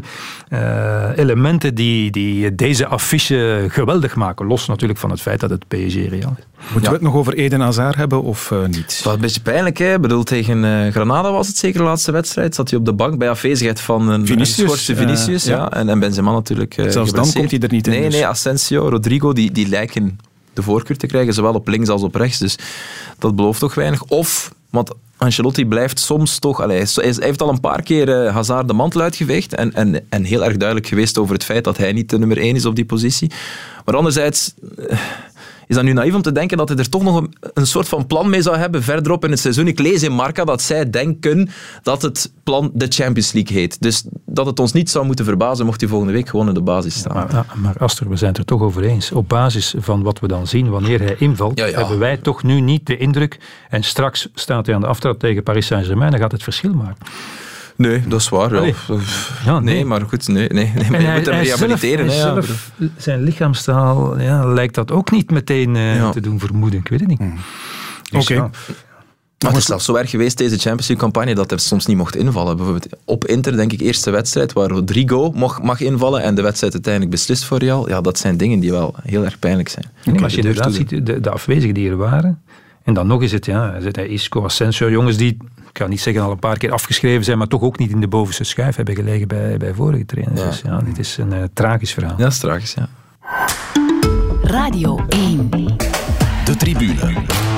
eh, 0.50 1.10
elementen 1.16 1.76
die, 1.76 2.12
die 2.12 2.56
deze 2.56 2.88
affiche 2.88 3.66
geweldig 3.70 4.16
maken. 4.16 4.46
Los 4.46 4.68
natuurlijk 4.68 5.00
van 5.00 5.10
het 5.10 5.22
feit 5.22 5.40
dat 5.40 5.50
het 5.50 5.68
PSG 5.68 5.96
Real 6.10 6.36
is. 6.38 6.44
Moeten 6.72 6.92
we 6.92 6.98
het 6.98 7.02
nog 7.06 7.14
over 7.16 7.34
Eden 7.34 7.60
Hazard 7.60 7.96
hebben 7.96 8.22
of 8.24 8.52
eh, 8.52 8.66
niet? 8.66 8.76
Het 8.96 9.02
was 9.04 9.14
een 9.14 9.22
beetje 9.22 9.42
pijnlijk, 9.42 9.78
hè? 9.78 9.94
Ik 9.94 10.02
bedoel, 10.02 10.24
tegen 10.24 10.64
eh, 10.86 10.92
Granada 10.92 11.32
was 11.32 11.48
het 11.48 11.58
zeker 11.58 11.84
laatste 11.90 12.12
wedstrijd. 12.12 12.56
Zat 12.56 12.70
hij 12.70 12.80
op 12.80 12.86
de 12.86 12.94
bank 12.94 13.18
bij 13.18 13.30
afwezigheid 13.30 13.82
van 13.82 14.10
een 14.10 14.26
Vinicius, 14.26 14.88
een 14.88 14.96
eh, 14.96 15.02
Vinicius. 15.02 15.44
ja. 15.44 15.58
ja. 15.58 15.72
En, 15.72 15.90
en 15.90 16.00
Benzema 16.00 16.32
natuurlijk. 16.32 16.78
eh, 16.78 16.90
Zelfs 16.90 17.12
dan 17.12 17.32
komt 17.32 17.52
hij 17.52 17.60
er 17.60 17.72
niet 17.72 17.88
in, 17.88 17.94
Nee, 17.94 18.04
dus. 18.04 18.14
nee, 18.14 18.28
Asensio, 18.28 18.90
Rodrigo, 18.90 19.34
die, 19.34 19.52
die 19.52 19.68
lijken 19.68 20.20
de 20.54 20.62
voorkeur 20.62 20.98
te 20.98 21.08
krijgen, 21.08 21.34
zowel 21.34 21.54
op 21.54 21.68
links 21.68 21.90
als 21.90 22.02
op 22.04 22.16
rechts. 22.16 22.38
Dus 22.38 22.56
dat 23.18 23.36
belooft 23.36 23.60
toch 23.60 23.74
weinig. 23.76 24.04
Of, 24.04 24.54
want 24.70 24.92
Ancelotti 25.18 25.66
blijft 25.66 26.00
soms 26.00 26.40
toch... 26.40 26.62
Allee, 26.62 26.84
hij 26.94 27.14
heeft 27.20 27.42
al 27.42 27.50
een 27.50 27.60
paar 27.60 27.82
keer 27.82 28.26
eh, 28.26 28.34
Hazard 28.34 28.68
de 28.68 28.74
mantel 28.74 29.02
uitgeveegd 29.02 29.56
en, 29.56 29.74
en, 29.74 30.06
en 30.10 30.24
heel 30.24 30.44
erg 30.46 30.58
duidelijk 30.58 30.88
geweest 30.88 31.18
over 31.18 31.34
het 31.34 31.44
feit 31.44 31.64
dat 31.64 31.78
hij 31.78 31.92
niet 31.92 32.10
de 32.10 32.20
nummer 32.20 32.38
één 32.38 32.56
is 32.56 32.66
op 32.66 32.76
die 32.76 32.86
positie. 32.86 33.32
Maar 33.86 33.96
anderzijds... 33.96 34.54
is 35.70 35.76
dat 35.76 35.84
nu 35.84 35.94
naïef 35.94 36.14
om 36.14 36.22
te 36.22 36.32
denken 36.32 36.58
dat 36.58 36.70
hij 36.70 36.78
er 36.78 36.90
toch 36.90 37.04
nog 37.04 37.16
een, 37.16 37.34
een 37.54 37.68
soort 37.68 37.88
van 37.88 38.08
plan 38.08 38.30
mee 38.30 38.42
zou 38.42 38.58
hebben 38.58 38.84
verderop 38.84 39.26
in 39.26 39.32
het 39.32 39.40
seizoen? 39.40 39.68
Ik 39.68 39.80
lees 39.80 40.04
in 40.04 40.12
Marca 40.12 40.44
dat 40.44 40.62
zij 40.62 40.90
denken 40.90 41.50
dat 41.84 42.02
het 42.02 42.32
plan 42.44 42.72
de 42.74 42.86
Champions 42.90 43.32
League 43.32 43.58
heet. 43.58 43.82
Dus 43.82 44.04
dat 44.26 44.46
het 44.46 44.60
ons 44.60 44.74
niet 44.74 44.90
zou 44.90 45.06
moeten 45.06 45.26
verbazen 45.26 45.66
mocht 45.66 45.80
hij 45.80 45.90
volgende 45.90 46.14
week 46.14 46.30
gewoon 46.30 46.48
in 46.48 46.54
de 46.54 46.62
basis 46.62 46.98
staan. 46.98 47.14
Maar, 47.32 47.46
maar 47.56 47.76
Aster, 47.78 48.10
we 48.10 48.16
zijn 48.16 48.30
het 48.30 48.40
er 48.40 48.46
toch 48.46 48.62
over 48.62 48.84
eens. 48.84 49.12
Op 49.12 49.30
basis 49.30 49.74
van 49.78 50.04
wat 50.04 50.20
we 50.20 50.28
dan 50.28 50.48
zien 50.48 50.70
wanneer 50.70 51.00
hij 51.00 51.16
invalt, 51.18 51.60
Ja, 51.60 51.66
ja. 51.66 51.80
hebben 51.80 52.00
wij 52.00 52.18
toch 52.18 52.44
nu 52.44 52.62
niet 52.62 52.86
de 52.86 52.98
indruk. 52.98 53.40
En 53.70 53.84
straks 53.84 54.30
staat 54.34 54.66
hij 54.66 54.76
aan 54.76 54.82
de 54.82 54.88
aftrap 54.88 55.20
tegen 55.20 55.44
Paris 55.44 55.66
Saint-Germain, 55.66 56.12
dan 56.12 56.20
gaat 56.20 56.32
het 56.32 56.44
verschil 56.44 56.74
maken. 56.74 57.06
Nee, 57.80 58.08
dat 58.08 58.20
is 58.20 58.30
waar. 58.30 58.52
Ja. 58.54 58.58
Allee. 58.60 58.76
Ja, 59.46 59.60
nee. 59.60 59.74
nee. 59.76 59.86
maar 59.86 60.02
goed. 60.02 60.28
Nee, 60.28 60.48
nee, 60.50 60.72
nee. 60.74 60.84
En 60.86 60.92
maar 60.92 61.02
je 61.02 61.08
hij, 61.08 61.16
moet 61.18 61.26
hem 61.26 61.36
hij 61.36 61.44
rehabiliteren. 61.44 62.12
zelf, 62.12 62.22
hè, 62.24 62.30
hij 62.32 62.46
ja. 62.46 62.46
zelf, 62.46 62.94
zijn 62.98 63.24
lichaamstaal 63.24 64.20
ja, 64.20 64.46
lijkt 64.54 64.76
dat 64.76 64.92
ook 64.92 65.12
niet 65.12 65.32
meteen 65.32 65.76
eh, 65.76 65.96
Ja. 65.96 66.12
te 66.12 66.22
doen 66.22 66.40
vermoeden. 66.40 66.80
Ik 66.80 66.88
weet 66.88 67.00
het 67.00 67.10
niet. 67.10 67.22
Dus 68.12 68.24
Oké. 68.24 68.34
ja. 68.34 68.50
Maar 69.40 69.52
het 69.52 69.60
is 69.60 69.66
zelfs 69.66 69.86
zo 69.86 69.96
erg 69.96 70.10
geweest, 70.10 70.38
deze 70.38 70.58
Champions 70.58 70.88
League-campagne, 70.88 71.36
dat 71.36 71.50
hij 71.50 71.60
soms 71.60 71.86
niet 71.86 71.98
mocht 71.98 72.16
invallen. 72.16 72.56
Bijvoorbeeld 72.56 72.88
op 73.06 73.26
Inter, 73.26 73.56
denk 73.56 73.72
ik, 73.74 73.80
eerste 73.82 74.10
wedstrijd 74.12 74.54
waar 74.54 74.70
Rodrigo 74.70 75.32
mag, 75.32 75.62
mag 75.62 75.80
invallen 75.82 76.22
en 76.22 76.36
de 76.36 76.42
wedstrijd 76.42 76.74
uiteindelijk 76.74 77.14
beslist 77.14 77.44
voor 77.46 77.58
Real. 77.58 77.90
Ja, 77.90 78.02
dat 78.02 78.18
zijn 78.18 78.38
dingen 78.38 78.60
die 78.60 78.72
wel 78.72 78.96
heel 79.04 79.26
erg 79.26 79.40
pijnlijk 79.40 79.70
zijn. 79.70 79.86
Nee, 80.04 80.24
als 80.24 80.34
je 80.34 80.42
inderdaad 80.42 80.74
ziet, 80.74 81.06
de, 81.06 81.20
de 81.22 81.30
afwezigen 81.30 81.74
die 81.74 81.90
er 81.90 81.98
waren, 81.98 82.42
en 82.90 82.96
dan 82.96 83.08
nog 83.08 83.22
is 83.22 83.32
het, 83.32 83.46
ja, 83.46 83.80
zit 83.80 83.96
hij 83.96 84.08
Isco, 84.08 84.44
Asensio, 84.44 84.90
jongens 84.90 85.18
die, 85.18 85.38
ik 85.70 85.78
ga 85.78 85.88
niet 85.88 86.02
zeggen 86.02 86.24
al 86.24 86.32
een 86.32 86.40
paar 86.40 86.58
keer 86.58 86.72
afgeschreven 86.72 87.24
zijn, 87.24 87.38
maar 87.38 87.48
toch 87.48 87.62
ook 87.62 87.78
niet 87.78 87.92
in 87.92 88.02
de 88.02 88.08
bovenste 88.08 88.44
schuif 88.44 88.76
hebben 88.76 88.96
gelegen 88.96 89.28
bij, 89.28 89.58
bij 89.58 89.74
vorige 89.74 90.06
trainers. 90.06 90.42
Ja. 90.42 90.48
Dus 90.48 90.62
ja, 90.62 90.80
dit 90.80 91.00
is 91.00 91.18
een 91.18 91.34
eh, 91.34 91.44
tragisch 91.54 91.94
verhaal. 91.94 92.16
Ja, 92.18 92.24
dat 92.24 92.32
is 92.32 92.40
tragisch, 92.40 92.74
ja. 92.74 92.88
Radio 94.42 95.00
1. 95.10 95.50
De 96.46 96.56
tribune. 96.58 97.49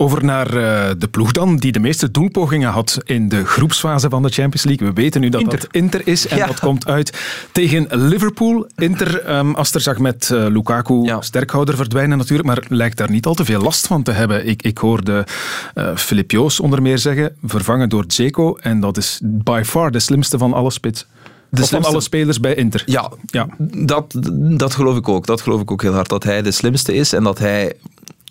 Over 0.00 0.24
naar 0.24 0.46
eh, 0.46 0.90
de 0.98 1.08
ploeg 1.08 1.32
dan, 1.32 1.56
die 1.56 1.72
de 1.72 1.78
meeste 1.78 2.10
doelpogingen 2.10 2.70
had 2.70 2.98
in 3.04 3.28
de 3.28 3.44
groepsfase 3.44 4.08
van 4.08 4.22
de 4.22 4.28
Champions 4.28 4.64
League. 4.64 4.86
We 4.88 4.92
weten 4.92 5.20
nu 5.20 5.28
dat 5.28 5.40
Inter. 5.40 5.58
dat 5.60 5.68
Inter 5.70 6.00
is 6.04 6.26
en 6.26 6.36
Ja. 6.36 6.46
dat 6.46 6.60
komt 6.60 6.86
uit 6.86 7.18
tegen 7.52 7.86
Liverpool. 7.90 8.66
Inter, 8.76 9.20
ehm 9.22 9.54
Aster 9.54 9.80
zag 9.80 9.98
met 9.98 10.30
eh, 10.30 10.46
Lukaku 10.48 10.94
Ja. 11.02 11.20
sterkhouder 11.20 11.76
verdwijnen 11.76 12.18
natuurlijk, 12.18 12.48
maar 12.48 12.62
lijkt 12.68 12.96
daar 12.96 13.10
niet 13.10 13.26
al 13.26 13.34
te 13.34 13.44
veel 13.44 13.60
last 13.62 13.86
van 13.86 14.02
te 14.02 14.10
hebben. 14.10 14.46
Ik, 14.46 14.62
ik 14.62 14.78
hoorde 14.78 15.26
eh 15.74 15.96
Filip 15.96 16.30
Joos 16.30 16.60
onder 16.60 16.82
meer 16.82 16.98
zeggen, 16.98 17.36
vervangen 17.44 17.88
door 17.88 18.06
Dzeko 18.06 18.56
en 18.60 18.80
dat 18.80 18.96
is 18.96 19.20
by 19.24 19.62
far 19.64 19.90
de 19.90 20.00
slimste 20.00 20.38
van 20.38 20.52
alle 20.52 20.70
spits. 20.70 21.06
De 21.50 21.56
van 21.56 21.66
slimste- 21.66 21.90
alle 21.92 22.00
spelers 22.00 22.40
bij 22.40 22.54
Inter. 22.54 22.82
Ja, 22.86 23.10
Ja. 23.26 23.46
Dat, 23.72 24.14
dat 24.58 24.74
geloof 24.74 24.96
ik 24.96 25.08
ook. 25.08 25.26
Dat 25.26 25.40
geloof 25.40 25.60
ik 25.60 25.70
ook 25.70 25.82
heel 25.82 25.92
hard. 25.94 26.08
Dat 26.08 26.24
hij 26.24 26.42
de 26.42 26.50
slimste 26.50 26.94
is 26.94 27.12
en 27.12 27.22
dat 27.22 27.38
hij, 27.38 27.72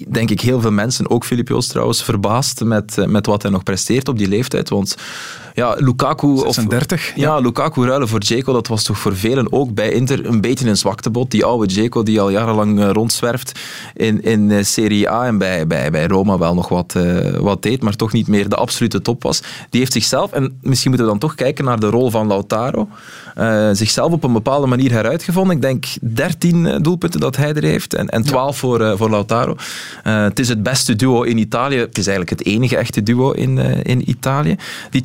denk 0.07 0.29
ik, 0.29 0.41
heel 0.41 0.61
veel 0.61 0.71
mensen, 0.71 1.09
ook 1.09 1.25
Filip 1.25 1.47
Joos 1.47 1.67
trouwens, 1.67 2.03
verbaast 2.03 2.63
met, 2.63 2.97
eh, 2.97 3.05
met 3.05 3.25
wat 3.25 3.41
hij 3.41 3.51
nog 3.51 3.63
presteert 3.63 4.07
op 4.07 4.17
die 4.17 4.27
leeftijd. 4.27 4.69
Want 4.69 4.95
ja, 5.57 5.75
Lukaku... 5.77 6.27
of- 6.27 6.53
36, 6.53 7.11
ja, 7.15 7.39
Lukaku 7.39 7.85
ruilen 7.85 8.07
voor 8.07 8.19
Dzeko, 8.19 8.53
dat 8.53 8.67
was 8.67 8.83
toch 8.83 8.97
voor 8.97 9.15
velen 9.15 9.51
ook 9.51 9.73
bij 9.73 9.91
Inter 9.91 10.25
een 10.25 10.41
beetje 10.41 10.69
een 10.69 10.77
zwaktebod. 10.77 11.31
Die 11.31 11.45
oude 11.45 11.67
Dzeko 11.67 12.03
die 12.03 12.21
al 12.21 12.29
jarenlang 12.29 12.79
eh, 12.79 12.89
rondzwerft 12.89 13.59
in, 13.93 14.23
in 14.23 14.51
eh, 14.51 14.63
Serie 14.63 15.09
A 15.09 15.25
en 15.25 15.37
bij, 15.37 15.67
bij, 15.67 15.91
bij 15.91 16.07
Roma 16.07 16.37
wel 16.37 16.53
nog 16.53 16.69
wat, 16.69 16.95
eh, 16.95 17.37
wat 17.39 17.61
deed, 17.61 17.81
maar 17.81 17.95
toch 17.95 18.11
niet 18.11 18.27
meer 18.27 18.49
de 18.49 18.55
absolute 18.55 19.01
top 19.01 19.23
was. 19.23 19.41
Die 19.69 19.79
heeft 19.79 19.93
zichzelf, 19.93 20.31
en 20.31 20.57
misschien 20.61 20.89
moeten 20.89 21.07
we 21.07 21.13
dan 21.13 21.29
toch 21.29 21.35
kijken 21.35 21.65
naar 21.65 21.79
de 21.79 21.89
rol 21.89 22.09
van 22.09 22.27
Lautaro, 22.27 22.87
zichzelf 23.71 24.11
op 24.11 24.23
een 24.23 24.33
bepaalde 24.33 24.67
manier 24.67 24.91
heruitgevonden. 24.91 25.55
Ik 25.55 25.61
denk 25.61 25.85
13 26.01 26.79
doelpunten 26.81 27.19
dat 27.19 27.35
hij 27.35 27.53
er 27.53 27.63
heeft 27.63 27.93
en, 27.93 28.09
en 28.09 28.23
12 28.23 28.57
voor, 28.57 28.97
voor 28.97 29.09
Lautaro. 29.09 29.55
Het 30.03 30.39
is 30.39 30.49
het 30.49 30.63
beste 30.63 30.95
duo 30.95 31.21
in 31.21 31.37
Italië. 31.37 31.77
Het 31.77 31.97
is 31.97 32.07
eigenlijk 32.07 32.39
het 32.39 32.47
enige 32.47 32.77
echte 32.77 33.03
duo 33.03 33.31
in, 33.31 33.57
in 33.83 34.09
Italië. 34.09 34.55
Die 34.89 35.01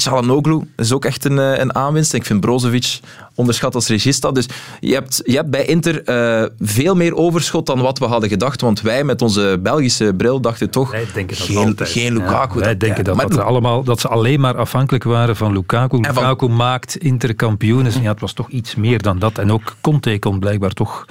Is 0.76 0.92
ook 0.92 1.04
echt 1.04 1.24
een, 1.24 1.38
eh, 1.38 1.58
een 1.58 1.74
aanwinst. 1.74 2.14
Ik 2.14 2.24
vind 2.24 2.40
Brozovic 2.40 3.00
onderschat 3.34 3.74
als 3.74 3.88
regista. 3.88 4.30
Dus 4.32 4.46
je 4.80 4.94
hebt, 4.94 5.20
je 5.24 5.34
hebt 5.36 5.50
bij 5.50 5.64
Inter 5.64 6.02
eh, 6.04 6.48
veel 6.60 6.94
meer 6.94 7.14
overschot 7.14 7.66
dan 7.66 7.80
wat 7.80 7.98
we 7.98 8.04
hadden 8.04 8.28
gedacht. 8.28 8.60
Want 8.60 8.80
wij 8.80 9.04
met 9.04 9.22
onze 9.22 9.58
Belgische 9.62 10.14
bril 10.16 10.40
dachten 10.40 10.70
toch 10.70 10.90
Wij 10.90 11.06
denken 11.14 11.36
dat 11.38 11.46
geen, 11.46 11.56
altijd. 11.56 11.88
geen 11.88 12.12
Lukaku. 12.12 12.54
Ja, 12.58 12.64
wij 12.64 12.68
Dat- 12.70 12.80
denken 12.80 13.04
ja, 13.04 13.12
dat, 13.12 13.20
dat, 13.20 13.32
ze 13.34 13.42
allemaal, 13.42 13.82
dat 13.82 14.00
ze 14.00 14.08
alleen 14.08 14.40
maar 14.40 14.56
afhankelijk 14.56 15.04
waren 15.04 15.36
van 15.36 15.52
Lukaku. 15.52 15.98
Van- 16.04 16.14
Lukaku 16.14 16.48
maakt 16.48 16.96
Inter 16.96 17.34
kampioen. 17.34 17.84
Dus 17.84 17.94
ja, 17.94 18.10
het 18.10 18.20
was 18.20 18.32
toch 18.32 18.48
iets 18.48 18.74
meer 18.74 19.02
dan 19.02 19.18
dat. 19.18 19.38
En 19.38 19.52
ook 19.52 19.76
Conte 19.80 20.18
kon 20.18 20.38
blijkbaar 20.38 20.70
toch 20.70 21.04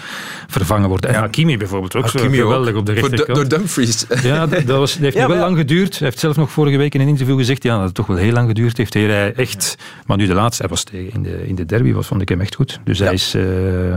vervangen 0.47 0.89
worden. 0.89 1.09
En 1.09 1.15
Hakimi 1.19 1.57
bijvoorbeeld 1.57 1.95
ook. 1.95 2.09
zo 2.09 2.17
Hakimi 2.17 2.37
ook. 2.43 2.49
geweldig 2.49 2.75
op 2.75 2.85
de 2.85 2.91
rechterkant. 2.93 3.35
Door 3.35 3.47
Dumfries. 3.47 4.05
Ja, 4.23 4.47
dat, 4.47 4.63
was, 4.63 4.93
dat 4.93 5.01
heeft 5.01 5.15
Ja, 5.21 5.27
wel 5.27 5.35
ja. 5.35 5.41
lang 5.41 5.57
geduurd. 5.57 5.99
Hij 5.99 6.07
heeft 6.07 6.19
zelf 6.19 6.35
nog 6.35 6.51
vorige 6.51 6.77
week 6.77 6.93
in 6.93 7.01
een 7.01 7.07
interview 7.07 7.37
gezegd 7.37 7.63
ja, 7.63 7.75
dat 7.75 7.85
het 7.85 7.93
toch 7.93 8.07
wel 8.07 8.17
heel 8.17 8.31
lang 8.33 8.47
geduurd 8.47 8.77
heeft. 8.77 8.93
Hij 8.93 9.03
echt, 9.27 9.75
maar 10.05 10.17
nu 10.17 10.25
de 10.27 10.33
laatste, 10.33 10.61
hij 10.61 10.71
was 10.71 10.83
tegen, 10.83 11.13
in, 11.13 11.23
de, 11.23 11.47
in 11.47 11.55
de 11.55 11.65
derby, 11.65 11.93
was, 11.93 12.07
vond 12.07 12.21
ik 12.21 12.29
hem 12.29 12.41
echt 12.41 12.55
goed. 12.55 12.79
Dus 12.83 12.99
hij, 12.99 13.13
is, 13.13 13.33
eh, 13.33 13.43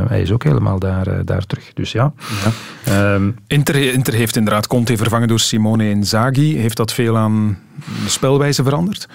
hij 0.09 0.21
is 0.23 0.33
ook 0.33 0.45
helemaal 0.45 0.79
daar, 0.79 1.07
eh, 1.07 1.19
daar 1.25 1.47
terug. 1.47 1.73
Dus 1.73 1.93
ja. 1.93 2.13
Ehm, 2.85 3.31
Inter, 3.47 3.93
Inter 3.93 4.15
heeft 4.15 4.37
inderdaad 4.37 4.67
Conte 4.67 4.97
vervangen 4.97 5.29
door 5.29 5.41
Simone 5.41 5.89
Inzaghi. 5.91 6.57
Heeft 6.57 6.77
dat 6.77 6.93
veel 6.93 7.17
aan 7.17 7.59
de 8.05 8.11
spelwijze 8.11 8.63
veranderd? 8.63 9.09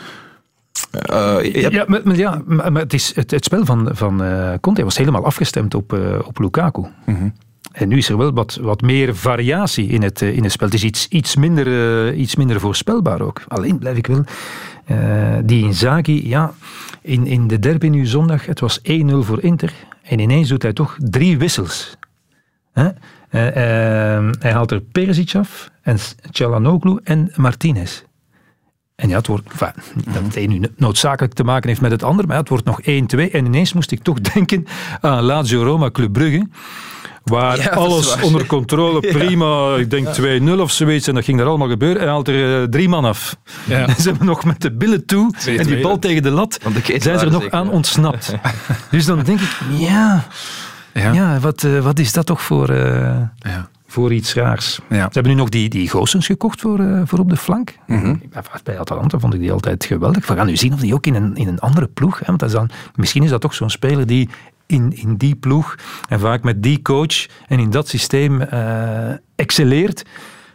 Eh, 0.91 1.35
hebt- 1.35 1.71
Ja, 1.71 1.83
maar, 1.87 2.01
maar 2.03 2.15
ja, 2.17 2.41
maar, 2.45 2.71
maar 2.71 2.81
het, 2.81 2.93
is, 2.93 3.15
het, 3.15 3.31
het 3.31 3.45
spel 3.45 3.65
van, 3.65 3.89
van 3.93 4.23
eh, 4.23 4.53
Conte 4.61 4.83
was 4.83 4.97
helemaal 4.97 5.25
afgestemd 5.25 5.73
op, 5.73 5.93
eh, 5.93 5.99
op 6.25 6.39
Lukaku. 6.39 6.83
En 7.71 7.87
nu 7.87 7.97
is 7.97 8.09
er 8.09 8.17
wel 8.17 8.33
wat, 8.33 8.57
wat 8.61 8.81
meer 8.81 9.15
variatie 9.15 9.87
in 9.87 10.03
het, 10.03 10.21
eh, 10.21 10.35
in 10.37 10.43
het 10.43 10.51
spel. 10.51 10.67
Het 10.67 10.75
is 10.75 10.83
iets, 10.83 11.07
iets, 11.07 11.35
minder, 11.35 11.67
eh, 12.07 12.19
iets 12.19 12.35
minder 12.35 12.59
voorspelbaar 12.59 13.21
ook. 13.21 13.41
Alleen 13.47 13.77
blijf 13.77 13.97
ik 13.97 14.07
wel... 14.07 14.23
eh, 14.89 15.37
die 15.43 15.63
Inzaghi, 15.63 16.27
ja, 16.27 16.53
in, 17.01 17.25
in 17.25 17.47
de 17.47 17.59
derby 17.59 17.87
nu 17.87 18.05
zondag, 18.05 18.45
het 18.45 18.59
was 18.59 18.79
1-0 18.79 18.83
voor 19.19 19.41
Inter. 19.43 19.73
En 20.03 20.19
ineens 20.19 20.49
doet 20.49 20.61
hij 20.61 20.73
toch 20.73 20.97
drie 20.99 21.37
wissels. 21.37 21.97
Hè? 22.73 22.89
Eh, 23.29 23.47
eh, 23.47 24.33
hij 24.39 24.51
haalt 24.51 24.71
er 24.71 24.81
Perisic 24.81 25.35
af, 25.35 25.71
en 25.81 25.97
en 27.03 27.31
Martinez. 27.35 28.03
En 28.95 29.09
ja, 29.09 29.17
het 29.17 29.27
wordt, 29.27 29.49
enfin, 29.51 29.73
niet 29.95 30.13
dat 30.13 30.23
het 30.23 30.35
een 30.35 30.49
nu 30.49 30.61
noodzakelijk 30.77 31.33
te 31.33 31.43
maken 31.43 31.69
heeft 31.69 31.81
met 31.81 31.91
het 31.91 32.03
ander, 32.03 32.25
maar 32.25 32.35
ja, 32.35 32.41
het 32.41 32.49
wordt 32.49 32.65
nog 32.65 32.81
1-2. 32.81 32.85
En 33.31 33.45
ineens 33.45 33.73
moest 33.73 33.91
ik 33.91 34.03
toch 34.03 34.21
denken 34.33 34.65
aan 35.01 35.23
Lazio 35.23 35.63
Roma 35.63 35.91
Club 35.91 36.13
Brugge. 36.13 36.47
Waar 37.29 37.57
Ja, 37.57 37.69
alles 37.69 38.13
waar. 38.15 38.23
onder 38.23 38.45
controle, 38.45 38.99
prima, 39.17 39.75
ik 39.75 39.89
denk 39.89 40.07
2-0 40.47 40.59
of 40.59 40.71
zoiets. 40.71 41.07
En 41.07 41.15
dat 41.15 41.23
ging 41.23 41.39
er 41.39 41.45
allemaal 41.45 41.69
gebeuren. 41.69 42.01
Hij 42.01 42.09
haalt 42.11 42.27
er 42.27 42.61
eh, 42.61 42.67
drie 42.67 42.89
man 42.89 43.05
af. 43.05 43.35
Ja. 43.65 43.87
Ze 44.01 44.09
hebben 44.09 44.25
nog 44.27 44.45
met 44.45 44.61
de 44.61 44.71
billen 44.71 45.05
toe 45.05 45.33
en 45.45 45.65
die 45.67 45.81
bal 45.81 45.99
tegen 45.99 46.23
de 46.23 46.29
lat, 46.29 46.59
de 46.73 46.99
zijn 46.99 47.19
ze 47.19 47.25
er 47.25 47.31
nog 47.31 47.41
zeker, 47.41 47.57
aan 47.57 47.69
ontsnapt. 47.69 48.35
dus 48.91 49.05
dan 49.05 49.23
denk 49.23 49.39
ik, 49.39 49.57
ja, 49.77 50.25
Ja. 50.93 51.11
ja 51.11 51.39
wat, 51.39 51.63
eh, 51.63 51.79
wat 51.79 51.99
is 51.99 52.13
dat 52.13 52.25
toch 52.25 52.41
voor, 52.41 52.69
eh, 52.69 53.17
Ja. 53.37 53.69
voor 53.87 54.13
iets 54.13 54.33
raars. 54.33 54.79
Ja. 54.89 54.95
Ze 54.95 55.09
hebben 55.11 55.31
nu 55.31 55.37
nog 55.37 55.49
die, 55.49 55.69
die 55.69 55.89
Goossens 55.89 56.25
gekocht 56.25 56.61
voor, 56.61 56.79
eh, 56.79 57.01
voor 57.05 57.19
op 57.19 57.29
de 57.29 57.37
flank. 57.37 57.75
Mhm. 57.87 58.15
Bij 58.63 58.79
Atalanta 58.79 59.19
vond 59.19 59.33
ik 59.33 59.39
die 59.39 59.51
altijd 59.51 59.85
geweldig. 59.85 60.27
We 60.27 60.35
gaan 60.35 60.45
nu 60.45 60.55
zien 60.57 60.73
of 60.73 60.79
die 60.79 60.93
ook 60.93 61.05
in 61.05 61.15
een, 61.15 61.35
in 61.35 61.47
een 61.47 61.59
andere 61.59 61.87
ploeg... 61.87 62.19
Hè, 62.19 62.25
want 62.25 62.39
dat 62.39 62.49
is 62.49 62.55
dan, 62.55 62.69
misschien 62.95 63.23
is 63.23 63.29
dat 63.29 63.41
toch 63.41 63.53
zo'n 63.53 63.69
speler 63.69 64.05
die 64.05 64.29
in, 64.69 64.93
in 64.95 65.17
die 65.17 65.35
ploeg 65.35 65.75
en 66.09 66.19
vaak 66.19 66.43
met 66.43 66.63
die 66.63 66.81
coach 66.81 67.27
en 67.47 67.59
in 67.59 67.69
dat 67.69 67.87
systeem 67.87 68.41
eh, 68.41 69.11
excelleert. 69.35 70.03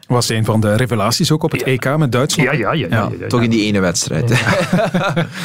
Was 0.09 0.29
een 0.29 0.45
van 0.45 0.61
de 0.61 0.75
revelaties 0.77 1.31
ook 1.33 1.43
op 1.43 1.53
het 1.53 1.63
EK 1.63 1.97
met 1.97 2.13
Duitsland. 2.13 2.51
Ja, 2.51 2.57
ja, 2.57 2.73
ja. 2.73 2.87
ja, 2.91 2.97
ja, 2.97 3.11
ja. 3.21 3.27
Toch 3.27 3.43
in 3.43 3.51
die 3.51 3.65
ene 3.67 3.81
wedstrijd. 3.81 4.33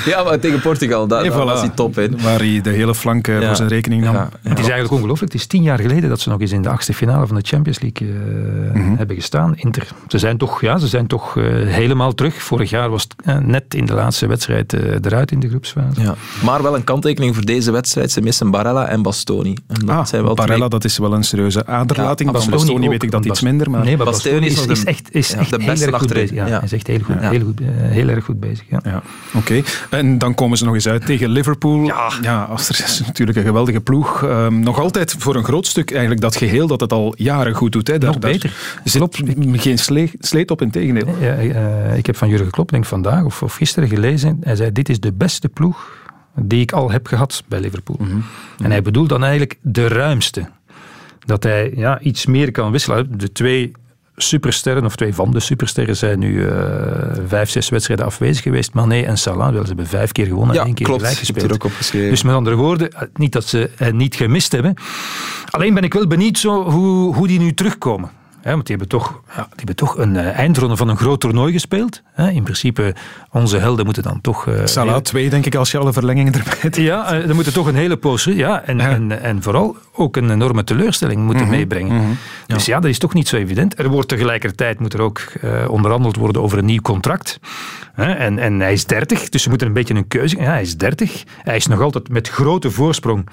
Ja, 0.06 0.24
maar 0.24 0.40
tegen 0.40 0.62
Portugal, 0.62 1.08
daar, 1.08 1.22
Nee, 1.22 1.30
daar 1.32 1.40
voilà. 1.42 1.44
was 1.46 1.60
hij 1.60 1.70
top 1.70 1.98
in. 2.00 2.22
Waar 2.22 2.38
hij 2.40 2.62
de 2.62 2.70
hele 2.70 2.96
flank 2.96 3.28
eh, 3.28 3.40
Ja. 3.42 3.48
voor 3.48 3.56
zijn 3.56 3.70
rekening 3.70 4.04
nam. 4.04 4.14
Ja, 4.14 4.30
ja. 4.42 4.50
Het 4.50 4.60
is 4.60 4.64
eigenlijk 4.68 4.94
ongelooflijk. 4.94 5.32
Het 5.32 5.42
is 5.42 5.48
tien 5.48 5.62
jaar 5.64 5.80
geleden 5.80 6.10
dat 6.10 6.20
ze 6.20 6.30
nog 6.30 6.42
eens 6.42 6.52
in 6.52 6.62
de 6.62 6.70
achtste 6.70 6.94
finale 6.94 7.28
van 7.28 7.36
de 7.36 7.42
Champions 7.46 7.80
League 7.80 8.08
eh, 8.08 8.74
Mhm. 8.82 8.96
hebben 8.96 9.16
gestaan. 9.16 9.54
Inter. 9.56 9.88
Ze 10.08 10.18
zijn 10.18 10.38
toch, 10.38 10.62
ja, 10.62 10.78
ze 10.78 10.88
zijn 10.88 11.08
toch 11.08 11.38
eh, 11.38 11.44
helemaal 11.66 12.14
terug. 12.14 12.42
Vorig 12.42 12.70
jaar 12.70 12.90
was 12.90 13.08
het 13.26 13.46
net 13.46 13.74
in 13.74 13.86
de 13.86 13.94
laatste 13.94 14.28
wedstrijd 14.28 14.74
eh, 14.74 14.82
eruit 15.02 15.32
in 15.32 15.40
de 15.40 15.50
groepsfase. 15.50 16.02
Ja. 16.02 16.16
Maar 16.44 16.62
wel 16.64 16.76
een 16.76 16.84
kanttekening 16.84 17.36
voor 17.36 17.46
deze 17.46 17.72
wedstrijd. 17.72 18.12
Ze 18.12 18.22
missen 18.22 18.52
Barella 18.52 18.88
en 18.88 19.02
Bastoni. 19.02 19.54
En 19.68 19.86
dat 19.86 19.96
Ah, 19.96 20.06
zijn 20.06 20.24
wel 20.24 20.34
Barella, 20.34 20.58
twee- 20.58 20.70
dat 20.70 20.84
is 20.86 20.98
wel 20.98 21.14
een 21.14 21.24
serieuze 21.24 21.66
aderlating. 21.66 22.32
Ja, 22.32 22.50
Bastoni 22.50 22.90
weet 22.90 23.04
ik 23.04 23.12
dat 23.12 23.26
iets 23.26 23.42
minder. 23.42 23.70
Maar... 23.70 23.84
Nee, 23.84 23.98
maar 23.98 24.06
Bastoni 24.06 24.49
is 24.52 24.66
is, 24.66 24.84
echt, 24.84 25.16
is 25.16 25.30
ja, 25.30 25.38
echt 25.38 25.50
de 25.50 25.58
beste 25.58 25.84
heel 25.84 25.94
erg 25.94 26.02
goed 26.02 26.14
bezig. 26.14 26.36
Ja, 26.36 26.62
is 26.62 26.72
echt 26.74 26.88
heel, 26.88 27.00
goed, 27.00 27.16
Ja. 27.22 27.30
heel, 27.30 27.44
goed, 27.44 27.60
heel 27.78 28.08
erg 28.08 28.26
goed 28.26 28.40
bezig. 28.40 28.66
Ja. 28.70 28.80
Ja, 28.84 29.02
oké. 29.34 29.62
En 29.90 30.18
dan 30.18 30.34
komen 30.36 30.58
ze 30.58 30.66
nog 30.66 30.74
eens 30.74 30.88
uit 30.88 31.06
tegen 31.06 31.30
Liverpool. 31.30 31.84
Ja, 31.84 32.12
ja 32.22 32.44
Aster 32.44 32.84
is 32.86 33.02
natuurlijk 33.06 33.38
een 33.38 33.44
geweldige 33.44 33.82
ploeg. 33.82 34.24
Ehm, 34.24 34.60
nog 34.60 34.80
altijd 34.80 35.16
voor 35.20 35.36
een 35.36 35.44
groot 35.44 35.68
stuk 35.68 35.92
eigenlijk 35.92 36.22
dat 36.22 36.36
geheel 36.36 36.68
dat 36.68 36.80
het 36.80 36.94
al 36.94 37.14
jaren 37.18 37.54
goed 37.54 37.72
doet. 37.72 37.88
Hè. 37.88 37.98
Daar, 37.98 38.10
Nog 38.12 38.20
daar 38.20 38.32
beter. 38.32 38.54
zit 38.84 39.22
geen 39.52 39.78
sle- 39.78 40.12
sleet 40.20 40.52
op, 40.52 40.62
in 40.62 40.72
tegendeel. 40.72 41.16
Ja, 41.20 41.34
eh, 41.36 41.98
ik 41.98 42.06
heb 42.06 42.16
van 42.16 42.30
Jurgen 42.30 42.52
Klopp, 42.52 42.70
denk 42.72 42.86
vandaag 42.86 43.24
of, 43.24 43.44
of 43.44 43.54
gisteren 43.56 43.90
gelezen. 43.90 44.38
Hij 44.42 44.56
zei: 44.56 44.72
Dit 44.72 44.90
is 44.90 45.00
de 45.00 45.14
beste 45.14 45.50
ploeg 45.50 46.08
die 46.36 46.62
ik 46.62 46.72
al 46.72 46.92
heb 46.92 47.08
gehad 47.08 47.44
bij 47.48 47.60
Liverpool. 47.60 47.98
Mhm. 48.00 48.18
En 48.64 48.72
hij 48.72 48.82
bedoelt 48.82 49.10
dan 49.10 49.22
eigenlijk 49.22 49.58
de 49.62 49.88
ruimste. 49.88 50.50
Dat 51.26 51.44
hij 51.44 51.72
ja, 51.76 52.00
iets 52.00 52.26
meer 52.26 52.52
kan 52.52 52.72
wisselen. 52.72 53.18
De 53.18 53.32
twee 53.32 53.72
supersterren, 54.22 54.86
of 54.86 54.96
twee 54.96 55.14
van 55.14 55.32
de 55.32 55.40
supersterren, 55.40 55.96
zijn 55.98 56.20
nu 56.20 56.48
eh, 56.48 56.56
vijf, 57.28 57.50
zes 57.50 57.70
wedstrijden 57.70 58.06
afwezig 58.06 58.44
geweest. 58.44 58.74
Mané 58.74 59.02
en 59.02 59.18
Salah, 59.18 59.52
wel, 59.54 59.62
ze 59.62 59.68
hebben 59.68 59.88
vijf 59.88 60.12
keer 60.12 60.26
gewonnen 60.26 60.50
en 60.50 60.60
Ja, 60.62 60.66
één 60.66 60.74
keer 60.74 60.86
klopt. 60.86 61.02
gelijk 61.02 61.18
gespeeld. 61.20 61.50
er 61.50 61.66
ook. 61.66 62.10
Dus 62.10 62.24
met 62.24 62.36
andere 62.36 62.56
woorden, 62.56 62.92
eh, 62.92 63.02
niet 63.14 63.32
dat 63.32 63.46
ze 63.46 63.70
het 63.76 63.94
niet 63.96 64.16
gemist 64.16 64.52
hebben. 64.52 64.74
Alleen 65.50 65.74
ben 65.74 65.84
ik 65.84 65.94
wel 65.94 66.08
benieuwd 66.08 66.38
zo, 66.38 66.70
hoe, 66.70 67.16
hoe 67.16 67.28
die 67.28 67.40
nu 67.40 67.54
terugkomen. 67.54 68.10
Hè, 68.42 68.52
want 68.52 68.68
die 68.68 68.76
hebben 68.78 69.00
toch, 69.00 69.22
ja, 69.28 69.42
die 69.42 69.56
hebben 69.56 69.76
toch 69.76 69.98
een 69.98 70.16
uh, 70.16 70.38
eindronde 70.38 70.76
van 70.76 70.88
een 70.90 70.98
groot 70.98 71.20
toernooi 71.20 71.52
gespeeld. 71.52 72.02
Hè. 72.14 72.30
In 72.30 72.44
principe, 72.44 72.96
onze 73.32 73.58
helden 73.58 73.86
moeten 73.86 74.04
dan 74.04 74.22
toch... 74.22 74.46
Uh, 74.46 74.66
Salah 74.66 75.02
2, 75.02 75.30
denk 75.30 75.46
ik, 75.46 75.56
als 75.56 75.72
je 75.72 75.78
alle 75.78 75.94
verlengingen 75.94 76.34
erbij 76.34 76.54
hebt. 76.60 76.76
Ja, 76.76 77.18
uh, 77.18 77.28
dan 77.28 77.36
moeten 77.36 77.54
toch 77.54 77.68
een 77.68 77.76
hele 77.76 77.98
poos... 77.98 78.24
Ja, 78.24 78.64
en, 78.64 78.78
ja. 78.78 78.90
En, 78.90 79.22
en 79.22 79.44
vooral 79.44 79.76
ook 79.94 80.16
een 80.16 80.30
enorme 80.30 80.64
teleurstelling 80.64 81.22
moeten 81.22 81.44
mm 81.44 81.50
-hmm. 81.50 81.58
meebrengen. 81.58 81.94
Mm 81.94 82.00
-hmm. 82.00 82.18
ja. 82.48 82.56
Dus 82.56 82.66
ja, 82.66 82.80
dat 82.80 82.90
is 82.90 83.00
toch 83.00 83.14
niet 83.14 83.28
zo 83.28 83.36
evident. 83.36 83.80
Er 83.80 83.90
wordt 83.90 84.08
tegelijkertijd 84.08 84.80
moet 84.80 84.94
er 84.94 85.02
ook 85.02 85.22
onderhandeld 85.68 86.16
worden 86.16 86.42
over 86.42 86.58
een 86.58 86.66
nieuw 86.66 86.82
contract. 86.82 87.40
Hè. 87.94 88.12
En, 88.12 88.40
en 88.40 88.60
hij 88.60 88.74
is 88.74 88.86
30, 88.86 89.30
dus 89.30 89.44
ze 89.44 89.50
moeten 89.50 89.68
een 89.68 89.74
beetje 89.74 89.94
een 89.94 90.08
keuze... 90.08 90.38
Ja, 90.38 90.44
hij 90.44 90.62
is 90.62 90.78
30. 90.78 91.24
Hij 91.44 91.56
is 91.56 91.68
nog 91.68 91.82
altijd 91.82 92.10
met 92.10 92.30
grote 92.30 92.72
voorsprong 92.72 93.30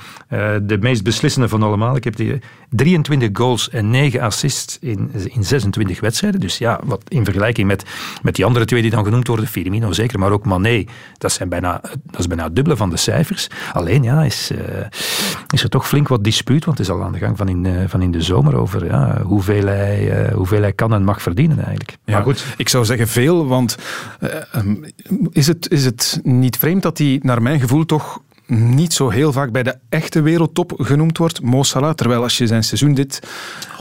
de 0.62 0.78
meest 0.80 1.02
beslissende 1.02 1.48
van 1.48 1.62
allemaal. 1.62 1.96
Ik 1.96 2.04
heb 2.04 2.16
die 2.16 2.40
23 2.70 3.28
goals 3.32 3.70
en 3.70 3.90
9 3.90 4.20
assists 4.20 4.78
in, 4.80 4.95
in 5.24 5.44
26 5.44 6.00
wedstrijden. 6.00 6.40
Dus 6.40 6.58
ja, 6.58 6.80
wat 6.84 7.02
in 7.08 7.24
vergelijking 7.24 7.66
met, 7.66 7.84
met 8.22 8.34
die 8.34 8.44
andere 8.44 8.64
twee 8.64 8.82
die 8.82 8.90
dan 8.90 9.04
genoemd 9.04 9.26
worden, 9.26 9.46
Firmino 9.46 9.92
zeker, 9.92 10.18
maar 10.18 10.30
ook 10.30 10.44
Mané, 10.44 10.84
dat, 11.18 11.32
zijn 11.32 11.48
bijna, 11.48 11.80
dat 12.04 12.20
is 12.20 12.26
bijna 12.26 12.44
het 12.44 12.54
dubbele 12.54 12.76
van 12.76 12.90
de 12.90 12.96
cijfers. 12.96 13.48
Alleen 13.72 14.02
ja, 14.02 14.22
is, 14.22 14.50
uh, 14.52 14.58
is 15.48 15.62
er 15.62 15.68
toch 15.68 15.88
flink 15.88 16.08
wat 16.08 16.24
dispuut, 16.24 16.64
want 16.64 16.78
het 16.78 16.86
is 16.86 16.92
al 16.92 17.02
aan 17.02 17.12
de 17.12 17.18
gang 17.18 17.36
van 17.36 17.48
in, 17.48 17.64
uh, 17.64 17.80
van 17.86 18.02
in 18.02 18.10
de 18.10 18.22
zomer 18.22 18.56
over 18.56 18.84
ja, 18.84 19.22
hoeveel, 19.22 19.66
hij, 19.66 20.26
uh, 20.28 20.34
hoeveel 20.34 20.60
hij 20.60 20.72
kan 20.72 20.94
en 20.94 21.04
mag 21.04 21.22
verdienen 21.22 21.56
eigenlijk. 21.56 21.96
Ja, 22.04 22.14
maar 22.14 22.22
goed. 22.22 22.44
Ik 22.56 22.68
zou 22.68 22.84
zeggen 22.84 23.08
veel, 23.08 23.46
want 23.46 23.76
um, 24.54 24.84
is, 25.30 25.46
het, 25.46 25.70
is 25.70 25.84
het 25.84 26.20
niet 26.22 26.56
vreemd 26.56 26.82
dat 26.82 26.98
hij 26.98 27.18
naar 27.22 27.42
mijn 27.42 27.60
gevoel 27.60 27.84
toch 27.84 28.20
niet 28.46 28.92
zo 28.92 29.08
heel 29.08 29.32
vaak 29.32 29.52
bij 29.52 29.62
de 29.62 29.78
echte 29.88 30.22
wereldtop 30.22 30.72
genoemd 30.76 31.18
wordt, 31.18 31.42
Mo 31.42 31.62
Salah. 31.62 31.94
Terwijl 31.94 32.22
als 32.22 32.38
je 32.38 32.46
zijn 32.46 32.64
seizoen 32.64 32.94
dit, 32.94 33.22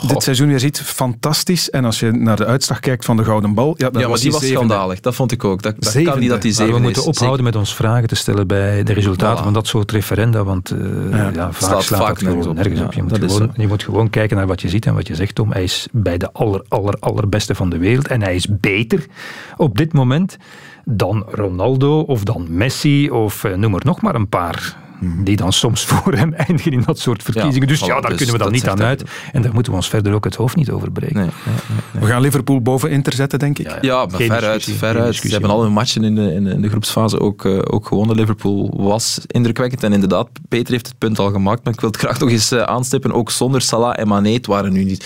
dit 0.07 0.23
seizoen 0.23 0.47
weer 0.47 0.59
ziet, 0.59 0.81
fantastisch. 0.81 1.69
En 1.69 1.85
als 1.85 1.99
je 1.99 2.11
naar 2.11 2.35
de 2.35 2.45
uitslag 2.45 2.79
kijkt 2.79 3.05
van 3.05 3.17
de 3.17 3.23
Gouden 3.23 3.53
Bal... 3.53 3.73
Ja, 3.77 3.89
ja 3.91 3.99
maar 3.99 4.09
was 4.09 4.21
die 4.21 4.31
was 4.31 4.41
zevende. 4.41 4.65
schandalig. 4.65 4.99
Dat 4.99 5.15
vond 5.15 5.31
ik 5.31 5.43
ook. 5.43 5.61
Dat, 5.61 5.75
dat 5.79 6.03
kan 6.03 6.19
niet 6.19 6.29
dat 6.29 6.41
die 6.41 6.51
zeven 6.51 6.71
maar 6.71 6.79
we 6.79 6.85
moeten 6.85 7.01
is. 7.01 7.07
ophouden 7.07 7.43
met 7.43 7.55
ons 7.55 7.75
vragen 7.75 8.07
te 8.07 8.15
stellen 8.15 8.47
bij 8.47 8.83
de 8.83 8.93
resultaten 8.93 9.39
voilà. 9.39 9.43
van 9.43 9.53
dat 9.53 9.67
soort 9.67 9.91
referenda, 9.91 10.43
want 10.43 10.71
uh, 10.71 11.11
ja, 11.11 11.31
ja, 11.33 11.51
vaak 11.51 11.69
slaat, 11.69 11.83
slaat 11.83 12.01
vaak 12.01 12.21
nergens 12.21 12.47
op. 12.47 12.55
Nergens 12.55 12.81
op. 12.81 12.93
Je, 12.93 13.03
moet 13.03 13.17
gewoon, 13.17 13.53
je 13.55 13.67
moet 13.67 13.83
gewoon 13.83 14.09
kijken 14.09 14.37
naar 14.37 14.47
wat 14.47 14.61
je 14.61 14.69
ziet 14.69 14.85
en 14.85 14.93
wat 14.93 15.07
je 15.07 15.15
zegt, 15.15 15.35
Tom. 15.35 15.51
Hij 15.51 15.63
is 15.63 15.87
bij 15.91 16.17
de 16.17 16.31
aller, 16.31 16.63
aller, 16.67 16.95
allerbeste 16.99 17.55
van 17.55 17.69
de 17.69 17.77
wereld 17.77 18.07
en 18.07 18.21
hij 18.21 18.35
is 18.35 18.47
beter 18.49 19.05
op 19.57 19.77
dit 19.77 19.93
moment 19.93 20.37
dan 20.85 21.25
Ronaldo 21.29 21.99
of 21.99 22.23
dan 22.23 22.47
Messi 22.49 23.09
of 23.09 23.43
uh, 23.43 23.55
noem 23.55 23.75
er 23.75 23.85
nog 23.85 24.01
maar 24.01 24.15
een 24.15 24.29
paar 24.29 24.83
die 24.99 25.35
dan 25.35 25.53
soms 25.53 25.85
voor 25.89 26.13
hem 26.13 26.33
eindigen 26.33 26.71
in 26.71 26.83
dat 26.85 26.99
soort 26.99 27.23
verkiezingen. 27.23 27.61
Ja, 27.61 27.67
dus 27.67 27.79
ja, 27.79 28.01
daar 28.01 28.09
dus 28.09 28.17
kunnen 28.17 28.35
we 28.35 28.43
dan 28.43 28.51
niet 28.51 28.67
aan 28.67 28.81
uit. 28.81 29.03
En 29.31 29.41
daar 29.41 29.53
moeten 29.53 29.71
we 29.71 29.77
ons 29.77 29.89
verder 29.89 30.13
ook 30.13 30.23
het 30.23 30.35
hoofd 30.35 30.55
niet 30.55 30.71
over 30.71 30.91
breken. 30.91 31.15
Nee, 31.15 31.25
nee, 31.25 31.55
nee, 31.91 32.01
we 32.01 32.07
gaan 32.09 32.21
Liverpool 32.21 32.61
boven 32.61 32.89
Inter 32.89 33.13
zetten, 33.13 33.39
denk 33.39 33.59
ik. 33.59 33.69
Ja, 33.69 33.77
ja 33.81 34.05
maar 34.05 34.21
veruit. 34.21 34.63
veruit. 34.63 35.15
Ze 35.15 35.27
hebben 35.27 35.49
al 35.49 35.61
hun 35.61 35.71
matchen 35.71 36.03
in 36.03 36.15
de, 36.15 36.33
in 36.33 36.61
de 36.61 36.69
groepsfase 36.69 37.19
ook, 37.19 37.43
uh, 37.43 37.59
ook 37.63 37.87
gewonnen. 37.87 38.15
Liverpool 38.15 38.73
was 38.77 39.19
indrukwekkend. 39.27 39.83
En 39.83 39.93
inderdaad, 39.93 40.29
Peter 40.49 40.73
heeft 40.73 40.87
het 40.87 40.97
punt 40.97 41.19
al 41.19 41.31
gemaakt. 41.31 41.63
Maar 41.63 41.73
ik 41.73 41.79
wil 41.79 41.89
het 41.89 41.99
graag 41.99 42.19
nog 42.19 42.29
eens 42.29 42.51
uh, 42.51 42.61
aanstippen. 42.61 43.11
Ook 43.11 43.31
zonder 43.31 43.61
Salah 43.61 43.99
en 43.99 44.25
het 44.25 44.45
waren 44.45 44.73
nu 44.73 44.83
niet 44.83 45.05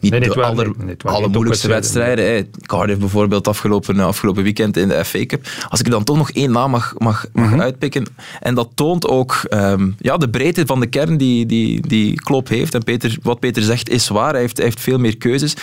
niet 0.00 0.10
nee, 0.10 0.20
de 0.20 0.42
aller, 0.42 0.70
nee, 0.78 0.96
allermoeilijkste 1.04 1.68
wedstrijden. 1.68 2.24
wedstrijden. 2.24 2.66
Cardiff 2.66 2.98
bijvoorbeeld 2.98 3.48
afgelopen, 3.48 4.00
afgelopen 4.00 4.42
weekend 4.42 4.76
in 4.76 4.88
de 4.88 5.04
FA 5.04 5.26
Cup. 5.26 5.48
Als 5.68 5.80
ik 5.80 5.86
er 5.86 5.92
dan 5.92 6.04
toch 6.04 6.16
nog 6.16 6.30
één 6.30 6.50
naam 6.50 6.70
mag, 6.70 6.94
mag, 6.98 7.26
mag 7.32 7.44
mm 7.44 7.50
-hmm. 7.50 7.60
uitpikken. 7.60 8.06
En 8.40 8.54
dat 8.54 8.68
toont 8.74 9.06
ook 9.06 9.40
um, 9.50 9.96
ja, 9.98 10.16
de 10.16 10.28
breedte 10.28 10.66
van 10.66 10.80
de 10.80 10.86
kern 10.86 11.16
die, 11.16 11.46
die, 11.46 11.88
die 11.88 12.14
Klopp 12.14 12.48
heeft. 12.48 12.74
En 12.74 12.84
Peter, 12.84 13.16
wat 13.22 13.40
Peter 13.40 13.62
zegt 13.62 13.88
is 13.88 14.08
waar. 14.08 14.32
Hij 14.32 14.40
heeft, 14.40 14.56
hij 14.56 14.66
heeft 14.66 14.80
veel 14.80 14.98
meer 14.98 15.16
keuzes 15.16 15.54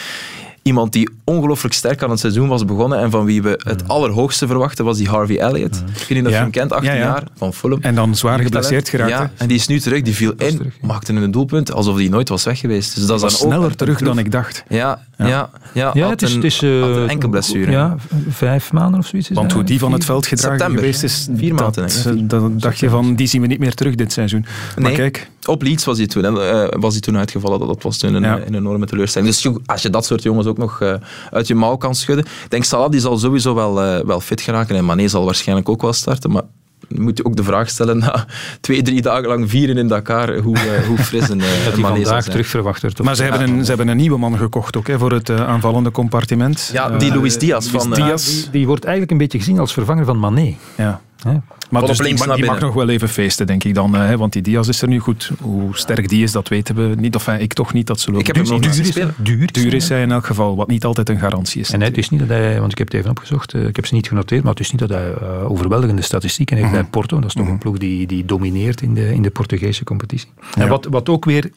iemand 0.67 0.93
die 0.93 1.09
ongelooflijk 1.23 1.73
sterk 1.73 2.03
aan 2.03 2.09
het 2.09 2.19
seizoen 2.19 2.47
was 2.47 2.65
begonnen 2.65 2.99
en 2.99 3.11
van 3.11 3.25
wie 3.25 3.41
we 3.41 3.59
het 3.63 3.87
allerhoogste 3.87 4.47
verwachten 4.47 4.85
was 4.85 4.97
die 4.97 5.07
Harvey 5.07 5.39
Elliott. 5.39 5.75
Ik 5.75 5.97
weet 5.97 6.09
niet 6.09 6.25
of 6.25 6.31
je 6.31 6.35
hem 6.35 6.51
kent, 6.51 6.71
18 6.71 6.91
ja, 6.91 6.97
ja. 6.97 7.03
jaar, 7.03 7.23
van 7.35 7.53
Fulham. 7.53 7.81
En 7.81 7.95
dan 7.95 8.15
zwaar 8.15 8.39
geblesseerd 8.39 8.89
geraakt. 8.89 9.09
Ja, 9.09 9.31
en 9.37 9.47
die 9.47 9.57
is 9.57 9.67
nu 9.67 9.79
terug, 9.79 10.01
die 10.01 10.15
viel 10.15 10.33
in, 10.37 10.57
terug, 10.57 10.73
maakte 10.81 11.13
een 11.13 11.31
doelpunt, 11.31 11.71
alsof 11.71 11.95
hij 11.95 12.07
nooit 12.07 12.29
was 12.29 12.43
weg 12.43 12.59
geweest. 12.59 12.95
Dus 12.95 13.05
dat 13.05 13.21
was 13.21 13.39
dan 13.39 13.49
sneller 13.49 13.75
terug 13.75 13.99
dan 13.99 14.17
ik 14.17 14.31
dacht. 14.31 14.63
Ja, 14.69 15.05
ja. 15.17 15.27
ja, 15.27 15.49
ja, 15.73 15.91
ja 15.93 16.09
het 16.09 16.21
is, 16.21 16.29
een, 16.29 16.35
het 16.35 16.45
is 16.45 16.61
uh, 16.61 16.79
een 16.79 17.09
enkel 17.09 17.29
blessure. 17.29 17.71
Ja, 17.71 17.95
vijf 18.29 18.71
maanden 18.71 18.99
of 18.99 19.07
zoiets. 19.07 19.29
Is 19.29 19.35
Want 19.35 19.51
hoe 19.51 19.63
die 19.63 19.79
van 19.79 19.91
het 19.91 20.05
veld 20.05 20.27
gedragen 20.27 20.57
September, 20.57 20.83
geweest 20.83 21.03
is, 21.03 21.27
vier 21.35 21.53
maanden. 21.53 21.89
Dat, 22.03 22.29
dan 22.29 22.57
dacht 22.57 22.79
je 22.79 22.89
van, 22.89 23.15
die 23.15 23.27
zien 23.27 23.41
we 23.41 23.47
niet 23.47 23.59
meer 23.59 23.73
terug 23.73 23.95
dit 23.95 24.11
seizoen. 24.11 24.45
Maar 24.75 24.83
nee, 24.83 24.95
kijk. 24.95 25.29
Op 25.45 25.61
Leeds 25.61 25.85
was 25.85 25.97
hij 25.97 26.07
toen, 26.07 26.23
uh, 26.23 26.67
was 26.69 26.91
hij 26.91 27.01
toen 27.01 27.17
uitgevallen. 27.17 27.59
Dat 27.59 27.83
was 27.83 27.97
toen 27.97 28.13
een, 28.13 28.23
een 28.23 28.55
enorme 28.55 28.85
teleurstelling. 28.85 29.31
Dus 29.31 29.49
als 29.65 29.81
je 29.81 29.89
dat 29.89 30.05
soort 30.05 30.23
jongens 30.23 30.47
ook 30.47 30.57
nog 30.57 30.81
uh, 30.81 30.93
uit 31.31 31.47
je 31.47 31.55
mouw 31.55 31.75
kan 31.75 31.95
schudden. 31.95 32.25
Ik 32.25 32.49
denk 32.49 32.63
Salah 32.63 32.89
die 32.89 32.99
zal 32.99 33.17
sowieso 33.17 33.53
wel, 33.55 33.73
wel 34.05 34.19
fit 34.19 34.41
geraken 34.41 34.75
en 34.75 34.85
Mané 34.85 35.07
zal 35.07 35.25
waarschijnlijk 35.25 35.69
ook 35.69 35.81
wel 35.81 35.93
starten. 35.93 36.31
Maar 36.31 36.43
moet 36.87 37.17
je 37.17 37.25
ook 37.25 37.35
de 37.35 37.43
vraag 37.43 37.69
stellen 37.69 37.97
na 37.97 38.25
twee, 38.61 38.81
drie 38.81 39.01
dagen 39.01 39.27
lang 39.27 39.49
vieren 39.49 39.77
in 39.77 39.87
Dakar, 39.87 40.37
hoe, 40.37 40.55
uh, 40.55 40.87
hoe 40.87 40.97
fris 40.97 41.29
een 41.29 41.39
uh, 41.39 41.45
Dat 41.65 41.73
hij 41.73 41.83
vandaag 41.83 42.23
terug 42.23 42.47
verwacht 42.47 42.81
wordt. 42.81 43.03
Maar 43.03 43.15
ze, 43.15 43.23
ja. 43.23 43.29
hebben 43.29 43.49
een, 43.49 43.61
ze 43.61 43.67
hebben 43.67 43.87
een 43.87 43.97
nieuwe 43.97 44.17
man 44.17 44.37
gekocht 44.37 44.77
ook, 44.77 44.87
hè, 44.87 44.97
voor 44.97 45.11
het 45.11 45.29
uh, 45.29 45.47
aanvallende 45.47 45.91
compartiment. 45.91 46.69
Ja, 46.73 46.89
die 46.89 47.15
Luis 47.15 47.37
Diaz. 47.37 47.69
Van, 47.69 47.93
Diaz. 47.93 48.25
Die, 48.25 48.49
die, 48.51 48.67
wordt 48.67 48.83
eigenlijk 48.83 49.11
een 49.11 49.17
beetje 49.17 49.37
gezien 49.37 49.59
als 49.59 49.73
vervanger 49.73 50.05
van 50.05 50.19
Mané. 50.19 50.55
Ja. 50.77 51.01
Ja. 51.25 51.43
Maar 51.69 51.85
dus 51.85 51.97
die, 51.97 52.35
die 52.35 52.45
mag 52.45 52.59
nog 52.59 52.73
wel 52.73 52.89
even 52.89 53.09
feesten, 53.09 53.47
denk 53.47 53.63
ik 53.63 53.73
dan. 53.73 53.95
Hè, 53.95 54.17
want 54.17 54.33
die 54.33 54.41
Diaz 54.41 54.67
is 54.67 54.81
er 54.81 54.87
nu 54.87 54.99
goed. 54.99 55.31
Hoe 55.41 55.77
sterk 55.77 56.09
die 56.09 56.23
is, 56.23 56.31
dat 56.31 56.47
weten 56.47 56.75
we 56.75 56.95
niet. 56.97 57.15
Of 57.15 57.27
ik 57.27 57.53
toch 57.53 57.73
niet 57.73 57.87
dat 57.87 57.99
ze 57.99 58.11
Ik 58.11 58.27
heb 58.27 58.35
hem 58.35 58.45
nog 58.47 58.59
duur, 58.59 58.79
is, 58.79 58.93
duur, 59.17 59.51
duur 59.51 59.73
is 59.73 59.89
hij 59.89 60.01
in 60.01 60.11
elk 60.11 60.25
geval, 60.25 60.55
wat 60.55 60.67
niet 60.67 60.85
altijd 60.85 61.09
een 61.09 61.19
garantie 61.19 61.61
is. 61.61 61.71
En 61.71 61.81
het 61.81 61.97
is 61.97 62.09
niet 62.09 62.19
dat 62.19 62.29
hij, 62.29 62.59
want 62.59 62.71
ik 62.71 62.77
heb 62.77 62.87
het 62.87 62.95
even 62.95 63.09
opgezocht, 63.09 63.53
ik 63.53 63.75
heb 63.75 63.85
ze 63.85 63.93
niet 63.93 64.07
genoteerd, 64.07 64.43
maar 64.43 64.51
het 64.51 64.61
is 64.61 64.71
niet 64.71 64.79
dat 64.79 64.89
hij 64.89 65.13
uh, 65.21 65.51
overweldigende 65.51 66.01
statistieken 66.01 66.55
heeft 66.55 66.67
mm 66.67 66.73
-hmm. 66.73 66.81
bij 66.81 66.91
Porto. 66.91 67.19
Dat 67.19 67.25
is 67.25 67.33
toch 67.33 67.41
mm 67.41 67.47
-hmm. 67.47 67.53
een 67.53 67.63
ploeg 67.63 67.77
die, 67.77 68.07
die 68.07 68.25
domineert 68.25 68.81
in 68.81 68.93
de, 68.93 69.13
in 69.13 69.21
de 69.21 69.29
Portugese 69.29 69.83
competitie. 69.83 70.29
Ja. 70.55 70.61
En 70.61 70.69
wat, 70.69 70.87
wat 70.89 71.09
ook 71.09 71.25
weer 71.25 71.51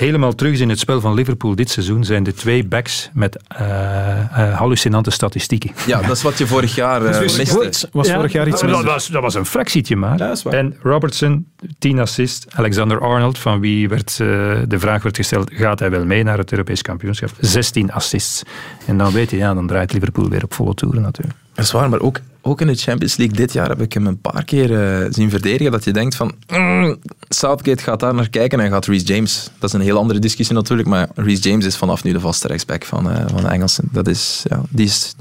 helemaal 0.00 0.34
terug 0.34 0.52
is 0.52 0.60
in 0.60 0.68
het 0.68 0.78
spel 0.78 1.00
van 1.00 1.14
Liverpool 1.14 1.54
dit 1.54 1.70
seizoen 1.70 2.04
zijn 2.04 2.22
de 2.22 2.34
twee 2.34 2.64
backs 2.64 3.10
met 3.12 3.42
uh, 3.60 3.68
uh, 3.68 4.58
hallucinante 4.58 5.10
statistieken. 5.10 5.70
Ja, 5.86 6.00
dat 6.00 6.16
is 6.16 6.22
wat 6.22 6.38
je 6.38 6.46
vorig 6.46 6.74
jaar 6.74 7.02
uh, 7.02 7.20
miste. 7.20 7.88
Was 7.92 8.06
ja, 8.06 8.14
vorig 8.14 8.32
jaar 8.32 8.48
iets 8.48 8.60
dat, 8.60 8.84
was, 8.84 9.06
dat 9.06 9.22
was 9.22 9.34
een 9.34 9.46
fractietje 9.46 9.96
maar. 9.96 10.18
Ja, 10.18 10.34
en 10.50 10.76
Robertson, 10.82 11.46
10 11.78 11.98
assists. 11.98 12.46
Alexander 12.54 13.00
Arnold, 13.00 13.38
van 13.38 13.60
wie 13.60 13.88
werd, 13.88 14.16
de 14.16 14.78
vraag 14.78 15.02
werd 15.02 15.16
gesteld, 15.16 15.50
gaat 15.52 15.78
hij 15.78 15.90
wel 15.90 16.04
mee 16.04 16.22
naar 16.22 16.38
het 16.38 16.50
Europees 16.50 16.82
kampioenschap? 16.82 17.30
16 17.40 17.92
assists. 17.92 18.42
En 18.86 18.98
dan 18.98 19.12
weet 19.12 19.30
je, 19.30 19.36
ja, 19.36 19.54
dan 19.54 19.66
draait 19.66 19.92
Liverpool 19.92 20.28
weer 20.28 20.44
op 20.44 20.54
volle 20.54 20.74
toeren 20.74 21.02
natuurlijk. 21.02 21.38
Dat 21.54 21.64
is 21.64 21.72
waar, 21.72 21.88
maar 21.88 22.00
ook, 22.00 22.20
ook 22.42 22.60
in 22.60 22.66
de 22.66 22.74
Champions 22.74 23.16
League 23.16 23.36
dit 23.36 23.52
jaar 23.52 23.68
heb 23.68 23.80
ik 23.80 23.92
hem 23.92 24.06
een 24.06 24.20
paar 24.20 24.44
keer 24.44 24.70
uh, 24.70 25.06
zien 25.10 25.30
verdedigen. 25.30 25.72
Dat 25.72 25.84
je 25.84 25.92
denkt 25.92 26.14
van, 26.14 26.34
mm, 26.48 26.96
Southgate 27.28 27.82
gaat 27.82 28.00
daar 28.00 28.14
naar 28.14 28.28
kijken 28.28 28.60
en 28.60 28.70
gaat 28.70 28.86
Reece 28.86 29.04
James. 29.04 29.50
Dat 29.58 29.68
is 29.68 29.74
een 29.74 29.84
heel 29.84 29.96
andere 29.96 30.18
discussie 30.18 30.56
natuurlijk, 30.56 30.88
maar 30.88 31.08
Reece 31.14 31.48
James 31.48 31.64
is 31.64 31.76
vanaf 31.76 32.04
nu 32.04 32.12
de 32.12 32.20
vaste 32.20 32.48
rechtsback 32.48 32.84
van, 32.84 33.10
uh, 33.10 33.16
van 33.26 33.42
de 33.42 33.48
Engelsen. 33.48 33.88
Dat 33.92 34.06
is, 34.08 34.44
ja, 34.48 34.62
die 34.68 34.86
is 34.86 35.14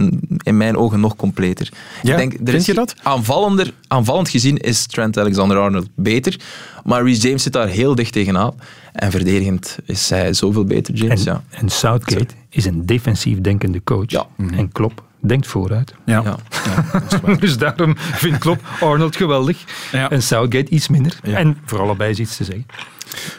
in 0.43 0.57
mijn 0.57 0.77
ogen 0.77 0.99
nog 0.99 1.15
completer. 1.15 1.69
Ja, 2.01 2.11
ik 2.11 2.17
denk, 2.17 2.33
er 2.33 2.37
vind 2.37 2.57
is 2.57 2.65
je 2.65 2.73
dat? 2.73 2.95
Aanvallender, 3.03 3.73
aanvallend 3.87 4.29
gezien 4.29 4.57
is 4.57 4.85
Trent 4.85 5.17
Alexander-Arnold 5.17 5.87
beter, 5.95 6.39
maar 6.83 7.03
Reece 7.03 7.27
James 7.27 7.43
zit 7.43 7.53
daar 7.53 7.67
heel 7.67 7.95
dicht 7.95 8.13
tegenaan. 8.13 8.53
En 8.93 9.11
verdedigend 9.11 9.77
is 9.85 10.09
hij 10.09 10.33
zoveel 10.33 10.63
beter, 10.63 10.93
James. 10.93 11.25
En, 11.25 11.33
ja. 11.33 11.43
en 11.49 11.69
Southgate 11.69 12.33
is 12.49 12.65
een 12.65 12.85
defensief 12.85 13.41
denkende 13.41 13.83
coach. 13.83 14.09
Ja. 14.09 14.27
En 14.37 14.71
Klopp 14.71 15.07
denkt 15.19 15.47
vooruit. 15.47 15.93
Ja. 16.05 16.21
ja. 16.23 16.37
ja 16.65 17.35
dus 17.39 17.57
daarom 17.57 17.93
vindt 17.97 18.37
Klopp 18.37 18.61
Arnold 18.79 19.15
geweldig 19.15 19.63
ja. 19.91 20.09
en 20.09 20.23
Southgate 20.23 20.69
iets 20.69 20.87
minder. 20.87 21.19
En 21.21 21.57
voor 21.65 21.79
allebei 21.79 22.11
is 22.11 22.19
iets 22.19 22.37
te 22.37 22.43
zeggen. 22.43 22.65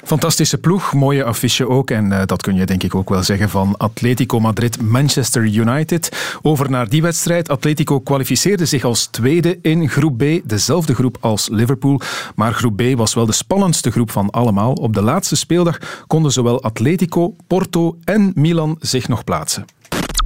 Fantastische 0.05 0.59
ploeg, 0.59 0.93
mooie 0.93 1.25
affiche 1.25 1.69
ook. 1.69 1.91
En 1.91 2.07
uh, 2.07 2.23
dat 2.27 2.43
kun 2.43 2.55
je 2.55 2.67
denk 2.67 2.83
ik 2.83 2.95
ook 2.95 3.09
wel 3.09 3.23
zeggen 3.23 3.49
van 3.49 3.75
Atletico 3.77 4.41
Madrid, 4.41 4.83
Manchester 4.83 5.43
United. 5.43 6.39
Over 6.43 6.71
naar 6.71 6.89
die 6.89 7.03
wedstrijd. 7.03 7.49
Atletico 7.49 8.01
kwalificeerde 8.01 8.65
zich 8.65 8.85
als 8.85 9.07
tweede 9.07 9.59
in 9.63 9.89
groep 9.89 10.19
B, 10.19 10.25
dezelfde 10.45 10.95
groep 10.95 11.17
als 11.21 11.49
Liverpool. 11.49 12.01
Maar 12.35 12.53
groep 12.53 12.77
B 12.77 12.83
was 12.97 13.15
wel 13.15 13.27
de 13.27 13.33
spannendste 13.33 13.91
groep 13.91 14.11
van 14.11 14.31
allemaal. 14.31 14.73
Op 14.73 14.95
de 14.95 15.03
laatste 15.03 15.37
speeldag 15.37 16.05
konden 16.07 16.33
zowel 16.33 16.63
Atletico, 16.63 17.35
Porto 17.47 17.97
en 18.05 18.33
Milan 18.35 18.77
zich 18.81 19.09
nog 19.09 19.25
plaatsen. 19.25 19.65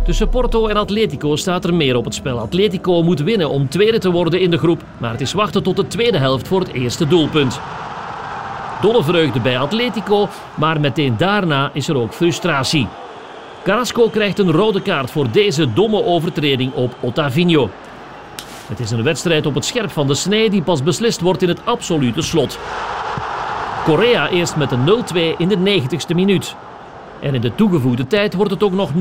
Tussen 0.04 0.28
Porto 0.28 0.66
en 0.68 0.76
Atletico 0.76 1.36
staat 1.36 1.64
er 1.64 1.74
meer 1.74 1.96
op 1.96 2.04
het 2.04 2.14
spel. 2.14 2.38
Atletico 2.38 3.02
moet 3.02 3.20
winnen 3.20 3.50
om 3.50 3.68
tweede 3.68 3.98
te 3.98 4.10
worden 4.10 4.40
in 4.40 4.50
de 4.50 4.58
groep, 4.58 4.82
maar 4.98 5.10
het 5.10 5.20
is 5.20 5.32
wachten 5.32 5.62
tot 5.62 5.76
de 5.76 5.86
tweede 5.86 6.18
helft 6.18 6.48
voor 6.48 6.60
het 6.60 6.72
eerste 6.72 7.06
doelpunt. 7.06 7.60
Dolle 8.80 9.02
vreugde 9.02 9.40
bij 9.40 9.58
Atletico, 9.58 10.28
maar 10.54 10.80
meteen 10.80 11.16
daarna 11.16 11.70
is 11.72 11.88
er 11.88 11.96
ook 11.96 12.12
frustratie. 12.12 12.88
Carrasco 13.62 14.08
krijgt 14.08 14.38
een 14.38 14.52
rode 14.52 14.82
kaart 14.82 15.10
voor 15.10 15.30
deze 15.30 15.72
domme 15.72 16.04
overtreding 16.04 16.72
op 16.72 16.96
Ottavinho. 17.00 17.70
Het 18.66 18.80
is 18.80 18.90
een 18.90 19.02
wedstrijd 19.02 19.46
op 19.46 19.54
het 19.54 19.64
scherp 19.64 19.90
van 19.90 20.06
de 20.06 20.14
snee 20.14 20.50
die 20.50 20.62
pas 20.62 20.82
beslist 20.82 21.20
wordt 21.20 21.42
in 21.42 21.48
het 21.48 21.60
absolute 21.64 22.22
slot. 22.22 22.58
Korea 23.84 24.28
eerst 24.28 24.56
met 24.56 24.72
een 24.72 25.04
0-2 25.34 25.36
in 25.38 25.48
de 25.48 25.80
90ste 25.80 26.14
minuut. 26.14 26.56
En 27.20 27.34
in 27.34 27.40
de 27.40 27.54
toegevoegde 27.54 28.06
tijd 28.06 28.34
wordt 28.34 28.50
het 28.50 28.62
ook 28.62 28.72
nog 28.72 28.90
0-3. 28.92 28.94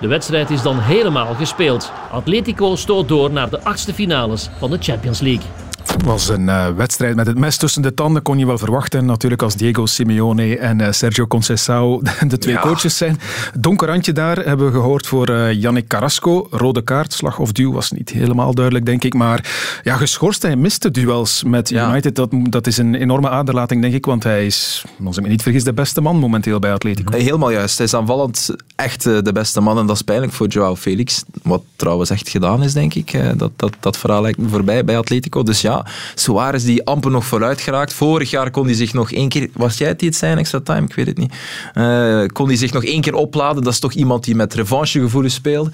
De 0.00 0.06
wedstrijd 0.06 0.50
is 0.50 0.62
dan 0.62 0.78
helemaal 0.78 1.34
gespeeld. 1.34 1.92
Atletico 2.10 2.76
stoot 2.76 3.08
door 3.08 3.30
naar 3.30 3.50
de 3.50 3.62
achtste 3.62 3.94
finales 3.94 4.50
van 4.58 4.70
de 4.70 4.76
Champions 4.80 5.20
League. 5.20 5.46
Het 5.86 6.04
was 6.04 6.28
een 6.28 6.46
uh, 6.46 6.68
wedstrijd 6.76 7.16
met 7.16 7.26
het 7.26 7.38
mes 7.38 7.56
tussen 7.56 7.82
de 7.82 7.94
tanden, 7.94 8.22
kon 8.22 8.38
je 8.38 8.46
wel 8.46 8.58
verwachten. 8.58 9.04
Natuurlijk 9.04 9.42
als 9.42 9.54
Diego 9.54 9.86
Simeone 9.86 10.58
en 10.58 10.80
uh, 10.80 10.90
Sergio 10.90 11.26
Conceição 11.26 12.02
de 12.28 12.38
twee 12.38 12.54
ja. 12.54 12.60
coaches 12.60 12.96
zijn. 12.96 13.20
Donker 13.58 13.88
randje 13.88 14.12
daar 14.12 14.36
hebben 14.36 14.66
we 14.66 14.72
gehoord 14.72 15.06
voor 15.06 15.30
uh, 15.30 15.52
Yannick 15.52 15.86
Carrasco. 15.86 16.46
Rode 16.50 16.82
kaart, 16.82 17.12
slag 17.12 17.38
of 17.38 17.52
duw 17.52 17.72
was 17.72 17.90
niet 17.90 18.10
helemaal 18.10 18.54
duidelijk, 18.54 18.86
denk 18.86 19.04
ik. 19.04 19.14
Maar 19.14 19.50
ja, 19.82 19.96
geschorst, 19.96 20.42
hij 20.42 20.56
miste 20.56 20.90
duels 20.90 21.42
met 21.42 21.68
ja. 21.68 21.90
United. 21.90 22.16
Dat, 22.16 22.30
dat 22.32 22.66
is 22.66 22.76
een 22.76 22.94
enorme 22.94 23.28
aderlating, 23.28 23.82
denk 23.82 23.94
ik. 23.94 24.06
Want 24.06 24.22
hij 24.22 24.46
is, 24.46 24.84
als 25.04 25.16
ik 25.16 25.22
me 25.22 25.28
niet 25.28 25.42
vergis, 25.42 25.64
de 25.64 25.72
beste 25.72 26.00
man 26.00 26.16
momenteel 26.16 26.58
bij 26.58 26.72
Atletico. 26.72 27.16
Helemaal 27.16 27.50
juist. 27.50 27.76
Hij 27.76 27.86
is 27.86 27.94
aanvallend 27.94 28.50
echt 28.76 29.02
de 29.02 29.32
beste 29.32 29.60
man. 29.60 29.78
En 29.78 29.86
dat 29.86 29.96
is 29.96 30.02
pijnlijk 30.02 30.32
voor 30.32 30.46
Joao 30.46 30.76
Felix. 30.76 31.24
Wat 31.42 31.62
trouwens 31.76 32.10
echt 32.10 32.28
gedaan 32.28 32.62
is, 32.62 32.72
denk 32.72 32.94
ik. 32.94 33.38
Dat, 33.38 33.50
dat, 33.56 33.72
dat 33.80 33.96
verhaal 33.96 34.22
lijkt 34.22 34.38
me 34.38 34.48
voorbij 34.48 34.84
bij 34.84 34.98
Atletico. 34.98 35.42
Dus 35.42 35.60
ja, 35.60 35.69
Suarez 36.14 36.64
die 36.64 36.86
amper 36.86 37.10
nog 37.10 37.24
vooruit 37.24 37.60
geraakt. 37.60 37.92
Vorig 37.92 38.30
jaar 38.30 38.50
kon 38.50 38.64
hij 38.64 38.74
zich 38.74 38.92
nog 38.92 39.12
één 39.12 39.28
keer... 39.28 39.48
Was 39.52 39.78
jij 39.78 39.88
het 39.88 39.98
die 39.98 40.08
het 40.08 40.18
zijn, 40.18 40.38
extra 40.38 40.60
time? 40.60 40.86
Ik 40.86 40.94
weet 40.94 41.06
het 41.06 41.18
niet. 41.18 41.34
Uh, 41.74 42.26
kon 42.26 42.46
hij 42.46 42.56
zich 42.56 42.72
nog 42.72 42.84
één 42.84 43.00
keer 43.00 43.14
opladen. 43.14 43.62
Dat 43.62 43.72
is 43.72 43.78
toch 43.78 43.92
iemand 43.92 44.24
die 44.24 44.34
met 44.34 44.54
revanchegevoelens 44.54 45.34
speelt. 45.34 45.70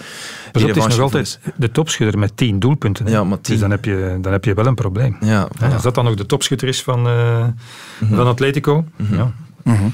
Pas 0.52 0.62
op, 0.62 0.68
het 0.68 0.76
is 0.76 0.86
nog 0.86 1.00
altijd 1.00 1.38
de 1.56 1.70
topschutter 1.70 2.18
met 2.18 2.36
tien 2.36 2.58
doelpunten. 2.58 3.06
Ja, 3.06 3.24
maar 3.24 3.40
tien. 3.40 3.52
Dus 3.52 3.60
dan 3.60 3.70
heb, 3.70 3.84
je, 3.84 4.18
dan 4.20 4.32
heb 4.32 4.44
je 4.44 4.54
wel 4.54 4.66
een 4.66 4.74
probleem. 4.74 5.16
Ja, 5.20 5.48
voilà. 5.48 5.72
Als 5.72 5.82
dat 5.82 5.94
dan 5.94 6.04
nog 6.04 6.14
de 6.14 6.26
topschutter 6.26 6.68
is 6.68 6.82
van, 6.82 7.06
uh, 7.06 7.38
mm 7.38 7.54
-hmm. 7.98 8.16
van 8.16 8.26
Atletico... 8.26 8.84
Mm 8.96 9.06
-hmm. 9.06 9.16
ja. 9.16 9.32
Mm 9.66 9.74
-hmm. 9.74 9.92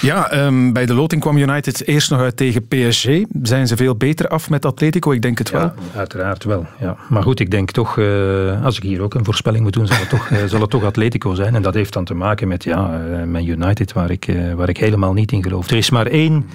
Ja, 0.00 0.44
um, 0.44 0.72
bij 0.72 0.86
de 0.86 0.94
loting 0.94 1.20
kwam 1.20 1.36
United 1.36 1.86
eerst 1.86 2.10
nog 2.10 2.20
uit 2.20 2.36
tegen 2.36 2.68
PSG. 2.68 3.08
Zijn 3.42 3.66
ze 3.66 3.76
veel 3.76 3.96
beter 3.96 4.28
af 4.28 4.50
met 4.50 4.64
Atletico? 4.64 5.12
Ik 5.12 5.22
denk 5.22 5.38
het 5.38 5.50
wel. 5.50 5.60
Ja, 5.60 5.74
uiteraard 5.96 6.44
wel. 6.44 6.66
Ja. 6.80 6.96
Maar 7.08 7.22
goed, 7.22 7.40
ik 7.40 7.50
denk 7.50 7.70
toch, 7.70 7.96
uh, 7.96 8.64
als 8.64 8.76
ik 8.76 8.82
hier 8.82 9.00
ook 9.00 9.14
een 9.14 9.24
voorspelling 9.24 9.62
moet 9.62 9.72
doen, 9.72 9.86
zal 9.86 9.96
het, 9.96 10.08
toch, 10.08 10.28
uh, 10.30 10.38
zal 10.46 10.60
het 10.60 10.70
toch 10.70 10.84
Atletico 10.84 11.34
zijn. 11.34 11.54
En 11.54 11.62
dat 11.62 11.74
heeft 11.74 11.92
dan 11.92 12.04
te 12.04 12.14
maken 12.14 12.48
met, 12.48 12.64
ja, 12.64 13.00
uh, 13.10 13.22
met 13.22 13.44
United, 13.44 13.92
waar 13.92 14.10
ik, 14.10 14.32
waar 14.56 14.68
ik 14.68 14.76
helemaal 14.76 15.12
niet 15.12 15.32
in 15.32 15.42
geloof. 15.42 15.70
Er 15.70 15.76
is 15.76 15.90
maar 15.90 16.06
één 16.06 16.46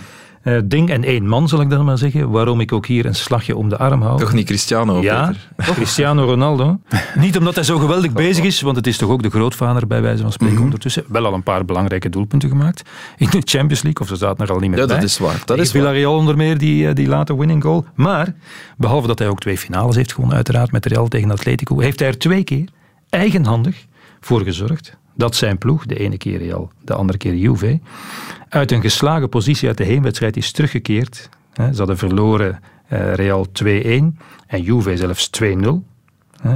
uh, 0.44 0.60
ding 0.66 0.90
en 0.90 1.04
één 1.04 1.28
man, 1.28 1.48
zal 1.48 1.62
ik 1.62 1.70
dan 1.70 1.86
maar 1.86 1.98
zeggen. 1.98 2.30
Waarom 2.30 2.60
ik 2.60 2.72
ook 2.72 2.86
hier 2.86 3.06
een 3.06 3.16
slagje 3.16 3.56
om 3.56 3.70
de 3.70 3.78
arm 3.78 4.02
hou. 4.02 4.20
Toch 4.20 4.34
niet 4.34 4.46
Cristiano, 4.46 5.02
Ja, 5.02 5.34
Peter? 5.56 5.74
Cristiano 5.74 6.26
Ronaldo. 6.26 6.80
niet 7.16 7.38
omdat 7.38 7.56
hij 7.56 7.64
zo 7.64 7.78
geweldig 7.78 8.12
bezig 8.12 8.46
is, 8.46 8.62
want 8.62 8.76
het 8.76 8.88
is 8.88 8.98
toch 8.98 9.10
ook 9.10 9.24
de 9.24 9.30
grootvader 9.30 9.88
bij 9.88 10.02
wijze 10.02 10.22
van 10.22 10.32
spreken 10.32 10.56
mm 10.56 10.62
-hmm. 10.62 10.72
ondertussen. 10.72 11.04
Wel 11.08 11.26
al 11.26 11.34
een 11.34 11.44
paar 11.44 11.66
belangrijke 11.66 12.10
doelpunten 12.10 12.50
gemaakt. 12.50 12.82
In 13.18 13.30
de 13.30 13.42
Champions 13.44 13.82
League, 13.82 14.02
of 14.02 14.08
ze 14.08 14.16
zaten 14.16 14.46
er 14.46 14.54
al 14.54 14.60
niet 14.60 14.70
meer 14.70 14.80
ja, 14.80 14.86
bij. 14.86 14.96
dat 14.96 15.06
is 15.06 15.18
waar. 15.18 15.42
Dat 15.46 15.60
is 15.60 15.72
Villarreal 15.72 16.16
onder 16.16 16.38
meer, 16.38 16.58
die, 16.58 16.94
die 16.94 17.08
late 17.08 17.38
winning 17.38 17.64
goal. 17.64 17.86
Maar, 17.96 18.34
behalve 18.78 19.08
dat 19.08 19.20
hij 19.20 19.28
ook 19.28 19.40
twee 19.40 19.58
finales 19.58 19.96
heeft 19.96 20.12
gewonnen, 20.12 20.36
uiteraard 20.36 20.72
met 20.72 20.86
Real 20.86 21.08
tegen 21.08 21.32
Atletico, 21.32 21.80
heeft 21.80 22.00
hij 22.00 22.08
er 22.08 22.18
twee 22.18 22.44
keer 22.44 22.68
eigenhandig 23.10 23.86
voor 24.20 24.42
gezorgd 24.42 24.98
dat 25.20 25.36
zijn 25.36 25.58
ploeg, 25.58 25.86
de 25.86 26.00
ene 26.00 26.18
keer 26.18 26.38
Real, 26.38 26.72
de 26.82 26.94
andere 26.94 27.18
keer 27.18 27.36
Juve, 27.36 27.80
uit 28.50 28.72
een 28.72 28.82
geslagen 28.82 29.30
positie 29.30 29.68
uit 29.68 29.78
de 29.78 29.84
heenwedstrijd 29.84 30.38
is 30.38 30.52
teruggekeerd. 30.52 31.30
Ze 31.54 31.78
hadden 31.78 31.98
verloren 31.98 32.60
uh, 32.94 33.14
Real 33.14 33.48
2-1 33.64 33.66
en 34.48 34.62
Juve 34.62 34.98
zelfs 34.98 35.30
2-0 35.44 35.46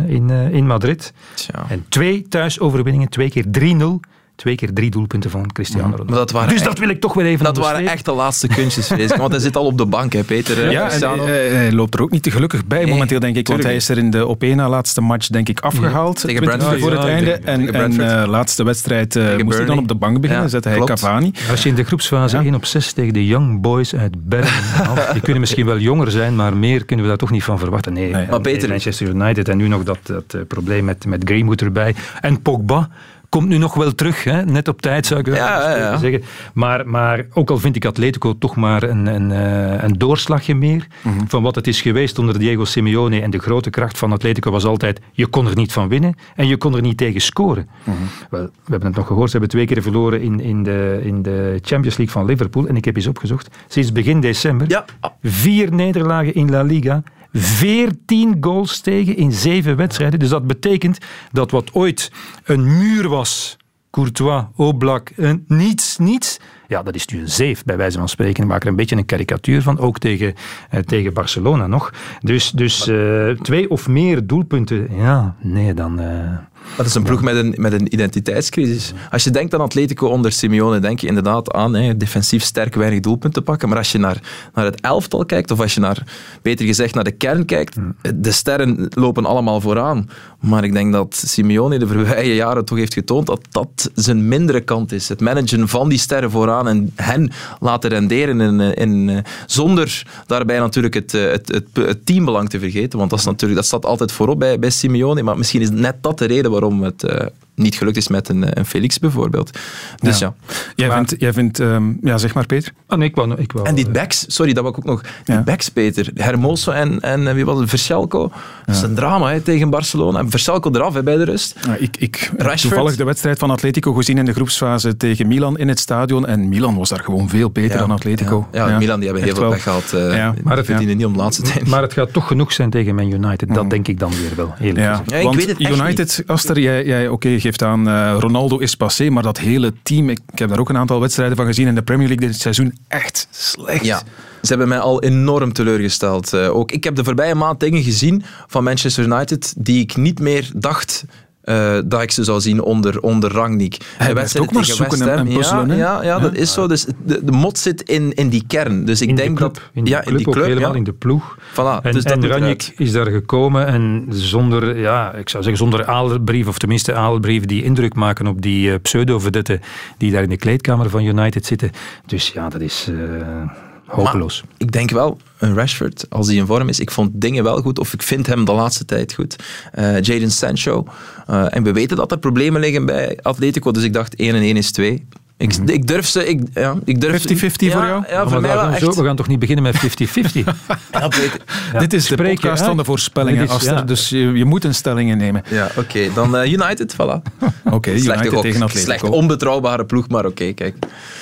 in, 0.07 0.29
uh, 0.29 0.53
in 0.53 0.67
Madrid. 0.67 1.13
Tja. 1.33 1.65
En 1.69 1.85
twee 1.89 2.27
thuisoverwinningen, 2.27 3.09
twee 3.09 3.29
keer 3.29 3.45
3-0. 3.45 4.12
Twee 4.43 4.55
keer 4.55 4.73
drie 4.73 4.89
doelpunten 4.89 5.29
van 5.29 5.51
Cristiano 5.51 5.83
Ronaldo. 5.83 6.05
Maar 6.05 6.15
dat 6.15 6.31
waren 6.31 6.49
dus 6.49 6.57
echt, 6.57 6.67
dat 6.67 6.79
wil 6.79 6.89
ik 6.89 7.01
toch 7.01 7.13
weer 7.13 7.25
even 7.25 7.45
Dat 7.45 7.57
waren 7.57 7.87
echt 7.87 8.05
de 8.05 8.11
laatste 8.11 8.47
kunstjes, 8.47 8.87
vrees 8.87 9.11
ik. 9.11 9.17
Want 9.17 9.31
hij 9.31 9.41
zit 9.41 9.55
al 9.55 9.65
op 9.65 9.77
de 9.77 9.85
bank, 9.85 10.13
hè, 10.13 10.23
Peter. 10.23 10.71
Ja, 10.71 10.91
en 10.91 11.01
hij, 11.01 11.47
hij, 11.49 11.71
loopt 11.71 11.93
er 11.93 12.01
ook 12.01 12.11
niet 12.11 12.23
te 12.23 12.31
gelukkig 12.31 12.65
bij 12.65 12.83
nee, 12.83 12.91
momenteel, 12.91 13.19
denk 13.19 13.35
ik. 13.35 13.47
Want 13.47 13.63
hij 13.63 13.75
is 13.75 13.89
er 13.89 13.97
in 13.97 14.09
de 14.09 14.25
op 14.25 14.43
één 14.43 14.55
na 14.55 14.69
laatste 14.69 15.01
match, 15.01 15.27
denk 15.27 15.49
ik, 15.49 15.59
afgehaald. 15.59 16.21
Ja, 16.21 16.27
tegen 16.27 16.43
Brentford. 16.43 16.79
Voor 16.79 16.91
het 16.91 17.01
ja, 17.01 17.07
einde. 17.07 17.39
tegen, 17.39 17.73
en 17.73 17.73
en 17.73 17.91
uh, 17.91 18.23
laatste 18.27 18.63
wedstrijd 18.63 19.15
uh, 19.15 19.37
moest 19.37 19.57
hij 19.57 19.65
dan 19.65 19.77
op 19.77 19.87
de 19.87 19.95
bank 19.95 20.21
beginnen. 20.21 20.45
Ja, 20.45 20.49
zette 20.49 20.67
hij 20.67 20.77
klopt. 20.77 20.91
Cavani. 20.91 21.31
Als 21.49 21.63
je 21.63 21.69
in 21.69 21.75
de 21.75 21.83
groepsfase 21.83 22.37
ja. 22.37 22.43
1 22.43 22.55
op 22.55 22.65
6 22.65 22.93
tegen 22.93 23.13
de 23.13 23.25
Young 23.25 23.61
Boys 23.61 23.95
uit 23.95 24.27
Bergen 24.27 24.63
Die 25.13 25.21
kunnen 25.21 25.41
misschien 25.41 25.65
wel 25.65 25.77
jonger 25.77 26.11
zijn, 26.11 26.35
maar 26.35 26.57
meer 26.57 26.85
kunnen 26.85 27.05
we 27.05 27.11
daar 27.11 27.19
toch 27.19 27.31
niet 27.31 27.43
van 27.43 27.59
verwachten. 27.59 27.93
Nee, 27.93 28.11
nee. 28.11 28.27
maar 28.29 28.41
Peter, 28.41 28.69
Manchester 28.69 29.07
United 29.07 29.49
en 29.49 29.57
nu 29.57 29.67
nog 29.67 29.83
dat, 29.83 29.99
dat 30.03 30.33
uh, 30.35 30.41
probleem 30.47 30.85
met, 30.85 31.05
met 31.05 31.21
Greenwood 31.25 31.61
erbij. 31.61 31.95
En 32.21 32.41
Pogba 32.41 32.89
komt 33.33 33.47
nu 33.47 33.57
nog 33.57 33.73
wel 33.73 33.95
terug, 33.95 34.23
hè? 34.23 34.45
net 34.45 34.67
op 34.67 34.81
tijd 34.81 35.05
zou 35.05 35.19
ik 35.19 35.25
wel 35.25 35.35
ja, 35.35 35.69
ja, 35.69 35.77
ja. 35.77 35.97
zeggen. 35.97 36.23
Maar, 36.53 36.87
maar 36.87 37.25
ook 37.33 37.49
al 37.49 37.57
vind 37.57 37.75
ik 37.75 37.85
Atletico 37.85 38.37
toch 38.37 38.55
maar 38.55 38.83
een, 38.83 39.05
een, 39.05 39.29
uh, 39.29 39.83
een 39.83 39.93
doorslagje 39.93 40.55
meer 40.55 40.87
mm 41.01 41.17
-hmm. 41.17 41.29
van 41.29 41.43
wat 41.43 41.55
het 41.55 41.67
is 41.67 41.81
geweest 41.81 42.19
onder 42.19 42.39
Diego 42.39 42.65
Simeone. 42.65 43.21
En 43.21 43.29
de 43.29 43.39
grote 43.39 43.69
kracht 43.69 43.97
van 43.97 44.11
Atletico 44.11 44.51
was 44.51 44.65
altijd, 44.65 44.99
je 45.11 45.27
kon 45.27 45.47
er 45.47 45.55
niet 45.55 45.71
van 45.71 45.87
winnen 45.87 46.15
en 46.35 46.47
je 46.47 46.57
kon 46.57 46.75
er 46.75 46.81
niet 46.81 46.97
tegen 46.97 47.21
scoren. 47.21 47.69
Mm 47.83 47.93
-hmm. 47.93 48.07
Wel, 48.29 48.41
we 48.41 48.71
hebben 48.71 48.87
het 48.87 48.97
nog 48.97 49.07
gehoord, 49.07 49.29
ze 49.29 49.37
hebben 49.37 49.49
twee 49.49 49.65
keer 49.65 49.81
verloren 49.81 50.21
in, 50.21 50.39
in, 50.39 50.63
de, 50.63 50.99
in 51.03 51.21
de 51.21 51.59
Champions 51.61 51.97
League 51.97 52.15
van 52.15 52.25
Liverpool. 52.25 52.67
En 52.67 52.75
ik 52.75 52.85
heb 52.85 52.95
eens 52.95 53.07
opgezocht, 53.07 53.55
sinds 53.67 53.91
begin 53.91 54.19
december, 54.19 54.69
ja. 54.69 54.85
vier 55.23 55.73
nederlagen 55.73 56.33
in 56.33 56.51
La 56.51 56.61
Liga. 56.61 57.03
14 57.33 58.37
goals 58.41 58.79
tegen 58.79 59.15
in 59.15 59.31
zeven 59.31 59.75
wedstrijden. 59.75 60.19
Dus 60.19 60.29
dat 60.29 60.47
betekent 60.47 60.97
dat 61.31 61.51
wat 61.51 61.73
ooit 61.73 62.11
een 62.43 62.77
muur 62.77 63.09
was, 63.09 63.57
Courtois, 63.91 64.43
Oblak, 64.55 65.09
een 65.15 65.45
niets, 65.47 65.97
niets. 65.97 66.39
Ja, 66.67 66.83
dat 66.83 66.95
is 66.95 67.07
nu 67.07 67.19
een 67.19 67.29
zeef, 67.29 67.63
bij 67.63 67.77
wijze 67.77 67.97
van 67.97 68.09
spreken. 68.09 68.43
Ik 68.43 68.49
maak 68.49 68.61
er 68.61 68.67
een 68.67 68.75
beetje 68.75 68.95
een 68.95 69.05
karikatuur 69.05 69.61
van, 69.61 69.79
ook 69.79 69.99
tegen, 69.99 70.33
eh, 70.69 70.79
tegen 70.79 71.13
Barcelona 71.13 71.67
nog. 71.67 71.93
Dus, 72.19 72.51
dus 72.51 72.87
uh, 72.87 73.29
twee 73.29 73.69
of 73.69 73.87
meer 73.87 74.27
doelpunten, 74.27 74.87
ja, 74.95 75.35
nee, 75.41 75.73
dan... 75.73 76.01
Uh, 76.01 76.37
dat 76.77 76.85
is 76.85 76.95
een 76.95 77.03
ploeg 77.03 77.21
met 77.21 77.35
een, 77.35 77.53
met 77.57 77.73
een 77.73 77.93
identiteitscrisis. 77.93 78.93
Als 79.11 79.23
je 79.23 79.31
denkt 79.31 79.53
aan 79.53 79.61
Atletico 79.61 80.07
onder 80.07 80.31
Simeone, 80.31 80.79
denk 80.79 80.99
je 80.99 81.07
inderdaad 81.07 81.51
aan 81.53 81.75
hè, 81.75 81.97
defensief 81.97 82.43
sterk 82.43 82.75
weinig 82.75 82.99
doelpunten 82.99 83.43
pakken. 83.43 83.69
Maar 83.69 83.77
als 83.77 83.91
je 83.91 83.97
naar, 83.97 84.21
naar 84.53 84.65
het 84.65 84.81
elftal 84.81 85.25
kijkt, 85.25 85.51
of 85.51 85.59
als 85.59 85.73
je 85.73 85.79
naar, 85.79 86.03
beter 86.41 86.65
gezegd, 86.65 86.93
naar 86.95 87.03
de 87.03 87.11
kern 87.11 87.45
kijkt, 87.45 87.75
de 88.15 88.31
sterren 88.31 88.87
lopen 88.89 89.25
allemaal 89.25 89.61
vooraan. 89.61 90.09
Maar 90.39 90.63
ik 90.63 90.73
denk 90.73 90.93
dat 90.93 91.23
Simeone 91.25 91.79
de 91.79 91.87
voorbije 91.87 92.35
jaren 92.35 92.65
toch 92.65 92.77
heeft 92.77 92.93
getoond 92.93 93.27
dat 93.27 93.41
dat 93.49 93.91
zijn 93.93 94.27
mindere 94.27 94.61
kant 94.61 94.91
is. 94.91 95.09
Het 95.09 95.21
managen 95.21 95.67
van 95.67 95.89
die 95.89 95.97
sterren 95.97 96.31
vooraan 96.31 96.67
en 96.67 96.91
hen 96.95 97.31
laten 97.59 97.89
renderen 97.89 98.41
in, 98.41 98.75
in, 98.75 99.23
zonder 99.45 100.05
daarbij 100.27 100.59
natuurlijk 100.59 100.93
het, 100.93 101.11
het, 101.11 101.47
het, 101.47 101.67
het 101.73 102.05
teambelang 102.05 102.49
te 102.49 102.59
vergeten. 102.59 102.99
Want 102.99 103.09
dat, 103.09 103.19
is 103.19 103.25
natuurlijk, 103.25 103.59
dat 103.59 103.69
staat 103.69 103.85
altijd 103.85 104.11
voorop 104.11 104.39
bij, 104.39 104.59
bij 104.59 104.69
Simeone. 104.69 105.23
Maar 105.23 105.37
misschien 105.37 105.61
is 105.61 105.69
net 105.69 105.95
dat 106.01 106.17
de 106.17 106.25
reden 106.25 106.51
waarom 106.53 106.83
het 106.83 107.03
uh, 107.03 107.25
niet 107.55 107.75
gelukt 107.75 107.97
is 107.97 108.07
met 108.07 108.29
een, 108.29 108.57
een 108.59 108.65
Felix 108.65 108.99
bijvoorbeeld. 108.99 109.59
Dus 109.99 110.19
ja. 110.19 110.33
ja. 110.47 110.53
Jij, 110.75 110.87
maar, 110.87 110.97
vindt, 110.97 111.15
jij 111.17 111.33
vindt, 111.33 111.59
um, 111.59 111.97
ja 112.01 112.17
zeg 112.17 112.33
maar 112.33 112.45
Peter. 112.45 112.71
Ah, 112.87 112.97
nee, 112.97 113.07
ik 113.07 113.15
wou, 113.15 113.33
ik 113.35 113.51
wou, 113.51 113.67
en 113.67 113.75
die 113.75 113.89
backs, 113.89 114.25
sorry, 114.27 114.53
dat 114.53 114.63
wou 114.63 114.75
ik 114.77 114.85
ook 114.85 114.91
nog. 114.91 115.01
Die 115.01 115.35
ja. 115.35 115.41
backs, 115.41 115.69
Peter. 115.69 116.09
Hermoso 116.15 116.71
en, 116.71 116.99
en 116.99 117.35
wie 117.35 117.45
was 117.45 117.59
het? 117.59 117.69
Verschelko. 117.69 118.31
Dat 118.65 118.75
is 118.75 118.81
een 118.81 118.95
drama 118.95 119.31
hè, 119.31 119.41
tegen 119.41 119.69
Barcelona. 119.69 120.19
En 120.19 120.29
Verschelko 120.29 120.71
eraf 120.71 120.93
hè, 120.93 121.03
bij 121.03 121.17
de 121.17 121.23
rust. 121.23 121.55
Ja, 121.65 121.75
ik 121.75 121.97
ik 121.97 122.31
heb 122.37 122.55
toevallig 122.55 122.95
de 122.95 123.03
wedstrijd 123.03 123.39
van 123.39 123.49
Atletico 123.49 123.93
gezien 123.93 124.17
in 124.17 124.25
de 124.25 124.33
groepsfase 124.33 124.97
tegen 124.97 125.27
Milan 125.27 125.57
in 125.57 125.67
het 125.67 125.79
stadion. 125.79 126.27
En 126.27 126.49
Milan 126.49 126.77
was 126.77 126.89
daar 126.89 127.03
gewoon 127.03 127.29
veel 127.29 127.49
beter 127.49 127.77
dan 127.77 127.91
Atletico. 127.91 128.47
Ja, 128.51 128.77
Milan 128.77 128.99
die 128.99 129.09
hebben 129.09 129.27
heel 129.27 129.35
veel 129.35 129.49
pech 129.49 129.63
gehad. 129.63 129.91
Uh, 129.95 130.15
ja. 130.15 130.33
Maar 130.43 130.57
het 130.57 130.65
verdienen 130.65 130.97
niet 130.97 131.05
om 131.05 131.13
de 131.13 131.19
laatste 131.19 131.41
tijd. 131.41 131.67
Maar 131.67 131.81
het 131.81 131.93
gaat 131.93 132.13
toch 132.13 132.27
genoeg 132.27 132.53
zijn 132.53 132.69
tegen 132.69 132.95
Man 132.95 133.11
United. 133.11 133.53
Dat 133.53 133.63
mm. 133.63 133.69
denk 133.69 133.87
ik 133.87 133.99
dan 133.99 134.11
weer 134.11 134.35
wel. 134.35 134.53
Heel 134.57 134.75
ja. 134.75 135.03
ik 135.05 135.33
weet 135.33 135.47
het 135.47 135.59
United. 135.59 136.23
Aster, 136.25 136.59
jij, 136.59 136.85
jij 136.85 137.03
oké, 137.07 137.13
okay, 137.13 137.39
geeft 137.43 137.63
aan 137.63 137.87
uh, 137.87 138.15
Ronaldo 138.19 138.57
is 138.57 138.75
passé, 138.75 139.09
maar 139.09 139.23
dat 139.23 139.37
hele 139.37 139.73
team, 139.83 140.09
ik, 140.09 140.19
heb 140.35 140.49
daar 140.49 140.59
ook 140.59 140.69
een 140.69 140.77
aantal 140.77 140.99
wedstrijden 140.99 141.37
van 141.37 141.45
gezien 141.45 141.67
in 141.67 141.75
de 141.75 141.81
Premier 141.81 142.07
League 142.07 142.27
dit 142.27 142.39
seizoen, 142.39 142.77
echt 142.87 143.27
slecht. 143.31 144.05
Ze 144.41 144.49
hebben 144.49 144.67
mij 144.67 144.79
al 144.79 145.01
enorm 145.01 145.53
teleurgesteld. 145.53 146.33
Uh, 146.33 146.55
ook, 146.55 146.71
ik 146.71 146.83
heb 146.83 146.95
de 146.95 147.03
voorbije 147.03 147.35
maand 147.35 147.59
dingen 147.59 147.83
gezien 147.83 148.23
van 148.47 148.63
Manchester 148.63 149.03
United 149.03 149.53
die 149.57 149.81
ik 149.81 149.95
niet 149.95 150.19
meer 150.19 150.49
dacht 150.55 151.05
uh, 151.45 151.77
dat 151.85 152.01
ik 152.01 152.11
ze 152.11 152.23
zou 152.23 152.41
zien 152.41 152.61
onder, 152.61 153.01
onder 153.01 153.31
Rangnick. 153.31 153.77
Hij 153.97 154.13
werd 154.13 154.39
ook 154.39 154.51
maar 154.51 154.65
zoeken 154.65 155.01
en, 155.01 155.17
en 155.17 155.27
puzzelen. 155.33 155.67
Ja, 155.67 155.75
ja, 155.75 156.03
ja, 156.03 156.19
dat 156.19 156.35
is 156.35 156.53
zo. 156.53 156.67
Dus 156.67 156.85
de, 157.05 157.19
de 157.23 157.31
mot 157.31 157.57
zit 157.57 157.81
in, 157.81 158.13
in 158.13 158.29
die 158.29 158.43
kern. 158.47 158.85
Dus 158.85 159.01
ik 159.01 159.09
in 159.09 159.15
denk 159.15 159.37
club, 159.37 159.53
dat... 159.53 159.63
In 159.73 159.85
ja, 159.85 159.99
club, 159.99 160.11
in 160.11 160.17
die 160.17 160.33
club 160.33 160.45
helemaal 160.45 160.71
ja. 160.71 160.77
in 160.77 160.83
de 160.83 160.93
ploeg. 160.93 161.37
Voilà, 161.51 161.81
en 161.81 161.91
dus 161.91 162.03
dat 162.03 162.23
Rangnick 162.23 162.73
is 162.77 162.91
daar 162.91 163.07
gekomen 163.07 163.65
en 163.65 164.05
zonder, 164.09 164.77
ja, 164.79 165.13
ik 165.13 165.29
zou 165.29 165.43
zeggen, 165.43 165.61
zonder 165.61 165.85
aalbrief, 165.85 166.47
of 166.47 166.57
tenminste 166.57 166.93
aalbrieven 166.93 167.47
die 167.47 167.63
indruk 167.63 167.95
maken 167.95 168.27
op 168.27 168.41
die 168.41 168.69
uh, 168.69 168.75
pseudo-vedetten 168.81 169.61
die 169.97 170.11
daar 170.11 170.23
in 170.23 170.29
de 170.29 170.37
kleedkamer 170.37 170.89
van 170.89 171.03
United 171.03 171.45
zitten. 171.45 171.71
Dus 172.05 172.29
ja, 172.29 172.49
dat 172.49 172.61
is... 172.61 172.87
Uh, 172.89 173.49
Hopeloos. 173.95 174.41
Maar 174.41 174.51
ik 174.57 174.71
denk 174.71 174.89
wel, 174.89 175.17
een 175.39 175.55
Rashford, 175.55 176.05
als 176.09 176.27
hij 176.27 176.35
in 176.35 176.45
vorm 176.45 176.69
is, 176.69 176.79
ik 176.79 176.91
vond 176.91 177.09
dingen 177.13 177.43
wel 177.43 177.61
goed, 177.61 177.79
of 177.79 177.93
ik 177.93 178.03
vind 178.03 178.27
hem 178.27 178.45
de 178.45 178.51
laatste 178.53 178.85
tijd 178.85 179.13
goed. 179.13 179.35
Uh, 179.79 180.01
Jadon 180.01 180.29
Sancho. 180.29 180.85
Uh, 181.29 181.55
en 181.55 181.63
we 181.63 181.71
weten 181.73 181.97
dat 181.97 182.11
er 182.11 182.17
problemen 182.19 182.61
liggen 182.61 182.85
bij 182.85 183.19
Atletico, 183.21 183.71
dus 183.71 183.83
ik 183.83 183.93
dacht 183.93 184.15
1 184.15 184.35
en 184.35 184.41
1 184.41 184.57
is 184.57 184.71
2. 184.71 185.07
Ik, 185.37 185.53
ik 185.65 185.87
durf 185.87 186.07
ze... 186.07 186.27
Ik, 186.27 186.41
ja, 186.53 186.75
ik 186.85 187.01
durf 187.01 187.21
50-50 187.21 187.25
voor 187.55 187.67
jou? 187.67 188.03
Ja, 188.09 188.27
voor 188.27 188.41
mij 188.41 188.53
wel 188.55 188.67
echt. 188.69 188.79
zo- 188.79 188.91
we 188.93 189.03
gaan 189.05 189.15
toch 189.15 189.27
niet 189.27 189.39
beginnen 189.39 189.63
met 189.63 189.75
50-50? 189.75 189.79
Ja, 190.91 191.07
Peter. 191.07 191.39
Dit 191.77 191.93
is 191.93 192.05
de 192.07 192.13
Spreken, 192.13 192.33
podcast 192.35 192.59
hè? 192.59 192.65
van 192.67 192.77
de 192.77 192.83
voorspellingen, 192.83 193.43
is- 193.43 193.49
Aster. 193.49 193.73
ja. 193.73 193.81
Dus 193.81 194.09
je, 194.09 194.17
je 194.17 194.45
moet 194.45 194.63
een 194.63 194.75
stelling 194.75 195.09
innemen. 195.09 195.43
Ja, 195.49 195.71
oké. 195.77 196.13
Dan 196.13 196.37
eh, 196.37 196.51
United, 196.51 196.93
voilà. 196.93 197.21
Oké, 197.71 197.89
United 197.91 198.21
tegen 198.21 198.61
Atletico. 198.61 198.67
Slecht 198.67 199.03
onbetrouwbare 199.03 199.85
ploeg, 199.85 200.07
maar 200.09 200.25
oké, 200.25 200.51
kijk. 200.53 200.75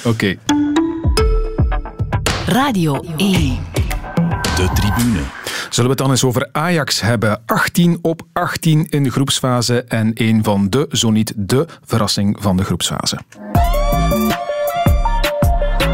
Oké. 0.04 0.36
Radio 2.52 3.00
1. 3.18 3.58
De 4.56 4.70
tribune. 4.74 5.20
Zullen 5.70 5.84
we 5.84 5.90
het 5.90 5.98
dan 5.98 6.10
eens 6.10 6.24
over 6.24 6.50
Ajax 6.52 7.02
hebben? 7.02 7.42
18 7.46 8.00
op 8.02 8.22
18 8.34 8.88
in 8.90 9.04
de 9.04 9.10
groepsfase 9.10 9.84
en 9.84 10.12
een 10.14 10.44
van 10.44 10.70
de, 10.70 10.88
zo 10.90 11.10
niet 11.10 11.34
de, 11.36 11.66
verrassing 11.86 12.38
van 12.40 12.58
de 12.58 12.64
groepsfase. 12.64 13.18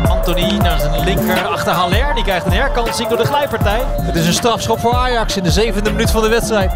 Anthony 0.07 0.57
naar 0.57 0.79
zijn 0.79 1.03
linker 1.03 1.45
achter 1.45 1.73
Haller. 1.73 2.13
Die 2.15 2.23
krijgt 2.23 2.45
een 2.45 2.51
herkansing 2.51 3.09
door 3.09 3.17
de 3.17 3.25
glijpartij. 3.25 3.81
Het 3.85 4.15
is 4.15 4.27
een 4.27 4.33
strafschop 4.33 4.79
voor 4.79 4.95
Ajax 4.95 5.37
in 5.37 5.43
de 5.43 5.51
zevende 5.51 5.91
minuut 5.91 6.11
van 6.11 6.21
de 6.21 6.29
wedstrijd. 6.29 6.71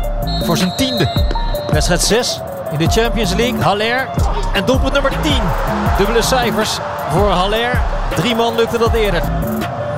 Voor 0.46 0.58
zijn 0.58 0.76
tiende. 0.76 1.32
Wedstrijd 1.72 2.02
6 2.02 2.40
in 2.72 2.78
de 2.78 2.90
Champions 2.90 3.34
League. 3.34 3.62
Haller 3.62 4.10
en 4.54 4.66
doelpunt 4.66 4.94
nummer 4.94 5.22
10. 5.22 5.32
Dubbele 5.98 6.22
cijfers 6.22 6.78
voor 7.12 7.30
Haller. 7.30 7.82
Drie 8.16 8.36
man 8.36 8.56
lukte 8.56 8.78
dat 8.78 8.94
eerder. 8.94 9.41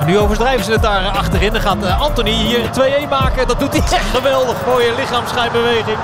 Nu 0.06 0.18
overdrijven 0.18 0.64
ze 0.64 0.72
het 0.72 0.82
daar 0.82 1.06
achterin. 1.08 1.52
Dan 1.52 1.60
gaat 1.60 1.82
eh, 1.82 2.00
Anthony 2.00 2.30
hier 2.30 2.60
2-1 3.06 3.08
maken. 3.08 3.46
Dat 3.46 3.60
doet 3.60 3.72
hij 3.72 3.82
echt 3.98 4.10
geweldig. 4.14 4.56
Mooie 4.66 4.92
lichaamsschijnbeweging. 4.96 5.98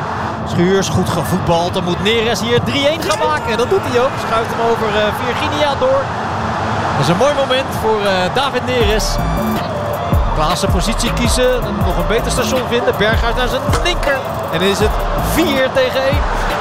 Schuurs, 0.47 0.89
goed 0.89 1.09
gevoetbald. 1.09 1.75
Dan 1.75 1.85
moet 1.85 2.03
Neres 2.03 2.41
hier 2.41 2.61
3-1 2.61 2.63
gaan 3.09 3.19
maken. 3.29 3.51
En 3.51 3.57
dat 3.57 3.71
doet 3.71 3.83
hij 3.83 4.01
ook. 4.01 4.11
Schuift 4.27 4.51
hem 4.51 4.71
over 4.71 4.87
eh, 4.87 5.03
Virginia 5.25 5.75
door. 5.79 6.03
Dat 6.93 7.03
is 7.03 7.09
een 7.09 7.17
mooi 7.17 7.35
moment 7.35 7.71
voor 7.81 8.01
eh, 8.01 8.35
David 8.35 8.67
Neres. 8.67 9.17
Klaas 10.35 10.61
zijn 10.61 10.73
positie 10.73 11.13
kiezen, 11.13 11.51
nog 11.85 11.97
een 11.97 12.07
beter 12.09 12.31
station 12.31 12.63
vinden. 12.69 12.95
Berghuis 12.99 13.35
naar 13.35 13.49
zijn 13.49 13.63
linker. 13.85 14.19
En 14.53 14.61
is 14.61 14.79
het 14.79 14.91
4 15.33 15.69
tegen 15.75 16.03
1. 16.03 16.15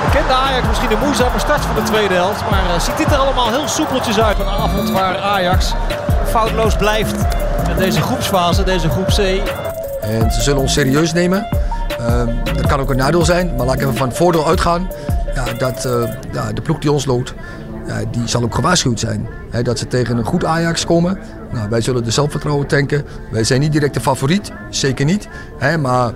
We 0.04 0.10
kende 0.12 0.34
Ajax 0.34 0.68
misschien 0.68 0.92
een 0.92 1.00
moeizame 1.00 1.40
start 1.40 1.62
van 1.62 1.76
de 1.76 1.84
tweede 1.84 2.14
helft. 2.14 2.42
Maar 2.50 2.66
eh, 2.74 2.80
ziet 2.80 2.98
dit 2.98 3.12
er 3.12 3.18
allemaal 3.18 3.50
heel 3.50 3.68
soepeltjes 3.68 4.20
uit. 4.20 4.40
Een 4.40 4.48
avond 4.48 4.92
waar 4.92 5.18
Ajax 5.18 5.74
foutloos 6.30 6.76
blijft. 6.76 7.16
In 7.70 7.78
deze 7.78 8.02
groepsfase, 8.02 8.64
deze 8.64 8.90
groep 8.90 9.08
C. 9.08 9.18
En 10.02 10.32
ze 10.32 10.42
zullen 10.42 10.62
ons 10.62 10.74
serieus 10.74 11.14
nemen. 11.14 11.48
Ehm, 12.00 12.36
dat 12.44 12.68
kan 12.68 12.80
ook 12.80 12.90
een 12.90 12.98
nadeel 12.98 13.26
zijn, 13.26 13.56
maar 13.56 13.66
laat 13.66 13.76
ik 13.76 13.82
even 13.82 13.96
van 13.96 14.08
het 14.08 14.18
voordeel 14.18 14.48
uitgaan. 14.48 14.92
Ja, 15.36 15.54
dat 15.54 15.86
eh, 15.86 16.14
ja, 16.32 16.54
de 16.54 16.62
ploeg 16.62 16.80
die 16.80 16.92
ons 16.92 17.06
loopt, 17.06 17.34
ja, 17.88 18.02
die 18.12 18.28
zal 18.28 18.44
ook 18.44 18.56
gewaarschuwd 18.56 19.00
zijn. 19.00 19.28
Hè, 19.50 19.62
dat 19.62 19.80
ze 19.80 19.88
tegen 19.88 20.18
een 20.18 20.26
goed 20.26 20.46
Ajax 20.46 20.86
komen. 20.86 21.20
Nou, 21.52 21.70
wij 21.70 21.82
zullen 21.82 22.04
de 22.04 22.12
zelfvertrouwen 22.12 22.68
tanken. 22.68 23.06
Wij 23.32 23.44
zijn 23.44 23.60
niet 23.60 23.72
direct 23.72 23.94
de 23.94 24.02
favoriet, 24.02 24.52
zeker 24.70 25.06
niet. 25.06 25.28
Hè, 25.58 25.78
maar 25.78 26.12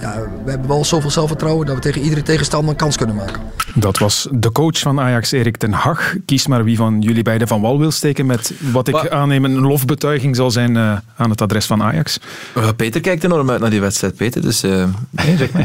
ja, 0.00 0.14
we 0.44 0.50
hebben 0.50 0.68
wel 0.68 0.84
zoveel 0.84 1.10
zelfvertrouwen 1.10 1.66
dat 1.66 1.74
we 1.74 1.80
tegen 1.80 2.00
iedere 2.00 2.22
tegenstander 2.22 2.70
een 2.70 2.76
kans 2.76 2.96
kunnen 2.96 3.16
maken. 3.16 3.40
Dat 3.74 3.98
was 3.98 4.28
de 4.30 4.52
coach 4.52 4.78
van 4.78 5.00
Ajax, 5.00 5.32
Erik 5.32 5.56
ten 5.56 5.72
Hag. 5.72 6.14
Kies 6.26 6.46
maar 6.46 6.64
wie 6.64 6.76
van 6.76 7.00
jullie 7.00 7.22
beiden 7.22 7.48
van 7.48 7.60
wal 7.60 7.78
wil 7.78 7.90
steken 7.90 8.26
met 8.26 8.52
wat 8.72 8.88
ik 8.88 8.94
Maar- 8.94 9.10
aanneem 9.10 9.44
een 9.44 9.58
lofbetuiging 9.60 10.36
zal 10.36 10.50
zijn 10.50 10.76
eh, 10.76 10.96
aan 11.16 11.30
het 11.30 11.40
adres 11.40 11.66
van 11.66 11.82
Ajax. 11.82 12.18
Uh, 12.56 12.68
Peter 12.76 13.00
kijkt 13.00 13.24
enorm 13.24 13.50
uit 13.50 13.60
naar 13.60 13.70
die 13.70 13.80
wedstrijd, 13.80 14.16
Peter. 14.16 14.42
Dus, 14.42 14.62
eh, 14.62 14.84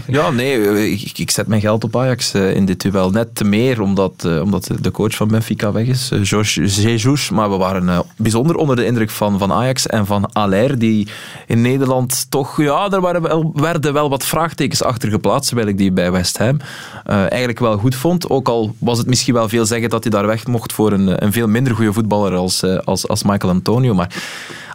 ja, 0.07 0.29
nee, 0.29 0.67
eh, 0.69 0.91
ik, 0.91 1.17
ik 1.19 1.31
zet 1.31 1.47
mijn 1.47 1.61
geld 1.61 1.83
op 1.83 1.97
Ajax 1.97 2.33
eh, 2.33 2.55
in 2.55 2.65
dit 2.65 2.81
duel. 2.81 3.09
Net 3.09 3.35
te 3.35 3.43
meer 3.43 3.81
omdat, 3.81 4.13
eh, 4.25 4.41
omdat 4.41 4.69
de 4.81 4.91
coach 4.91 5.15
van 5.15 5.27
Benfica 5.27 5.71
weg 5.71 5.85
is, 5.87 6.09
eh, 6.11 6.19
Georges 6.23 6.75
Jesus. 6.75 7.29
Maar 7.29 7.49
we 7.49 7.57
waren 7.57 7.89
eh, 7.89 7.99
bijzonder 8.17 8.55
onder 8.55 8.75
de 8.75 8.85
indruk 8.85 9.09
van, 9.09 9.39
van 9.39 9.51
Ajax 9.51 9.87
en 9.87 10.05
van 10.05 10.31
Aller, 10.33 10.79
die 10.79 11.07
in 11.47 11.61
Nederland 11.61 12.25
toch... 12.29 12.61
Ja, 12.61 12.89
er 12.91 13.01
waren 13.01 13.21
wel, 13.21 13.51
werden 13.55 13.93
wel 13.93 14.09
wat 14.09 14.25
vraagtekens 14.25 14.83
achter 14.83 15.09
geplaatst, 15.09 15.47
terwijl 15.47 15.67
ik 15.67 15.77
die 15.77 15.91
bij 15.91 16.11
West 16.11 16.37
Ham 16.37 16.57
eh, 17.05 17.15
eigenlijk 17.17 17.59
wel 17.59 17.77
goed 17.77 17.95
vond. 18.03 18.29
Ook 18.29 18.47
al 18.47 18.75
was 18.79 18.97
het 18.97 19.07
misschien 19.07 19.33
wel 19.33 19.49
veel 19.49 19.65
zeggen 19.65 19.89
dat 19.89 20.03
hij 20.03 20.11
daar 20.11 20.27
weg 20.27 20.47
mocht 20.47 20.73
voor 20.73 20.91
een, 20.91 21.23
een 21.23 21.31
veel 21.31 21.47
minder 21.47 21.75
goede 21.75 21.93
voetballer 21.93 22.35
als, 22.35 22.63
eh, 22.63 22.77
als, 22.77 23.07
als 23.07 23.23
Michael 23.23 23.53
Antonio. 23.53 23.93
Maar 23.93 24.23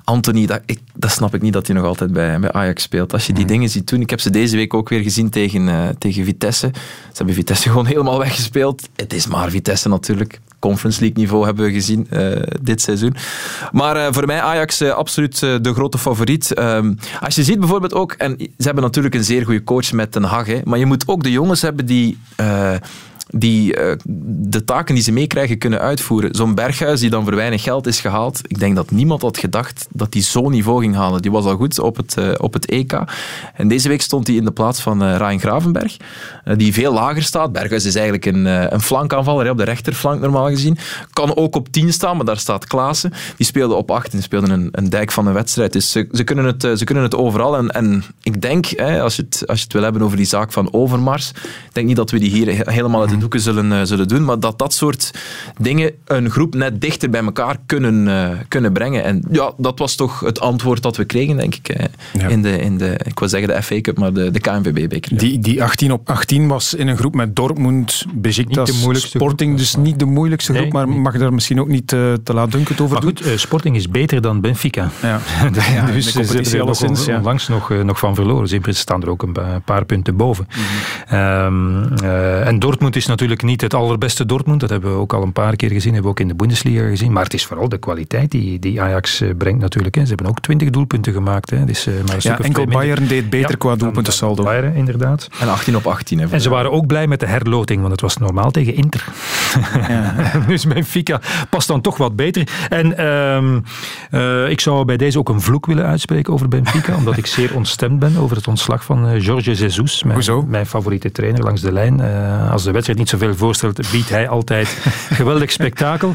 Anthony, 0.05 0.47
dat, 0.47 0.61
ik, 0.67 0.79
dat 0.95 1.11
snap 1.11 1.35
ik 1.35 1.43
niet 1.43 1.53
dat 1.53 1.67
hij 1.67 1.77
nog 1.77 1.85
altijd 1.85 2.13
bij, 2.13 2.41
bij 2.41 2.53
Ajax 2.53 2.83
speelt. 2.83 3.13
Als 3.13 3.27
je 3.27 3.33
die 3.33 3.45
dingen 3.45 3.69
ziet 3.69 3.89
doen. 3.89 4.01
Ik 4.01 4.11
heb 4.11 4.21
ze 4.21 4.31
deze 4.31 4.57
week 4.57 4.75
ook 4.75 4.89
weer 4.89 5.03
gezien 5.03 5.31
tegen, 5.31 5.69
eh, 5.69 5.89
tegen 5.99 6.25
Vitesse. 6.25 6.71
Ze 6.75 7.17
hebben 7.17 7.35
Vitesse 7.35 7.69
gewoon 7.69 7.87
helemaal 7.87 8.19
weggespeeld. 8.19 8.89
Het 8.97 9.13
is 9.13 9.27
maar 9.27 9.51
Vitesse 9.51 9.89
natuurlijk. 9.89 10.41
Conference 10.59 11.01
League 11.01 11.19
niveau 11.19 11.45
hebben 11.45 11.65
we 11.65 11.73
gezien 11.73 12.07
eh, 12.11 12.43
dit 12.61 12.81
seizoen. 12.81 13.15
Maar 13.73 13.97
eh, 13.97 14.13
voor 14.13 14.27
mij 14.27 14.41
Ajax 14.41 14.81
eh, 14.81 14.91
absoluut 14.91 15.43
eh, 15.43 15.55
de 15.61 15.73
grote 15.73 15.99
favoriet. 15.99 16.55
Ehm, 16.55 16.95
als 17.21 17.35
je 17.35 17.43
ziet 17.43 17.59
bijvoorbeeld 17.59 17.95
ook, 17.95 18.13
en 18.13 18.37
ze 18.39 18.65
hebben 18.65 18.83
natuurlijk 18.83 19.15
een 19.15 19.25
zeer 19.25 19.45
goede 19.45 19.65
coach 19.65 19.93
met 19.93 20.13
Ten 20.13 20.23
Hag, 20.23 20.47
hè, 20.47 20.61
maar 20.65 20.79
je 20.79 20.87
moet 20.87 21.09
ook 21.09 21.23
de 21.23 21.31
jongens 21.31 21.63
hebben 21.63 21.87
die... 21.87 22.19
die 23.31 23.75
eh, 23.75 23.97
de 24.29 24.65
taken 24.65 24.95
die 24.95 25.05
ze 25.05 25.13
meekrijgen 25.13 25.59
kunnen 25.59 25.81
uitvoeren. 25.81 26.35
Zo'n 26.35 26.55
Berghuis 26.55 27.01
die 27.01 27.11
dan 27.11 27.25
voor 27.25 27.35
weinig 27.35 27.63
geld 27.63 27.87
is 27.87 28.01
gehaald. 28.01 28.41
Ik 28.47 28.59
denk 28.59 28.77
dat 28.77 28.91
niemand 28.91 29.23
had 29.23 29.39
gedacht 29.39 29.87
dat 29.91 30.15
hij 30.15 30.23
zo'n 30.23 30.51
niveau 30.51 30.81
ging 30.81 30.95
halen. 30.95 31.23
Die 31.23 31.31
was 31.31 31.45
al 31.45 31.57
goed 31.57 31.79
op 31.79 31.97
het, 31.97 32.17
eh, 32.17 32.31
op 32.39 32.53
het 32.53 32.67
EK. 32.67 32.99
En 33.55 33.69
deze 33.69 33.89
week 33.89 34.03
stond 34.03 34.27
hij 34.27 34.37
in 34.37 34.45
de 34.45 34.51
plaats 34.51 34.81
van 34.81 35.03
eh 35.03 35.17
Ryan 35.17 35.41
Gravenberg, 35.41 35.97
die 36.57 36.73
veel 36.73 36.93
lager 36.93 37.23
staat. 37.23 37.53
Berghuis 37.53 37.85
is 37.85 37.95
eigenlijk 37.95 38.27
een, 38.27 38.45
een 38.45 38.81
flankaanvaller, 38.81 39.51
op 39.51 39.57
de 39.57 39.65
rechterflank 39.65 40.21
normaal 40.21 40.49
gezien. 40.49 40.79
Kan 41.13 41.37
ook 41.37 41.57
op 41.57 41.69
10 41.73 41.93
staan, 41.93 42.17
maar 42.17 42.25
daar 42.25 42.39
staat 42.39 42.67
Klaassen. 42.67 43.13
Die 43.37 43.47
speelde 43.47 43.75
op 43.75 43.91
8 43.91 44.13
en 44.13 44.23
speelde 44.23 44.53
een, 44.53 44.69
een 44.73 44.91
dijk 44.91 45.13
van 45.13 45.27
een 45.27 45.33
wedstrijd. 45.33 45.73
Dus 45.73 45.91
ze, 45.91 46.09
ze, 46.13 46.25
kunnen, 46.25 46.45
het, 46.45 46.63
ze 46.79 46.85
kunnen 46.85 47.05
het 47.05 47.15
overal. 47.15 47.57
En, 47.57 47.71
en 47.71 48.05
ik 48.23 48.43
denk, 48.43 48.67
hè, 48.67 49.03
als, 49.03 49.17
je 49.17 49.23
het, 49.23 49.43
als 49.47 49.59
je 49.59 49.65
het 49.65 49.73
wil 49.73 49.83
hebben 49.83 50.03
over 50.03 50.17
die 50.17 50.27
zaak 50.27 50.53
van 50.53 50.73
Overmars, 50.73 51.31
ik 51.45 51.71
denk 51.73 51.87
niet 51.87 51.97
dat 51.97 52.11
we 52.11 52.19
die 52.19 52.31
hier 52.31 52.47
he- 52.57 52.73
helemaal 52.73 53.01
uit 53.01 53.18
doeken 53.19 53.41
zullen, 53.41 53.73
eh, 53.73 53.81
zullen 53.83 54.09
doen, 54.09 54.25
maar 54.25 54.41
dat 54.41 54.59
dat 54.59 54.73
soort 54.75 55.11
dingen 55.59 55.93
een 56.05 56.31
groep 56.31 56.55
net 56.55 56.81
dichter 56.81 57.11
bij 57.11 57.23
elkaar 57.25 57.57
kunnen, 57.67 58.09
eh, 58.09 58.39
kunnen 58.49 58.73
brengen. 58.73 59.05
En 59.05 59.25
ja, 59.31 59.53
dat 59.57 59.79
was 59.79 59.95
toch 59.95 60.21
het 60.21 60.41
antwoord 60.41 60.83
dat 60.83 60.97
we 60.97 61.05
kregen, 61.05 61.37
denk 61.37 61.55
ik, 61.55 61.69
eh, 61.69 61.85
Ja. 62.13 62.29
in, 62.29 62.43
de, 62.43 62.59
in 62.61 62.79
de, 62.79 63.01
ik 63.05 63.19
wil 63.19 63.29
zeggen 63.29 63.49
de 63.49 63.63
FA 63.63 63.81
Cup, 63.81 63.99
maar 63.99 64.13
de, 64.13 64.31
de 64.31 64.41
KNVB-beker. 64.41 65.19
Die, 65.19 65.39
die 65.39 65.63
18 65.63 65.93
op 65.93 66.11
18 66.11 66.49
was 66.49 66.75
in 66.75 66.89
een 66.89 66.97
groep 66.97 67.15
met 67.15 67.37
Dortmund, 67.37 68.05
Besiktas, 68.15 68.67
Niet 68.69 68.77
de 68.77 68.83
moeilijkste 68.83 69.17
Sporting. 69.19 69.49
groep. 69.51 69.59
Dus 69.61 69.77
niet 69.77 69.99
de 69.99 70.05
moeilijkste 70.05 70.53
groep, 70.53 70.63
Nee, 70.65 70.73
maar 70.73 70.89
niet. 70.89 70.99
mag 71.03 71.13
je 71.13 71.19
daar 71.19 71.33
misschien 71.33 71.61
ook 71.61 71.69
niet 71.69 71.87
te 71.89 72.21
laat 72.25 72.53
dunkend 72.53 72.81
over 72.81 72.93
Maar 73.03 73.15
doen. 73.15 73.25
goed, 73.25 73.41
Sporting 73.41 73.77
is 73.77 73.89
beter 73.91 74.21
dan 74.21 74.41
Benfica. 74.41 74.91
Ja. 75.03 75.21
Ja, 75.73 75.87
dus 75.87 76.13
ze 76.13 76.19
hebben 76.21 76.45
er 76.53 76.65
nog 76.89 77.07
ja. 77.07 77.17
onlangs 77.17 77.49
nog, 77.49 77.69
nog 77.85 77.99
van 77.99 78.15
verloren. 78.15 78.49
Ze 78.49 78.61
staan 78.63 79.03
er 79.03 79.11
ook 79.11 79.23
een 79.23 79.33
pa- 79.33 79.61
paar 79.65 79.85
punten 79.85 80.17
boven. 80.17 80.47
Mhm. 80.49 81.15
Ehm, 81.15 81.93
eh, 82.05 82.47
en 82.47 82.59
Dortmund 82.59 82.97
is 82.97 83.07
natuurlijk 83.09 83.43
niet 83.43 83.61
het 83.61 83.75
allerbeste 83.75 84.27
Dortmund. 84.27 84.61
Dat 84.61 84.71
hebben 84.71 84.93
we 84.93 84.99
ook 84.99 85.13
al 85.13 85.23
een 85.23 85.33
paar 85.33 85.57
keer 85.57 85.71
gezien. 85.71 85.93
Hebben 85.93 86.03
we 86.03 86.17
ook 86.17 86.21
in 86.21 86.29
de 86.29 86.35
Bundesliga 86.35 86.89
gezien. 86.89 87.13
Maar 87.13 87.25
het 87.25 87.35
is 87.35 87.47
vooral 87.47 87.69
de 87.69 87.79
kwaliteit 87.79 88.31
die, 88.31 88.59
die 88.59 88.81
Ajax 88.83 89.21
eh, 89.21 89.29
brengt 89.39 89.61
natuurlijk. 89.61 89.95
Hè. 89.95 90.03
Ze 90.03 90.09
hebben 90.09 90.27
ook 90.27 90.41
20 90.41 90.71
doelpunten 90.71 91.13
gemaakt. 91.13 91.51
Hè. 91.51 91.65
Dus, 91.65 91.85
maar 91.87 91.95
een 91.95 92.05
Ja, 92.19 92.39
enkel 92.39 92.65
minder. 92.65 92.79
Bayern 92.79 93.07
deed 93.07 93.31
beter 93.31 93.51
Ja, 93.51 93.57
qua 93.57 93.77
doelpuntensaldo. 93.77 94.35
dan 94.43 94.45
Bayern, 94.45 94.75
inderdaad. 94.75 95.29
En 95.41 95.49
18 95.49 95.77
op 95.77 95.87
18. 95.87 96.19
Hè, 96.19 96.27
En 96.31 96.41
ze 96.41 96.49
waren 96.51 96.73
ook 96.73 96.87
blij 96.87 97.07
met 97.07 97.21
de 97.21 97.27
herloting, 97.27 97.81
want 97.81 97.93
het 97.93 98.01
was 98.01 98.17
normaal 98.17 98.51
tegen 98.51 98.75
Inter. 98.75 99.05
dus 100.49 100.67
Benfica 100.67 101.21
past 101.51 101.69
dan 101.69 101.81
toch 101.81 101.97
wat 101.97 102.17
beter. 102.17 102.49
En 102.69 102.97
ehm, 102.97 103.61
eh, 104.11 104.51
ik 104.51 104.61
zou 104.61 104.85
bij 104.85 104.97
deze 104.97 105.19
ook 105.19 105.29
een 105.29 105.41
vloek 105.41 105.67
willen 105.67 105.85
uitspreken 105.85 106.33
over 106.33 106.49
Benfica, 106.49 106.97
omdat 106.97 107.17
ik 107.17 107.27
zeer 107.27 107.55
ontstemd 107.55 107.99
ben 107.99 108.17
over 108.17 108.37
het 108.37 108.49
ontslag 108.49 108.85
van 108.85 109.09
eh, 109.09 109.21
Jorge 109.21 109.53
Jesus, 109.53 109.77
Hoezo? 110.03 110.37
mijn, 110.37 110.51
mijn 110.51 110.67
favoriete 110.67 111.13
trainer 111.13 111.43
langs 111.43 111.61
de 111.61 111.73
lijn. 111.73 112.01
Als 112.51 112.63
de 112.65 112.71
wedstrijd 112.71 112.98
niet 112.99 113.09
zoveel 113.09 113.35
voorstelt, 113.35 113.91
biedt 113.93 114.09
hij 114.09 114.29
altijd 114.29 114.69
geweldig 115.21 115.51
spektakel. 115.53 116.15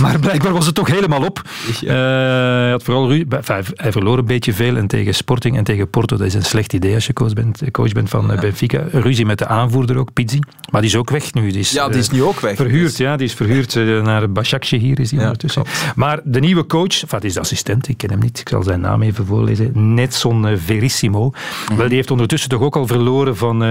Maar 0.00 0.18
blijkbaar 0.18 0.52
was 0.52 0.66
het 0.66 0.74
toch 0.74 0.88
helemaal 0.88 1.24
op. 1.24 1.42
Eh, 1.82 1.88
hij, 1.94 2.70
had 2.70 2.82
vooral 2.82 3.08
ru- 3.10 3.24
enfin, 3.28 3.64
hij 3.74 3.92
verloor 3.92 4.18
een 4.18 4.24
beetje 4.24 4.52
veel 4.52 4.76
en 4.76 4.86
tegen 4.86 5.14
Sporting 5.14 5.56
en 5.56 5.64
tegen 5.64 5.90
Porto, 5.90 6.16
dat 6.16 6.26
is 6.26 6.34
een 6.34 6.42
slecht 6.44 6.72
idee 6.72 6.94
als 6.94 7.06
je 7.06 7.12
coach 7.12 7.32
bent, 7.32 7.62
coach 7.70 7.92
bent 7.92 8.08
van 8.08 8.32
eh, 8.32 8.40
Benfica. 8.40 8.84
Ruzie 8.92 9.26
met 9.26 9.38
de 9.38 9.46
aanvoerder 9.46 9.96
ook, 9.96 10.12
Pizzi. 10.12 10.38
Maar 10.70 10.80
die 10.80 10.90
is 10.90 10.96
ook 10.96 11.10
weg 11.10 11.34
nu. 11.34 11.50
Die 11.50 11.60
is, 11.60 11.70
Ja, 11.70 11.88
die 11.88 11.98
is 11.98 12.06
eh, 12.08 12.12
nu 12.14 12.22
ook 12.22 12.40
weg. 12.40 12.56
Verhuurd, 12.56 12.96
ja. 12.96 13.16
Die 13.16 13.26
is 13.26 13.34
verhuurd 13.34 13.74
naar 13.74 14.28
Başakşehir 14.30 14.80
hier 14.80 15.00
is 15.00 15.10
hij 15.10 15.18
Ja, 15.18 15.24
ondertussen. 15.24 15.62
Maar 15.96 16.20
de 16.24 16.40
nieuwe 16.40 16.66
coach, 16.66 17.02
enfin, 17.02 17.08
het 17.18 17.24
is 17.24 17.34
de 17.34 17.40
assistent, 17.40 17.88
ik 17.88 17.96
ken 17.96 18.10
hem 18.10 18.18
niet, 18.18 18.38
ik 18.40 18.48
zal 18.48 18.62
zijn 18.62 18.80
naam 18.80 19.02
even 19.02 19.26
voorlezen. 19.26 19.94
Netson 19.94 20.56
Verissimo. 20.64 21.30
Mhm. 21.68 21.76
Wel, 21.78 21.86
die 21.86 21.96
heeft 21.96 22.10
ondertussen 22.10 22.48
toch 22.50 22.60
ook 22.60 22.76
al 22.76 22.86
verloren 22.86 23.36
van, 23.36 23.64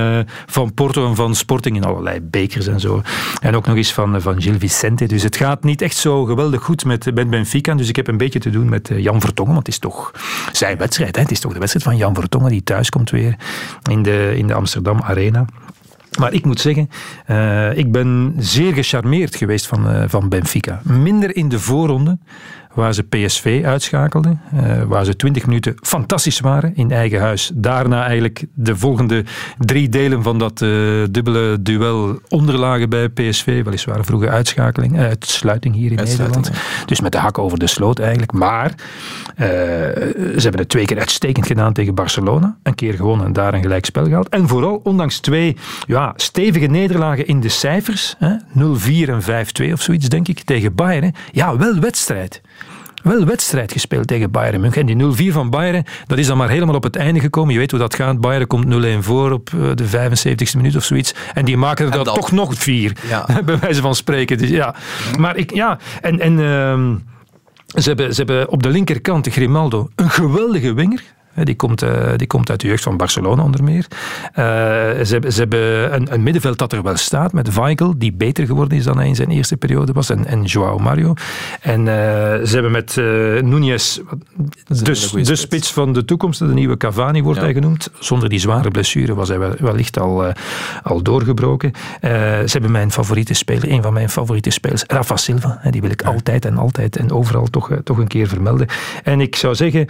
van 0.45 0.73
Porto 0.73 1.07
en 1.09 1.15
van 1.15 1.35
Sporting 1.35 1.75
in 1.75 1.83
allerlei 1.83 2.19
en 2.55 2.79
zo. 2.79 3.01
En 3.41 3.55
ook 3.55 3.65
nog 3.65 3.75
eens 3.75 3.93
van, 3.93 4.15
eh, 4.15 4.21
van 4.21 4.41
Gil 4.41 4.59
Vicente. 4.59 5.05
Dus 5.05 5.23
het 5.23 5.35
gaat 5.35 5.63
niet 5.63 5.81
echt 5.81 5.95
zo 5.95 6.23
geweldig 6.23 6.63
goed 6.63 6.85
met, 6.85 7.13
met 7.13 7.29
Benfica. 7.29 7.75
Dus 7.75 7.89
ik 7.89 7.95
heb 7.95 8.07
een 8.07 8.17
beetje 8.17 8.39
te 8.39 8.49
doen 8.49 8.69
met 8.69 8.89
eh, 8.89 8.99
Jan 8.99 9.21
Vertongen, 9.21 9.53
want 9.53 9.65
het 9.65 9.75
is 9.75 9.81
toch 9.81 10.11
zijn 10.51 10.77
wedstrijd. 10.77 11.15
Hè? 11.15 11.21
Het 11.21 11.31
is 11.31 11.39
toch 11.39 11.53
de 11.53 11.59
wedstrijd 11.59 11.85
van 11.85 11.97
Jan 11.97 12.15
Vertongen 12.15 12.51
die 12.51 12.63
thuis 12.63 12.89
komt 12.89 13.09
weer 13.09 13.35
in 13.89 14.03
de, 14.03 14.33
in 14.37 14.47
de 14.47 14.53
Amsterdam 14.53 15.01
Arena. 15.01 15.45
Maar 16.19 16.33
ik 16.33 16.45
moet 16.45 16.59
zeggen, 16.59 16.89
uh, 17.27 17.77
ik 17.77 17.91
ben 17.91 18.33
zeer 18.37 18.73
gecharmeerd 18.73 19.35
geweest 19.35 19.67
van, 19.67 19.95
uh, 19.95 20.03
van 20.07 20.29
Benfica. 20.29 20.81
Minder 20.83 21.35
in 21.35 21.49
de 21.49 21.59
voorronde, 21.59 22.17
waar 22.73 22.93
ze 22.93 23.03
PSV 23.03 23.61
uitschakelden, 23.65 24.41
uh, 24.53 24.83
waar 24.83 25.05
ze 25.05 25.15
twintig 25.15 25.45
minuten 25.45 25.75
fantastisch 25.81 26.39
waren 26.39 26.75
in 26.75 26.91
eigen 26.91 27.19
huis. 27.19 27.51
Daarna 27.53 28.05
eigenlijk 28.05 28.45
de 28.53 28.75
volgende 28.75 29.23
drie 29.57 29.89
delen 29.89 30.23
van 30.23 30.39
dat 30.39 30.57
dubbele 31.11 31.61
duel 31.61 32.19
onderlagen 32.29 32.89
bij 32.89 33.09
PSV, 33.09 33.63
weliswaar 33.63 34.05
vroege 34.05 34.29
uitschakeling, 34.29 34.99
uitsluiting 34.99 35.75
hier 35.75 35.91
in 35.91 35.97
Nederland. 36.03 36.51
Dus 36.85 37.01
met 37.01 37.11
de 37.11 37.17
hak 37.17 37.37
over 37.37 37.59
de 37.59 37.67
sloot 37.67 37.99
eigenlijk. 37.99 38.31
Maar 38.31 38.73
ze 39.35 40.39
hebben 40.41 40.59
het 40.59 40.69
twee 40.69 40.85
keer 40.85 40.99
uitstekend 40.99 41.47
gedaan 41.47 41.73
tegen 41.73 41.95
Barcelona. 41.95 42.57
Een 42.63 42.75
keer 42.75 42.93
gewonnen 42.93 43.25
en 43.25 43.33
daar 43.33 43.53
een 43.53 43.61
gelijkspel 43.61 44.05
gehaald. 44.05 44.29
En 44.29 44.47
vooral, 44.47 44.81
ondanks 44.83 45.19
twee 45.19 45.57
ja, 45.87 46.13
stevige 46.15 46.65
nederlagen 46.65 47.27
in 47.27 47.39
de 47.39 47.49
cijfers, 47.49 48.15
0-4 48.19 48.19
en 48.57 49.21
5-2 49.69 49.71
of 49.73 49.81
zoiets 49.81 50.09
denk 50.09 50.27
ik, 50.27 50.41
tegen 50.43 50.75
Bayern. 50.75 51.13
Ja, 51.31 51.57
wel 51.57 51.79
wedstrijd 51.79 52.41
wel 53.03 53.25
wedstrijd 53.25 53.71
gespeeld 53.71 54.07
tegen 54.07 54.31
Bayern 54.31 54.61
München. 54.61 54.87
En 54.89 54.97
die 55.15 55.31
0-4 55.31 55.33
van 55.33 55.49
Bayern, 55.49 55.85
dat 56.07 56.17
is 56.17 56.27
dan 56.27 56.37
maar 56.37 56.49
helemaal 56.49 56.75
op 56.75 56.83
het 56.83 56.95
einde 56.95 57.19
gekomen. 57.19 57.53
Je 57.53 57.59
weet 57.59 57.71
hoe 57.71 57.79
dat 57.79 57.95
gaat. 57.95 58.21
Bayern 58.21 58.47
komt 58.47 58.85
0-1 58.85 58.99
voor 58.99 59.31
op 59.31 59.49
eh, 59.53 59.69
de 59.75 59.85
75ste 59.87 60.55
minuut 60.55 60.75
of 60.75 60.83
zoiets. 60.83 61.13
En 61.33 61.45
die 61.45 61.57
maken 61.57 61.85
er 61.85 61.91
dan 61.91 62.03
toch 62.03 62.31
nog 62.31 62.53
vier. 62.55 62.95
Ja. 63.07 63.27
bij 63.45 63.59
wijze 63.59 63.81
van 63.81 63.95
spreken. 63.95 64.37
Dus, 64.37 64.49
ja. 64.49 64.75
Maar 65.17 65.37
ik, 65.37 65.53
ja, 65.53 65.79
en... 66.01 66.19
en 66.19 66.37
uh, 66.37 66.95
ze 67.73 67.87
hebben, 67.87 68.13
ze 68.13 68.17
hebben 68.17 68.49
op 68.49 68.63
de 68.63 68.69
linkerkant 68.69 69.23
de 69.23 69.31
Grimaldo, 69.31 69.89
een 69.95 70.09
geweldige 70.09 70.73
winger. 70.73 71.03
Die 71.35 71.55
komt, 71.55 71.83
uh, 71.83 72.09
die 72.15 72.27
komt 72.27 72.49
uit 72.49 72.61
de 72.61 72.67
jeugd 72.67 72.83
van 72.83 72.97
Barcelona 72.97 73.43
onder 73.43 73.63
meer. 73.63 73.87
Uh, 73.89 74.45
ze, 75.05 75.19
ze, 75.29 75.39
hebben 75.39 75.93
een, 75.93 76.13
een, 76.13 76.23
middenveld 76.23 76.57
dat 76.57 76.73
er 76.73 76.83
wel 76.83 76.97
staat 76.97 77.33
met 77.33 77.53
Weigel, 77.53 77.93
die 77.97 78.13
beter 78.13 78.45
geworden 78.45 78.77
is 78.77 78.83
dan 78.83 78.97
hij 78.97 79.07
in 79.07 79.15
zijn 79.15 79.29
eerste 79.29 79.57
periode 79.57 79.93
was, 79.93 80.09
en, 80.09 80.25
en 80.25 80.43
Joao 80.43 80.77
Mario. 80.77 81.13
En 81.61 81.79
uh, 81.79 81.85
ze 81.85 82.49
hebben 82.51 82.71
met 82.71 82.91
Núñez, 83.43 83.99
de, 84.67 85.23
de 85.23 85.35
spits 85.35 85.71
van 85.71 85.93
de 85.93 86.05
toekomst, 86.05 86.39
de 86.39 86.45
nieuwe 86.45 86.77
Cavani 86.77 87.23
wordt 87.23 87.39
ja. 87.39 87.45
hij 87.45 87.53
genoemd. 87.53 87.89
Zonder 87.99 88.29
die 88.29 88.39
zware 88.39 88.71
blessure 88.71 89.13
was 89.13 89.27
hij 89.27 89.39
wellicht 89.39 89.99
al, 89.99 90.33
al 90.83 91.01
doorgebroken. 91.01 91.71
ze 92.01 92.49
hebben 92.51 92.71
mijn 92.71 92.91
favoriete 92.91 93.33
speler, 93.33 93.71
een 93.71 93.81
van 93.81 93.93
mijn 93.93 94.09
favoriete 94.09 94.49
spelers, 94.49 94.83
Rafa 94.87 95.17
Silva. 95.17 95.61
Die 95.69 95.81
wil 95.81 95.91
ik 95.91 96.01
altijd 96.01 96.45
en 96.45 96.57
altijd 96.57 96.97
en 96.97 97.11
overal 97.11 97.45
toch, 97.45 97.71
toch 97.83 97.97
een 97.97 98.07
keer 98.07 98.27
vermelden. 98.27 98.67
En 99.03 99.21
ik 99.21 99.35
zou 99.35 99.55
zeggen, 99.55 99.87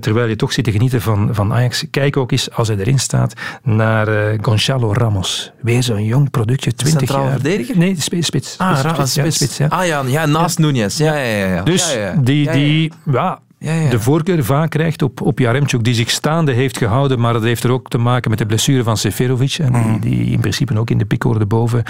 terwijl 0.00 0.28
je 0.28 0.36
toch 0.36 0.52
zit 0.52 0.66
te 0.68 0.74
genieten 0.74 1.02
van, 1.02 1.28
van 1.32 1.52
Ajax. 1.52 1.84
Kijk 1.90 2.16
ook 2.16 2.32
eens, 2.32 2.52
als 2.52 2.68
hij 2.68 2.76
erin 2.76 2.98
staat, 2.98 3.32
naar 3.62 4.08
uh, 4.08 4.38
Gonzalo 4.42 4.92
Ramos. 4.92 5.52
Weer 5.60 5.82
zo'n 5.82 6.04
jong 6.04 6.30
productje, 6.30 6.74
20 6.74 6.98
Centraal 6.98 7.24
jaar. 7.24 7.32
verdediger? 7.32 7.78
Nee, 7.78 7.94
spits. 7.98 8.26
spits 8.26 8.58
ah, 8.58 9.04
spits. 9.04 9.36
spits 9.36 9.56
ja. 9.56 9.66
Ah 9.66 9.86
ja, 9.86 10.02
ja 10.06 10.26
naast 10.26 10.58
ja. 10.58 10.64
Núñez. 10.64 10.96
Ja, 10.96 11.14
ja, 11.14 11.46
ja, 11.46 11.62
Dus 11.62 11.96
die, 12.20 12.50
die 12.50 12.92
ja, 13.12 13.40
ja, 13.58 13.72
ja. 13.74 13.90
de 13.90 14.00
voorkeur 14.00 14.44
vaak 14.44 14.70
krijgt 14.70 15.02
op, 15.02 15.20
op 15.20 15.38
Jaremchuk, 15.38 15.84
die 15.84 15.94
zich 15.94 16.10
staande 16.10 16.52
heeft 16.52 16.78
gehouden, 16.78 17.20
maar 17.20 17.32
dat 17.32 17.42
heeft 17.42 17.64
er 17.64 17.70
ook 17.70 17.88
te 17.88 17.98
maken 17.98 18.30
met 18.30 18.38
de 18.38 18.46
blessure 18.46 18.82
van 18.82 18.96
Seferovic, 18.96 19.54
en 19.58 19.72
die, 19.72 19.82
Mhm. 19.82 20.00
die 20.00 20.24
in 20.24 20.40
principe 20.40 20.78
ook 20.78 20.90
in 20.90 20.98
de 20.98 21.04
pickorde 21.04 21.46
boven, 21.46 21.82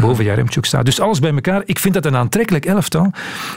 boven 0.00 0.24
Jaremchuk 0.24 0.64
staat. 0.64 0.84
Dus 0.84 1.00
alles 1.00 1.18
bij 1.18 1.32
elkaar. 1.32 1.62
Ik 1.64 1.78
vind 1.78 1.94
dat 1.94 2.04
een 2.04 2.16
aantrekkelijk 2.16 2.64
elftal. 2.66 3.10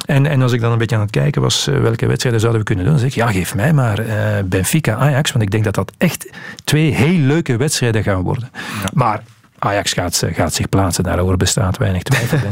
En, 0.05 0.25
en 0.25 0.41
als 0.41 0.51
ik 0.51 0.61
dan 0.61 0.71
een 0.71 0.77
beetje 0.77 0.95
aan 0.95 1.01
het 1.01 1.11
kijken 1.11 1.41
was, 1.41 1.67
uh, 1.67 1.79
welke 1.79 2.05
wedstrijden 2.07 2.41
zouden 2.41 2.61
we 2.61 2.67
kunnen 2.67 2.85
doen, 2.85 2.93
dan 2.93 3.03
zeg 3.03 3.11
ik, 3.11 3.23
ja, 3.23 3.31
geef 3.31 3.55
mij 3.55 3.73
maar 3.73 3.99
uh, 4.05 4.13
Benfica-Ajax, 4.45 5.31
want 5.31 5.43
ik 5.43 5.51
denk 5.51 5.63
dat 5.63 5.75
dat 5.75 5.91
echt 5.97 6.29
twee 6.63 6.93
heel 6.93 7.19
leuke 7.19 7.57
wedstrijden 7.57 8.03
gaan 8.03 8.21
worden. 8.21 8.49
Ja. 8.53 8.89
Maar 8.93 9.23
Ajax 9.59 9.93
gaat, 9.93 10.23
gaat, 10.31 10.53
zich 10.53 10.69
plaatsen, 10.69 11.03
daarover 11.03 11.37
bestaat 11.37 11.77
weinig 11.77 12.03
twijfel. 12.03 12.37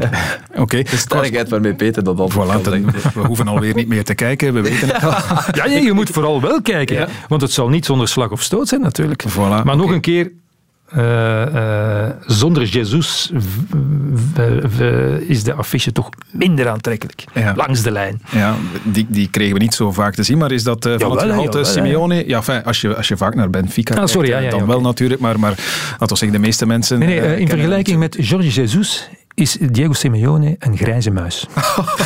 Oké. 0.49 0.61
Okay. 0.61 0.83
De 0.83 0.97
sterkheid 0.97 1.49
waarmee 1.49 1.75
Peter 1.75 2.03
dat 2.03 2.19
al 2.19 2.31
voilà, 2.31 2.61
dan, 2.61 2.91
We 3.13 3.19
hoeven 3.19 3.47
alweer 3.47 3.75
niet 3.75 3.87
meer 3.87 4.03
te 4.03 4.13
kijken, 4.13 4.53
we 4.53 4.61
weten 4.61 4.87
het 4.87 5.03
al. 5.05 5.13
Ja, 5.51 5.65
nee, 5.65 5.83
je 5.83 5.93
moet 5.93 6.09
vooral 6.09 6.41
wel 6.41 6.61
kijken, 6.61 6.95
ja. 6.95 7.07
want 7.27 7.41
het 7.41 7.51
zal 7.51 7.69
niet 7.69 7.85
zonder 7.85 8.07
slag 8.07 8.31
of 8.31 8.41
stoot 8.41 8.67
zijn 8.67 8.81
natuurlijk. 8.81 9.23
Voilà, 9.29 9.35
maar 9.35 9.61
okay. 9.61 9.75
nog 9.75 9.91
een 9.91 10.01
keer, 10.01 10.31
uh, 10.93 11.45
uh, 11.53 12.09
zonder 12.25 12.63
Jesus 12.63 13.31
is 15.27 15.43
de 15.43 15.53
affiche 15.53 15.91
toch 15.91 16.09
minder 16.31 16.69
aantrekkelijk. 16.69 17.23
Ja. 17.33 17.53
Langs 17.55 17.81
de 17.81 17.91
lijn. 17.91 18.21
Ja, 18.31 18.55
die, 18.83 19.05
die 19.09 19.29
kregen 19.29 19.53
we 19.53 19.59
niet 19.59 19.73
zo 19.73 19.91
vaak 19.91 20.13
te 20.13 20.23
zien, 20.23 20.37
maar 20.37 20.51
is 20.51 20.63
dat 20.63 20.85
uh, 20.85 20.91
van 20.91 21.09
jawel, 21.09 21.23
het 21.23 21.33
gehalte 21.33 21.63
Simeone? 21.63 22.27
Ja, 22.27 22.43
fijn, 22.43 22.63
als, 22.63 22.81
je, 22.81 22.95
als 22.95 23.07
je 23.07 23.17
vaak 23.17 23.35
naar 23.35 23.49
Benfica 23.49 23.95
ah, 23.95 24.05
sorry, 24.05 24.29
kijkt, 24.29 24.43
ja, 24.43 24.49
ja, 24.51 24.57
dan 24.57 24.67
wel 24.67 24.81
natuurlijk, 24.81 25.21
maar, 25.21 25.39
maar 25.39 25.53
laten 25.91 26.07
we 26.07 26.15
zeggen, 26.15 26.31
de 26.31 26.45
meeste 26.45 26.65
mensen... 26.65 26.99
Nee, 26.99 27.19
nee 27.19 27.39
in 27.39 27.49
vergelijking 27.49 27.99
met 27.99 28.15
Jorge 28.19 28.49
Jesus 28.49 29.09
is 29.35 29.57
Diego 29.71 29.93
Simeone 29.93 30.55
een 30.59 30.77
grijze 30.77 31.11
muis. 31.11 31.45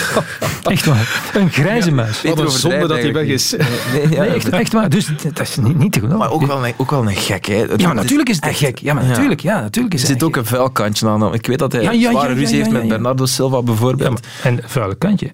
echt 0.64 0.86
waar. 0.86 1.32
Een 1.34 1.52
grijze 1.52 1.92
muis. 1.92 2.22
Wat 2.22 2.40
een 2.40 2.50
zonde 2.50 2.88
dat 2.88 2.98
hij 2.98 3.14
weg 3.14 3.28
is. 3.28 3.52
Nee, 3.52 3.68
nee, 3.94 4.10
ja, 4.10 4.22
nee 4.22 4.30
echt, 4.30 4.50
echt, 4.50 4.74
waar. 4.74 4.90
Dus 4.90 5.12
dat 5.24 5.40
is 5.40 5.58
niet, 5.58 5.78
niet 5.78 5.92
te 5.92 6.00
geloven. 6.00 6.20
Maar 6.20 6.32
ook 6.32 6.46
wel 6.46 6.66
een, 6.66 6.74
ook 6.78 6.92
wel 6.92 7.08
een 7.08 7.16
gek, 7.16 7.46
hè. 7.46 7.56
Ja, 7.56 7.86
maar 7.86 7.96
natuurlijk 7.96 8.30
is 8.30 8.36
het 8.36 8.46
echt 8.46 8.58
gek. 8.58 8.78
Ja, 8.78 8.94
maar 8.94 9.04
natuurlijk, 9.04 9.40
ja, 9.40 9.62
natuurlijk 9.62 9.94
is 9.94 10.02
er 10.02 10.08
zit 10.08 10.24
ook 10.24 10.36
een 10.36 10.46
vuil 10.46 10.70
kantje 10.70 11.08
aan. 11.08 11.34
Ik 11.34 11.48
weet 11.48 11.60
dat 11.60 11.72
hij 11.72 11.82
ja, 11.82 11.92
ja, 11.92 12.12
zware 12.12 12.30
ja, 12.30 12.36
ruzie 12.36 12.58
heeft 12.58 12.72
met 12.72 12.88
Bernardo 12.88 13.26
Silva 13.26 13.62
bijvoorbeeld. 13.62 14.10
Maar, 14.10 14.22
en 14.44 14.64
een 14.64 14.70
vuile 14.70 14.96
kantje. 14.96 15.34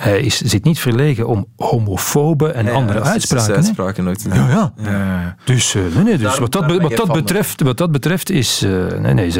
Hij 0.00 0.20
is, 0.20 0.40
zit 0.40 0.64
niet 0.64 0.78
verlegen 0.78 1.26
om 1.26 1.46
homofobe 1.56 2.52
en 2.52 2.64
ja, 2.64 2.72
andere 2.72 2.98
ja, 2.98 3.04
uitspraken. 3.04 3.54
uitspraken 3.54 4.04
nooit 4.04 4.22
te 4.22 4.28
ja, 4.28 4.48
ja, 4.48 4.72
ja. 4.76 5.36
Dus, 5.44 5.74
uh, 5.74 5.82
nee, 5.94 6.04
nee, 6.04 6.16
dus 6.16 6.22
daar, 6.22 6.40
wat, 6.40 6.52
dat, 6.52 6.80
wat, 6.80 6.96
dat 6.96 7.12
betreft, 7.12 7.62
wat 7.62 7.76
dat 7.76 7.92
betreft 7.92 8.30
is 8.30 8.62
uh, 8.62 8.86
nee, 9.00 9.14
nee, 9.14 9.32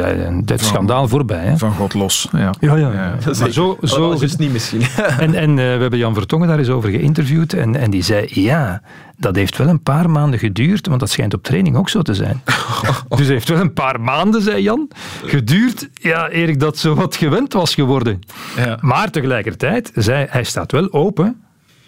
het 0.44 0.64
schandaal 0.64 1.08
voorbij. 1.08 1.44
Hè. 1.44 1.56
Van 1.56 1.72
God 1.72 1.94
los. 1.94 2.28
Ja, 2.32 2.54
ja, 2.60 2.76
ja. 2.76 2.92
ja. 2.92 3.14
Maar 3.38 3.50
zo, 3.50 3.78
zo, 3.82 4.12
is 4.12 4.36
niet 4.36 4.52
misschien. 4.52 4.82
en 5.18 5.34
en 5.34 5.50
uh, 5.50 5.56
we 5.56 5.62
hebben 5.62 5.98
Jan 5.98 6.14
Vertongen 6.14 6.48
daar 6.48 6.58
eens 6.58 6.68
over 6.68 6.90
geïnterviewd 6.90 7.52
en, 7.52 7.76
en 7.76 7.90
die 7.90 8.02
zei, 8.02 8.26
ja, 8.30 8.82
dat 9.18 9.36
heeft 9.36 9.56
wel 9.56 9.68
een 9.68 9.82
paar 9.82 10.10
maanden 10.10 10.38
geduurd, 10.38 10.86
want 10.86 11.00
dat 11.00 11.10
schijnt 11.10 11.34
op 11.34 11.42
training 11.42 11.76
ook 11.76 11.88
zo 11.88 12.02
te 12.02 12.14
zijn. 12.14 12.42
dus 13.08 13.18
het 13.18 13.28
heeft 13.28 13.48
wel 13.48 13.60
een 13.60 13.72
paar 13.72 14.00
maanden, 14.00 14.42
zei 14.42 14.62
Jan, 14.62 14.90
geduurd, 15.24 15.88
ja, 15.92 16.28
Erik, 16.28 16.60
dat 16.60 16.78
zo 16.78 16.94
wat 16.94 17.16
gewend 17.16 17.52
was 17.52 17.74
geworden. 17.74 18.18
Ja. 18.56 18.78
Maar 18.80 19.10
tegelijkertijd, 19.10 19.90
zei 19.94 20.26
hij 20.30 20.44
staat 20.44 20.72
wel 20.72 20.92
open 20.92 21.42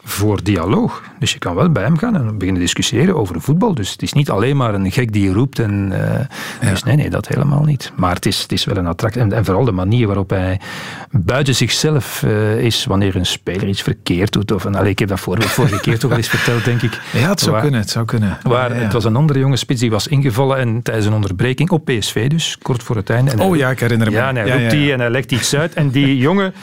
voor 0.04 0.42
dialoog. 0.42 1.02
Dus 1.18 1.32
je 1.32 1.38
kan 1.38 1.54
wel 1.54 1.70
bij 1.70 1.82
hem 1.82 1.98
gaan 1.98 2.16
en 2.16 2.38
beginnen 2.38 2.62
discussiëren 2.62 3.16
over 3.16 3.40
voetbal. 3.40 3.74
Dus 3.74 3.90
het 3.92 4.02
is 4.02 4.12
niet 4.12 4.30
alleen 4.30 4.56
maar 4.56 4.74
een 4.74 4.92
gek 4.92 5.12
die 5.12 5.32
roept. 5.32 5.58
En, 5.58 5.88
uh, 5.92 5.98
ja. 6.60 6.70
Dus 6.70 6.82
nee, 6.82 6.96
nee, 6.96 7.10
dat 7.10 7.28
helemaal 7.28 7.64
niet. 7.64 7.92
Maar 7.96 8.14
het 8.14 8.26
is, 8.26 8.42
het 8.42 8.52
is 8.52 8.64
wel 8.64 8.76
een 8.76 8.86
attractie. 8.86 9.20
En, 9.20 9.32
en 9.32 9.44
vooral 9.44 9.64
de 9.64 9.72
manier 9.72 10.06
waarop 10.06 10.30
hij 10.30 10.60
buiten 11.10 11.54
zichzelf 11.54 12.22
uh, 12.22 12.58
is 12.58 12.84
wanneer 12.84 13.16
een 13.16 13.26
speler 13.26 13.68
iets 13.68 13.82
verkeerd 13.82 14.32
doet. 14.32 14.52
Of 14.52 14.64
een, 14.64 14.74
allez, 14.74 14.90
ik 14.90 14.98
heb 14.98 15.08
dat 15.08 15.20
voorbeeld 15.20 15.50
vorige 15.50 15.80
keer 15.80 15.98
toch 15.98 16.10
al 16.10 16.16
eens 16.16 16.28
verteld, 16.28 16.64
denk 16.64 16.82
ik. 16.82 17.00
Ja, 17.12 17.28
het 17.28 17.40
zou 17.40 17.52
waar, 17.52 17.60
kunnen. 17.60 17.80
Het, 17.80 17.90
zou 17.90 18.04
kunnen. 18.04 18.38
Waar, 18.42 18.74
ja, 18.74 18.82
Het 18.82 18.92
was 18.92 19.04
een 19.04 19.16
andere 19.16 19.38
jonge 19.38 19.56
spits 19.56 19.80
die 19.80 19.90
was 19.90 20.06
ingevallen 20.06 20.58
en 20.58 20.82
tijdens 20.82 21.06
een 21.06 21.12
onderbreking 21.12 21.70
op 21.70 21.84
PSV 21.84 22.28
dus, 22.28 22.58
kort 22.62 22.82
voor 22.82 22.96
het 22.96 23.10
einde. 23.10 23.30
En 23.30 23.40
oh 23.40 23.50
hij, 23.50 23.58
ja, 23.58 23.70
ik 23.70 23.80
herinner 23.80 24.10
me. 24.10 24.16
Ja, 24.16 24.28
en 24.28 24.36
hij 24.36 24.58
roept 24.58 24.70
die 24.70 24.92
en 24.92 25.00
hij 25.00 25.10
legt 25.10 25.32
iets 25.32 25.54
uit. 25.54 25.74
En 25.74 25.90
die 25.90 26.16
jongen 26.28 26.54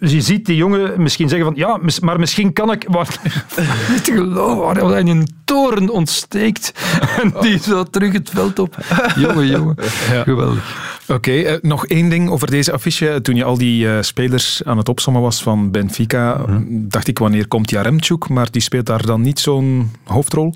je 0.00 0.20
ziet 0.20 0.46
die 0.46 0.56
jongen 0.56 1.02
misschien 1.02 1.28
zeggen 1.28 1.46
van 1.46 1.56
ja, 1.56 1.80
maar 2.00 2.18
misschien 2.18 2.52
kan 2.52 2.72
ik 2.72 2.84
wat 2.88 3.18
niet 3.90 4.04
te 4.04 4.12
geloven 4.12 4.64
waar 4.64 4.90
hij 4.90 5.00
in 5.00 5.08
een 5.08 5.28
toren 5.44 5.88
ontsteekt 5.88 6.72
en 7.22 7.34
die 7.40 7.58
zo 7.58 7.82
terug 7.84 8.12
het 8.12 8.30
veld 8.30 8.58
op. 8.58 8.76
Jongen, 9.16 9.46
jongen. 9.46 9.76
Ja. 10.10 10.22
Geweldig. 10.22 10.92
Oké, 11.02 11.12
okay, 11.12 11.52
uh, 11.52 11.58
nog 11.60 11.86
één 11.86 12.08
ding 12.08 12.30
over 12.30 12.50
deze 12.50 12.72
affiche. 12.72 13.18
Toen 13.22 13.36
je 13.36 13.44
al 13.44 13.58
die 13.58 13.86
uh, 13.86 13.98
spelers 14.00 14.64
aan 14.64 14.76
het 14.76 14.88
opsommen 14.88 15.22
was 15.22 15.42
van 15.42 15.70
Benfica, 15.70 16.44
hmm. 16.46 16.88
dacht 16.88 17.08
ik 17.08 17.18
wanneer 17.18 17.48
komt 17.48 17.70
Jaremchuk, 17.70 18.28
maar 18.28 18.50
die 18.50 18.62
speelt 18.62 18.86
daar 18.86 19.06
dan 19.06 19.20
niet 19.20 19.40
zo'n 19.40 19.90
hoofdrol. 20.04 20.54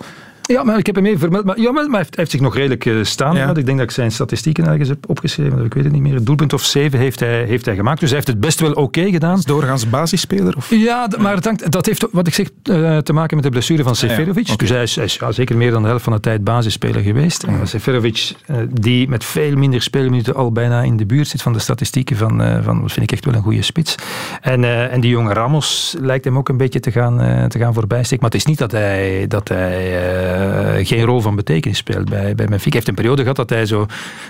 Ja, 0.49 0.65
maar 0.65 0.79
ik 0.79 0.87
heb 0.87 0.95
hem 0.95 1.07
even 1.07 1.19
vermeld. 1.19 1.45
Maar, 1.45 1.61
ja, 1.61 1.73
maar 1.73 1.85
hij 1.91 2.07
heeft, 2.11 2.31
zich 2.31 2.41
nog 2.41 2.55
redelijk 2.55 2.85
uh, 2.85 3.05
staan. 3.05 3.37
Ja. 3.37 3.49
Ik 3.49 3.67
denk 3.67 3.79
dat 3.79 3.87
ik 3.87 3.91
zijn 3.91 4.13
statistieken 4.13 4.67
ergens 4.67 4.89
heb 4.89 5.09
opgeschreven. 5.09 5.65
Ik 5.65 5.75
weet 5.75 5.85
het 5.85 5.93
niet 5.93 6.03
meer. 6.03 6.15
Het 6.15 6.27
doelpunt 6.27 6.53
of 6.53 6.65
7 6.65 6.99
heeft 6.99 7.21
hij, 7.21 7.45
heeft 7.45 7.65
hij 7.65 7.75
gemaakt. 7.75 8.01
Dus 8.01 8.09
hij 8.09 8.19
heeft 8.19 8.31
het 8.31 8.41
best 8.41 8.61
wel 8.61 8.71
oké 8.71 8.81
okay 8.81 9.11
gedaan. 9.11 9.39
Is 9.39 9.45
doorgaans 9.45 9.89
basisspeler? 9.89 10.57
Of? 10.57 10.71
Ja, 10.71 11.09
maar 11.19 11.35
het 11.35 11.45
hangt, 11.45 11.73
dat 11.73 11.87
heeft, 11.87 12.07
wat 12.13 12.27
ik 12.27 12.35
zeg, 12.35 12.51
uh, 12.71 12.99
te 12.99 13.13
maken 13.13 13.37
met 13.37 13.45
de 13.45 13.51
blessure 13.51 13.83
van 13.83 13.97
Seferovic. 13.97 14.47
Ja, 14.47 14.53
okay. 14.53 14.67
Dus 14.67 14.77
hij 14.77 14.83
is, 14.83 14.97
hij 14.97 15.05
is 15.05 15.15
ja, 15.15 15.33
zeker 15.33 15.57
meer 15.57 15.71
dan 15.71 15.83
de 15.83 15.89
helft 15.89 16.05
van 16.05 16.13
de 16.13 16.21
tijd 16.21 16.45
basisspeler 16.45 17.03
geweest. 17.03 17.43
En 17.43 17.69
Seferovic, 17.69 18.35
uh, 18.47 18.57
die 18.71 19.09
met 19.09 19.25
veel 19.25 19.57
minder 19.57 19.83
speelminuten 19.83 20.35
al 20.35 20.53
bijna 20.53 20.83
in 20.83 20.97
de 20.97 21.07
buurt 21.07 21.29
zit 21.29 21.43
van 21.43 21.53
de 21.53 21.59
statistieken 21.59 22.17
van, 22.17 22.63
van 22.63 22.81
dat 22.81 22.93
vind 22.93 23.07
ik 23.07 23.13
echt 23.13 23.25
wel 23.25 23.35
een 23.35 23.43
goede 23.43 23.63
spits. 23.63 23.95
En, 24.41 24.91
en 24.91 25.01
die 25.01 25.11
jonge 25.11 25.33
Ramos 25.33 25.97
lijkt 26.01 26.25
hem 26.25 26.39
ook 26.39 26.49
een 26.49 26.57
beetje 26.57 26.81
te 26.81 26.91
gaan, 26.91 27.49
te 27.49 27.59
gaan 27.59 27.75
voorbijsteken. 27.75 28.23
Maar 28.23 28.31
het 28.31 28.41
is 28.41 28.47
niet 28.47 28.59
dat 28.59 28.73
hij, 28.73 29.27
dat 29.29 29.49
hij 29.49 30.38
geen 30.83 31.05
rol 31.05 31.21
van 31.21 31.37
betekenis 31.37 31.79
speelt 31.79 32.09
bij, 32.09 32.35
bij 32.35 32.47
Benfica. 32.47 32.63
Hij 32.63 32.73
heeft 32.73 32.89
een 32.89 32.95
periode 32.95 33.21
gehad 33.21 33.37
dat 33.37 33.51
hij 33.51 33.67
zo 33.67 33.87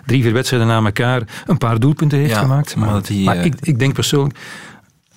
drie, 0.06 0.22
vier 0.22 0.32
wedstrijden 0.32 0.68
na 0.68 0.84
elkaar 0.84 1.22
een 1.46 1.58
paar 1.58 1.78
doelpunten 1.78 2.18
heeft 2.18 2.30
ja, 2.30 2.40
gemaakt. 2.40 2.76
Maar, 2.76 2.90
maar, 2.90 3.02
die, 3.02 3.24
maar 3.24 3.44
ik, 3.44 3.54
ik 3.60 3.78
denk 3.78 3.94
persoonlijk, 3.94 4.38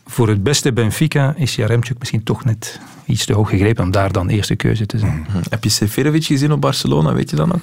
voor 0.05 0.27
het 0.27 0.43
beste 0.43 0.73
Benfica 0.73 1.33
is 1.37 1.55
Jaremchuk 1.55 1.99
misschien 1.99 2.23
toch 2.23 2.45
net 2.45 2.79
iets 3.11 3.25
te 3.25 3.33
hoog 3.33 3.49
gegrepen 3.49 3.83
om 3.83 3.91
daar 3.91 4.11
dan 4.11 4.29
eerste 4.29 4.55
keuze 4.55 4.85
te 4.85 4.97
zijn. 4.97 5.27
Heb 5.49 5.63
je 5.63 5.69
Seferovic 5.69 6.25
gezien 6.25 6.51
op 6.51 6.61
Barcelona, 6.61 7.13
weet 7.13 7.29
je 7.29 7.35
dat 7.35 7.47
nog? 7.47 7.61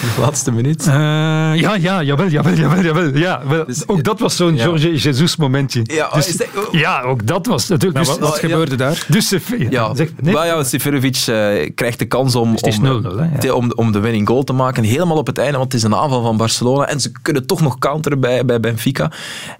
De 0.00 0.20
laatste 0.20 0.52
minuut. 0.52 0.86
Uh, 0.86 0.94
ja, 0.94 1.74
ja, 1.74 2.02
jawel, 2.02 2.28
jawel, 2.28 2.54
jawel. 2.54 2.82
jawel 2.82 3.16
ja, 3.16 3.42
wel, 3.46 3.66
dus, 3.66 3.88
ook 3.88 4.04
dat 4.04 4.20
was 4.20 4.36
zo'n 4.36 4.56
ja. 4.56 4.64
Jorge 4.64 4.94
Jesus 4.94 5.36
momentje. 5.36 5.80
Ja, 5.84 6.10
dus, 6.14 6.36
dat, 6.36 6.46
oh. 6.56 6.74
ja, 6.74 7.00
ook 7.00 7.26
dat 7.26 7.46
was 7.46 7.68
natuurlijk... 7.68 8.04
Nou, 8.04 8.18
dus, 8.18 8.26
wat, 8.26 8.30
wat 8.30 8.38
gebeurde 8.38 8.76
daar? 8.76 9.06
Dus, 9.08 9.34
ja, 9.70 9.94
zeg, 9.94 10.08
nee. 10.20 10.34
maar 10.34 10.46
ja, 10.46 10.64
Seferovic 10.64 11.16
uh, 11.16 11.70
krijgt 11.74 11.98
de 11.98 12.04
kans 12.04 12.34
om, 12.34 12.56
dus 12.56 12.76
om, 12.76 12.82
0 12.82 13.00
-0, 13.00 13.28
te, 13.38 13.54
om, 13.54 13.72
om 13.72 13.92
de 13.92 13.98
winning 13.98 14.28
goal 14.28 14.44
te 14.44 14.52
maken. 14.52 14.82
Helemaal 14.84 15.16
op 15.16 15.26
het 15.26 15.38
einde, 15.38 15.58
want 15.58 15.72
het 15.72 15.82
is 15.82 15.86
een 15.86 15.94
aanval 15.94 16.22
van 16.22 16.36
Barcelona. 16.36 16.86
En 16.86 17.00
ze 17.00 17.12
kunnen 17.22 17.46
toch 17.46 17.60
nog 17.60 17.78
counteren 17.78 18.20
bij, 18.20 18.44
bij 18.44 18.60
Benfica. 18.60 19.12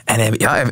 En 0.04 0.18
hij, 0.18 0.32
ja, 0.36 0.52
hij, 0.52 0.70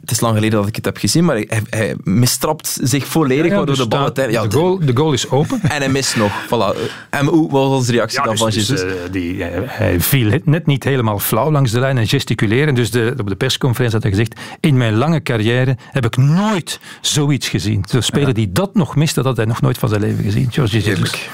het 0.00 0.10
is 0.10 0.20
lang 0.20 0.34
geleden 0.34 0.58
dat 0.58 0.68
ik 0.68 0.76
het 0.76 0.84
heb 0.84 0.96
gezien, 0.96 1.24
maar 1.24 1.36
hij, 1.36 1.62
hij 1.70 1.96
mistrapt 2.02 2.78
zich 2.82 3.06
volledig, 3.06 3.44
ja, 3.44 3.50
ja, 3.50 3.56
waardoor 3.56 3.74
dus 3.74 3.84
de 3.84 3.90
bal... 3.90 3.97
Ja, 3.98 4.46
de, 4.46 4.50
goal, 4.50 4.78
de 4.78 4.96
goal 4.96 5.12
is 5.12 5.30
open. 5.30 5.60
En 5.68 5.78
hij 5.78 5.88
mist 5.88 6.16
nog. 6.16 6.32
Voilà. 6.46 6.78
En 7.10 7.26
hoe 7.26 7.50
wat 7.50 7.68
was 7.68 7.86
de 7.86 7.92
reactie 7.92 8.22
dan 8.22 8.30
dus, 8.30 8.40
van 8.40 8.50
Jesus? 8.50 8.80
Dus, 8.80 8.92
uh, 8.92 8.98
die, 9.10 9.42
hij 9.42 10.00
viel 10.00 10.40
net 10.44 10.66
niet 10.66 10.84
helemaal 10.84 11.18
flauw 11.18 11.50
langs 11.50 11.70
de 11.70 11.80
lijn 11.80 11.98
en 11.98 12.08
gesticuleren. 12.08 12.74
Dus 12.74 12.90
de, 12.90 13.14
op 13.20 13.28
de 13.28 13.36
persconferentie 13.36 14.00
had 14.00 14.08
hij 14.08 14.16
gezegd, 14.16 14.40
in 14.60 14.76
mijn 14.76 14.94
lange 14.94 15.22
carrière 15.22 15.76
heb 15.90 16.04
ik 16.04 16.16
nooit 16.16 16.80
zoiets 17.00 17.48
gezien. 17.48 17.84
De 17.90 18.00
speler 18.00 18.34
die 18.34 18.52
dat 18.52 18.74
nog 18.74 18.96
miste, 18.96 19.14
dat 19.14 19.24
had 19.24 19.36
hij 19.36 19.46
nog 19.46 19.60
nooit 19.60 19.78
van 19.78 19.88
zijn 19.88 20.00
leven 20.00 20.24
gezien. 20.24 20.48
George 20.50 20.80
Jesus. 20.80 21.28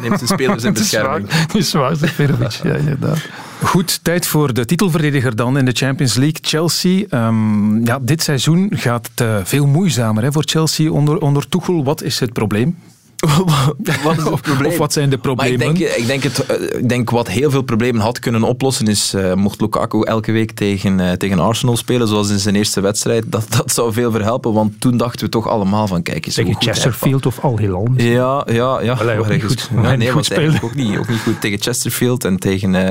Neemt 0.00 0.20
de 0.20 0.26
spelers 0.26 0.64
in 0.64 0.72
bescherming. 0.82 1.26
Het 1.30 1.54
is 1.54 1.72
waar, 1.72 1.96
Seferovic. 1.96 2.60
ja, 2.62 2.74
inderdaad. 2.74 3.18
Goed, 3.62 4.04
tijd 4.04 4.26
voor 4.26 4.54
de 4.54 4.64
titelverdediger 4.64 5.36
dan 5.36 5.58
in 5.58 5.64
de 5.64 5.72
Champions 5.72 6.14
League. 6.14 6.38
Chelsea. 6.40 7.26
Um, 7.26 7.86
ja, 7.86 7.98
dit 8.02 8.22
seizoen 8.22 8.68
gaat 8.74 9.10
het 9.14 9.26
uh, 9.26 9.36
veel 9.44 9.66
moeizamer 9.66 10.22
hè, 10.22 10.32
voor 10.32 10.42
Chelsea 10.46 10.90
onder, 10.90 11.18
onder 11.18 11.48
Tuchel. 11.48 11.84
Wat 11.84 12.02
is 12.02 12.20
het 12.20 12.32
probleem? 12.32 12.78
Wat 13.20 14.16
is 14.16 14.24
het 14.24 14.40
probleem? 14.50 14.70
Of 14.70 14.78
wat 14.78 14.92
zijn 14.92 15.10
de 15.10 15.18
problemen? 15.18 15.58
Maar 15.58 15.68
ik 15.68 15.78
denk, 15.78 15.96
ik 15.96 16.06
denk, 16.06 16.22
het, 16.22 16.44
ik 16.78 16.88
denk 16.88 17.10
wat 17.10 17.28
heel 17.28 17.50
veel 17.50 17.62
problemen 17.62 18.00
had 18.00 18.18
kunnen 18.18 18.42
oplossen 18.42 18.86
is, 18.86 19.14
uh, 19.14 19.34
mocht 19.34 19.60
Lukaku 19.60 20.02
elke 20.02 20.32
week 20.32 20.50
tegen, 20.50 20.98
uh, 20.98 21.12
tegen 21.12 21.38
Arsenal 21.38 21.76
spelen, 21.76 22.08
zoals 22.08 22.30
in 22.30 22.38
zijn 22.38 22.54
eerste 22.54 22.80
wedstrijd, 22.80 23.24
dat, 23.26 23.46
dat 23.56 23.72
zou 23.72 23.92
veel 23.92 24.10
verhelpen, 24.10 24.52
want 24.52 24.80
toen 24.80 24.96
dachten 24.96 25.24
we 25.24 25.30
toch 25.30 25.48
allemaal 25.48 25.86
van, 25.86 26.02
kijk 26.02 26.26
eens 26.26 26.34
Tegen 26.34 26.56
Chesterfield 26.58 27.26
of 27.26 27.38
Al 27.40 27.58
Hilal 27.58 27.88
Ja, 27.96 28.46
ja, 28.50 28.80
ja. 28.80 28.92
Allee, 28.92 29.18
ook 29.18 29.28
niet 29.28 29.44
goed. 29.44 29.70
Ja, 29.82 29.96
nee, 29.96 30.12
eigenlijk 30.12 30.64
ook 30.64 30.74
niet, 30.74 30.98
ook 30.98 31.08
niet 31.08 31.20
goed. 31.20 31.40
Tegen 31.40 31.60
Chesterfield 31.60 32.24
en 32.24 32.38
tegen 32.38 32.74
uh, 32.74 32.90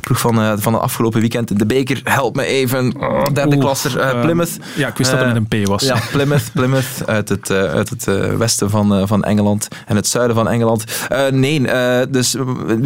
ploeg 0.00 0.20
van, 0.20 0.38
uh, 0.38 0.52
van 0.56 0.72
het 0.72 0.82
afgelopen 0.82 1.20
weekend 1.20 1.58
de 1.58 1.66
beker. 1.66 2.00
Help 2.04 2.36
me 2.36 2.44
even. 2.44 2.94
Oh, 2.98 3.24
derde 3.32 3.58
klasser, 3.58 4.20
Plymouth. 4.20 4.58
ja, 4.76 4.88
ik 4.88 4.96
wist 4.96 5.10
dat 5.10 5.20
het 5.20 5.28
met 5.28 5.36
een 5.36 5.64
P 5.64 5.66
was. 5.66 5.82
Ja, 5.82 6.00
Plymouth, 6.12 6.50
Plymouth 6.52 7.06
uit 7.06 7.28
het, 7.28 7.50
uit 7.50 7.88
het 7.88 8.04
westen 8.36 8.70
van, 8.70 9.08
van 9.08 9.24
Engeland 9.24 9.49
en 9.86 9.96
het 9.96 10.06
zuiden 10.06 10.36
van 10.36 10.48
Engeland. 10.48 10.84
Uh, 11.12 11.28
nee, 11.28 11.60
uh, 11.60 12.00
dus 12.10 12.34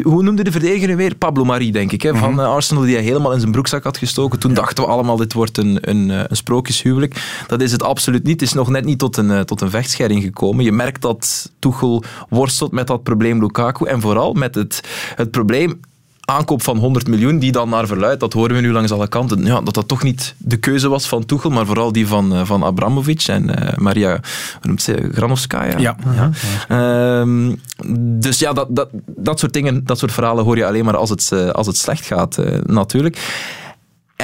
hoe 0.03 0.23
noemde 0.23 0.45
de 0.45 0.53
verdediger 0.53 0.97
weer? 0.97 1.15
Pablo 1.15 1.45
Marie, 1.45 1.73
denk 1.73 1.93
ik, 1.93 2.03
hè, 2.03 2.15
van 2.15 2.31
mm 2.31 2.39
-hmm. 2.39 2.47
Arsenal, 2.47 2.83
die 2.83 2.95
hij 2.95 3.05
helemaal 3.05 3.33
in 3.33 3.41
zijn 3.41 3.53
broekzak 3.53 3.85
had 3.85 3.97
gestoken. 3.97 4.39
Toen 4.39 4.51
ja. 4.51 4.57
dachten 4.57 4.85
we 4.85 4.91
allemaal, 4.91 5.17
dit 5.17 5.33
wordt 5.33 5.59
een, 5.59 5.79
een, 5.81 6.09
een 6.09 6.37
sprookjeshuwelijk. 6.37 7.45
Dat 7.47 7.61
is 7.61 7.73
het 7.73 7.83
absoluut 7.83 8.23
niet. 8.25 8.41
Het 8.41 8.49
is 8.49 8.55
nog 8.55 8.69
net 8.69 8.85
niet 8.85 8.99
tot 8.99 9.17
een, 9.17 9.45
tot 9.45 9.61
een 9.61 9.71
vechtscheiding 9.71 10.23
gekomen. 10.23 10.65
Je 10.65 10.73
merkt 10.73 11.03
dat 11.03 11.51
Tuchel 11.59 12.03
worstelt 12.29 12.73
met 12.73 12.87
dat 12.87 13.03
probleem 13.03 13.41
Lukaku 13.41 13.87
en 13.87 14.01
vooral 14.01 14.33
met 14.33 14.55
het, 14.55 14.81
het 15.15 15.31
probleem 15.31 15.81
aankoop 16.25 16.63
van 16.63 16.77
100 16.77 17.07
miljoen, 17.07 17.39
die 17.39 17.53
dan 17.53 17.69
naar 17.69 17.87
verluidt, 17.87 18.21
dat 18.21 18.33
horen 18.33 18.55
we 18.55 18.61
nu 18.61 18.73
langs 18.73 18.93
alle 18.93 19.09
kanten, 19.09 19.45
ja, 19.45 19.61
dat 19.61 19.75
dat 19.75 19.89
toch 19.89 20.03
niet 20.03 20.35
de 20.39 20.57
keuze 20.57 20.89
was 20.89 21.09
van 21.09 21.27
Tuchel, 21.27 21.51
maar 21.51 21.67
vooral 21.67 21.93
die 21.93 22.07
van, 22.07 22.47
van 22.47 22.65
Abramovic 22.65 23.23
en 23.27 23.51
uh, 23.51 23.77
Maria 23.77 24.11
hoe 24.11 24.21
noemt 24.63 24.83
ze, 24.83 25.09
Granovskaya. 25.13 25.79
Ja. 25.79 25.97
ja. 26.15 26.31
ja. 26.69 27.21
Um, 27.21 27.61
dus 28.21 28.39
ja, 28.39 28.53
dat, 28.53 28.67
dat, 28.71 28.89
dat 29.07 29.39
soort 29.39 29.53
dingen, 29.53 29.85
dat 29.85 29.99
soort 29.99 30.13
verhalen 30.13 30.45
hoor 30.45 30.57
je 30.57 30.67
alleen 30.67 30.85
maar 30.85 30.97
als 30.97 31.11
het, 31.11 31.31
uh, 31.33 31.49
als 31.51 31.67
het 31.67 31.77
slecht 31.77 32.07
gaat, 32.07 32.39
uh, 32.39 32.59
natuurlijk. 32.63 33.19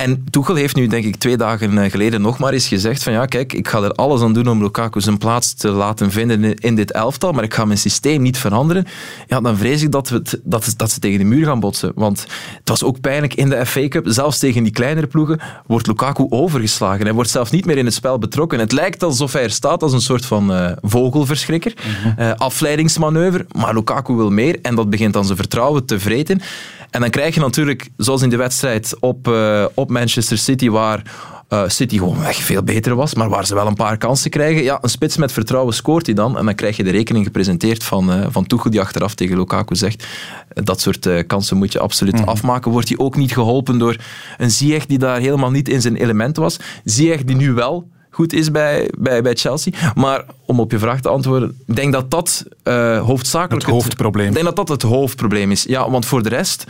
En 0.00 0.24
Tuchel 0.30 0.54
heeft 0.54 0.76
nu, 0.76 0.86
denk 0.86 1.04
ik, 1.04 1.16
twee 1.16 1.36
dagen 1.36 1.90
geleden 1.90 2.20
nog 2.20 2.38
maar 2.38 2.52
eens 2.52 2.68
gezegd 2.68 3.02
van 3.02 3.12
ja, 3.12 3.26
kijk, 3.26 3.52
ik 3.52 3.68
ga 3.68 3.82
er 3.82 3.92
alles 3.92 4.20
aan 4.20 4.32
doen 4.32 4.48
om 4.48 4.62
Lukaku 4.62 5.00
zijn 5.00 5.18
plaats 5.18 5.54
te 5.54 5.68
laten 5.68 6.10
vinden 6.10 6.54
in 6.54 6.74
dit 6.74 6.92
elftal, 6.92 7.32
maar 7.32 7.44
ik 7.44 7.54
ga 7.54 7.64
mijn 7.64 7.78
systeem 7.78 8.22
niet 8.22 8.38
veranderen. 8.38 8.86
Ja, 9.26 9.40
dan 9.40 9.56
vrees 9.56 9.82
ik 9.82 9.92
dat, 9.92 10.08
we 10.08 10.16
het, 10.16 10.40
dat, 10.44 10.74
dat 10.76 10.90
ze 10.90 10.98
tegen 10.98 11.18
de 11.18 11.24
muur 11.24 11.46
gaan 11.46 11.60
botsen. 11.60 11.92
Want 11.94 12.26
het 12.58 12.68
was 12.68 12.84
ook 12.84 13.00
pijnlijk 13.00 13.34
in 13.34 13.48
de 13.48 13.66
FA 13.66 13.88
Cup, 13.88 14.04
zelfs 14.08 14.38
tegen 14.38 14.62
die 14.62 14.72
kleinere 14.72 15.06
ploegen, 15.06 15.40
wordt 15.66 15.86
Lukaku 15.86 16.26
overgeslagen. 16.28 17.04
Hij 17.04 17.14
wordt 17.14 17.30
zelfs 17.30 17.50
niet 17.50 17.64
meer 17.64 17.78
in 17.78 17.84
het 17.84 17.94
spel 17.94 18.18
betrokken. 18.18 18.58
Het 18.58 18.72
lijkt 18.72 19.02
alsof 19.02 19.32
hij 19.32 19.42
er 19.42 19.50
staat 19.50 19.82
als 19.82 19.92
een 19.92 20.00
soort 20.00 20.26
van 20.26 20.52
uh, 20.52 20.72
vogelverschrikker, 20.82 21.74
uh, 22.18 22.32
afleidingsmanoeuvre, 22.36 23.46
maar 23.56 23.74
Lukaku 23.74 24.14
wil 24.14 24.30
meer 24.30 24.58
en 24.62 24.74
dat 24.74 24.90
begint 24.90 25.12
dan 25.12 25.24
zijn 25.24 25.36
vertrouwen 25.36 25.84
te 25.84 25.98
vreten. 25.98 26.40
En 26.90 27.00
dan 27.00 27.10
krijg 27.10 27.34
je 27.34 27.40
natuurlijk, 27.40 27.88
zoals 27.96 28.22
in 28.22 28.30
de 28.30 28.36
wedstrijd 28.36 28.96
op, 29.00 29.28
uh, 29.28 29.64
op 29.74 29.90
Manchester 29.90 30.38
City, 30.38 30.70
waar 30.70 31.02
uh, 31.48 31.62
City 31.66 31.98
gewoon 31.98 32.24
echt 32.24 32.40
veel 32.40 32.62
beter 32.62 32.94
was, 32.94 33.14
maar 33.14 33.28
waar 33.28 33.46
ze 33.46 33.54
wel 33.54 33.66
een 33.66 33.74
paar 33.74 33.96
kansen 33.96 34.30
krijgen. 34.30 34.62
Ja, 34.62 34.78
een 34.80 34.88
spits 34.90 35.16
met 35.16 35.32
vertrouwen 35.32 35.74
scoort 35.74 36.06
hij 36.06 36.14
dan. 36.14 36.38
En 36.38 36.44
dan 36.44 36.54
krijg 36.54 36.76
je 36.76 36.84
de 36.84 36.90
rekening 36.90 37.24
gepresenteerd 37.24 37.84
van, 37.84 38.18
uh, 38.18 38.26
van 38.30 38.46
Tuchel, 38.46 38.70
die 38.70 38.80
achteraf 38.80 39.14
tegen 39.14 39.36
Lukaku 39.36 39.76
zegt 39.76 40.06
dat 40.48 40.80
soort 40.80 41.06
uh, 41.06 41.20
kansen 41.26 41.56
moet 41.56 41.72
je 41.72 41.78
absoluut 41.78 42.18
mm. 42.18 42.28
afmaken. 42.28 42.70
Wordt 42.70 42.88
hij 42.88 42.98
ook 42.98 43.16
niet 43.16 43.32
geholpen 43.32 43.78
door 43.78 43.96
een 44.38 44.50
Ziyech 44.50 44.86
die 44.86 44.98
daar 44.98 45.20
helemaal 45.20 45.50
niet 45.50 45.68
in 45.68 45.80
zijn 45.80 45.96
element 45.96 46.36
was. 46.36 46.56
Ziyech 46.84 47.24
die 47.24 47.36
nu 47.36 47.52
wel 47.52 47.88
goed 48.10 48.32
is 48.32 48.50
bij, 48.50 48.90
bij, 48.98 49.22
bij 49.22 49.34
Chelsea. 49.34 49.72
Maar 49.94 50.24
om 50.44 50.60
op 50.60 50.70
je 50.70 50.78
vraag 50.78 51.00
te 51.00 51.08
antwoorden, 51.08 51.58
ik 51.66 51.76
denk 51.76 51.92
dat 51.92 52.10
dat 52.10 52.44
uh, 52.64 53.00
hoofdzakelijk 53.00 53.66
het 53.66 53.74
hoofdprobleem. 53.74 54.26
Het, 54.26 54.36
ik 54.36 54.42
denk 54.42 54.56
dat 54.56 54.66
dat 54.66 54.82
het 54.82 54.90
hoofdprobleem 54.90 55.50
is. 55.50 55.62
Ja, 55.62 55.90
want 55.90 56.06
voor 56.06 56.22
de 56.22 56.28
rest 56.28 56.64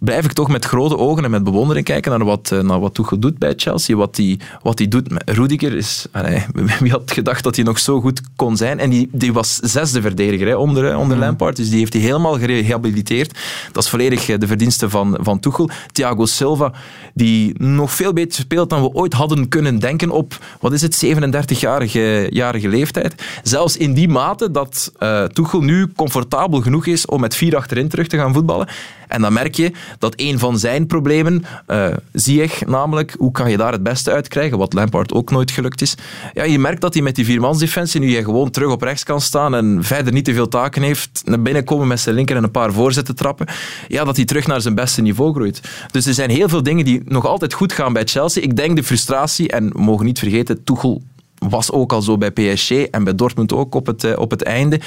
blijf 0.00 0.24
ik 0.24 0.32
toch 0.32 0.48
met 0.48 0.64
grote 0.64 0.96
ogen 0.96 1.24
en 1.24 1.30
met 1.30 1.44
bewondering 1.44 1.86
kijken 1.86 2.10
naar 2.10 2.24
wat, 2.24 2.54
naar 2.62 2.80
wat 2.80 2.94
Tuchel 2.94 3.18
doet 3.18 3.38
bij 3.38 3.52
Chelsea. 3.56 3.96
Wat 3.96 4.16
hij 4.16 4.38
wat 4.62 4.76
die 4.76 4.88
doet 4.88 5.10
met 5.10 5.30
Rudiger 5.30 5.76
is... 5.76 6.06
Allee, 6.12 6.44
wie 6.80 6.90
had 6.90 7.12
gedacht 7.12 7.44
dat 7.44 7.56
hij 7.56 7.64
nog 7.64 7.78
zo 7.78 8.00
goed 8.00 8.20
kon 8.36 8.56
zijn? 8.56 8.78
En 8.78 8.90
die, 8.90 9.08
die 9.12 9.32
was 9.32 9.56
zesde 9.56 10.00
verdediger 10.00 10.46
hè, 10.46 10.54
onder, 10.54 10.96
onder 10.96 11.16
mm. 11.16 11.22
Lampard, 11.22 11.56
dus 11.56 11.70
die 11.70 11.78
heeft 11.78 11.92
hij 11.92 12.02
helemaal 12.02 12.38
gerehabiliteerd. 12.38 13.38
Dat 13.72 13.84
is 13.84 13.90
volledig 13.90 14.26
de 14.38 14.46
verdienste 14.46 14.90
van, 14.90 15.18
van 15.20 15.40
Tuchel. 15.40 15.70
Thiago 15.92 16.26
Silva, 16.26 16.72
die 17.14 17.62
nog 17.62 17.92
veel 17.92 18.12
beter 18.12 18.40
speelt 18.40 18.70
dan 18.70 18.82
we 18.82 18.92
ooit 18.92 19.12
hadden 19.12 19.48
kunnen 19.48 19.78
denken 19.78 20.10
op, 20.10 20.38
wat 20.60 20.72
is 20.72 20.82
het, 20.82 21.04
37-jarige 21.04 22.26
jarige 22.30 22.68
leeftijd. 22.68 23.22
Zelfs 23.42 23.76
in 23.76 23.94
die 23.94 24.08
mate 24.08 24.50
dat 24.50 24.92
uh, 24.98 25.24
Tuchel 25.24 25.60
nu 25.60 25.92
comfortabel 25.96 26.60
genoeg 26.60 26.86
is 26.86 27.06
om 27.06 27.20
met 27.20 27.34
vier 27.34 27.56
achterin 27.56 27.88
terug 27.88 28.06
te 28.06 28.16
gaan 28.16 28.32
voetballen. 28.32 28.68
En 29.08 29.20
dan 29.20 29.32
merk 29.32 29.54
je 29.54 29.72
dat 29.98 30.12
een 30.16 30.38
van 30.38 30.58
zijn 30.58 30.86
problemen, 30.86 31.44
uh, 31.68 31.86
Ziyech 32.12 32.66
namelijk, 32.66 33.14
hoe 33.18 33.32
kan 33.32 33.50
je 33.50 33.56
daar 33.56 33.72
het 33.72 33.82
beste 33.82 34.10
uit 34.10 34.28
krijgen, 34.28 34.58
wat 34.58 34.72
Lampard 34.72 35.12
ook 35.12 35.30
nooit 35.30 35.50
gelukt 35.50 35.82
is. 35.82 35.94
Ja, 36.32 36.44
je 36.44 36.58
merkt 36.58 36.80
dat 36.80 36.94
hij 36.94 37.02
met 37.02 37.14
die 37.14 37.24
viermansdefensie, 37.24 38.00
nu 38.00 38.12
hij 38.12 38.24
gewoon 38.24 38.50
terug 38.50 38.70
op 38.70 38.82
rechts 38.82 39.04
kan 39.04 39.20
staan 39.20 39.54
en 39.54 39.84
verder 39.84 40.12
niet 40.12 40.24
te 40.24 40.34
veel 40.34 40.48
taken 40.48 40.82
heeft, 40.82 41.22
naar 41.24 41.42
binnen 41.42 41.64
komen 41.64 41.88
met 41.88 42.00
zijn 42.00 42.14
linker 42.14 42.36
en 42.36 42.44
een 42.44 42.50
paar 42.50 42.72
voorzetten 42.72 43.16
trappen, 43.16 43.46
ja, 43.88 44.04
dat 44.04 44.16
hij 44.16 44.24
terug 44.24 44.46
naar 44.46 44.60
zijn 44.60 44.74
beste 44.74 45.02
niveau 45.02 45.34
groeit. 45.34 45.60
Dus 45.90 46.06
er 46.06 46.14
zijn 46.14 46.30
heel 46.30 46.48
veel 46.48 46.62
dingen 46.62 46.84
die 46.84 47.02
nog 47.04 47.26
altijd 47.26 47.52
goed 47.52 47.72
gaan 47.72 47.92
bij 47.92 48.04
Chelsea. 48.04 48.42
Ik 48.42 48.56
denk 48.56 48.76
de 48.76 48.84
frustratie, 48.84 49.48
en 49.48 49.72
we 49.72 49.82
mogen 49.82 50.04
niet 50.04 50.18
vergeten, 50.18 50.64
Tuchel 50.64 51.02
was 51.48 51.72
ook 51.72 51.92
al 51.92 52.02
zo 52.02 52.18
bij 52.18 52.30
PSG 52.30 52.70
en 52.70 53.04
bij 53.04 53.14
Dortmund 53.14 53.52
ook 53.52 53.74
op 53.74 53.86
het, 53.86 54.04
uh, 54.04 54.18
op 54.18 54.30
het 54.30 54.42
einde. 54.42 54.80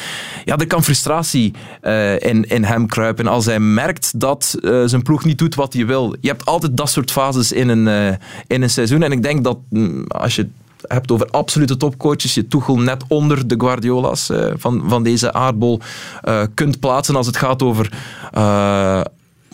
Ja, 0.46 0.58
er 0.58 0.68
kan 0.68 0.84
frustratie 0.84 1.54
uh, 1.82 2.14
in, 2.20 2.50
in 2.50 2.64
hem 2.64 2.88
kruipen 2.88 3.28
als 3.28 3.46
hij 3.46 3.60
merkt 3.60 4.20
dat 4.20 4.58
uh, 4.62 4.84
zijn 4.86 5.02
ploeg 5.02 5.26
niet 5.26 5.38
doet 5.38 5.56
wat 5.56 5.74
hij 5.74 5.86
wil. 5.86 6.16
Je 6.22 6.28
hebt 6.28 6.46
altijd 6.46 6.78
dat 6.78 6.90
soort 6.90 7.12
fases 7.12 7.52
in 7.52 7.70
een, 7.70 8.18
in 8.48 8.62
een 8.62 8.70
seizoen. 8.70 9.04
En 9.04 9.12
ik 9.12 9.24
denk 9.24 9.44
dat 9.44 9.58
mm, 9.70 10.06
als 10.08 10.36
je 10.36 10.48
hebt 10.88 11.12
over 11.12 11.28
absolute 11.28 11.78
topcoaches, 11.78 12.34
je 12.34 12.48
Tuchel 12.48 12.78
net 12.78 13.04
onder 13.08 13.48
de 13.48 13.56
Guardiola's 13.58 14.30
van, 14.56 14.84
van 14.88 15.04
deze 15.04 15.34
aardbol 15.34 15.80
kunt 16.54 16.80
plaatsen 16.80 17.16
als 17.16 17.28
het 17.28 17.38
gaat 17.38 17.64
over 17.64 17.92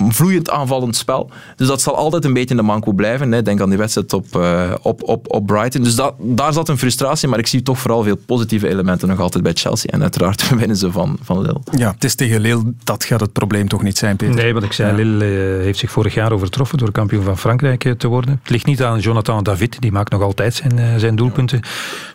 vloeiend 0.07 0.49
aanvallend 0.49 0.95
spel. 0.95 1.29
Dus 1.55 1.67
dat 1.67 1.81
zal 1.81 1.95
altijd 1.95 2.25
een 2.25 2.33
beetje 2.33 2.49
in 2.49 2.55
de 2.55 2.61
manco 2.63 2.91
blijven. 2.91 3.31
Hè. 3.31 3.41
Denk 3.41 3.61
aan 3.61 3.69
die 3.69 3.77
wedstrijd 3.77 4.13
op, 4.13 4.35
uh, 4.35 4.71
op, 4.81 5.03
op, 5.03 5.33
op 5.33 5.45
Brighton. 5.45 5.83
Dus 5.83 5.95
dat, 5.95 6.13
daar 6.19 6.53
zat 6.53 6.69
een 6.69 6.77
frustratie, 6.77 7.27
maar 7.27 7.39
ik 7.39 7.47
zie 7.47 7.61
toch 7.61 7.79
vooral 7.79 8.03
veel 8.03 8.17
positieve 8.25 8.67
elementen 8.67 9.07
nog 9.07 9.19
altijd 9.19 9.43
bij 9.43 9.53
Chelsea. 9.53 9.91
En 9.91 10.01
uiteraard 10.01 10.49
winnen 10.59 10.77
ze 10.77 10.91
van, 10.91 11.17
van 11.21 11.41
Lille. 11.41 11.59
Ja, 11.77 11.91
het 11.91 12.03
is 12.03 12.15
tegen 12.15 12.41
Lille, 12.41 12.73
dat 12.83 13.03
gaat 13.03 13.19
het 13.19 13.33
probleem 13.33 13.67
toch 13.67 13.83
niet 13.83 13.97
zijn, 13.97 14.15
Peter? 14.15 14.35
Nee, 14.35 14.53
wat 14.53 14.63
ik 14.63 14.73
zei, 14.73 14.89
ja. 14.89 14.95
Lille 14.95 15.25
uh, 15.25 15.63
heeft 15.63 15.79
zich 15.79 15.91
vorig 15.91 16.13
jaar 16.13 16.31
overtroffen 16.31 16.77
door 16.77 16.91
kampioen 16.91 17.23
van 17.23 17.37
Frankrijk 17.37 17.83
uh, 17.85 17.93
te 17.93 18.07
worden. 18.07 18.39
Het 18.41 18.49
ligt 18.49 18.65
niet 18.65 18.83
aan 18.83 18.99
Jonathan 18.99 19.43
David, 19.43 19.81
die 19.81 19.91
maakt 19.91 20.11
nog 20.11 20.21
altijd 20.21 20.53
zijn, 20.53 20.99
zijn 20.99 21.15
doelpunten. 21.15 21.59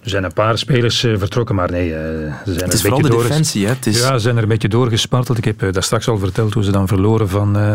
Er 0.03 0.11
zijn 0.11 0.25
een 0.25 0.33
paar 0.33 0.59
spelers 0.59 1.01
vertrokken, 1.01 1.55
maar 1.55 1.71
nee, 1.71 1.89
ze 1.89 2.33
zijn 2.45 2.65
het 2.65 2.73
is 2.73 2.85
een 2.85 2.91
beetje 2.91 3.11
de 3.11 3.17
defensie, 3.17 3.67
hè? 3.67 3.73
Het 3.73 3.87
is... 3.87 3.99
Ja, 3.99 4.13
ze 4.13 4.19
zijn 4.19 4.37
er 4.37 4.43
een 4.43 4.49
beetje 4.49 4.69
doorgesparteld. 4.69 5.39
Ik 5.39 5.45
heb 5.45 5.73
daar 5.73 5.83
straks 5.83 6.09
al 6.09 6.19
verteld 6.19 6.55
hoe 6.55 6.65
ze 6.65 6.71
dan 6.71 6.89
verloren 6.89 7.29
van 7.29 7.57
eh, 7.57 7.74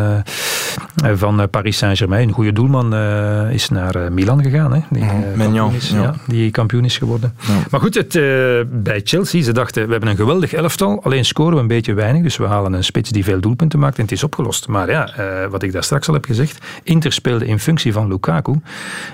van 1.04 1.42
eh, 1.42 1.48
Paris 1.52 1.78
Saint-Germain. 1.78 2.28
Een 2.28 2.34
goede 2.34 2.54
doelman 2.54 2.94
eh, 2.94 3.52
is 3.52 3.70
naar 3.70 3.96
eh, 3.96 4.10
Milan 4.10 4.44
gegaan. 4.44 4.74
Hè, 4.74 4.80
die, 4.90 5.04
eh, 5.04 5.10
kampioen 5.38 5.74
is, 5.74 5.90
ja. 5.90 6.16
die 6.28 6.52
kampioen 6.52 6.86
is 6.86 6.98
geworden. 6.98 7.36
Maar 7.70 7.80
goed, 7.80 7.96
het, 7.96 8.16
eh, 8.16 8.24
bij 8.68 9.02
Chelsea, 9.04 9.42
ze 9.42 9.52
dachten, 9.52 9.86
we 9.86 9.92
hebben 9.92 10.10
een 10.10 10.16
geweldig 10.16 10.54
elftal, 10.54 11.04
alleen 11.04 11.26
scoren 11.26 11.54
we 11.54 11.60
een 11.60 11.68
beetje 11.68 11.94
weinig, 11.94 12.24
dus 12.24 12.38
we 12.38 12.46
halen 12.46 12.74
een 12.74 12.84
spits 12.84 13.10
die 13.10 13.24
veel 13.24 13.40
doelpunten 13.40 13.80
maakt 13.80 13.98
en 13.98 14.04
het 14.04 14.12
is 14.12 14.24
opgelost. 14.24 14.68
Maar 14.68 14.90
ja, 14.90 15.10
eh, 15.16 15.50
wat 15.50 15.64
ik 15.64 15.72
daar 15.72 15.84
straks 15.84 16.08
al 16.08 16.14
heb 16.14 16.26
gezegd, 16.26 16.66
Inter 16.84 17.12
speelde 17.12 17.46
in 17.46 17.60
functie 17.60 17.94
van 17.94 18.08
Lukaku. 18.08 18.60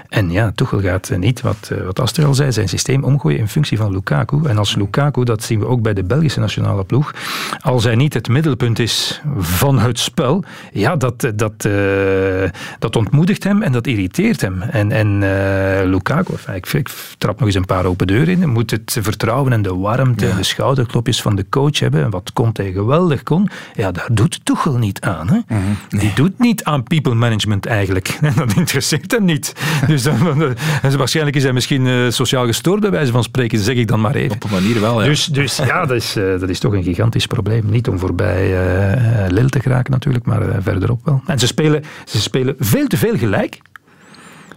En 0.10 0.32
ja, 0.32 0.52
Tuchel 0.56 0.82
gaat 0.82 1.10
eh, 1.10 1.18
niet, 1.18 1.42
wat, 1.42 1.70
eh, 1.72 1.86
wat 1.86 2.00
Aster 2.00 2.26
al 2.26 2.34
zei, 2.34 2.52
zijn 2.52 2.70
systeem 2.70 3.04
omgooien 3.04 3.40
in 3.40 3.48
functie 3.48 3.78
van 3.78 3.92
Lukaku. 3.92 4.48
En 4.48 4.58
als 4.58 4.76
Lukaku, 4.76 5.24
dat 5.24 5.44
zien 5.44 5.60
we 5.60 5.66
ook 5.66 5.82
bij 5.82 5.94
de 5.94 6.04
Belgische 6.04 6.40
nationale 6.40 6.84
ploeg, 6.84 7.14
als 7.60 7.84
hij 7.84 7.96
niet 7.96 8.14
het 8.14 8.28
middelpunt 8.28 8.80
is 8.80 9.22
van 9.38 9.80
het 9.80 10.00
spel, 10.00 10.44
ja, 10.76 10.96
dat, 10.96 11.32
dat, 11.36 11.66
eh, 11.66 12.50
dat 12.80 12.96
ontmoedigt 12.96 13.44
hem 13.44 13.62
en 13.62 13.72
dat 13.72 13.88
irriteert 13.88 14.42
hem. 14.42 14.62
En, 14.62 14.92
en 14.92 15.24
eh, 15.24 15.88
Lukaku, 15.88 16.34
ik, 16.54 16.74
ik 16.74 16.90
trap 17.18 17.40
nog 17.40 17.48
eens 17.48 17.58
een 17.58 17.66
paar 17.66 17.86
open 17.86 18.08
deuren 18.08 18.28
in, 18.28 18.38
Hij 18.38 18.48
moet 18.48 18.72
het 18.72 18.98
vertrouwen 19.02 19.54
en 19.54 19.62
de 19.62 19.76
warmte 19.76 20.28
en 20.28 20.38
de 20.38 20.44
schouderklopjes 20.44 21.22
van 21.22 21.36
de 21.36 21.46
coach 21.50 21.80
hebben. 21.80 22.04
En 22.04 22.10
wat 22.10 22.34
Conte 22.34 22.72
geweldig 22.72 23.24
kon, 23.24 23.50
ja, 23.74 23.92
daar 23.92 24.08
doet 24.12 24.40
Tuchel 24.44 24.78
niet 24.78 25.02
aan. 25.02 25.30
Hè? 25.30 25.58
Die 25.90 26.12
doet 26.14 26.40
niet 26.40 26.64
aan 26.64 26.84
people 26.84 27.14
management 27.14 27.66
eigenlijk. 27.66 28.18
En 28.22 28.34
dat 28.46 28.56
interesseert 28.56 29.12
hem 29.12 29.26
niet. 29.26 29.54
Dus 29.88 30.04
dan, 30.04 30.56
waarschijnlijk 30.98 31.36
is 31.36 31.44
hij 31.44 31.54
misschien 31.54 31.88
eh, 31.88 32.10
sociaal 32.10 32.46
gestoord 32.46 32.80
bij 32.80 32.92
wijze 32.92 33.12
van 33.12 33.24
spreken, 33.24 33.60
zeg 33.60 33.76
ik 33.76 33.88
dan 33.88 34.02
maar 34.02 34.16
even. 34.16 34.36
Op 34.36 34.44
een 34.44 34.50
manier 34.50 34.82
wel, 34.82 35.02
ja. 35.02 35.08
Dus, 35.08 35.26
dus 35.26 35.58
ja, 35.58 35.86
dat 35.86 35.96
is, 35.96 36.16
eh, 36.16 36.40
dat 36.40 36.50
is 36.50 36.60
toch 36.60 36.74
een 36.74 36.84
gigantisch 36.84 37.28
probleem. 37.28 37.64
Niet 37.70 37.88
om 37.88 38.00
voorbij 38.00 38.54
eh 38.56 39.30
Lille 39.30 39.50
te 39.50 39.60
geraken 39.60 39.92
natuurlijk, 39.92 40.26
maar 40.26 40.50
eh, 40.50 40.58
verderop 40.66 41.06
wel. 41.06 41.22
En 41.26 41.40
ze 41.40 41.48
spelen, 41.48 41.84
ze 42.06 42.22
spelen 42.22 42.56
veel 42.60 42.88
te 42.88 42.98
veel 42.98 43.18
gelijk. 43.18 43.62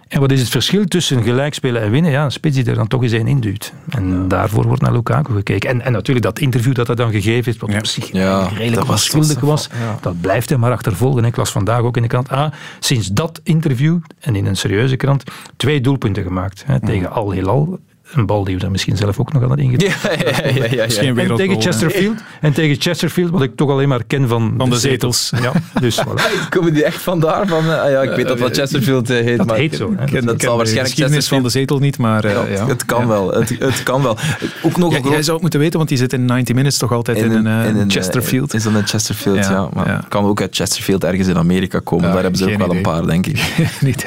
En 0.09 0.21
wat 0.21 0.33
is 0.33 0.41
het 0.41 0.49
verschil 0.49 0.85
tussen 0.85 1.23
gelijk 1.23 1.55
spelen 1.55 1.83
en 1.83 1.91
winnen? 1.91 2.11
Ja, 2.11 2.25
een 2.25 2.33
spits 2.33 2.57
die 2.57 2.65
er 2.65 2.75
dan 2.75 2.87
toch 2.87 3.03
eens 3.03 3.13
één 3.13 3.27
induwt. 3.27 3.73
En 3.89 4.29
daarvoor 4.29 4.67
wordt 4.67 4.83
naar 4.83 4.93
Lukaku 4.93 5.35
gekeken. 5.35 5.71
En, 5.71 5.81
en 5.81 5.93
natuurlijk 5.93 6.27
dat 6.27 6.39
interview 6.39 6.75
dat 6.75 6.87
hij 6.87 6.97
dan 6.97 7.11
gegeven 7.11 7.45
heeft, 7.45 7.61
wat 7.61 7.75
op 7.75 7.87
zich 7.87 8.13
Ja, 8.13 8.49
redelijk 8.49 8.89
onschuldig 8.89 9.41
was, 9.41 9.69
ja. 9.81 9.99
dat 10.01 10.21
blijft 10.21 10.51
hem 10.51 10.61
maar 10.61 10.73
achtervolgen. 10.73 11.25
Ik 11.25 11.37
las 11.37 11.51
vandaag 11.51 11.81
ook 11.81 11.97
in 11.97 12.03
de 12.03 12.09
krant, 12.09 12.29
ah, 12.29 12.53
sinds 12.79 13.09
dat 13.09 13.41
interview, 13.43 13.99
en 14.21 14.37
in 14.37 14.47
een 14.47 14.57
serieuze 14.57 14.97
krant, 14.97 15.25
twee 15.57 15.81
doelpunten 15.81 16.23
gemaakt. 16.23 16.63
Hè, 16.67 16.81
tegen 16.81 17.11
Al 17.11 17.33
Hilal. 17.33 17.79
Een 18.15 18.27
bal 18.27 18.45
die 18.45 18.57
we 18.59 18.65
er 18.65 18.71
misschien 18.71 18.97
zelf 18.97 19.19
ook 19.21 19.33
nog 19.33 19.43
aan 19.43 19.51
het 19.51 19.61
ingedrukt. 19.61 20.03
Ja, 20.03 20.11
ja, 20.13 20.65
ja, 20.71 20.83
En 20.83 21.37
tegen. 21.37 21.63
Chesterfield. 21.63 22.19
En 22.41 22.53
tegen 22.53 22.77
Chesterfield, 22.81 23.31
wat 23.31 23.43
ik 23.43 23.57
toch 23.57 23.71
alleen 23.71 23.89
maar 23.89 24.05
ken 24.07 24.29
van, 24.29 24.55
Van 24.59 24.71
de 24.71 24.79
zetels. 24.79 25.33
Ja, 25.43 25.53
dus 25.81 26.01
voilà. 26.07 26.49
Komen 26.49 26.75
die 26.75 26.85
echt 26.85 27.03
vandaar? 27.03 27.47
Van, 27.47 27.65
eh, 27.65 27.81
ah 27.83 27.91
ja, 27.91 28.03
ik 28.03 28.11
weet 28.17 28.29
dat 28.29 28.39
wat 28.39 28.57
Chesterfield 28.57 29.11
eh, 29.11 29.25
heet. 29.25 29.37
Dat 29.39 29.47
maar 29.47 29.57
heet 29.57 29.77
zo, 29.77 29.91
hè. 29.91 29.97
Dat, 29.97 30.11
ken 30.11 30.23
zal 30.23 30.37
de 30.37 30.47
waarschijnlijk 30.47 30.89
geschiedenis 30.89 31.29
van 31.29 31.43
de 31.43 31.49
zetel 31.49 31.79
niet, 31.79 31.99
maar 31.99 32.25
eh, 32.25 32.33
Ja, 32.33 32.45
ja. 32.49 32.67
Het 32.67 32.85
kan 32.85 33.01
Ja. 33.01 33.07
wel. 33.09 33.33
Het, 33.33 33.49
het 33.59 33.83
kan 33.83 34.03
wel. 34.03 34.17
Ook 34.63 34.77
nog 34.77 34.91
Ja, 34.91 34.97
een 34.97 35.03
groot- 35.03 35.13
jij 35.15 35.23
zou 35.23 35.33
het 35.33 35.41
moeten 35.41 35.61
weten, 35.61 35.77
want 35.77 35.89
die 35.89 35.99
zit 35.99 36.13
in 36.13 36.25
90 36.25 36.55
Minutes 36.55 36.79
toch 36.79 36.93
altijd 36.93 37.19
in, 37.19 37.31
een, 37.33 37.47
eh, 37.47 37.81
in 37.81 37.91
Chesterfield. 37.91 38.55
Is 38.55 38.63
dat 38.63 38.75
een 38.75 38.87
Chesterfield, 38.87 39.37
ja. 39.37 39.51
Ja, 39.51 39.69
maar 39.73 39.89
ja. 39.89 40.05
kan 40.09 40.25
ook 40.25 40.41
uit 40.41 40.57
Chesterfield 40.57 41.05
ergens 41.05 41.29
in 41.29 41.37
Amerika 41.37 41.81
komen. 41.85 42.07
Ja, 42.07 42.13
Daar 42.13 42.23
hebben 42.23 42.39
ze 42.41 42.51
ook 42.53 42.59
wel 42.59 42.71
een 42.77 42.83
paar, 42.83 43.07
denk 43.07 43.27
ik. 43.27 43.43
Niet. 43.81 44.07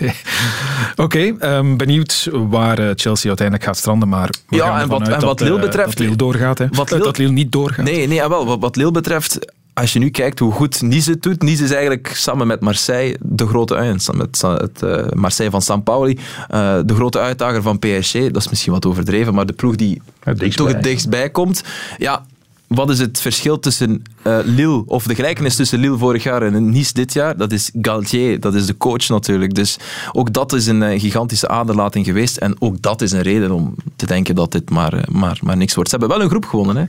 Oké, 0.95 1.34
ehm, 1.39 1.76
benieuwd 1.76 2.30
waar 2.32 2.80
eh, 2.80 2.89
Chelsea 2.95 3.28
uiteindelijk 3.28 3.68
gaat 3.68 3.78
stranden, 3.78 3.89
maar 3.98 4.30
we 4.50 4.56
Ja, 4.56 4.66
gaan 4.66 4.80
en 4.82 4.88
wat- 4.88 5.02
en 5.02 5.10
dat, 5.10 5.22
wat 5.24 5.39
Lille 5.39 5.56
eh, 5.56 5.62
betreft- 5.62 5.88
dat 5.89 6.00
Lille 6.00 6.16
doorgaat. 6.16 6.58
Hè. 6.58 6.68
Wat 6.72 6.92
Lille- 6.92 7.04
dat 7.04 7.18
Lille 7.18 7.32
niet 7.32 7.52
doorgaat. 7.52 7.86
Nee, 7.86 8.08
nee 8.08 8.16
jawel, 8.18 8.46
wat, 8.46 8.60
wat 8.60 8.76
Lille 8.76 8.92
betreft, 8.92 9.54
als 9.74 9.94
je 9.94 10.00
nu 10.00 10.10
kijkt 10.10 10.39
hoe 10.39 10.52
goed 10.52 10.82
Nice 10.82 11.10
het 11.12 11.22
doet, 11.24 11.42
Nice 11.42 11.64
is 11.64 11.72
eigenlijk 11.72 12.12
samen 12.16 12.48
met 12.48 12.60
Marseille 12.62 13.18
de 13.22 13.48
grote 13.48 13.76
uit, 13.76 14.18
met 14.18 14.42
het 14.42 14.82
eh, 14.84 15.06
Marseille 15.14 15.52
van 15.52 15.62
San 15.62 15.84
Pauli, 15.84 16.18
eh, 16.50 16.78
de 16.86 16.94
grote 16.96 17.20
uitdager 17.20 17.62
van 17.62 17.80
PSG. 17.80 18.12
Dat 18.14 18.36
is 18.42 18.50
misschien 18.50 18.72
wat 18.74 18.86
overdreven, 18.86 19.34
maar 19.34 19.46
de 19.46 19.54
ploeg 19.54 19.76
die 19.76 20.02
Het 20.24 20.56
toch 20.56 20.68
het 20.68 20.84
dichtstbij 20.84 21.30
komt. 21.30 21.64
Ja, 21.98 22.26
wat 22.76 22.90
is 22.90 23.00
het 23.00 23.22
verschil 23.22 23.60
tussen 23.60 24.04
eh, 24.22 24.38
Lille, 24.44 24.84
of 24.86 25.04
de 25.04 25.16
gelijkenis 25.16 25.56
tussen 25.56 25.80
Lille 25.80 25.98
vorig 25.98 26.24
jaar 26.24 26.42
en 26.42 26.70
Nice 26.70 26.94
dit 26.94 27.14
jaar? 27.14 27.38
Dat 27.38 27.52
is 27.52 27.72
Galtier, 27.82 28.40
dat 28.40 28.54
is 28.54 28.66
de 28.66 28.78
coach 28.78 29.08
natuurlijk. 29.10 29.54
Dus 29.56 29.78
ook 30.12 30.34
dat 30.34 30.54
is 30.54 30.68
een 30.68 30.84
eh, 30.84 31.00
gigantische 31.00 31.48
aderlating 31.48 32.06
geweest. 32.06 32.38
En 32.38 32.56
ook 32.60 32.82
dat 32.82 33.02
is 33.02 33.12
een 33.12 33.22
reden 33.22 33.52
om 33.52 33.76
te 33.96 34.06
denken 34.06 34.36
dat 34.36 34.52
dit 34.52 34.70
maar, 34.70 34.94
eh, 34.94 35.04
maar, 35.08 35.40
maar 35.42 35.58
niks 35.58 35.74
wordt. 35.76 35.90
Ze 35.90 35.96
hebben 35.98 36.16
wel 36.18 36.26
een 36.26 36.32
groep 36.32 36.46
gewonnen, 36.46 36.76
hè. 36.76 36.84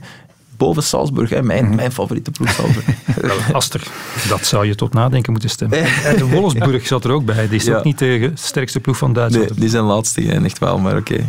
Boven 0.57 0.83
Salzburg, 0.83 1.29
hè. 1.29 1.41
Mijn, 1.43 1.75
mijn 1.75 1.91
favoriete 1.91 2.31
ploeg 2.31 2.49
Salzburg. 2.49 2.85
Wel, 3.21 3.37
Aster, 3.51 3.81
dat 4.29 4.45
zou 4.45 4.65
je 4.65 4.75
tot 4.75 4.93
nadenken 4.93 5.31
moeten 5.31 5.49
stemmen. 5.49 5.79
En 6.05 6.17
de 6.17 6.25
Wolfsburg 6.25 6.87
zat 6.87 7.03
er 7.05 7.11
ook 7.11 7.25
bij. 7.25 7.47
Die 7.47 7.57
is 7.59 7.65
Ja. 7.65 7.77
ook 7.77 7.83
niet 7.83 7.99
de 7.99 8.31
sterkste 8.33 8.79
ploeg 8.79 8.97
van 8.97 9.11
nee, 9.11 9.15
Duitsland. 9.19 9.59
die 9.59 9.69
zijn 9.69 9.83
laatste 9.83 10.21
geëindigd 10.21 10.59
wel, 10.59 10.77
maar 10.79 10.97
oké. 10.97 11.25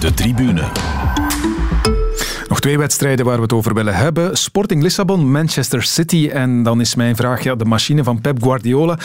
De 0.00 0.14
tribune. 0.14 0.62
Twee 2.62 2.78
wedstrijden 2.78 3.24
waar 3.24 3.36
we 3.36 3.42
het 3.42 3.52
over 3.52 3.74
willen 3.74 3.94
hebben. 3.94 4.36
Sporting 4.36 4.82
Lissabon, 4.82 5.30
Manchester 5.30 5.82
City. 5.82 6.28
En 6.32 6.62
dan 6.62 6.80
is 6.80 6.94
mijn 6.94 7.16
vraag, 7.16 7.42
ja, 7.42 7.54
de 7.54 7.64
machine 7.64 8.04
van 8.04 8.20
Pep 8.20 8.42
Guardiola. 8.42 8.98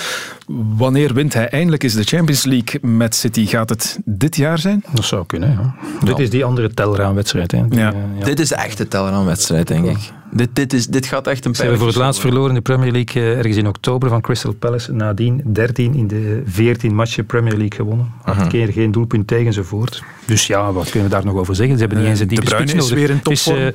Wanneer 0.77 1.13
wint 1.13 1.33
hij 1.33 1.49
eindelijk 1.49 1.83
eens 1.83 1.93
de 1.93 2.03
Champions 2.03 2.43
League 2.45 2.89
met 2.89 3.15
City? 3.15 3.45
Gaat 3.45 3.69
het 3.69 3.99
dit 4.05 4.35
jaar 4.35 4.57
zijn? 4.59 4.83
Dat 4.93 5.05
zou 5.05 5.25
kunnen, 5.25 5.51
ja. 5.51 5.75
Dit 6.05 6.19
is 6.19 6.29
die 6.29 6.45
andere 6.45 6.73
telraamwedstrijd. 6.73 7.51
Hè. 7.51 7.67
Die, 7.67 7.79
Ja. 7.79 7.91
eh, 7.91 7.97
ja. 8.19 8.25
Dit 8.25 8.39
is 8.39 8.51
echt 8.51 8.77
de 8.77 8.87
teller 8.87 9.11
aan 9.11 9.25
wedstrijd, 9.25 9.67
denk 9.67 9.85
ik. 9.85 9.97
Dit, 10.31 10.49
dit, 10.53 10.73
is, 10.73 10.87
dit 10.87 11.05
gaat 11.05 11.27
echt 11.27 11.45
een 11.45 11.55
Ze 11.55 11.61
hebben 11.61 11.79
voor 11.79 11.87
het 11.87 11.97
laatst 11.97 12.21
verloren 12.21 12.49
in 12.49 12.55
de 12.55 12.61
Premier 12.61 12.91
League 12.91 13.21
eh, 13.21 13.37
ergens 13.37 13.55
in 13.57 13.67
oktober 13.67 14.09
van 14.09 14.21
Crystal 14.21 14.53
Palace. 14.53 14.93
Nadien 14.93 15.41
13 15.45 15.93
in 15.93 16.07
de 16.07 16.41
14 16.45 16.95
matchen 16.95 17.25
Premier 17.25 17.57
League 17.57 17.75
gewonnen. 17.75 18.11
Acht 18.23 18.47
keer 18.47 18.71
geen 18.71 18.91
doelpunt 18.91 19.27
tegen 19.27 19.45
enzovoort. 19.45 20.03
Dus 20.25 20.47
ja, 20.47 20.71
wat 20.71 20.89
kunnen 20.89 21.09
we 21.09 21.15
daar 21.15 21.25
nog 21.25 21.35
over 21.35 21.55
zeggen? 21.55 21.75
Ze 21.77 21.79
hebben 21.81 21.97
niet 21.97 22.07
Eh, 22.07 22.11
eens 22.13 22.21
een 22.21 22.27
De 22.27 22.35
diepe 22.35 22.49
Bruyne 22.49 22.67
spits 22.69 22.85
is 22.85 22.89
nodig. 22.91 23.07
weer 23.07 23.31
is, 23.31 23.43
topvorm. 23.43 23.67
eh, 23.67 23.73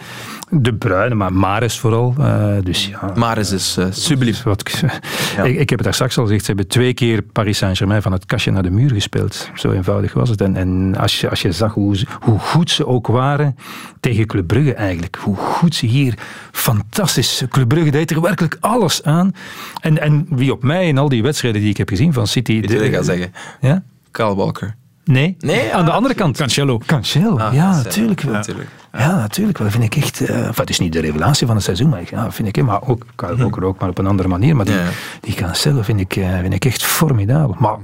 de 0.63 0.75
Bruyne, 0.75 1.15
maar 1.15 1.33
Mares 1.33 1.79
vooral. 1.79 2.15
Eh, 2.19 2.47
dus 2.63 2.87
ja, 2.89 3.13
Maris 3.17 3.51
is 3.53 3.77
uh, 3.79 3.87
subliem. 3.91 4.35
Wat, 4.45 4.63
ik, 5.45 5.57
ik 5.59 5.71
heb 5.71 5.79
het 5.79 5.83
daar 5.83 5.95
straks 5.95 6.19
al 6.19 6.25
gezegd, 6.25 6.41
ze 6.41 6.47
hebben 6.47 6.67
twee 6.69 6.95
keer 6.95 7.23
Paris 7.23 7.59
Saint-Germain 7.59 8.03
van 8.03 8.13
het 8.13 8.27
kastje 8.27 8.51
naar 8.51 8.63
de 8.63 8.71
muur 8.71 8.91
gespeeld. 8.91 9.51
Zo 9.55 9.71
eenvoudig 9.71 10.13
was 10.13 10.29
het. 10.29 10.41
En, 10.41 10.57
en 10.57 10.95
als, 10.99 11.21
je, 11.21 11.31
als 11.31 11.43
je 11.43 11.53
zag 11.53 11.75
hoe, 11.75 11.97
hoe 12.21 12.39
goed 12.39 12.71
ze 12.71 12.87
ook 12.87 13.07
waren 13.07 13.57
tegen 14.01 14.27
Club 14.27 14.47
Brugge 14.47 14.75
eigenlijk, 14.75 15.17
hoe 15.21 15.37
goed 15.37 15.75
ze 15.75 15.87
hier 15.87 16.15
fantastisch... 16.53 17.43
Club 17.49 17.69
Brugge 17.69 17.91
deed 17.91 18.11
er 18.11 18.21
werkelijk 18.21 18.57
alles 18.61 19.03
aan. 19.03 19.35
En, 19.81 20.01
en 20.01 20.27
wie 20.29 20.53
op 20.53 20.63
mij 20.63 20.89
in 20.89 20.99
al 20.99 21.09
die 21.09 21.23
wedstrijden 21.23 21.61
die 21.61 21.71
ik 21.71 21.77
heb 21.77 21.89
gezien 21.89 22.13
van 22.13 22.27
City... 22.27 22.53
Je 22.53 22.61
wat 22.63 22.71
ik 22.83 22.95
ga 22.95 23.03
zeggen? 23.03 23.33
Ja? 23.61 23.83
Kyle 24.11 24.35
Walker. 24.35 24.75
Nee? 25.05 25.37
Nee, 25.39 25.75
aan 25.75 25.85
de 25.85 25.91
andere 25.91 26.15
kant. 26.15 26.37
Cancelo. 26.37 26.79
Cancelo, 26.87 27.39
Ah, 27.39 27.55
ja, 27.55 27.83
natuurlijk 27.83 28.21
wel. 28.21 28.33
natuurlijk. 28.33 28.69
Ja, 28.99 29.17
natuurlijk 29.17 29.59
wel. 29.59 29.71
Vind 29.71 29.85
ik 29.85 29.97
echt. 29.97 30.21
enfin, 30.21 30.53
het 30.55 30.71
is 30.71 30.79
niet 30.79 30.93
de 30.93 31.01
revelatie 31.01 31.47
van 31.47 31.57
het 31.57 31.65
seizoen, 31.65 31.89
maar, 31.89 32.01
ik- 32.01 32.11
ja, 32.11 32.33
vind 32.33 32.49
ik, 32.57 32.63
maar 32.65 32.83
ook 32.89 33.07
Kyle 33.15 33.37
Walker 33.37 33.65
ook, 33.65 33.79
maar 33.79 33.89
op 33.89 33.99
een 33.99 34.07
andere 34.07 34.29
manier. 34.29 34.57
Maar 34.57 34.65
die, 34.65 34.75
Ja. 34.75 34.83
die 35.21 35.35
Cancelo 35.35 35.83
vind 35.83 36.01
ik, 36.01 36.17
eh, 36.17 36.39
vind 36.41 36.53
ik 36.55 36.65
echt 36.65 36.83
formidabel. 36.85 37.57
Maar 37.59 37.77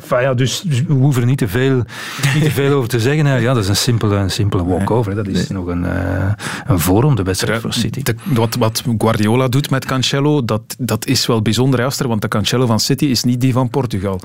enfin, 0.00 0.20
ja, 0.20 0.34
dus, 0.34 0.60
dus 0.60 0.82
we 0.82 0.92
hoeven 0.92 1.22
er 1.22 1.28
niet 1.28 1.38
te 1.38 1.48
veel, 1.48 1.76
niet 2.34 2.42
te 2.44 2.50
veel 2.50 2.72
over 2.76 2.88
te 2.88 3.00
zeggen. 3.00 3.26
hè. 3.26 3.36
Ja, 3.36 3.54
dat 3.54 3.62
is 3.62 3.68
een 3.68 3.76
simpele, 3.76 4.16
een 4.16 4.30
simpele 4.30 4.64
walkover. 4.64 5.14
Dat 5.14 5.26
is 5.26 5.48
nog 5.48 5.66
een, 5.66 5.84
eh 5.84 6.32
een 6.66 6.78
voorronde 6.78 7.22
wedstrijd 7.22 7.60
voor 7.60 7.72
City. 7.72 8.02
De- 8.02 8.14
wat, 8.24 8.54
wat 8.54 8.82
Guardiola 8.98 9.48
doet 9.48 9.70
met 9.70 9.84
Cancelo, 9.84 10.44
dat, 10.44 10.62
dat 10.78 11.06
is 11.06 11.26
wel 11.26 11.42
bijzonder, 11.42 11.80
hè, 11.80 11.86
Aster, 11.86 12.08
want 12.08 12.22
de 12.22 12.28
Cancelo 12.28 12.66
van 12.66 12.80
City 12.80 13.04
is 13.04 13.24
niet 13.24 13.40
die 13.40 13.52
van 13.52 13.70
Portugal. 13.70 14.20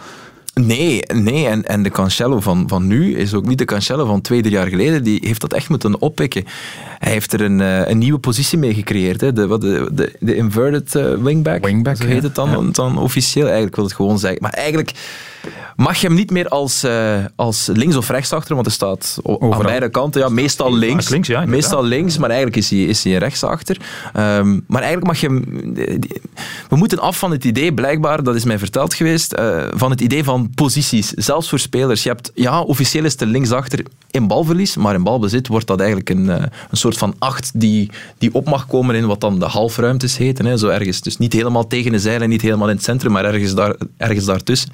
Nee, 0.54 1.04
nee. 1.14 1.48
En, 1.48 1.66
en 1.66 1.84
de 1.84 1.90
Cancelo 1.90 2.40
van, 2.40 2.64
van 2.68 2.88
nu 2.88 3.16
is 3.16 3.34
ook 3.34 3.46
niet 3.46 3.58
de 3.58 3.66
Cancelo 3.66 4.06
van 4.06 4.22
twee, 4.22 4.42
drie 4.42 4.54
jaar 4.54 4.68
geleden. 4.68 5.04
Die 5.04 5.20
heeft 5.26 5.42
dat 5.42 5.54
echt 5.54 5.70
moeten 5.70 6.02
oppikken. 6.02 6.46
Hij 7.00 7.12
heeft 7.12 7.34
er 7.34 7.42
een, 7.42 7.62
eh, 7.62 7.88
een 7.88 7.98
nieuwe 7.98 8.20
positie 8.20 8.58
mee 8.58 8.74
gecreëerd. 8.74 9.22
Hè. 9.22 9.34
De, 9.34 9.48
wat, 9.48 9.62
de, 9.62 9.90
de, 9.92 10.16
de 10.20 10.36
inverted 10.36 10.96
eh, 10.96 11.14
wingback. 11.14 11.66
Wingback, 11.66 11.96
Zo 11.96 12.06
heet 12.06 12.16
ja. 12.16 12.22
het 12.22 12.36
dan, 12.36 12.72
dan 12.72 12.98
officieel. 12.98 13.46
Eigenlijk 13.46 13.76
wil 13.76 13.86
het 13.86 13.94
gewoon 13.94 14.20
zeggen. 14.20 14.42
Maar 14.42 14.54
eigenlijk 14.54 14.92
mag 15.76 15.98
je 15.98 16.08
hem 16.08 16.16
niet 16.16 16.32
meer 16.32 16.48
als, 16.48 16.84
eh, 16.84 17.18
als 17.36 17.70
links- 17.74 17.96
of 17.96 18.10
rechtsachter, 18.10 18.56
want 18.56 18.68
er 18.68 18.74
staat 18.74 19.18
aan 19.40 19.62
beide 19.62 19.90
kanten. 19.90 20.22
Ja, 20.22 20.30
meestal 20.30 20.74
links. 20.74 21.10
links, 21.10 21.28
ja, 21.28 21.42
inderdaad. 21.42 21.62
meestal 21.62 21.84
links, 21.84 22.18
maar 22.18 22.30
eigenlijk 22.30 22.58
is 22.58 22.70
hij, 22.70 22.80
is 22.80 23.04
hij 23.04 23.14
een 23.14 23.20
rechtsachter. 23.20 23.78
Ehm, 24.14 24.60
maar 24.68 24.82
eigenlijk 24.82 25.06
mag 25.06 25.22
je 25.22 25.28
hem... 25.28 25.74
We 26.70 26.76
moeten 26.76 27.00
af 27.00 27.18
van 27.18 27.32
het 27.32 27.44
idee, 27.44 27.74
blijkbaar, 27.74 28.24
dat 28.24 28.36
is 28.36 28.44
mij 28.44 28.60
verteld 28.60 28.94
geweest, 28.94 29.34
eh, 29.34 29.64
van 29.74 29.90
het 29.90 30.02
idee 30.02 30.24
van 30.24 30.50
posities. 30.56 31.10
Zelfs 31.10 31.50
voor 31.50 31.60
spelers. 31.60 32.04
Je 32.04 32.10
hebt, 32.10 32.32
ja, 32.34 32.62
officieel 32.62 33.06
is 33.06 33.12
het 33.12 33.22
er 33.22 33.28
linksachter 33.28 33.86
in 34.12 34.28
balverlies, 34.28 34.76
maar 34.76 34.94
in 34.94 35.04
balbezit 35.04 35.48
wordt 35.48 35.68
dat 35.68 35.80
eigenlijk 35.80 36.10
een, 36.10 36.30
eh, 36.30 36.42
een 36.70 36.78
soort 36.78 36.98
van 36.98 37.16
acht 37.20 37.52
die, 37.54 37.90
die 38.18 38.34
op 38.34 38.46
mag 38.46 38.68
komen 38.68 38.96
in 38.96 39.06
wat 39.06 39.22
dan 39.22 39.40
de 39.40 39.46
halfruimtes 39.46 40.18
heten. 40.18 40.46
Hè, 40.46 40.58
zo 40.58 40.68
ergens. 40.68 41.02
Dus 41.02 41.18
niet 41.18 41.34
helemaal 41.34 41.68
tegen 41.68 41.92
de 41.92 42.00
zeilen, 42.00 42.30
niet 42.30 42.42
helemaal 42.42 42.70
in 42.70 42.76
het 42.76 42.84
centrum, 42.84 43.12
maar 43.12 43.26
ergens, 43.26 43.54
daar, 43.56 43.76
ergens 43.98 44.26
daartussen. 44.26 44.70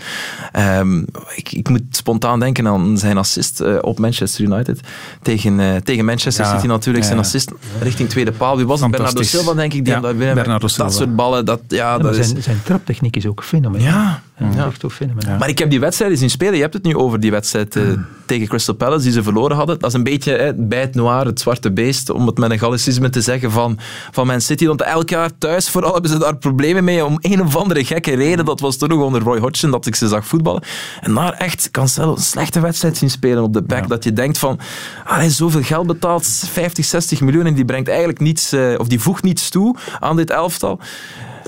Ehm, 0.51 0.88
Ehm, 0.89 1.03
ik, 1.35 1.51
ik 1.51 1.69
moet 1.69 1.81
spontaan 1.89 2.39
denken 2.39 2.67
aan 2.67 2.97
zijn 2.97 3.17
assist 3.17 3.59
eh, 3.61 3.75
op 3.81 3.99
Manchester 3.99 4.43
United. 4.43 4.79
Tegen, 5.21 5.59
eh, 5.59 5.75
tegen 5.75 6.05
Manchester 6.05 6.45
Ja, 6.45 6.55
City 6.55 6.67
natuurlijk. 6.67 7.05
Zijn 7.05 7.19
assist 7.19 7.51
richting 7.81 8.09
tweede 8.09 8.31
paal. 8.31 8.57
Wie 8.57 8.67
was 8.67 8.81
het? 8.81 8.91
Bernardo. 8.91 9.21
Silva, 9.21 9.53
denk 9.53 9.73
ik. 9.73 9.85
Die 9.85 9.99
daar 9.99 10.15
binnen 10.15 10.59
dat 10.59 10.93
soort 10.93 11.15
ballen. 11.15 11.45
Dat, 11.45 11.61
ja, 11.67 11.93
dat 11.97 12.01
maar 12.01 12.15
is, 12.19 12.27
zijn, 12.27 12.43
zijn 12.43 12.61
traptechniek 12.63 13.15
is 13.15 13.25
ook 13.25 13.43
fenomenaal. 13.43 13.87
Ja, 13.87 14.21
ja. 14.39 14.71
Fenomenaal. 14.89 15.37
Maar 15.37 15.49
ik 15.49 15.59
heb 15.59 15.69
die 15.69 15.79
wedstrijden 15.79 16.17
zien 16.17 16.29
spelen. 16.29 16.55
Je 16.55 16.61
hebt 16.61 16.73
het 16.73 16.83
nu 16.83 16.95
over 16.95 17.19
die 17.19 17.31
wedstrijd 17.31 17.75
eh, 17.75 17.83
tegen 18.25 18.47
Crystal 18.47 18.75
Palace 18.75 19.03
die 19.03 19.11
ze 19.11 19.23
verloren 19.23 19.55
hadden. 19.55 19.79
Dat 19.79 19.89
is 19.89 19.95
een 19.95 20.03
beetje 20.03 20.31
hè, 20.31 20.53
bij 20.53 20.79
het 20.79 20.95
noir, 20.95 21.25
het 21.25 21.39
zwarte 21.39 21.71
beest, 21.71 22.09
om 22.09 22.27
het 22.27 22.37
met 22.37 22.51
een 22.51 22.59
gallicisme 22.59 23.09
te 23.09 23.21
zeggen 23.21 23.51
van, 23.51 23.77
van 24.11 24.27
Man 24.27 24.41
City. 24.41 24.65
Want 24.65 24.81
elk 24.81 25.09
jaar 25.09 25.37
thuis 25.37 25.69
vooral 25.69 25.93
hebben 25.93 26.11
ze 26.11 26.17
daar 26.17 26.37
problemen 26.37 26.83
mee 26.83 27.05
om 27.05 27.17
een 27.21 27.41
of 27.41 27.55
andere 27.55 27.85
gekke 27.85 28.15
reden. 28.15 28.45
Dat 28.45 28.59
was 28.59 28.77
toen 28.77 28.89
nog 28.89 29.03
onder 29.03 29.21
Roy 29.21 29.39
Hodgson 29.39 29.71
dat 29.71 29.85
ik 29.85 29.95
ze 29.95 30.07
zag 30.07 30.25
voetballen. 30.25 30.63
En 31.01 31.13
daar 31.13 31.33
echt 31.33 31.71
Cancelo 31.71 32.11
een 32.11 32.21
slechte 32.21 32.59
wedstrijd 32.59 32.97
zien 32.97 33.09
spelen 33.09 33.43
op 33.43 33.53
de 33.53 33.61
back. 33.61 33.87
Dat 33.87 34.03
je 34.03 34.13
denkt 34.13 34.37
van, 34.37 34.59
ah, 35.03 35.13
hij 35.13 35.23
heeft 35.23 35.35
zoveel 35.35 35.63
geld 35.63 35.87
betaald, 35.87 36.25
50, 36.51 36.85
60 36.85 37.21
miljoen 37.21 37.45
en 37.45 37.53
die 37.53 37.65
brengt 37.65 37.87
eigenlijk 37.87 38.19
niets, 38.19 38.51
eh, 38.51 38.73
of 38.77 38.87
die 38.87 38.99
voegt 38.99 39.23
niets 39.23 39.49
toe 39.49 39.75
aan 39.99 40.15
dit 40.15 40.29
elftal. 40.29 40.79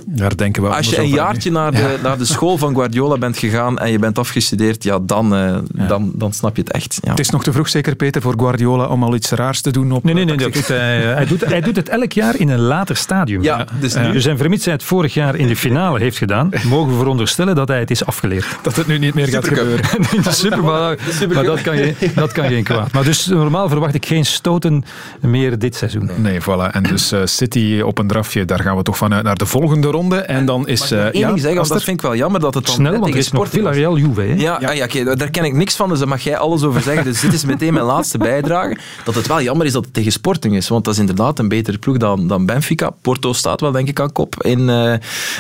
Daar 0.06 0.38
denken 0.38 0.64
we 0.64 0.70
Als 0.70 0.90
je 0.90 0.98
een 0.98 1.08
jaartje 1.08 1.52
naar 1.52 1.72
de, 1.72 1.98
naar 2.04 2.18
de 2.18 2.26
school 2.26 2.58
van 2.58 2.74
Guardiola 2.76 3.18
bent 3.18 3.38
gegaan 3.38 3.80
en 3.80 3.92
je 3.92 4.00
bent 4.00 4.20
afgestudeerd, 4.20 4.84
ja, 4.84 5.00
dan, 5.02 5.36
eh, 5.36 5.58
Dan, 5.88 6.12
dan 6.16 6.34
snap 6.34 6.56
je 6.56 6.62
het 6.62 6.72
echt. 6.72 7.00
Ja. 7.04 7.10
Het 7.10 7.20
is 7.20 7.30
nog 7.30 7.44
te 7.44 7.52
vroeg, 7.52 7.70
zeker 7.70 7.96
Peter, 7.96 8.22
voor 8.22 8.34
Guardiola 8.38 8.86
om 8.86 9.04
al 9.04 9.16
iets 9.16 9.30
raars 9.32 9.62
te 9.62 9.72
doen 9.72 9.92
op... 9.92 10.04
Nee, 10.04 10.14
nee, 10.14 10.26
nee. 10.26 10.38
Dat 10.38 10.54
doet 10.54 10.68
hij, 10.78 11.10
eh, 11.10 11.16
hij, 11.16 11.26
doet, 11.26 11.46
hij 11.46 11.62
doet 11.62 11.76
het 11.76 11.90
elk 11.90 12.12
jaar 12.12 12.36
in 12.40 12.50
een 12.50 12.60
later 12.60 12.96
stadium. 12.96 13.44
Ja, 13.44 13.66
dus 13.80 13.96
nu- 13.96 14.22
en 14.22 14.38
vermits 14.38 14.66
hij 14.66 14.74
het 14.74 14.84
vorig 14.84 15.14
jaar 15.14 15.36
in 15.36 15.48
de 15.48 15.56
finale 15.56 16.00
heeft 16.00 16.18
gedaan, 16.18 16.50
mogen 16.68 16.92
we 16.92 16.98
veronderstellen 16.98 17.56
dat 17.56 17.68
hij 17.68 17.80
het 17.80 17.92
is 17.92 18.06
afgeleerd. 18.06 18.46
Dat 18.64 18.76
het 18.76 18.88
nu 18.88 18.98
niet 18.98 19.14
meer 19.14 19.28
gaat 19.28 19.48
gebeuren. 19.48 19.86
Super, 20.30 20.64
maar, 20.64 20.98
maar 21.34 21.44
dat, 21.44 21.62
kan 21.62 21.78
je, 21.78 21.96
dat 22.16 22.32
kan 22.32 22.46
geen 22.48 22.64
kwaad. 22.64 22.92
Maar 22.92 23.04
dus 23.04 23.26
normaal 23.26 23.70
verwacht 23.70 23.94
ik 23.94 24.06
geen 24.06 24.26
stoten 24.26 24.84
meer 25.20 25.60
dit 25.60 25.76
seizoen. 25.76 26.10
Nee, 26.16 26.42
voilà. 26.42 26.72
En 26.72 26.84
dus 26.84 27.12
eh, 27.12 27.20
City 27.26 27.82
op 27.86 27.98
een 27.98 28.08
drafje, 28.08 28.46
daar 28.46 28.60
gaan 28.60 28.78
we 28.78 28.84
toch 28.84 28.98
vanuit 28.98 29.24
naar 29.24 29.38
de 29.38 29.46
volgende 29.46 29.91
ronde. 29.92 30.16
En 30.18 30.46
dan 30.46 30.68
is... 30.68 30.92
eh 30.92 31.06
Eén 31.06 31.12
ding 31.12 31.40
zeggen, 31.40 31.56
want 31.56 31.68
dat 31.68 31.84
vind 31.84 31.98
ik 31.98 32.02
wel 32.02 32.16
jammer 32.16 32.40
dat 32.40 32.54
het 32.54 32.66
dan 32.66 32.74
Snel, 32.76 32.92
net 32.92 33.00
want 33.00 33.14
er. 33.16 33.48
Villarreal-Juve. 33.48 34.22
hè? 34.22 34.34
Ja, 34.34 34.60
ah 34.64 34.76
ja. 34.76 34.84
oké, 34.84 35.16
daar 35.16 35.30
ken 35.30 35.44
ik 35.44 35.54
niks 35.54 35.76
van, 35.76 35.90
dus 35.90 36.00
daar 36.00 36.08
mag 36.08 36.22
jij 36.22 36.38
alles 36.38 36.64
over 36.64 36.82
zeggen. 36.82 37.04
Dus 37.04 37.20
dit 37.22 37.34
is 37.34 37.46
meteen 37.46 37.74
mijn 37.74 37.86
laatste 37.86 38.18
bijdrage. 38.18 38.78
Dat 39.06 39.16
het 39.16 39.28
wel 39.28 39.42
jammer 39.42 39.66
is 39.66 39.74
dat 39.74 39.84
het 39.86 39.94
tegen 39.94 40.12
Sporting 40.12 40.56
is, 40.56 40.68
want 40.68 40.86
dat 40.86 40.94
is 40.94 41.00
inderdaad 41.00 41.40
een 41.40 41.48
betere 41.48 41.78
ploeg 41.78 41.98
dan, 41.98 42.28
dan 42.28 42.46
Benfica. 42.46 42.90
Porto 43.02 43.34
staat 43.34 43.62
wel, 43.62 43.72
denk 43.72 43.88
ik, 43.88 44.00
aan 44.00 44.12
kop 44.12 44.44
in, 44.44 44.70
eh, 44.70 44.94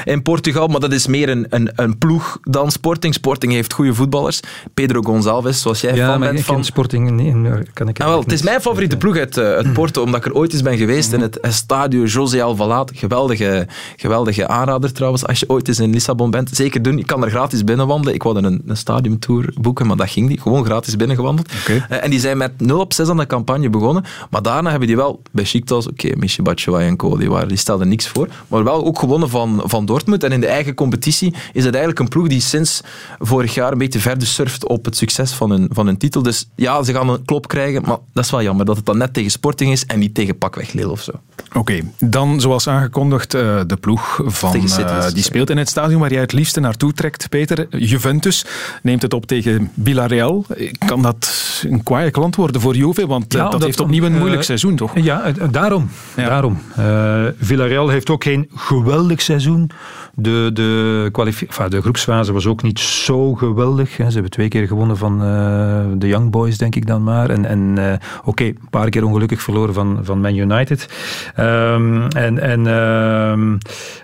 in 0.03 0.21
Portugal, 0.21 0.67
maar 0.67 0.79
dat 0.79 0.91
is 0.93 1.07
meer 1.07 1.29
een, 1.29 1.45
een, 1.49 1.71
een 1.75 1.97
ploeg 1.97 2.37
dan 2.43 2.71
Sporting. 2.71 3.13
Sporting 3.13 3.53
heeft 3.53 3.73
goede 3.73 3.93
voetballers. 3.93 4.39
Pedro 4.73 5.01
Gonçalves, 5.01 5.61
zoals 5.61 5.81
jij 5.81 5.95
Ja, 5.95 6.07
fan 6.11 6.19
bent 6.19 6.39
ik 6.39 6.45
van... 6.45 6.55
ken 6.55 6.65
Sporting 6.65 7.09
eh, 7.47 7.53
Kan 7.73 7.87
ik 7.87 7.99
Ah, 8.01 8.07
wel, 8.07 8.19
het 8.19 8.31
is 8.31 8.41
mijn 8.41 8.61
favoriete 8.61 8.97
ploeg 8.97 9.17
uit, 9.17 9.37
eh, 9.37 9.45
uit 9.45 9.73
Porto, 9.73 10.01
omdat 10.03 10.19
ik 10.19 10.25
er 10.25 10.33
ooit 10.33 10.53
eens 10.53 10.61
ben 10.61 10.77
geweest 10.77 11.13
in 11.13 11.21
het 11.21 11.39
Estadio 11.39 12.03
José 12.03 12.43
Alvalade. 12.43 12.91
Geweldige, 12.95 13.67
geweldige 13.95 14.40
aanrader 14.47 14.93
trouwens, 14.93 15.27
als 15.27 15.39
je 15.39 15.49
ooit 15.49 15.67
eens 15.67 15.79
in 15.79 15.91
Lissabon 15.91 16.31
bent. 16.31 16.49
Zeker 16.53 16.81
doen, 16.81 16.97
je 16.97 17.05
kan 17.05 17.23
er 17.23 17.29
gratis 17.29 17.63
binnenwandelen. 17.63 18.13
Ik 18.13 18.23
wilde 18.23 18.41
een, 18.41 18.61
een 18.65 18.77
stadiumtour 18.77 19.53
boeken, 19.61 19.87
maar 19.87 19.97
dat 19.97 20.09
ging 20.09 20.29
niet. 20.29 20.41
Gewoon 20.41 20.65
gratis 20.65 20.95
binnengewandeld. 20.95 21.51
Oké. 21.61 21.85
Eh, 21.89 22.03
en 22.03 22.09
die 22.09 22.19
zijn 22.19 22.37
met 22.37 22.51
0 22.61 22.79
op 22.79 22.93
6 22.93 23.09
aan 23.09 23.17
de 23.17 23.27
campagne 23.27 23.69
begonnen. 23.69 24.03
Maar 24.29 24.41
daarna 24.41 24.69
hebben 24.69 24.87
die 24.87 24.97
wel, 24.97 25.21
bij 25.31 25.43
Besiktas, 25.43 25.87
oké, 25.87 26.15
Michi 26.15 26.41
Batshuayi 26.41 26.87
en 26.87 26.95
Co, 26.95 27.17
die, 27.17 27.29
waren, 27.29 27.47
die 27.47 27.57
stelden 27.57 27.87
niks 27.87 28.07
voor. 28.07 28.27
Maar 28.47 28.63
wel 28.63 28.85
ook 28.85 28.99
gewonnen 28.99 29.29
van, 29.29 29.61
van 29.65 29.85
Dortmund. 29.85 30.23
En 30.23 30.31
in 30.31 30.41
de 30.41 30.47
eigen 30.47 30.73
competitie 30.73 31.33
is 31.53 31.63
het 31.63 31.73
eigenlijk 31.73 31.99
een 31.99 32.07
ploeg 32.07 32.27
die 32.27 32.41
sinds 32.41 32.81
vorig 33.19 33.53
jaar 33.53 33.71
een 33.71 33.77
beetje 33.77 33.99
verder 33.99 34.27
surft 34.27 34.67
op 34.67 34.85
het 34.85 34.97
succes 34.97 35.31
van 35.31 35.49
hun, 35.49 35.69
van 35.71 35.85
hun 35.85 35.97
titel. 35.97 36.21
Dus 36.21 36.49
ja, 36.55 36.83
ze 36.83 36.93
gaan 36.93 37.09
een 37.09 37.25
klop 37.25 37.47
krijgen, 37.47 37.81
maar 37.81 37.97
dat 38.13 38.23
is 38.23 38.31
wel 38.31 38.41
jammer 38.41 38.65
dat 38.65 38.75
het 38.75 38.85
dan 38.85 38.97
net 38.97 39.13
tegen 39.13 39.31
Sporting 39.31 39.71
is 39.71 39.85
en 39.85 39.99
niet 39.99 40.13
tegen 40.13 40.37
pakweg 40.37 40.73
Lille 40.73 40.91
of 40.91 41.01
zo. 41.01 41.11
Oké, 41.53 41.81
dan 41.99 42.41
zoals 42.41 42.67
aangekondigd 42.67 43.33
eh, 43.33 43.61
de 43.67 43.75
ploeg 43.75 44.21
van, 44.32 44.51
Tegen 44.51 44.69
City, 44.69 44.82
eh, 44.82 45.07
die 45.13 45.23
speelt 45.23 45.49
in 45.49 45.57
het 45.57 45.69
stadion 45.69 45.99
waar 45.99 46.11
jij 46.11 46.21
het 46.21 46.34
liefste 46.34 46.59
naartoe 46.59 46.93
trekt, 46.93 47.29
Peter. 47.29 47.67
Juventus 47.69 48.45
neemt 48.82 49.01
het 49.01 49.13
op 49.13 49.25
tegen 49.25 49.71
Villarreal. 49.84 50.45
Kan 50.86 51.01
dat 51.01 51.41
een 51.69 51.84
kwaaie 51.84 52.11
klant 52.11 52.36
worden 52.36 52.61
voor 52.61 52.75
Juve? 52.75 53.07
Want 53.07 53.34
eh, 53.34 53.41
Ja, 53.41 53.49
dat, 53.49 53.63
heeft 53.63 53.79
opnieuw 53.79 54.03
een 54.03 54.13
eh, 54.13 54.19
moeilijk 54.19 54.43
seizoen, 54.43 54.75
toch? 54.75 54.91
Ja, 54.95 55.23
eh, 55.23 55.34
daarom. 55.51 55.89
Ja. 56.15 56.27
daarom. 56.29 56.61
Eh, 56.75 57.23
Villarreal 57.39 57.89
heeft 57.89 58.09
ook 58.09 58.23
geen 58.23 58.49
geweldig 58.55 59.21
seizoen. 59.21 59.69
De, 60.14 60.49
de, 60.53 61.09
enfin, 61.26 61.70
de 61.70 61.82
groepsfase 61.82 62.34
was 62.34 62.47
ook 62.47 62.64
niet 62.64 62.80
zo 62.80 63.34
geweldig. 63.34 63.97
Hè. 63.97 64.05
Ze 64.05 64.14
hebben 64.14 64.32
twee 64.32 64.47
keer 64.47 64.68
gewonnen 64.68 64.97
van 64.97 65.24
eh, 65.24 65.82
de 65.93 66.07
Young 66.07 66.32
Boys, 66.32 66.57
denk 66.57 66.76
ik 66.76 66.88
dan 66.88 67.03
maar. 67.03 67.30
En, 67.30 67.45
en 67.45 67.74
eh, 67.78 67.93
oké, 68.24 68.43
een 68.43 68.70
paar 68.70 68.89
keer 68.89 69.03
ongelukkig 69.03 69.41
verloren 69.41 69.74
van, 69.74 69.99
van 70.03 70.22
Man 70.22 70.36
United. 70.36 70.88
Ehm, 71.36 72.01
en 72.07 72.39
en 72.39 72.68
ehm, 72.68 73.53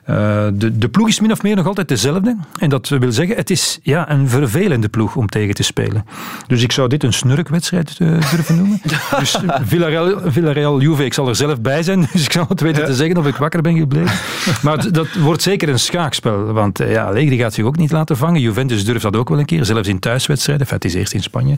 eh, 0.03 0.47
de, 0.53 0.78
de 0.78 0.89
ploeg 0.89 1.08
is 1.08 1.20
min 1.20 1.32
of 1.32 1.43
meer 1.43 1.55
nog 1.55 1.68
altijd 1.68 1.88
dezelfde. 1.88 2.38
En 2.60 2.70
dat 2.70 2.89
wil 2.89 3.12
zeggen, 3.12 3.36
het 3.36 3.49
is 3.49 3.80
ja, 3.82 4.12
een 4.12 4.30
vervelende 4.30 4.89
ploeg 4.89 5.16
om 5.16 5.28
tegen 5.28 5.55
te 5.55 5.64
spelen. 5.64 6.05
Dus 6.47 6.64
ik 6.64 6.72
zou 6.72 6.88
dit 6.88 7.03
een 7.03 7.14
snurkwedstrijd 7.14 7.97
durven 7.97 8.55
noemen. 8.55 8.82
Dus 9.20 9.39
Villarreal, 9.62 10.20
Villarreal 10.26 10.82
Juve, 10.82 11.05
ik 11.05 11.14
zal 11.14 11.28
er 11.28 11.36
zelf 11.36 11.62
bij 11.62 11.84
zijn, 11.84 12.08
dus 12.14 12.26
ik 12.26 12.32
zal 12.32 12.45
het 12.47 12.62
weten 12.62 12.86
te 12.86 12.93
zeggen 12.93 13.18
of 13.18 13.28
ik 13.28 13.36
wakker 13.36 13.62
ben 13.62 13.78
gebleven. 13.78 14.16
Maar 14.62 14.91
dat 14.91 15.14
wordt 15.14 15.41
zeker 15.41 15.70
een 15.70 15.80
schaakspel, 15.97 16.53
want 16.53 16.79
eh, 16.79 16.91
ja, 16.91 17.05
Allegri 17.05 17.37
gaat 17.37 17.53
zich 17.53 17.65
ook 17.65 17.77
niet 17.77 17.91
laten 17.91 18.17
vangen. 18.17 18.41
Juventus 18.41 18.85
durft 18.85 19.01
dat 19.01 19.15
ook 19.15 19.29
wel 19.29 19.39
een 19.39 19.45
keer, 19.45 19.65
zelfs 19.65 19.87
in 19.87 19.99
thuiswedstrijden. 19.99 20.63
Enfin, 20.65 20.77
het 20.77 20.85
is 20.85 20.93
eerst 20.99 21.13
in 21.13 21.23
Spanje, 21.23 21.57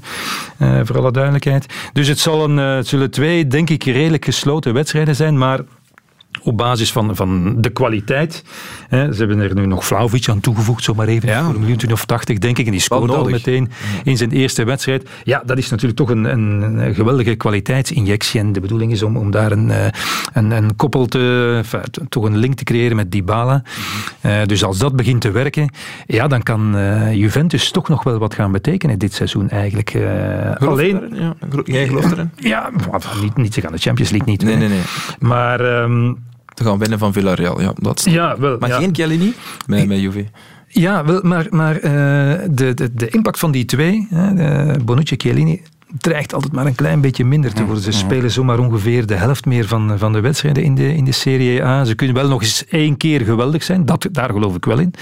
eh, 0.58 0.80
voor 0.84 0.98
alle 0.98 1.12
duidelijkheid. 1.12 1.66
Dus 1.94 2.08
het, 2.08 2.20
zal 2.20 2.44
een, 2.44 2.60
eh, 2.60 2.76
het 2.76 2.88
zullen 2.88 3.12
twee, 3.12 3.48
denk 3.48 3.70
ik, 3.70 3.84
redelijk 3.84 4.26
gesloten 4.26 4.74
wedstrijden 4.74 5.16
zijn, 5.16 5.38
maar 5.38 5.60
op 6.44 6.58
basis 6.58 6.92
van, 6.92 7.16
van 7.16 7.62
de 7.62 7.70
kwaliteit. 7.70 8.44
Hè, 8.90 9.14
ze 9.14 9.20
hebben 9.20 9.40
er 9.40 9.56
nu 9.56 9.66
nog 9.66 9.86
Vlaovic 9.86 10.30
aan 10.30 10.40
toegevoegd, 10.40 10.84
zomaar 10.84 11.08
even, 11.08 11.30
Ja. 11.30 11.44
voor 11.44 11.54
een 11.54 11.60
minuut 11.60 11.92
of 11.92 12.06
tachtig, 12.06 12.38
denk 12.38 12.58
ik. 12.58 12.66
En 12.66 12.72
die 12.72 12.82
scoort 12.82 13.12
al 13.12 13.30
meteen 13.30 13.70
in 14.04 14.18
zijn 14.18 14.32
eerste 14.32 14.64
wedstrijd. 14.64 15.10
Ja, 15.24 15.44
dat 15.46 15.58
is 15.58 15.70
natuurlijk 15.70 16.00
toch 16.00 16.10
een, 16.10 16.24
een, 16.24 16.94
geweldige 16.96 17.36
kwaliteitsinjectie. 17.36 18.40
En 18.40 18.52
de 18.54 18.60
bedoeling 18.60 18.92
is 18.92 19.04
om, 19.04 19.18
om 19.18 19.32
daar 19.32 19.52
een, 19.52 19.72
eh, 19.72 19.86
een, 20.34 20.52
een 20.52 20.76
koppel 20.76 21.06
te... 21.06 21.54
enfin, 21.58 21.82
toch 22.10 22.24
een 22.24 22.38
link 22.38 22.54
te 22.54 22.64
creëren 22.64 22.96
met 22.96 23.12
Dybala. 23.12 23.64
Eh, 24.22 24.44
dus 24.46 24.64
als 24.64 24.78
dat 24.78 24.96
begint 24.96 25.22
te 25.22 25.32
werken, 25.32 25.70
ja, 26.06 26.28
dan 26.28 26.44
kan 26.44 26.78
eh, 26.78 27.14
Juventus 27.14 27.72
toch 27.72 27.90
nog 27.90 28.04
wel 28.04 28.18
wat 28.18 28.34
gaan 28.34 28.52
betekenen 28.52 29.00
dit 29.00 29.14
seizoen 29.14 29.50
eigenlijk. 29.50 29.98
Alleen... 30.60 31.10
Ja, 31.14 31.36
jij 31.64 31.88
gelooft 31.88 32.12
erin? 32.14 32.32
Ja, 32.36 32.70
niet, 33.22 33.38
niet 33.38 33.54
zich 33.54 33.66
aan 33.66 33.72
de 33.72 33.78
Champions 33.78 34.12
League 34.12 34.30
niet 34.30 34.44
Nee, 34.44 34.56
nee, 34.56 34.68
nee. 34.70 34.82
Maar... 35.20 35.60
ehm, 35.60 36.14
Te 36.60 36.66
gaan 36.66 36.80
winnen 36.80 37.00
van 37.00 37.14
Villarreal, 37.14 37.62
ja. 37.62 37.74
Dat 37.76 38.04
ja, 38.10 38.40
wel. 38.40 38.58
Maar 38.58 38.70
ja. 38.70 38.78
geen 38.78 38.96
Chiellini 38.96 39.34
met, 39.68 39.88
met 39.88 40.00
Juve. 40.00 40.26
Ja, 40.68 41.06
wel, 41.06 41.20
maar, 41.24 41.48
maar 41.50 41.76
eh, 41.76 41.92
de, 42.52 42.74
de, 42.74 42.94
de 42.94 43.10
impact 43.10 43.40
van 43.40 43.52
die 43.52 43.66
twee, 43.66 44.08
de 44.10 44.80
Bonucci 44.86 45.16
en 45.16 45.22
Chiellini, 45.22 45.62
dreigt 45.98 46.34
altijd 46.34 46.54
maar 46.54 46.66
een 46.66 46.76
klein 46.76 47.02
beetje 47.02 47.26
minder 47.26 47.54
te 47.54 47.66
worden. 47.66 47.84
Ze 47.84 47.92
spelen 47.92 48.32
zomaar 48.32 48.60
ongeveer 48.60 49.06
de 49.06 49.16
helft 49.16 49.46
meer 49.46 49.68
van, 49.68 49.98
van 49.98 50.14
de 50.14 50.20
wedstrijden 50.20 50.64
in 50.64 50.76
de, 50.76 50.96
in 50.96 51.06
de 51.06 51.12
Serie 51.12 51.64
A. 51.64 51.84
Ze 51.86 51.96
kunnen 51.96 52.16
wel 52.16 52.28
nog 52.28 52.42
eens 52.42 52.66
één 52.66 52.98
keer 52.98 53.22
geweldig 53.22 53.64
zijn, 53.64 53.86
dat, 53.86 54.08
daar 54.12 54.30
geloof 54.30 54.56
ik 54.56 54.66
wel 54.66 54.80
in. 54.80 54.94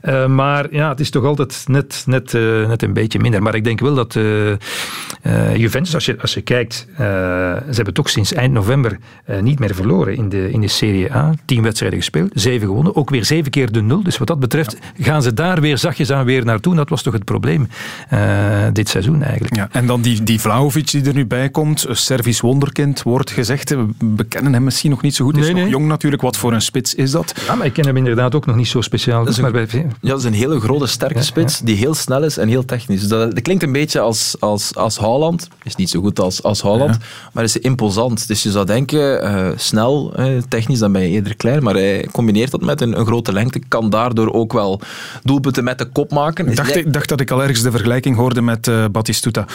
Eh, 0.00 0.26
maar 0.26 0.74
ja, 0.74 0.88
het 0.88 1.00
is 1.00 1.10
toch 1.10 1.24
altijd 1.24 1.64
net, 1.66 2.02
net, 2.06 2.34
eh, 2.34 2.66
net 2.68 2.82
een 2.82 2.92
beetje 2.92 3.18
minder. 3.18 3.42
Maar 3.42 3.54
ik 3.54 3.64
denk 3.64 3.80
wel 3.80 3.94
dat 3.94 4.16
eh, 4.16 4.50
eh, 4.50 5.56
Juventus, 5.56 5.94
als 5.94 6.04
je, 6.04 6.20
als 6.20 6.34
je 6.34 6.40
kijkt, 6.40 6.86
eh, 6.92 6.98
ze 6.98 7.74
hebben 7.74 7.94
toch 7.94 8.08
sinds 8.08 8.32
eind 8.32 8.52
november 8.52 8.98
eh, 9.24 9.40
niet 9.40 9.58
meer 9.58 9.74
verloren 9.74 10.16
in 10.16 10.28
de, 10.28 10.50
in 10.50 10.60
de 10.60 10.68
Serie 10.68 11.12
A. 11.14 11.34
Tien 11.44 11.62
wedstrijden 11.62 11.98
gespeeld, 11.98 12.30
zeven 12.34 12.66
gewonnen, 12.66 12.96
ook 12.96 13.10
weer 13.10 13.24
zeven 13.24 13.50
keer 13.50 13.72
de 13.72 13.82
nul. 13.82 14.02
Dus 14.02 14.18
wat 14.18 14.26
dat 14.26 14.40
betreft 14.40 14.76
gaan 14.98 15.22
ze 15.22 15.34
daar 15.34 15.60
weer 15.60 15.78
zachtjes 15.78 16.12
aan 16.12 16.24
weer 16.24 16.44
naartoe. 16.44 16.74
Dat 16.74 16.88
was 16.88 17.02
toch 17.02 17.12
het 17.12 17.24
probleem 17.24 17.68
eh, 18.08 18.18
dit 18.72 18.88
seizoen 18.88 19.22
eigenlijk. 19.22 19.56
Ja, 19.56 19.68
en 19.72 19.86
dan 19.86 20.00
die, 20.00 20.19
die 20.22 20.40
Vlaovic 20.40 20.90
die 20.90 21.04
er 21.04 21.14
nu 21.14 21.26
bij 21.26 21.48
komt, 21.50 21.88
een 21.88 21.96
Servisch 21.96 22.40
wonderkind, 22.40 23.02
wordt 23.02 23.30
gezegd. 23.30 23.70
We 24.16 24.24
kennen 24.28 24.52
hem 24.52 24.64
misschien 24.64 24.90
nog 24.90 25.02
niet 25.02 25.14
zo 25.14 25.24
goed, 25.24 25.34
hij 25.36 25.44
is 25.46 25.52
Nee, 25.52 25.62
nog 25.62 25.70
jong 25.72 25.86
natuurlijk. 25.86 26.22
Wat 26.22 26.36
voor 26.36 26.52
een 26.52 26.60
spits 26.62 26.94
is 26.94 27.10
dat? 27.10 27.34
Ja, 27.46 27.54
maar 27.54 27.66
ik 27.66 27.72
ken 27.72 27.86
hem 27.86 27.96
inderdaad 27.96 28.34
ook 28.34 28.46
nog 28.46 28.56
niet 28.56 28.68
zo 28.68 28.80
speciaal. 28.80 29.26
is 29.28 29.36
een- 29.36 29.42
maar 29.42 29.52
bij, 29.52 29.66
Ja, 29.72 30.08
dat 30.08 30.18
is 30.18 30.24
een 30.24 30.32
hele 30.32 30.60
grote, 30.60 30.86
sterke 30.86 31.22
spits 31.22 31.58
die 31.60 31.76
heel 31.76 31.94
snel 31.94 32.24
is 32.24 32.36
en 32.36 32.48
heel 32.48 32.64
technisch. 32.64 33.08
Dat, 33.08 33.30
dat 33.34 33.42
klinkt 33.42 33.62
een 33.62 33.72
beetje 33.72 34.00
als, 34.00 34.36
als, 34.38 34.74
als 34.74 34.98
Haaland. 34.98 35.48
Is 35.62 35.74
niet 35.76 35.90
zo 35.90 36.00
goed 36.00 36.20
als, 36.20 36.42
als 36.42 36.62
Haaland, 36.62 36.96
maar 37.32 37.44
is 37.44 37.56
imposant. 37.56 38.28
Dus 38.28 38.42
je 38.42 38.50
zou 38.50 38.66
denken, 38.66 39.22
eh, 39.22 39.48
snel, 39.56 40.12
eh, 40.16 40.26
technisch, 40.48 40.78
dan 40.78 40.92
ben 40.92 41.02
je 41.02 41.08
eerder 41.08 41.36
klein. 41.36 41.62
Maar 41.62 41.74
hij 41.74 42.08
combineert 42.12 42.50
dat 42.50 42.60
met 42.60 42.80
een, 42.80 42.98
een 42.98 43.06
grote 43.06 43.32
lengte. 43.32 43.60
Kan 43.68 43.90
daardoor 43.90 44.32
ook 44.32 44.52
wel 44.52 44.80
doelpunten 45.22 45.64
met 45.64 45.78
de 45.78 45.84
kop 45.84 46.10
maken. 46.10 46.48
Ik 46.48 46.56
dacht, 46.56 46.76
ik 46.76 46.92
dacht 46.92 47.08
dat 47.08 47.20
ik 47.20 47.30
al 47.30 47.40
ergens 47.42 47.62
de 47.62 47.70
vergelijking 47.70 48.16
hoorde 48.16 48.42
met 48.42 48.68
eh 48.68 48.84
Batistuta. 48.92 49.46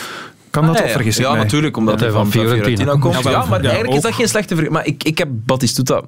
Kan 0.49 0.65
dat 0.65 0.75
Ah, 0.75 1.03
ja, 1.03 1.11
ja, 1.11 1.31
mij? 1.31 1.41
natuurlijk, 1.41 1.77
omdat 1.77 1.93
Dat 1.99 2.03
hij 2.03 2.11
van 2.11 2.31
Fiorentina, 2.31 2.63
Fiorentina 2.63 2.99
komt. 2.99 3.23
Ja, 3.23 3.45
maar 3.45 3.61
ja, 3.61 3.69
eigenlijk 3.69 3.97
is 3.97 4.03
dat 4.03 4.13
geen 4.13 4.27
slechte 4.27 4.55
ver... 4.55 4.71
Maar 4.71 4.85
ik, 4.85 5.03
ik 5.03 5.17
heb 5.17 5.27
Batistuta... 5.31 6.01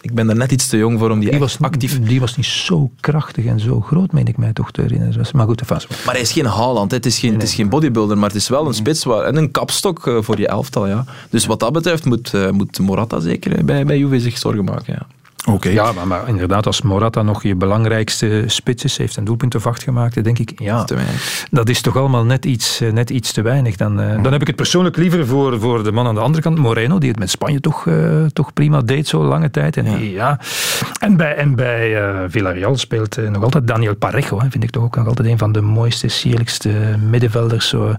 Ik 0.00 0.14
ben 0.14 0.28
er 0.28 0.36
net 0.36 0.52
iets 0.52 0.68
te 0.68 0.76
jong 0.76 0.98
voor 0.98 1.10
om 1.10 1.20
die, 1.20 1.30
Die 1.30 1.38
was, 1.38 1.56
actief... 1.60 2.00
die 2.00 2.20
was 2.20 2.36
niet 2.36 2.46
zo 2.46 2.90
krachtig 3.00 3.44
en 3.44 3.60
zo 3.60 3.80
groot, 3.80 4.12
meen 4.12 4.26
ik 4.26 4.36
mij 4.36 4.52
toch 4.52 4.70
te 4.70 4.80
herinneren. 4.80 5.26
Maar 5.32 5.46
goed, 5.46 5.62
vast. 5.64 5.88
Maar 6.04 6.14
hij 6.14 6.22
is 6.22 6.32
geen 6.32 6.46
Haaland, 6.46 6.90
het 6.90 7.06
is 7.06 7.18
geen, 7.18 7.32
het 7.32 7.42
is 7.42 7.54
geen 7.54 7.68
bodybuilder, 7.68 8.18
maar 8.18 8.28
het 8.28 8.38
is 8.38 8.48
wel 8.48 8.66
een 8.66 8.74
spits 8.74 9.04
waar, 9.04 9.24
en 9.24 9.36
een 9.36 9.50
kapstok 9.50 10.06
eh, 10.06 10.16
voor 10.20 10.38
je 10.38 10.48
elftal. 10.48 10.86
Ja. 10.86 11.04
Dus 11.30 11.46
wat 11.46 11.60
dat 11.60 11.72
betreft 11.72 12.04
moet, 12.04 12.34
eh, 12.34 12.50
moet 12.50 12.78
Morata 12.78 13.20
zeker 13.20 13.56
eh, 13.56 13.64
bij, 13.64 13.84
bij 13.84 13.98
Juve 13.98 14.20
zich 14.20 14.38
zorgen 14.38 14.64
maken. 14.64 14.92
Ja. 14.92 15.06
Oké. 15.48 15.68
Ja, 15.68 15.92
maar, 15.92 16.06
maar 16.06 16.28
inderdaad, 16.28 16.66
als 16.66 16.82
Morata 16.82 17.22
nog 17.22 17.42
je 17.42 17.54
belangrijkste 17.54 18.44
spits 18.46 18.84
is, 18.84 18.96
heeft 18.96 19.16
een 19.16 19.24
doelpunt 19.24 19.54
of 19.54 19.66
acht 19.66 19.82
gemaakt, 19.82 20.24
denk 20.24 20.38
ik, 20.38 20.52
ja, 20.60 20.84
Te 20.84 20.94
weinig. 20.94 21.46
dat 21.50 21.68
is 21.68 21.80
toch 21.80 21.96
allemaal 21.96 22.24
net 22.24 22.44
iets, 22.44 22.80
eh, 22.80 22.92
net 22.92 23.10
iets 23.10 23.32
te 23.32 23.42
weinig. 23.42 23.76
Dan, 23.76 24.00
eh, 24.00 24.22
dan 24.22 24.32
heb 24.32 24.40
ik 24.40 24.46
het 24.46 24.56
persoonlijk 24.56 24.96
liever 24.96 25.26
voor, 25.26 25.60
voor 25.60 25.84
de 25.84 25.92
man 25.92 26.06
aan 26.06 26.14
de 26.14 26.20
andere 26.20 26.42
kant, 26.42 26.58
Moreno, 26.58 26.98
die 26.98 27.08
het 27.08 27.18
met 27.18 27.30
Spanje 27.30 27.60
toch, 27.60 27.86
eh, 27.86 28.24
toch 28.32 28.52
prima 28.52 28.80
deed 28.80 29.08
zo 29.08 29.24
lange 29.24 29.50
tijd. 29.50 29.76
En, 29.76 29.84
die, 29.84 30.12
ja. 30.12 30.40
en 31.00 31.16
bij, 31.16 31.34
en 31.34 31.54
bij 31.54 32.02
eh, 32.02 32.24
Villarreal 32.28 32.76
speelt 32.76 33.16
nog 33.30 33.42
altijd 33.42 33.66
Daniel 33.66 33.96
Parejo, 33.96 34.40
hè, 34.40 34.50
vind 34.50 34.64
ik 34.64 34.70
toch 34.70 34.84
ook 34.84 34.96
nog 34.96 35.06
altijd 35.06 35.28
een 35.28 35.38
van 35.38 35.52
de 35.52 35.60
mooiste, 35.60 36.08
sierlijkste 36.08 36.70
middenvelders 37.10 37.68
zo, 37.68 37.94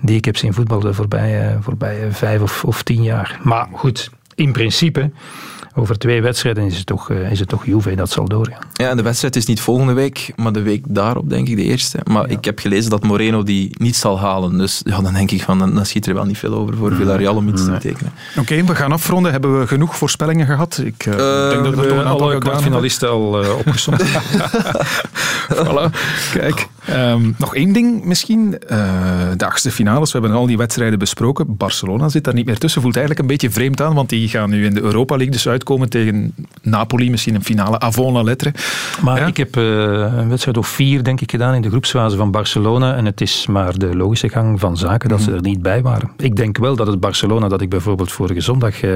die 0.00 0.16
ik 0.16 0.24
heb 0.24 0.36
zien 0.36 0.54
voetballen 0.54 0.84
de 0.84 0.94
voorbije, 0.94 1.58
voorbije 1.60 2.10
vijf 2.10 2.42
of, 2.42 2.64
of 2.64 2.82
tien 2.82 3.02
jaar. 3.02 3.38
Maar 3.42 3.68
goed, 3.72 4.10
in 4.34 4.52
principe... 4.52 5.10
Over 5.74 5.98
twee 5.98 6.22
wedstrijden 6.22 6.64
is 6.64 6.76
het 6.76 6.86
toch, 6.86 7.10
eh, 7.10 7.30
is 7.30 7.38
het 7.40 7.48
toch 7.48 7.66
Juve 7.66 7.94
dat 7.94 8.10
zal 8.10 8.28
doorgaan. 8.28 8.60
Ja, 8.72 8.88
en 8.88 8.96
de 8.96 9.02
wedstrijd 9.02 9.36
is 9.36 9.46
niet 9.46 9.60
volgende 9.60 9.92
week, 9.92 10.32
maar 10.36 10.52
de 10.52 10.62
week 10.62 10.84
daarop 10.88 11.30
denk 11.30 11.48
ik 11.48 11.56
de 11.56 11.62
eerste. 11.62 11.98
Maar 12.04 12.30
ik 12.30 12.44
heb 12.44 12.58
gelezen 12.58 12.90
dat 12.90 13.02
Moreno 13.02 13.42
die 13.42 13.74
niet 13.78 13.96
zal 13.96 14.20
halen. 14.20 14.58
Dus 14.58 14.80
ja, 14.84 15.00
dan 15.00 15.12
denk 15.12 15.30
ik 15.30 15.42
van, 15.42 15.58
dan, 15.58 15.74
dan 15.74 15.86
schiet 15.86 16.06
er 16.06 16.14
wel 16.14 16.24
niet 16.24 16.38
veel 16.38 16.54
over 16.54 16.76
voor 16.76 16.94
Villarreal 16.94 17.36
om 17.36 17.48
iets 17.48 17.64
te 17.64 17.70
betekenen. 17.70 18.12
Oké, 18.38 18.64
we 18.64 18.74
gaan 18.74 18.92
afronden. 18.92 19.32
Hebben 19.32 19.60
we 19.60 19.66
genoeg 19.66 19.96
voorspellingen 19.96 20.46
gehad? 20.46 20.80
Ik 20.84 21.06
eh, 21.06 21.48
denk 21.48 21.64
dat 21.64 21.74
we 21.74 21.88
toch 21.88 21.98
een 21.98 22.06
aantal 22.06 22.30
alle 22.30 22.38
kwartfinalisten 22.38 23.10
al 23.10 23.42
uh, 23.44 23.56
opgezond. 23.58 24.02
voilà. 25.52 25.90
Kijk, 26.32 26.68
ehm, 26.84 27.30
nog 27.38 27.54
één 27.54 27.72
ding 27.72 28.04
misschien. 28.04 28.58
Eh, 28.58 28.78
de 29.36 29.46
achtste 29.46 29.70
finales, 29.70 30.12
we 30.12 30.18
hebben 30.18 30.38
al 30.38 30.46
die 30.46 30.56
wedstrijden 30.56 30.98
besproken. 30.98 31.56
Barcelona 31.56 32.08
zit 32.08 32.24
daar 32.24 32.34
niet 32.34 32.46
meer 32.46 32.58
tussen. 32.58 32.82
Voelt 32.82 32.96
eigenlijk 32.96 33.24
een 33.24 33.32
beetje 33.32 33.50
vreemd 33.50 33.80
aan, 33.80 33.94
want 33.94 34.08
die 34.08 34.28
gaan 34.28 34.50
nu 34.50 34.64
in 34.64 34.74
de 34.74 34.80
Europa 34.80 35.16
League 35.16 35.32
dus 35.32 35.46
uitkomen 35.62 35.88
tegen 35.88 36.34
Napoli. 36.62 37.10
Misschien 37.10 37.34
een 37.34 37.44
finale 37.44 37.78
avant 37.78 38.12
la 38.12 38.22
lettre. 38.22 38.52
Maar 39.02 39.20
Ja? 39.20 39.26
ik 39.26 39.36
heb 39.36 39.56
eh, 39.56 39.62
een 39.62 40.28
wedstrijd 40.28 40.56
of 40.56 40.68
vier, 40.68 41.02
denk 41.04 41.20
ik, 41.20 41.30
gedaan 41.30 41.54
in 41.54 41.62
de 41.62 41.68
groepsfase 41.68 42.16
van 42.16 42.30
Barcelona. 42.30 42.96
En 42.96 43.04
het 43.04 43.20
is 43.20 43.46
maar 43.46 43.78
de 43.78 43.96
logische 43.96 44.28
gang 44.28 44.60
van 44.60 44.76
zaken 44.76 45.08
dat 45.08 45.20
ze 45.20 45.32
er 45.32 45.40
niet 45.40 45.62
bij 45.62 45.82
waren. 45.82 46.10
Ik 46.16 46.36
denk 46.36 46.58
wel 46.58 46.76
dat 46.76 46.86
het 46.86 47.00
Barcelona 47.00 47.48
dat 47.48 47.60
ik 47.60 47.68
bijvoorbeeld 47.68 48.12
vorige 48.12 48.40
zondag 48.40 48.82
eh, 48.82 48.92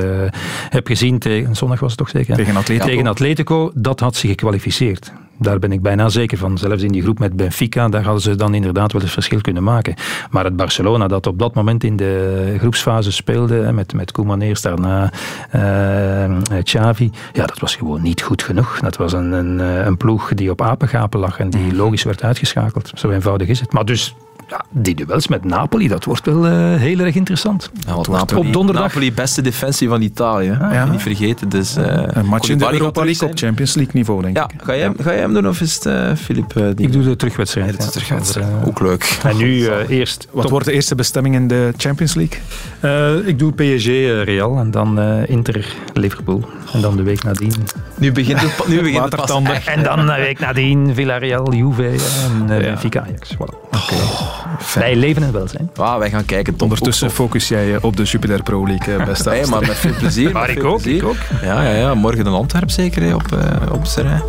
heb 0.69 0.87
gezien 0.87 1.19
tegen... 1.19 1.57
Zondag 1.57 1.81
was 1.81 1.89
het 1.89 1.99
toch 1.99 2.09
zeker? 2.11 2.37
Tegen 2.37 2.57
Atletico. 2.57 2.87
Tegen 2.87 3.07
Atletico, 3.07 3.71
dat 3.75 4.01
had 4.01 4.17
ze 4.17 4.27
gekwalificeerd. 4.27 5.13
Daar 5.39 5.59
ben 5.59 5.73
ik 5.73 5.83
bijna 5.83 6.09
zeker 6.09 6.39
van. 6.39 6.59
Zelfs 6.59 6.83
in 6.83 6.93
die 6.93 7.03
groep 7.03 7.19
met 7.19 7.37
Benfica, 7.37 7.89
daar 7.89 8.03
hadden 8.03 8.23
ze 8.23 8.37
dan 8.37 8.55
inderdaad 8.55 8.93
wel 8.93 9.03
het 9.03 9.11
verschil 9.11 9.41
kunnen 9.41 9.63
maken. 9.63 9.95
Maar 10.31 10.45
het 10.45 10.57
Barcelona 10.57 11.09
dat 11.09 11.27
op 11.27 11.39
dat 11.39 11.55
moment 11.55 11.85
in 11.85 11.97
de 11.97 12.55
groepsfase 12.59 13.13
speelde, 13.13 13.73
met, 13.73 13.95
met 13.95 14.13
Koeman 14.13 14.41
eerst, 14.41 14.63
daarna 14.63 15.13
eh, 15.51 16.63
Xavi, 16.63 17.11
ja, 17.33 17.47
dat 17.47 17.59
was 17.59 17.77
gewoon 17.77 18.03
niet 18.03 18.23
goed 18.23 18.43
genoeg. 18.43 18.81
Dat 18.81 18.97
was 18.97 19.13
een, 19.13 19.33
een, 19.33 19.61
eh, 19.61 19.87
een 19.87 19.97
ploeg 19.97 20.35
die 20.35 20.51
op 20.51 20.63
apengapen 20.63 21.21
lag 21.21 21.39
en 21.39 21.51
die 21.51 21.75
logisch 21.75 22.03
werd 22.03 22.23
uitgeschakeld. 22.23 22.91
Zo 22.95 23.11
eenvoudig 23.11 23.49
is 23.49 23.61
het. 23.61 23.73
Maar 23.73 23.85
dus, 23.85 24.15
ja, 24.49 24.65
die 24.71 24.95
duels 24.95 25.29
met 25.29 25.45
Napoli, 25.45 25.89
dat 25.89 26.05
wordt 26.05 26.27
wel 26.27 26.47
eh, 26.47 26.53
heel 26.75 26.99
erg 26.99 27.15
interessant. 27.15 27.71
Ja, 27.87 27.95
want 27.95 28.07
wordt 28.07 28.21
Napoli, 28.31 28.47
op 28.47 28.53
donderdag- 28.53 28.85
Napoli, 28.85 29.13
beste 29.13 29.43
defensie 29.43 29.89
van 29.89 30.03
Italië. 30.03 30.57
hè. 30.61 30.75
ja. 30.75 30.85
Niet 30.85 31.03
vergeten. 31.03 31.49
Dus, 31.49 31.77
eh, 31.77 32.03
Een 32.07 32.27
match 32.27 32.49
in 32.49 32.59
de 32.59 32.73
Europa 32.73 33.05
League 33.05 33.29
op 33.29 33.39
Champions 33.39 33.75
League 33.75 33.95
niveau, 33.95 34.23
denk 34.23 34.37
Ja, 34.37 34.45
ik. 34.55 34.63
ga 34.63 34.73
jij, 34.75 34.83
hem- 34.83 34.95
ga 35.01 35.11
jij 35.11 35.21
hem 35.21 35.33
doen 35.35 35.49
of 35.49 35.61
is 35.61 35.75
het 35.75 35.87
eh 35.87 36.13
Filip? 36.17 36.57
eh, 36.57 36.63
die... 36.75 36.87
Ik 36.87 36.93
doe 36.93 37.03
de 37.03 37.17
terugwedstrijd. 37.17 37.77
Ja, 37.79 37.85
de 37.85 37.91
terugwedstrijd. 37.91 38.49
Ook 38.65 38.81
leuk. 38.81 39.19
En 39.25 39.37
nu 39.37 39.67
eh, 39.67 39.89
eerst 39.89 40.29
Wat 40.31 40.43
top- 40.43 40.51
wordt 40.51 40.67
de 40.67 40.73
eerste 40.73 40.95
bestemming 40.95 41.35
in 41.35 41.49
de 41.49 41.73
Champions 41.77 42.15
League? 42.15 42.39
Eh, 42.81 43.29
ik 43.29 43.39
doe 43.39 43.53
PSG 43.53 43.87
Real 44.25 44.59
en 44.59 44.71
dan 44.71 44.99
eh, 44.99 45.29
Inter 45.29 45.67
Liverpool. 45.93 46.45
En 46.73 46.81
dan 46.81 46.97
de 46.97 47.03
week 47.03 47.23
nadien. 47.25 47.53
Nu 47.99 48.13
begint 48.13 48.41
het, 48.41 48.69
nu 48.69 48.81
begint 48.83 49.03
het 49.05 49.17
pas 49.17 49.43
echt. 49.43 49.67
En 49.67 49.83
dan 49.83 50.07
de 50.07 50.15
week 50.15 50.39
nadien 50.39 50.95
Villarreal, 50.95 51.53
Juve 51.55 51.89
en 51.89 52.51
eh, 52.51 52.59
Benfica 52.59 53.01
Ajax. 53.03 53.35
Voilà. 53.35 54.36
Bij 54.75 54.97
leven 54.97 55.23
en 55.23 55.33
welzijn. 55.33 55.71
Ah, 55.77 55.99
wij 55.99 56.11
gaan 56.11 56.25
kijken. 56.25 56.55
Ondertussen 56.59 57.07
tof. 57.07 57.17
focus 57.17 57.49
jij 57.49 57.67
je 57.67 57.79
op 57.83 57.97
de 57.97 58.03
Jupiler 58.03 58.43
Pro 58.43 58.67
League, 58.67 58.97
eh, 58.97 59.05
beste 59.05 59.29
Hey, 59.29 59.47
maar 59.47 59.61
met 59.61 59.77
veel 59.77 59.95
plezier. 59.99 60.33
Maar 60.37 60.51
ik 60.51 60.65
ook, 60.65 60.83
plezier. 60.83 61.03
ik 61.03 61.09
ook. 61.09 61.17
Ja, 61.43 61.63
ja, 61.63 61.75
ja, 61.75 61.95
morgen 61.95 62.27
een 62.27 62.33
Antwerp 62.33 62.71
zeker 62.71 63.03
hè, 63.03 63.15
op, 63.15 63.33
eh 63.33 63.73
op. 63.73 63.85
Ja, 63.97 64.23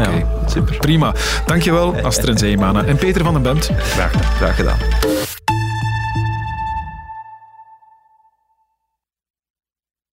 Oké. 0.00 0.10
ja, 0.10 0.24
super. 0.46 0.76
Prima. 0.76 1.12
Dankjewel, 1.46 1.94
Astrid 2.02 2.38
Zeemana 2.38 2.84
en 2.84 2.96
Peter 2.96 3.24
van 3.24 3.32
den 3.32 3.42
Bemt. 3.42 3.70
Graag 3.78 4.10
gedaan. 4.10 4.32
Graag 4.36 4.56
gedaan. 4.56 4.76